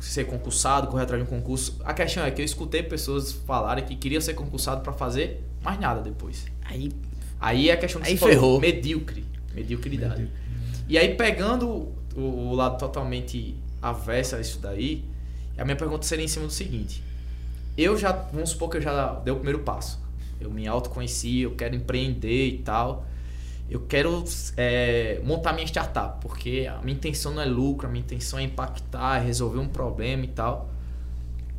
[0.00, 1.78] ser concursado, correr atrás de um concurso.
[1.84, 5.78] A questão é que eu escutei pessoas falarem que queriam ser concursado pra fazer mais
[5.80, 6.44] nada depois.
[6.64, 6.90] Aí,
[7.40, 8.60] Aí é a questão que Aí você falou, ferrou.
[8.60, 9.24] medíocre.
[9.54, 10.28] Mediocridade.
[10.88, 15.04] E aí, pegando o, o lado totalmente avesso a isso daí,
[15.58, 17.02] a minha pergunta seria em cima do seguinte.
[17.76, 20.00] Eu já, vamos supor que eu já dei o primeiro passo.
[20.40, 23.06] Eu me autoconheci, eu quero empreender e tal.
[23.70, 24.24] Eu quero
[24.56, 28.42] é, montar minha startup, porque a minha intenção não é lucro, a minha intenção é
[28.42, 30.68] impactar, é resolver um problema e tal.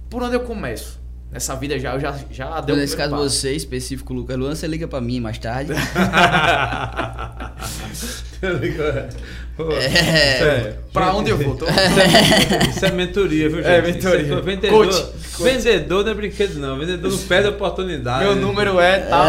[0.10, 1.02] Por onde eu começo?
[1.32, 3.24] Nessa vida já, eu já, já deu o nesse caso passo.
[3.24, 5.74] você, específico Lucas Luan, você liga pra mim mais tarde.
[8.44, 10.44] É.
[10.44, 11.56] é- Pra onde eu vou?
[11.56, 13.68] Tô- Isso é, isso é mentoria, viu, gente?
[13.68, 14.34] É, mentoria.
[14.34, 15.06] É vendedor, Coach,
[15.44, 16.78] vendedor não é brinquedo, não.
[16.78, 18.26] Vendedor não perde a oportunidade.
[18.26, 19.26] Meu número é tal.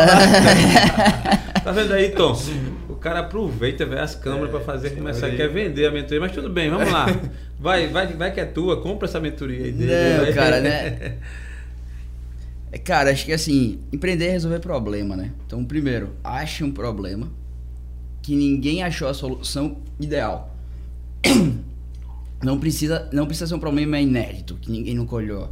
[1.62, 2.38] Tá vendo aí, Tom?
[2.88, 6.48] O cara aproveita, velho, as câmeras pra fazer começar, quer vender a mentoria, mas tudo
[6.48, 7.06] bem, vamos lá.
[7.58, 9.92] Vai, vai, vai que é tua, compra essa mentoria aí dele.
[10.16, 10.32] Não, vai.
[10.32, 11.14] cara, né?
[12.72, 15.30] É, Cara, acho que assim, empreender é resolver problema, né?
[15.46, 17.28] Então, primeiro, ache um problema
[18.24, 20.56] que ninguém achou a solução ideal.
[22.42, 25.50] Não precisa, não precisa ser um problema inédito, que ninguém nunca olhou.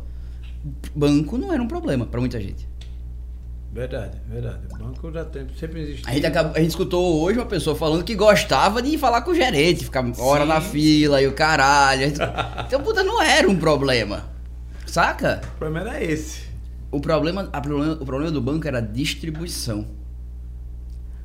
[0.94, 2.66] Banco não era um problema pra muita gente.
[3.74, 4.60] Verdade, verdade.
[4.74, 6.08] O banco já tem, sempre existiu.
[6.08, 9.32] A gente, acabou- a gente escutou hoje uma pessoa falando que gostava de falar com
[9.32, 12.00] o gerente, ficar hora na fila e o caralho.
[12.08, 12.20] Gente-
[12.66, 14.24] Então, puta, não era um problema.
[14.86, 15.42] Saca?
[15.56, 16.42] O problema era esse.
[16.90, 19.86] O problema, a problema, o problema do banco era a distribuição.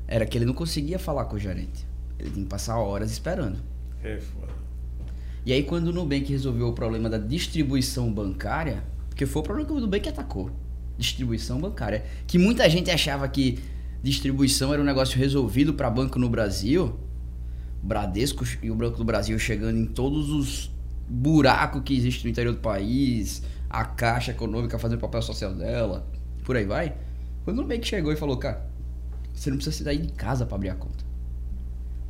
[0.07, 1.85] Era que ele não conseguia falar com o gerente.
[2.17, 3.59] Ele tinha que passar horas esperando.
[4.03, 4.53] É foda.
[5.45, 9.67] E aí quando o Nubank resolveu o problema da distribuição bancária, porque foi o problema
[9.67, 10.51] que o Nubank atacou,
[10.97, 13.59] distribuição bancária, que muita gente achava que
[14.01, 16.99] distribuição era um negócio resolvido para banco no Brasil,
[17.81, 20.71] Bradesco e o Banco do Brasil chegando em todos os
[21.07, 26.05] buracos que existem no interior do país, a Caixa Econômica fazendo o papel social dela,
[26.43, 26.93] por aí vai.
[27.45, 28.66] Quando o Nubank chegou e falou, cara,
[29.37, 31.05] você não precisa sair de casa para abrir a conta.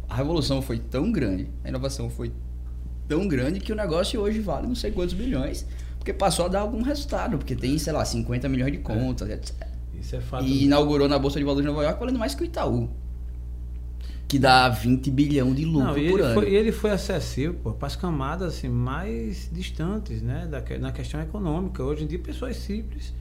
[0.07, 2.31] A revolução foi tão grande, a inovação foi
[3.07, 5.65] tão grande que o negócio hoje vale não sei quantos bilhões,
[5.97, 9.67] porque passou a dar algum resultado, porque tem, sei lá, 50 milhões de contas, etc.
[9.99, 10.45] Isso é fato.
[10.45, 12.89] E inaugurou na Bolsa de Valores de Nova York valendo mais que o Itaú.
[14.25, 16.33] Que dá 20 bilhão de lucro Não, por ele, ano.
[16.33, 20.47] foi, ele foi acessível para as camadas assim, mais distantes, né?
[20.47, 21.83] Da, na questão econômica.
[21.83, 23.13] Hoje em dia, pessoas simples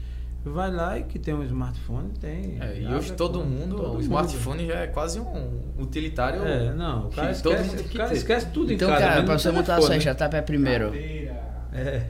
[0.53, 2.59] vai lá e que tem um smartphone, tem.
[2.61, 4.03] É, e hoje todo conta, mundo, todo o mundo.
[4.03, 6.45] smartphone já é quase um utilitário.
[6.45, 8.89] É, não, o cara, que todo esquece, mundo tem o que cara esquece tudo Então,
[8.89, 9.03] em casa.
[9.03, 10.95] cara, menos pra no você montar a sua startup é primeiro.
[10.95, 12.09] É.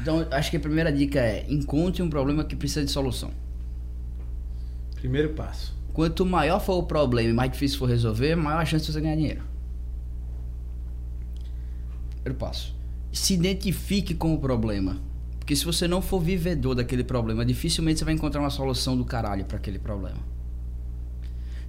[0.00, 3.30] Então, acho que a primeira dica é encontre um problema que precisa de solução.
[4.94, 5.76] Primeiro passo.
[5.92, 9.00] Quanto maior for o problema e mais difícil for resolver, maior a chance de você
[9.00, 9.42] ganhar dinheiro.
[12.14, 12.74] Primeiro passo.
[13.12, 14.96] Se identifique com o problema.
[15.48, 19.02] Porque se você não for vivedor daquele problema, dificilmente você vai encontrar uma solução do
[19.02, 20.18] caralho para aquele problema.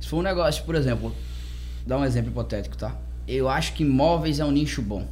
[0.01, 1.15] Se for um negócio, por exemplo,
[1.87, 2.99] dar um exemplo hipotético, tá?
[3.25, 5.07] Eu acho que móveis é um nicho bom.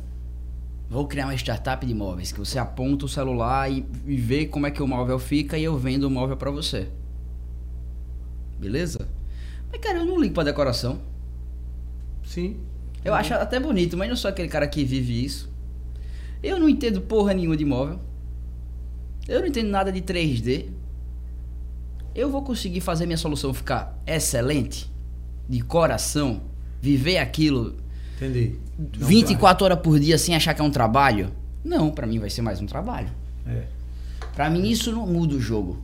[0.89, 4.67] Vou criar uma startup de móveis, que você aponta o celular e, e vê como
[4.67, 6.89] é que o móvel fica e eu vendo o móvel para você.
[8.59, 9.07] Beleza?
[9.71, 10.99] Mas cara, eu não ligo pra decoração.
[12.21, 12.57] Sim.
[13.05, 15.49] Eu acho até bonito, mas não sou aquele cara que vive isso.
[16.43, 18.05] Eu não entendo porra nenhuma de móvel.
[19.27, 20.69] Eu não entendo nada de 3D.
[22.15, 24.91] Eu vou conseguir fazer minha solução ficar excelente,
[25.47, 26.41] de coração,
[26.81, 27.75] viver aquilo
[28.17, 28.55] Entendi.
[28.77, 31.31] Não 24 horas por dia sem achar que é um trabalho?
[31.63, 33.09] Não, pra mim vai ser mais um trabalho.
[33.45, 33.67] É.
[34.33, 35.79] Pra mim isso não muda o jogo.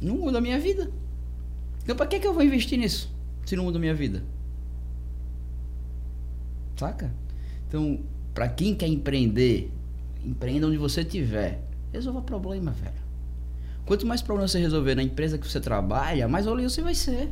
[0.00, 0.90] Não muda a minha vida.
[1.82, 3.12] Então pra que, que eu vou investir nisso?
[3.44, 4.22] Se não muda a minha vida.
[6.76, 7.12] Saca?
[7.68, 8.00] Então,
[8.34, 9.70] pra quem quer empreender,
[10.24, 11.60] empreenda onde você estiver.
[11.92, 12.94] Resolva problema, velho.
[13.84, 17.28] Quanto mais problema você resolver na empresa que você trabalha, mais valioso você vai ser.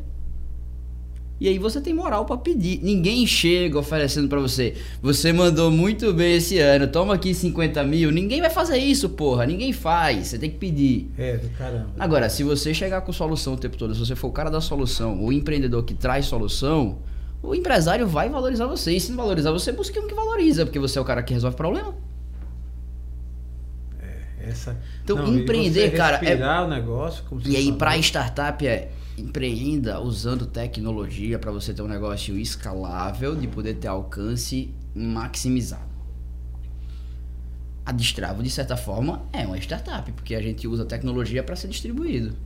[1.40, 2.80] E aí você tem moral pra pedir.
[2.82, 4.74] Ninguém chega oferecendo pra você.
[5.00, 8.10] Você mandou muito bem esse ano, toma aqui 50 mil.
[8.10, 9.46] Ninguém vai fazer isso, porra.
[9.46, 10.26] Ninguém faz.
[10.26, 11.08] Você tem que pedir.
[11.16, 11.90] É, do caramba.
[11.96, 14.60] Agora, se você chegar com solução o tempo todo, se você for o cara da
[14.60, 16.98] solução, o empreendedor que traz solução,
[17.40, 18.92] o empresário vai valorizar você.
[18.92, 21.32] E se não valorizar você, busque um que valoriza, porque você é o cara que
[21.32, 21.94] resolve problema.
[24.40, 24.76] Essa...
[25.02, 27.24] Então, e empreender, cara, é- o negócio.
[27.44, 33.48] E aí, pra startup é empreenda usando tecnologia para você ter um negócio escalável, de
[33.48, 35.88] poder ter alcance maximizado.
[37.84, 41.68] A Destravo, de certa forma, é uma startup, porque a gente usa tecnologia para ser
[41.68, 42.36] distribuído.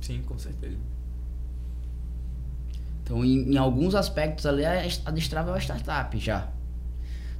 [0.00, 0.76] Sim, com certeza.
[3.02, 6.48] Então, em, em alguns aspectos ali, a a Destrava é uma startup já.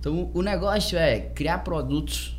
[0.00, 2.37] Então, o negócio é criar produtos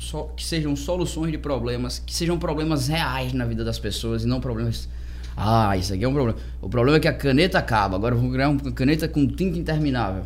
[0.00, 4.26] só- que sejam soluções de problemas, que sejam problemas reais na vida das pessoas e
[4.26, 4.88] não problemas.
[5.36, 6.38] Ah, isso aqui é um problema.
[6.60, 7.96] O problema é que a caneta acaba.
[7.96, 10.24] Agora vamos criar uma caneta com tinta interminável.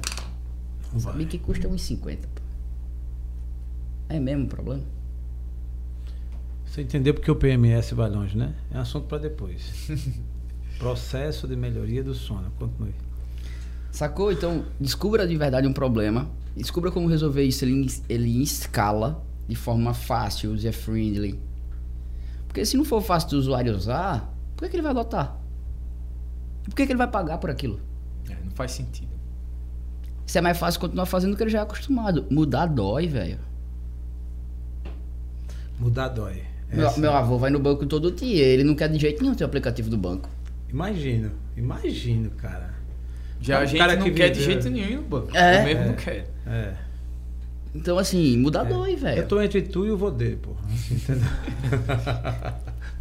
[0.93, 1.01] Vai.
[1.13, 2.27] Sabia que custa 1,50.
[2.35, 2.43] pô.
[4.09, 4.83] É mesmo o problema?
[6.67, 8.53] Você entendeu porque o PMS vai longe, né?
[8.73, 9.89] É um assunto para depois.
[10.79, 12.51] Processo de melhoria do sono.
[12.59, 12.95] Continue.
[13.93, 14.33] Sacou?
[14.33, 16.29] Então, descubra de verdade um problema.
[16.57, 21.39] Descubra como resolver isso ele ele em escala, de forma fácil, user-friendly.
[22.47, 25.37] Porque se não for fácil do usuário usar, por que, que ele vai adotar?
[26.65, 27.81] Por que, que ele vai pagar por aquilo?
[28.31, 29.13] É, não faz sentido.
[30.27, 32.25] Se é mais fácil continuar fazendo o que ele já é acostumado.
[32.31, 33.39] Mudar dói, velho.
[35.79, 36.43] Mudar dói.
[36.73, 39.35] Meu, Essa- meu avô vai no banco todo dia, ele não quer de jeito nenhum
[39.35, 40.29] ter o aplicativo do banco.
[40.69, 42.75] Imagino, imagino, cara.
[43.41, 45.37] Já É um a gente cara não que quer de jeito nenhum ir no banco.
[45.37, 45.61] É.
[45.61, 45.87] Eu mesmo É.
[45.87, 46.25] não quero.
[46.47, 46.75] É.
[47.75, 49.19] Então, assim, mudar dói, velho.
[49.19, 50.61] Eu tô entre tu e o Vodê, porra.
[50.73, 51.29] Assim, entendeu?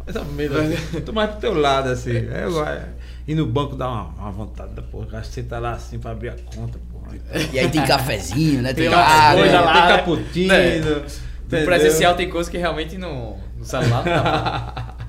[0.04, 1.00] mais ou menos assim.
[1.00, 2.16] Tô mais pro teu lado, assim.
[2.16, 2.88] É, eu, é,
[3.26, 5.22] ir no banco dá uma, uma vontade da porra.
[5.22, 7.16] Você tá lá assim pra abrir a conta, porra.
[7.52, 8.72] E aí tem cafezinho, né?
[8.74, 9.42] Tem, Tem umas água.
[9.42, 9.96] coisas Tem lá, né?
[9.96, 10.54] cappuccino.
[10.54, 10.80] É.
[10.80, 14.94] No presencial tem coisa que realmente no, no celular não dá pra...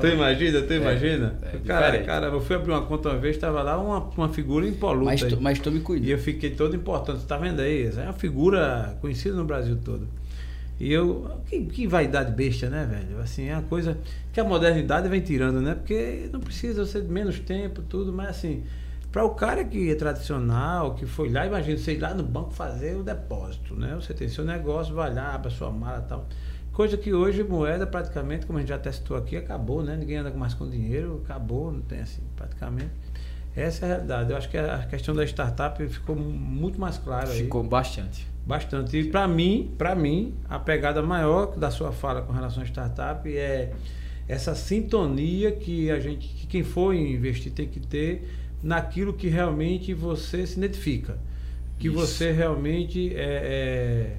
[0.00, 1.34] Tu imagina, tu imagina?
[1.42, 2.06] é cara, diferente.
[2.06, 5.04] cara, eu fui abrir uma conta uma vez, tava lá uma, uma figura impoluta.
[5.04, 5.30] Mas, aí.
[5.30, 7.24] to- mas tome E eu fiquei todo importante.
[7.24, 7.84] Tá vendo aí?
[7.86, 10.06] Essa é uma figura conhecida no Brasil todo.
[10.78, 11.28] E eu.
[11.46, 13.20] Que, que vaidade besta, né, velho?
[13.20, 13.98] Assim, é uma coisa
[14.32, 15.74] que a modernidade vem tirando, né?
[15.74, 18.64] Porque não precisa ser menos tempo, tudo, mas assim.
[19.10, 22.52] Para o cara que é tradicional, que foi lá, imagina você ir lá no banco
[22.52, 23.94] fazer o depósito, né?
[23.94, 26.26] Você tem seu negócio, vai lá, abre a sua mala e tal.
[26.78, 29.96] Coisa que hoje moeda praticamente, como a gente já testou aqui, acabou, né?
[29.96, 32.92] Ninguém anda mais com dinheiro, acabou, não tem assim, praticamente.
[33.56, 34.30] Essa é a realidade.
[34.30, 37.42] Eu acho que a questão da startup ficou muito mais clara aí.
[37.42, 38.24] Ficou bastante.
[38.46, 38.96] Bastante.
[38.96, 43.28] E para mim, para mim, a pegada maior da sua fala com relação à startup
[43.28, 43.72] é
[44.28, 48.30] essa sintonia que a gente, que quem for investir tem que ter
[48.62, 51.18] naquilo que realmente você se identifica,
[51.76, 51.96] que Isso.
[51.96, 54.16] você realmente é, é,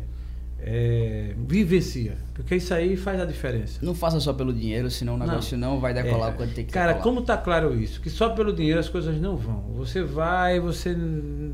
[0.61, 3.79] é, vivencia, porque isso aí faz a diferença.
[3.81, 5.25] Não faça só pelo dinheiro, senão o Não.
[5.25, 7.03] negócio não, vai decolar É, quando tem que Cara, decolar.
[7.03, 8.01] como tá claro isso?
[8.01, 9.61] Que só pelo dinheiro as coisas não vão.
[9.77, 10.95] Você vai, você.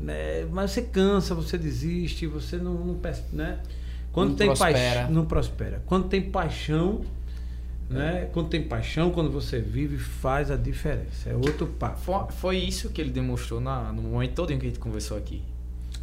[0.08, 2.74] é, mas você cansa, você desiste, você não.
[2.74, 3.00] não
[3.32, 3.58] né?
[4.12, 4.72] Quando Não tem prospera.
[5.00, 5.10] paixão.
[5.14, 5.82] Não prospera.
[5.86, 7.02] Quando tem paixão.
[7.88, 8.28] Né?
[8.32, 11.30] Quando tem paixão, quando você vive, faz a diferença.
[11.30, 12.00] É outro papo.
[12.00, 15.16] Foi, foi isso que ele demonstrou na, no momento todo em que a gente conversou
[15.16, 15.40] aqui.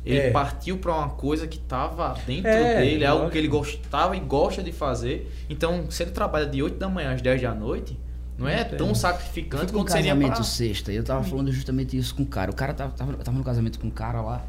[0.05, 0.31] Ele É.
[0.31, 4.61] partiu para uma coisa que estava dentro É, dele, algo que ele gostava e gosta
[4.61, 5.31] de fazer.
[5.49, 7.97] Então, se ele trabalha de 8 da manhã às 10 da noite,
[8.37, 10.43] não é tão sacrificante pra um quanto seria casamento para...
[10.43, 12.51] sexta e eu tava falando justamente isso com o cara.
[12.51, 14.45] O cara tava, tava, tava no casamento com um cara lá.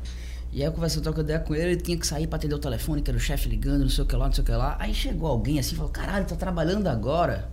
[0.53, 2.59] E aí eu conversando, trocando ideia com ele, ele tinha que sair pra atender o
[2.59, 4.53] telefone, que era o chefe ligando, não sei o que lá, não sei o que
[4.53, 4.77] lá.
[4.79, 7.51] Aí chegou alguém assim e falou, caralho, tá trabalhando agora?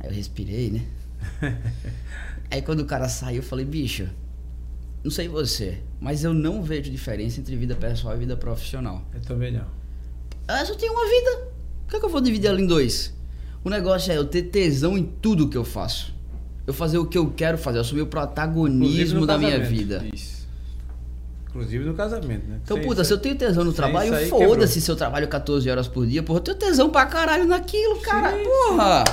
[0.00, 0.82] Aí eu respirei, né?
[2.50, 4.08] aí quando o cara saiu, eu falei, bicho,
[5.02, 9.02] não sei você, mas eu não vejo diferença entre vida pessoal e vida profissional.
[9.12, 9.64] Eu também não.
[10.60, 11.52] Eu só tenho uma vida.
[11.86, 13.12] Por que, que eu vou dividir ela em dois?
[13.64, 16.14] O negócio é eu ter tesão em tudo que eu faço.
[16.66, 20.04] Eu fazer o que eu quero fazer, eu assumir o protagonismo da minha vida.
[20.12, 20.42] Isso.
[21.48, 22.60] Inclusive no casamento, né?
[22.62, 25.86] Então, Sem puta, se eu tenho tesão no trabalho, foda-se se eu trabalho 14 horas
[25.86, 26.38] por dia, porra.
[26.38, 28.36] Eu tenho tesão pra caralho naquilo, cara.
[28.36, 29.04] Sim, porra!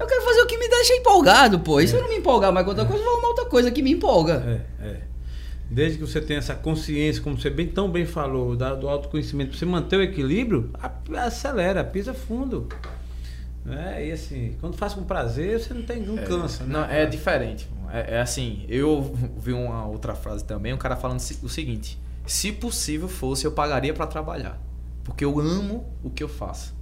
[0.00, 1.78] Eu quero fazer o que me deixa empolgado, pô.
[1.80, 1.98] E se É.
[1.98, 3.92] eu não me empolgar mais com outra coisa, eu vou arrumar outra coisa que me
[3.92, 4.64] empolga.
[4.80, 5.00] É, é.
[5.70, 9.50] Desde que você tenha essa consciência, como você bem, tão bem falou, da- do autoconhecimento,
[9.50, 10.90] pra você manter o equilíbrio, a-
[11.26, 12.66] acelera, pisa fundo.
[13.64, 14.06] Né?
[14.08, 16.64] E assim, quando faz com prazer, você não tem, não cansa.
[16.64, 17.02] Não, né?
[17.02, 17.68] é diferente.
[17.92, 22.52] É, é assim, eu vi uma outra frase também, um cara falando o seguinte: se
[22.52, 24.58] possível fosse, eu pagaria para trabalhar,
[25.04, 26.74] porque eu amo o que eu faço.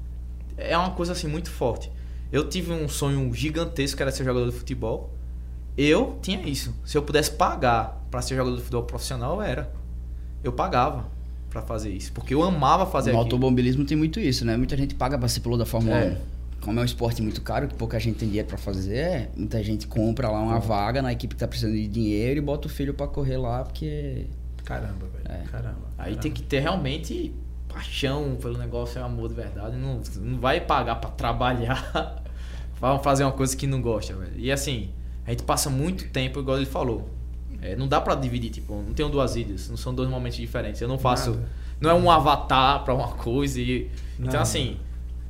[0.56, 1.90] É uma coisa assim muito forte.
[2.32, 5.12] Eu tive um sonho gigantesco que era ser jogador de futebol.
[5.76, 6.74] Eu tinha isso.
[6.84, 9.72] Se eu pudesse pagar para ser jogador de futebol profissional, eu era.
[10.42, 11.06] Eu pagava
[11.50, 13.34] para fazer isso, porque eu amava fazer no aquilo.
[13.34, 14.56] automobilismo tem muito isso, né?
[14.56, 16.10] Muita gente paga pra ser piloto da Fórmula É.
[16.10, 16.16] 1.
[16.60, 19.86] Como é um esporte muito caro, que pouca gente tem dinheiro pra fazer, muita gente
[19.86, 22.92] compra lá uma vaga na equipe que tá precisando de dinheiro e bota o filho
[22.92, 24.26] pra correr lá, porque
[24.64, 25.24] Caramba, velho.
[25.40, 25.44] É.
[25.50, 25.76] Caramba.
[25.96, 26.20] Aí caramba.
[26.20, 27.32] tem que ter realmente
[27.78, 29.76] paixão pelo negócio, é amor de verdade.
[29.76, 32.22] Não, não vai pagar pra trabalhar,
[32.78, 34.32] pra fazer uma coisa que não gosta, velho.
[34.36, 34.90] E assim,
[35.24, 37.08] a gente passa muito tempo, igual ele falou.
[37.62, 40.80] É, não dá pra dividir, tipo, não tenho duas ilhas, não são dois momentos diferentes.
[40.80, 41.30] Eu não faço.
[41.30, 41.48] Nada.
[41.80, 43.60] Não é um avatar pra uma coisa.
[43.60, 44.40] E, então, Nada.
[44.40, 44.76] assim,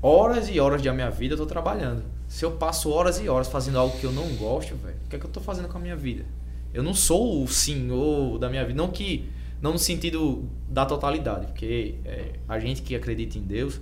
[0.01, 2.03] horas e horas da minha vida eu tô trabalhando.
[2.27, 5.16] Se eu passo horas e horas fazendo algo que eu não gosto, velho, o que
[5.16, 6.25] é que eu tô fazendo com a minha vida?
[6.73, 8.77] Eu não sou o senhor da minha vida.
[8.77, 9.29] Não que.
[9.61, 13.81] Não no sentido da totalidade, porque é, a gente que acredita em Deus,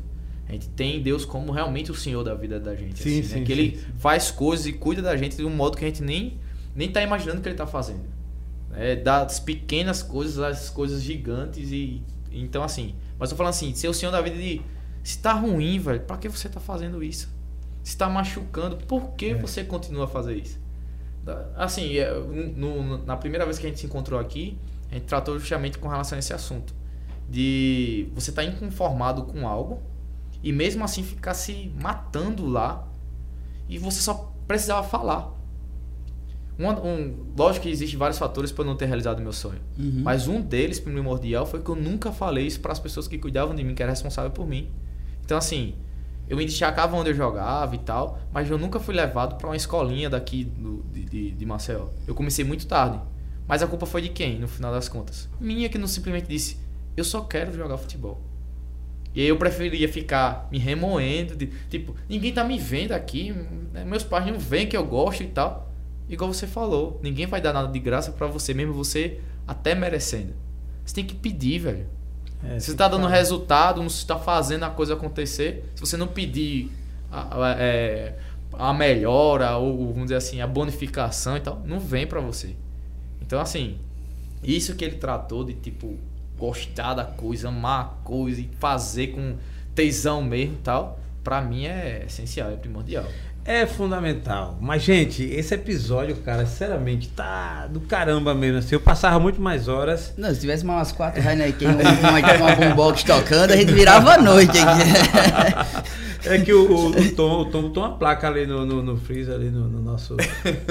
[0.49, 3.03] a gente tem Deus como realmente o senhor da vida da gente.
[3.03, 3.39] Sim, assim, né?
[3.41, 3.85] sim, Que sim, ele sim.
[3.99, 6.39] faz coisas e cuida da gente de um modo que a gente nem,
[6.75, 8.05] nem tá imaginando que ele tá fazendo.
[8.75, 12.03] É, das pequenas coisas às coisas gigantes e.
[12.31, 12.95] Então, assim.
[13.19, 14.61] Mas eu falando assim, ser o senhor da vida de.
[15.03, 17.29] Se tá ruim, velho, pra que você tá fazendo isso?
[17.83, 19.35] Se tá machucando, por que É.
[19.35, 20.59] você continua a fazer isso?
[21.57, 24.57] Assim, é, no- na primeira vez que a gente se encontrou aqui,
[24.91, 26.75] a gente tratou justamente com relação a esse assunto.
[27.29, 29.83] De você tá inconformado com algo
[30.43, 32.87] e mesmo assim ficar se matando lá
[33.69, 35.35] e você só precisava falar.
[36.59, 39.61] Um, um, lógico que existem vários fatores para não ter realizado meu sonho.
[39.79, 40.01] Uhum.
[40.03, 43.55] Mas um deles, primordial, foi que eu nunca falei isso para as pessoas que cuidavam
[43.55, 44.71] de mim, que era responsável por mim.
[45.23, 45.75] Então, assim,
[46.29, 49.57] eu me destacava onde eu jogava e tal, mas eu nunca fui levado para uma
[49.57, 51.89] escolinha daqui do, de, de, de Maceió.
[52.07, 53.01] Eu comecei muito tarde.
[53.49, 55.29] Mas a culpa foi de quem, no final das contas?
[55.41, 56.57] Minha que não simplesmente disse,
[56.97, 58.21] eu só quero jogar futebol.
[59.15, 63.33] E aí eu preferia ficar me remoendo, de, tipo, ninguém tá me vendo aqui,
[63.73, 65.73] né, meus pais não veem que eu gosto e tal.
[66.09, 70.35] Igual você falou, ninguém vai dar nada de graça pra você, mesmo você até merecendo.
[70.85, 71.87] Você tem que pedir, velho.
[72.45, 76.07] É, Se você tá dando resultado, não está fazendo a coisa acontecer, se você não
[76.07, 76.71] pedir
[77.11, 78.17] a, a- é,
[78.53, 82.55] a melhora ou vamos dizer assim, a bonificação e tal, não vem pra você.
[83.27, 83.79] Então assim,
[84.43, 85.97] isso que ele tratou de tipo
[86.39, 89.37] gostar da coisa, amar a coisa e fazer com
[89.75, 93.07] tesão mesmo e tal, pra mim é essencial, é primordial.
[93.47, 94.59] É fundamental.
[94.61, 98.59] Mas, gente, esse episódio, cara, sinceramente, tá do caramba mesmo.
[98.59, 100.13] Assim, eu passava muito mais horas.
[100.17, 104.19] Não, se tivesse umas quatro Heineken, uma, uma, uma boombox tocando, a gente virava a
[104.21, 105.87] noite aqui.
[106.29, 108.97] É que o, o, o Tom, o Tom botou uma placa ali no, no, no
[108.97, 110.17] freezer, ali no, no nosso.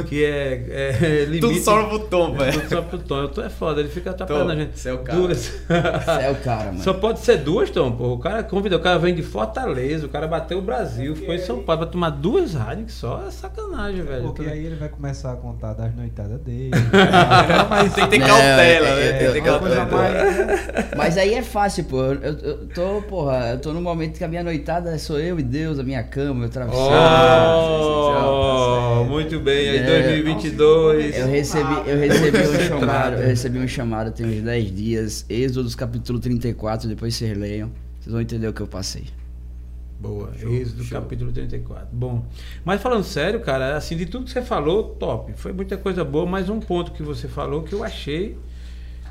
[0.06, 1.40] Que é, é limite.
[1.40, 2.62] Tudo só pro Tom, É, velho.
[2.62, 3.24] tudo só pro Tom.
[3.24, 4.78] O Tom é foda, ele fica atrapalhando Tom, a gente.
[4.80, 5.18] você é o cara.
[5.18, 5.38] Duas.
[5.40, 6.84] Você é o cara, mano.
[6.84, 8.14] Só pode ser duas, Tom, pô.
[8.14, 11.40] O cara convidou, o cara vem de Fortaleza, o cara bateu o Brasil, ficou em
[11.40, 14.24] São Paulo pra tomar duas rádios só é sacanagem, velho.
[14.24, 16.72] Porque aí ele vai começar a contar das noitadas dele.
[16.74, 19.12] Não, mas Tem que ter cautela, eu- né?
[19.20, 20.46] Tem que ter uma coisa cautela.
[20.46, 20.88] mais.
[20.98, 22.02] Mas aí é fácil, pô.
[22.04, 25.44] Eu, eu tô, porra, eu tô num momento que a minha noitada sou eu e
[25.44, 26.90] Deus, a minha cama, meu travesseiro.
[28.28, 29.84] Oh, muito bem, aí É.
[30.02, 31.18] 2022.
[31.18, 35.70] Eu recebi, eu recebi um chamado, eu recebi um chamado tem uns 10 dias, Êxodo
[35.76, 37.70] capítulo 34, depois vocês leiam,
[38.00, 39.04] vocês vão entender o que eu passei.
[40.00, 41.02] Boa, Show, Êxodo show.
[41.02, 41.88] capítulo 34.
[41.92, 42.26] Bom,
[42.64, 45.34] mas falando sério, cara, assim, de tudo que você falou, top.
[45.34, 48.38] Foi muita coisa boa, mas um ponto que você falou que eu achei,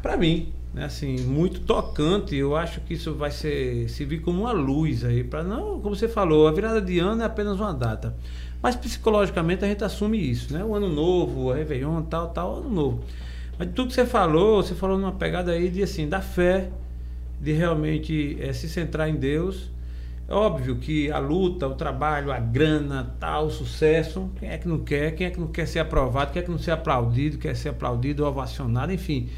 [0.02, 2.36] pra mim, né, assim, muito tocante.
[2.36, 6.08] Eu acho que isso vai ser, servir como uma luz aí, para não, como você
[6.08, 8.14] falou, a virada de ano é apenas uma data.
[8.62, 10.64] Mas psicologicamente a gente assume isso, né?
[10.64, 13.00] O ano novo, o Réveillon, tal, tal, ano novo.
[13.58, 16.70] Mas de tudo que você falou, você falou numa pegada aí de assim, da fé,
[17.40, 19.70] de realmente eh, se centrar em Deus.
[20.26, 24.66] É óbvio que a luta, o trabalho, a grana, tal, o sucesso, quem é que
[24.66, 25.14] não quer?
[25.14, 26.32] Quem é que não quer ser aprovado?
[26.32, 27.36] Quem é que não ser aplaudido?
[27.36, 28.90] Quer ser aplaudido ovacionado?
[28.90, 29.28] Enfim,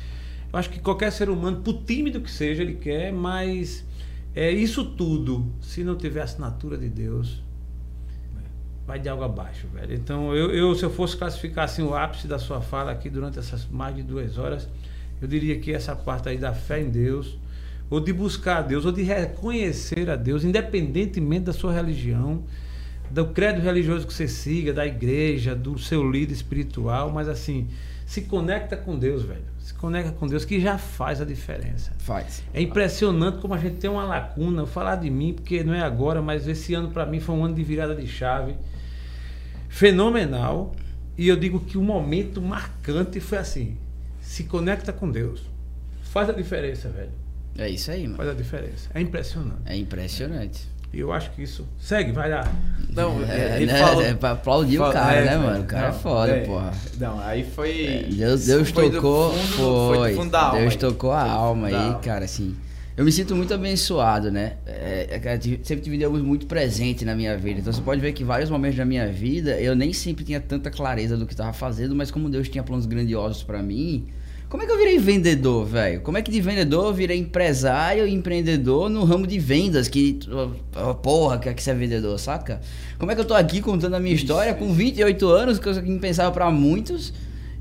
[0.52, 3.84] eu acho que qualquer ser humano, por tímido que seja, ele quer, mas
[4.34, 7.42] é isso tudo, se não tiver a assinatura de Deus,
[8.86, 9.92] vai de água abaixo, velho.
[9.92, 13.38] Então, eu, eu, se eu fosse classificar assim, o ápice da sua fala aqui durante
[13.38, 14.68] essas mais de duas horas,
[15.20, 17.36] eu diria que essa parte aí da fé em Deus,
[17.88, 22.44] ou de buscar a Deus, ou de reconhecer a Deus, independentemente da sua religião,
[23.10, 27.68] do credo religioso que você siga, da igreja, do seu líder espiritual, mas assim,
[28.04, 29.44] se conecta com Deus, velho.
[29.58, 31.92] Se conecta com Deus, que já faz a diferença.
[31.98, 32.42] Faz.
[32.54, 34.62] É impressionante como a gente tem uma lacuna.
[34.62, 37.44] Vou falar de mim, porque não é agora, mas esse ano para mim foi um
[37.44, 38.54] ano de virada de chave
[39.68, 40.74] fenomenal.
[41.18, 43.76] E eu digo que o momento marcante foi assim:
[44.20, 45.42] se conecta com Deus.
[46.02, 47.25] Faz a diferença, velho.
[47.58, 48.16] É isso aí, mano.
[48.16, 48.88] Faz a diferença.
[48.94, 49.60] É impressionante.
[49.66, 50.76] É impressionante.
[50.92, 51.66] E eu acho que isso.
[51.78, 52.50] Segue, vai lá.
[52.90, 54.02] Não, É, ele né, falou.
[54.02, 55.62] é pra aplaudir o Fala- cara, é, né, mano?
[55.62, 56.40] O cara é Não, foda, é.
[56.44, 56.72] porra.
[56.98, 57.86] Não, aí foi.
[57.86, 60.14] É, Deus, Deus foi tocou, fundo- foi.
[60.14, 60.58] Foi alma.
[60.60, 62.56] Deus tocou a alma aí, cara, assim.
[62.96, 64.54] Eu me sinto muito abençoado, né?
[64.64, 67.60] É, é, cara, sempre tive Deus muito presente na minha vida.
[67.60, 70.70] Então você pode ver que vários momentos da minha vida eu nem sempre tinha tanta
[70.70, 74.06] clareza do que estava fazendo, mas como Deus tinha planos grandiosos pra mim,
[74.56, 76.00] como é que eu virei vendedor, velho?
[76.00, 79.86] Como é que de vendedor eu virei empresário e empreendedor no ramo de vendas?
[79.86, 80.18] Que,
[81.02, 82.62] porra, que é que você é vendedor, saca?
[82.98, 85.98] Como é que eu tô aqui contando a minha história com 28 anos, que eu
[86.00, 87.12] pensava pra muitos,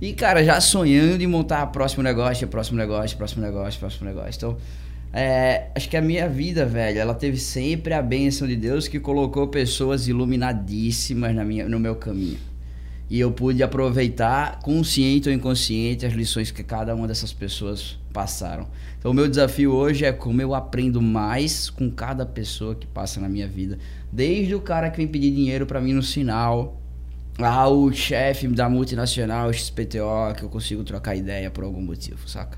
[0.01, 4.37] e, cara, já sonhando em montar próximo negócio, próximo negócio, próximo negócio, próximo negócio.
[4.37, 4.57] Então,
[5.11, 9.01] é, acho que a minha vida, velho, ela teve sempre a bênção de Deus que
[9.01, 12.54] colocou pessoas iluminadíssimas na minha, no meu caminho.
[13.09, 18.67] E eu pude aproveitar, consciente ou inconsciente, as lições que cada uma dessas pessoas passaram.
[18.97, 23.19] Então, o meu desafio hoje é como eu aprendo mais com cada pessoa que passa
[23.19, 23.77] na minha vida.
[24.11, 26.81] Desde o cara que vem pedir dinheiro para mim no sinal,
[27.37, 32.57] ao chefe da multinacional XPTO, que eu consigo trocar ideia por algum motivo, saca?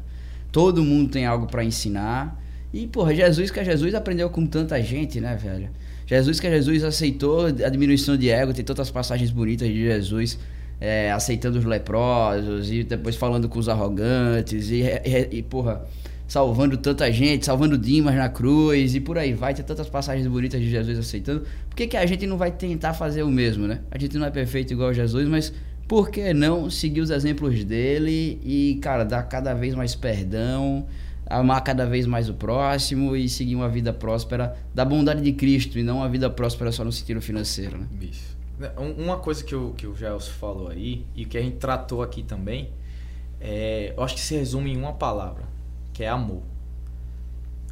[0.52, 2.42] Todo mundo tem algo para ensinar.
[2.74, 5.70] E, porra, Jesus que é Jesus aprendeu com tanta gente, né, velho?
[6.08, 10.40] Jesus que Jesus aceitou a diminuição de ego, tem tantas passagens bonitas de Jesus
[10.80, 15.86] é, aceitando os leprosos e depois falando com os arrogantes e, e, e, porra,
[16.26, 20.62] salvando tanta gente, salvando Dimas na cruz e por aí vai, tem tantas passagens bonitas
[20.62, 21.46] de Jesus aceitando.
[21.70, 23.82] Por que, que a gente não vai tentar fazer o mesmo, né?
[23.92, 25.54] A gente não é perfeito igual Jesus, mas
[25.88, 30.86] por que não seguir os exemplos dele e, cara, dar cada vez mais perdão,
[31.30, 35.78] amar cada vez mais o próximo e seguir uma vida próspera da bondade de Cristo
[35.78, 37.88] e não uma vida próspera só no sentido financeiro, né?
[37.92, 38.36] Bicho.
[38.78, 42.02] Um- Uma coisa que o, que o Gelson falou aí e que a gente tratou
[42.02, 42.70] aqui também,
[43.40, 45.44] é, eu acho que se resume em uma palavra,
[45.94, 46.42] que é amor.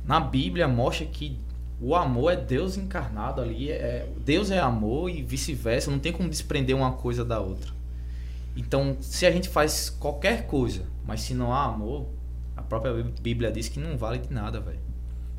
[0.05, 1.39] Na Bíblia mostra que
[1.81, 6.29] o amor é Deus encarnado ali, é, Deus é amor e vice-versa, não tem como
[6.29, 7.73] desprender uma coisa da outra.
[8.55, 12.05] Então, se a gente faz qualquer coisa, mas se não há amor,
[12.55, 14.79] a própria Bíblia diz que não vale de nada, velho.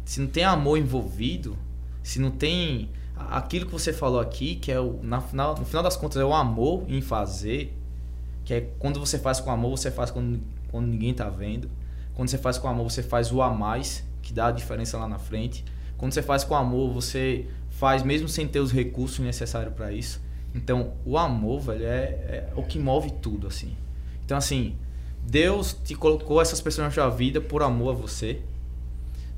[0.04, 1.56] Se não tem amor envolvido,
[2.02, 5.82] se não tem aquilo que você falou aqui, que é o na final, no final
[5.82, 7.76] das contas é o amor em fazer,
[8.44, 11.68] que é quando você faz com amor, você faz quando, quando ninguém tá vendo.
[12.14, 15.06] Quando você faz com amor, você faz o a mais, que dá a diferença lá
[15.06, 15.64] na frente.
[15.98, 20.20] Quando você faz com amor, você faz mesmo sem ter os recursos necessários para isso.
[20.54, 23.76] Então, o amor, velho, é, é o que move tudo, assim.
[24.24, 24.76] Então, assim,
[25.28, 28.40] Deus te colocou essas pessoas na sua vida por amor a você.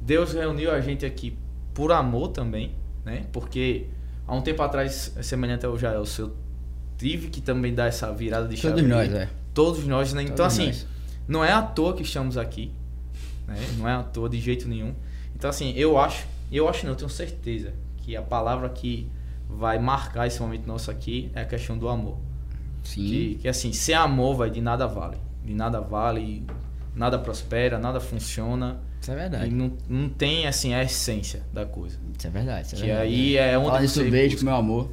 [0.00, 1.36] Deus reuniu a gente aqui
[1.73, 3.25] por amor também, né?
[3.33, 3.86] Porque
[4.26, 6.36] há um tempo atrás, semelhante ao Jael, eu
[6.99, 8.75] tive que também dar essa virada de chave.
[8.75, 9.28] Todos nós, é.
[9.55, 10.23] Todos nós, né?
[10.23, 10.86] Então, Todos assim, nós.
[11.26, 12.70] não é à toa que estamos aqui,
[13.47, 13.57] né?
[13.78, 14.94] Não é à toa de jeito nenhum.
[15.34, 19.10] Então, assim, eu acho, eu acho não, eu tenho certeza que a palavra que
[19.49, 22.18] vai marcar esse momento nosso aqui é a questão do amor.
[22.83, 23.07] Sim.
[23.07, 25.17] Que, que assim, sem amor, vai de nada vale.
[25.49, 26.44] De nada vale,
[26.94, 28.81] nada prospera, nada funciona.
[29.01, 29.51] Isso é E verdade.
[29.51, 31.99] não, não tem, assim, a essência da coisa.
[32.18, 32.67] Isso é verdade.
[32.67, 33.07] Isso é Que verdade.
[33.09, 34.39] aí é onde Fala isso, você beijo busca.
[34.39, 34.91] pro meu amor.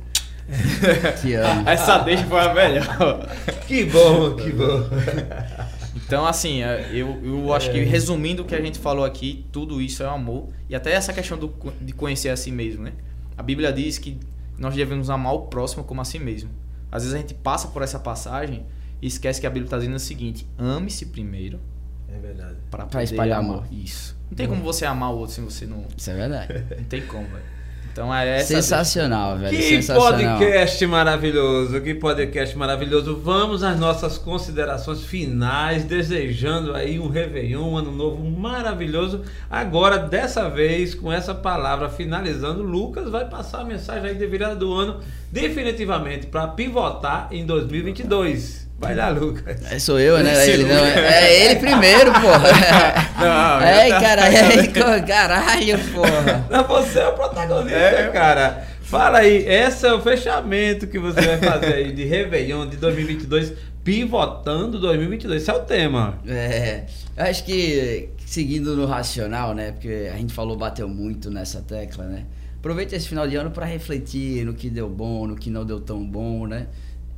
[1.22, 1.68] Te amo.
[1.70, 3.28] Essa deixa foi a melhor.
[3.68, 4.84] Que bom, que bom.
[6.08, 9.82] Então, assim, é, eu, eu acho que resumindo o que a gente falou aqui, tudo
[9.82, 10.50] isso é amor.
[10.70, 11.52] E até essa questão do,
[11.82, 12.92] de conhecer a si mesmo, né?
[13.36, 14.20] A Bíblia diz que
[14.56, 16.52] nós devemos amar o próximo como a si mesmo.
[16.92, 19.96] Às vezes a gente passa por essa passagem e esquece que a Bíblia está dizendo
[19.96, 21.60] o seguinte: ame-se primeiro
[22.08, 22.56] É verdade.
[22.70, 23.66] para Pra espalhar amor.
[23.72, 24.16] Isso.
[24.30, 25.86] Não tem como você amar o outro se você não.
[25.96, 26.66] Isso é verdade.
[26.78, 27.56] Não tem como, velho.
[27.96, 28.56] Então é essa.
[28.56, 29.56] Sensacional, velho.
[29.56, 30.38] Que sensacional.
[30.38, 33.16] podcast maravilhoso, que podcast maravilhoso.
[33.16, 39.22] Vamos às nossas considerações finais, desejando aí um Réveillon, um ano novo maravilhoso.
[39.50, 44.58] Agora, dessa vez, com essa palavra finalizando, Lucas vai passar a mensagem aí de virada
[44.58, 45.00] do ano,
[45.32, 48.65] definitivamente, para pivotar em 2022.
[48.78, 49.58] Vai lá, Lucas.
[49.72, 50.34] É, sou eu, né?
[50.34, 52.50] Esse Ele, não, é ele primeiro, porra.
[53.18, 56.46] Não, é, tá- cara, é, caralho, porra.
[56.50, 58.10] Não, você é o protagonista, É.
[58.10, 58.68] cara.
[58.82, 63.54] Fala aí, esse é o fechamento que você vai fazer aí de Réveillon de 2022,
[63.84, 65.42] pivotando 2022.
[65.42, 66.20] Esse é o tema.
[66.28, 66.84] É,
[67.18, 69.72] eu acho que seguindo no racional, né?
[69.72, 72.26] Porque a gente falou, bateu muito nessa tecla, né?
[72.60, 75.80] Aproveita esse final de ano para refletir no que deu bom, no que não deu
[75.80, 76.68] tão bom, né?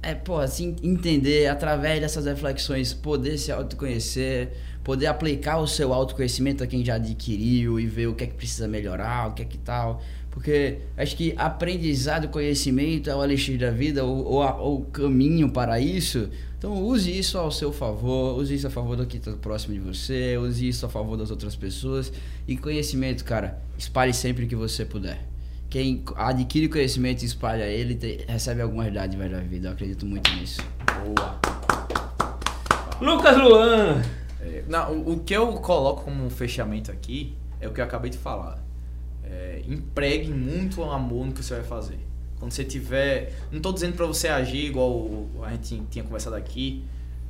[0.01, 4.51] É, pô, assim, entender através dessas reflexões, poder se autoconhecer,
[4.83, 8.35] poder aplicar o seu autoconhecimento a quem já adquiriu e ver o que é que
[8.35, 10.01] precisa melhorar, o que é que tal.
[10.29, 15.49] Porque acho que aprendizado conhecimento é o elixir da vida, ou, ou ou o caminho
[15.49, 16.29] para isso.
[16.57, 19.79] Então use isso ao seu favor, use isso a favor do que está próximo de
[19.79, 22.13] você, use isso a favor das outras pessoas.
[22.47, 25.25] E conhecimento, cara, espalhe sempre que você puder.
[25.69, 29.67] Quem adquire conhecimento e espalha ele te- recebe algumas dádivas da vida.
[29.67, 30.61] Eu acredito muito nisso.
[31.15, 31.39] Boa.
[33.01, 34.01] Lucas Luan.
[34.41, 38.09] É, não, o, o que eu coloco como fechamento aqui é o que eu acabei
[38.09, 38.63] de falar.
[39.23, 41.99] É, empregue muito amor no que você vai fazer.
[42.39, 43.33] Quando você tiver.
[43.51, 46.83] Não estou dizendo para você agir igual o- a gente tinha conversado aqui,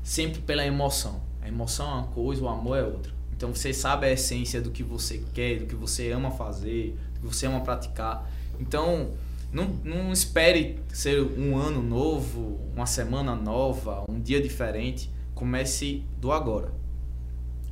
[0.04, 1.22] sempre pela emoção.
[1.42, 3.12] A emoção é uma coisa, o amor é outra.
[3.38, 7.22] Então você sabe a essência do que você quer, do que você ama fazer, do
[7.22, 8.30] que você ama praticar.
[8.60, 9.12] Então
[9.54, 15.10] não, não espere ser um ano novo, uma semana nova, um dia diferente.
[15.34, 16.74] Comece do agora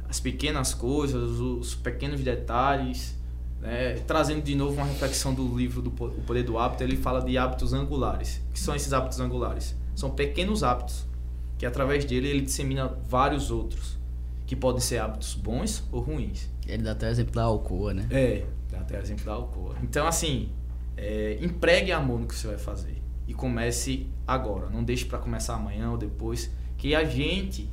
[0.08, 3.18] as pequenas coisas, os pequenos detalhes,
[3.60, 3.96] né?
[4.08, 7.38] trazendo de novo uma reflexão do livro do O Poder do Hábito, ele fala de
[7.38, 8.42] hábitos angulares.
[8.50, 9.76] O que são esses hábitos angulares?
[9.96, 11.06] São pequenos hábitos
[11.58, 13.98] que através dele ele dissemina vários outros,
[14.46, 16.50] que podem ser hábitos bons ou ruins.
[16.68, 18.08] Ele dá até o exemplo da Alcoa, né?
[18.12, 19.76] É, dá até o exemplo da Alcoa.
[19.82, 20.50] Então, assim,
[20.98, 23.02] é, empregue amor no que você vai fazer.
[23.28, 24.70] E comece agora.
[24.70, 26.52] Não deixe para começar amanhã ou depois.
[26.78, 27.70] Que a gente,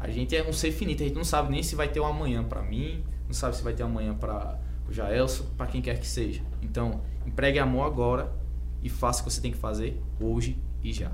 [0.00, 1.02] a gente é um ser finito.
[1.02, 3.62] A gente não sabe nem se vai ter um amanhã para mim, não sabe se
[3.62, 6.40] vai ter um amanhã para o Jaelson, para quem quer que seja.
[6.62, 8.32] Então, empregue amor agora
[8.82, 11.10] e faça o que você tem que fazer hoje e já.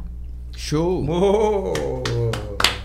[0.55, 1.05] Show!
[1.08, 2.82] Oh!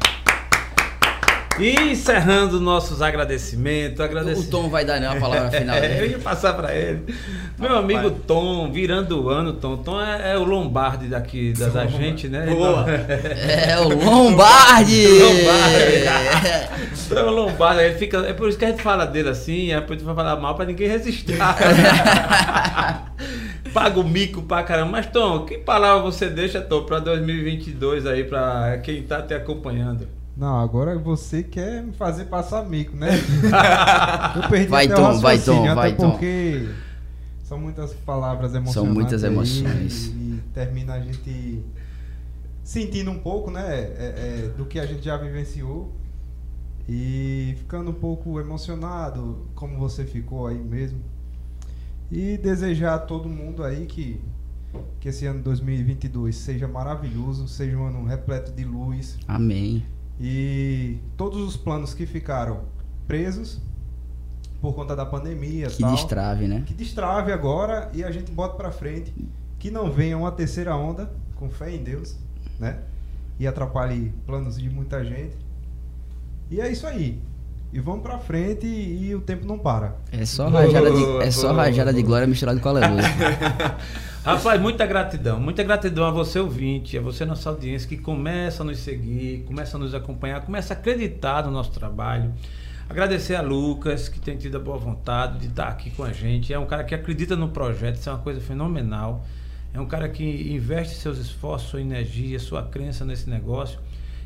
[1.59, 4.49] E encerrando nossos agradecimentos, O agradecimento.
[4.49, 5.75] Tom vai dar né, uma palavra final.
[5.75, 7.03] É, eu ia passar pra ele.
[7.57, 8.19] Meu Vai, amigo vai.
[8.27, 9.77] Tom, virando o ano, Tom.
[9.77, 12.45] Tom é, é o Lombardi daqui da, da gente, né?
[12.45, 12.85] Boa.
[13.47, 15.07] É o Lombardi!
[15.17, 16.03] Lombardi.
[17.09, 18.17] Tom é o Lombardi, ele fica.
[18.19, 20.35] É por isso que a gente fala dele assim, é por isso que vai falar
[20.39, 21.37] mal pra ninguém resistir.
[23.73, 24.91] Paga o mico pra caramba.
[24.91, 30.07] Mas, Tom, que palavra você deixa, Tom, pra 2022 aí, pra quem tá te acompanhando?
[30.37, 33.09] Não, agora você quer me fazer passar mico, né?
[34.35, 36.11] Eu perdi Vai, até Tom, vai, Tom, até vai, Tom.
[36.11, 36.69] porque
[37.43, 38.73] são muitas palavras emocionantes.
[38.73, 40.07] São muitas emoções.
[40.07, 41.63] E, termina a gente
[42.63, 44.13] sentindo um pouco, né, é,
[44.45, 45.91] é, do que a gente já vivenciou
[46.87, 50.99] e ficando um pouco emocionado, como você ficou aí mesmo.
[52.11, 54.21] E desejar a todo mundo aí que
[54.99, 59.83] que esse ano 2022 seja maravilhoso, seja um ano repleto de luz, Amém.
[60.19, 62.61] E todos os planos que ficaram
[63.07, 63.59] presos
[64.59, 65.93] por conta da pandemia Que tal.
[65.93, 66.63] destrave, né?
[66.65, 69.13] Que destrave agora e a gente bota pra frente.
[69.59, 72.15] Que não venha uma terceira onda, com fé em Deus,
[72.59, 72.79] né?
[73.39, 75.35] E atrapalhe planos de muita gente.
[76.49, 77.21] E é isso aí.
[77.71, 79.95] E vamos pra frente e, e o tempo não para.
[80.11, 83.03] É só rajada de, é só rajada de glória misturado com aleluia.
[84.27, 85.39] Rapaz, muita gratidão.
[85.39, 89.77] Muita gratidão a você, ouvinte, a você, nossa audiência, que começa a nos seguir, começa
[89.77, 92.33] a nos acompanhar, começa a acreditar no nosso trabalho.
[92.89, 96.51] Agradecer a Lucas, que tem tido a boa vontade de estar aqui com a gente.
[96.51, 99.25] É um cara que acredita no projeto, isso é uma coisa fenomenal.
[99.73, 103.79] É um cara que investe seus esforços, sua energia, sua crença nesse negócio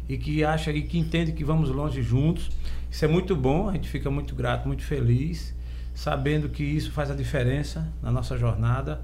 [0.10, 2.50] e que acha e que entende que vamos longe juntos.
[2.90, 5.54] Isso é muito bom, a gente fica muito grato, muito feliz,
[5.94, 9.00] sabendo que isso faz a diferença na nossa jornada.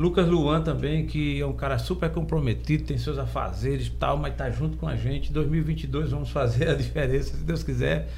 [0.00, 4.32] Lucas Luan também, que é um cara super comprometido, tem seus afazeres e tal, mas
[4.32, 5.30] está junto com a gente.
[5.30, 8.08] 2022 vamos fazer a diferença, se Deus quiser.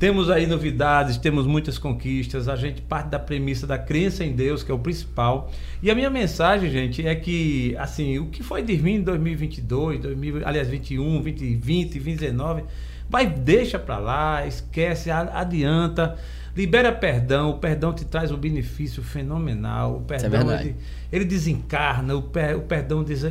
[0.00, 2.48] Temos aí novidades, temos muitas conquistas.
[2.48, 5.48] A gente parte da premissa da crença em Deus, que é o principal.
[5.80, 10.00] E a minha mensagem, gente, é que, assim, o que foi de vir em 2022,
[10.00, 12.64] 2000, aliás, 21, 2020, 2019,
[13.08, 16.18] vai, deixa pra lá, esquece, adianta.
[16.58, 19.98] Libera perdão, o perdão te traz um benefício fenomenal.
[19.98, 20.68] O perdão verdade.
[20.70, 20.76] ele,
[21.12, 23.22] ele desencarna, o, per- o perdão des,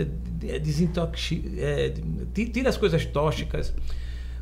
[0.62, 1.94] desintoxi, é,
[2.34, 3.74] ti- tira as coisas tóxicas.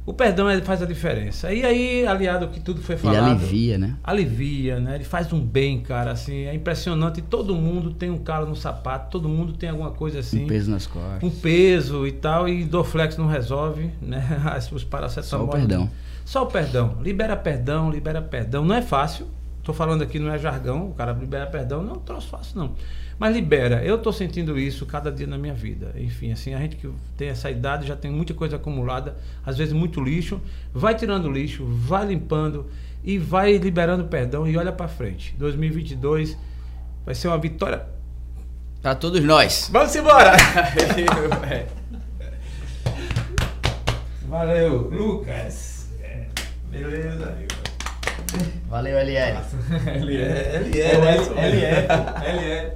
[0.05, 1.51] O perdão ele faz a diferença.
[1.51, 3.25] E aí, aliado ao que tudo foi Ele falado.
[3.31, 3.95] alivia, né?
[4.03, 4.93] Alivia, né?
[4.95, 7.23] Ele faz um bem, cara, assim, é impressionante.
[7.23, 10.43] Todo mundo tem um calo no sapato, todo mundo tem alguma coisa assim.
[10.43, 11.23] Um peso nas costas.
[11.23, 14.23] um peso e tal, e Dorflex não resolve, né?
[14.71, 15.47] Os paracetamol.
[15.47, 15.89] Só o perdão.
[16.25, 16.97] Só o perdão.
[17.01, 18.65] Libera perdão, libera perdão.
[18.65, 19.27] Não é fácil.
[19.63, 20.89] Tô falando aqui, não é jargão.
[20.89, 22.75] O cara libera perdão, não é um troço fácil, não.
[23.17, 23.83] Mas libera.
[23.83, 25.93] Eu tô sentindo isso cada dia na minha vida.
[25.95, 29.73] Enfim, assim, a gente que tem essa idade já tem muita coisa acumulada, às vezes
[29.73, 30.41] muito lixo.
[30.73, 32.65] Vai tirando lixo, vai limpando
[33.03, 35.35] e vai liberando perdão e olha pra frente.
[35.37, 36.35] 2022
[37.05, 37.85] vai ser uma vitória.
[38.81, 39.69] Pra todos nós.
[39.71, 40.33] Vamos embora!
[44.27, 45.74] Valeu, Lucas.
[46.75, 47.33] Beleza.
[48.67, 49.37] Valeu, LL.
[49.95, 52.75] Ele é, ele é.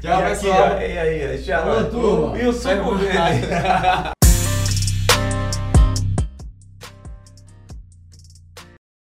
[0.00, 0.80] Tchau, E pessoal.
[0.80, 1.62] E aí, tchau.
[1.62, 2.38] Alô, turma.
[2.38, 3.46] E o suco verde.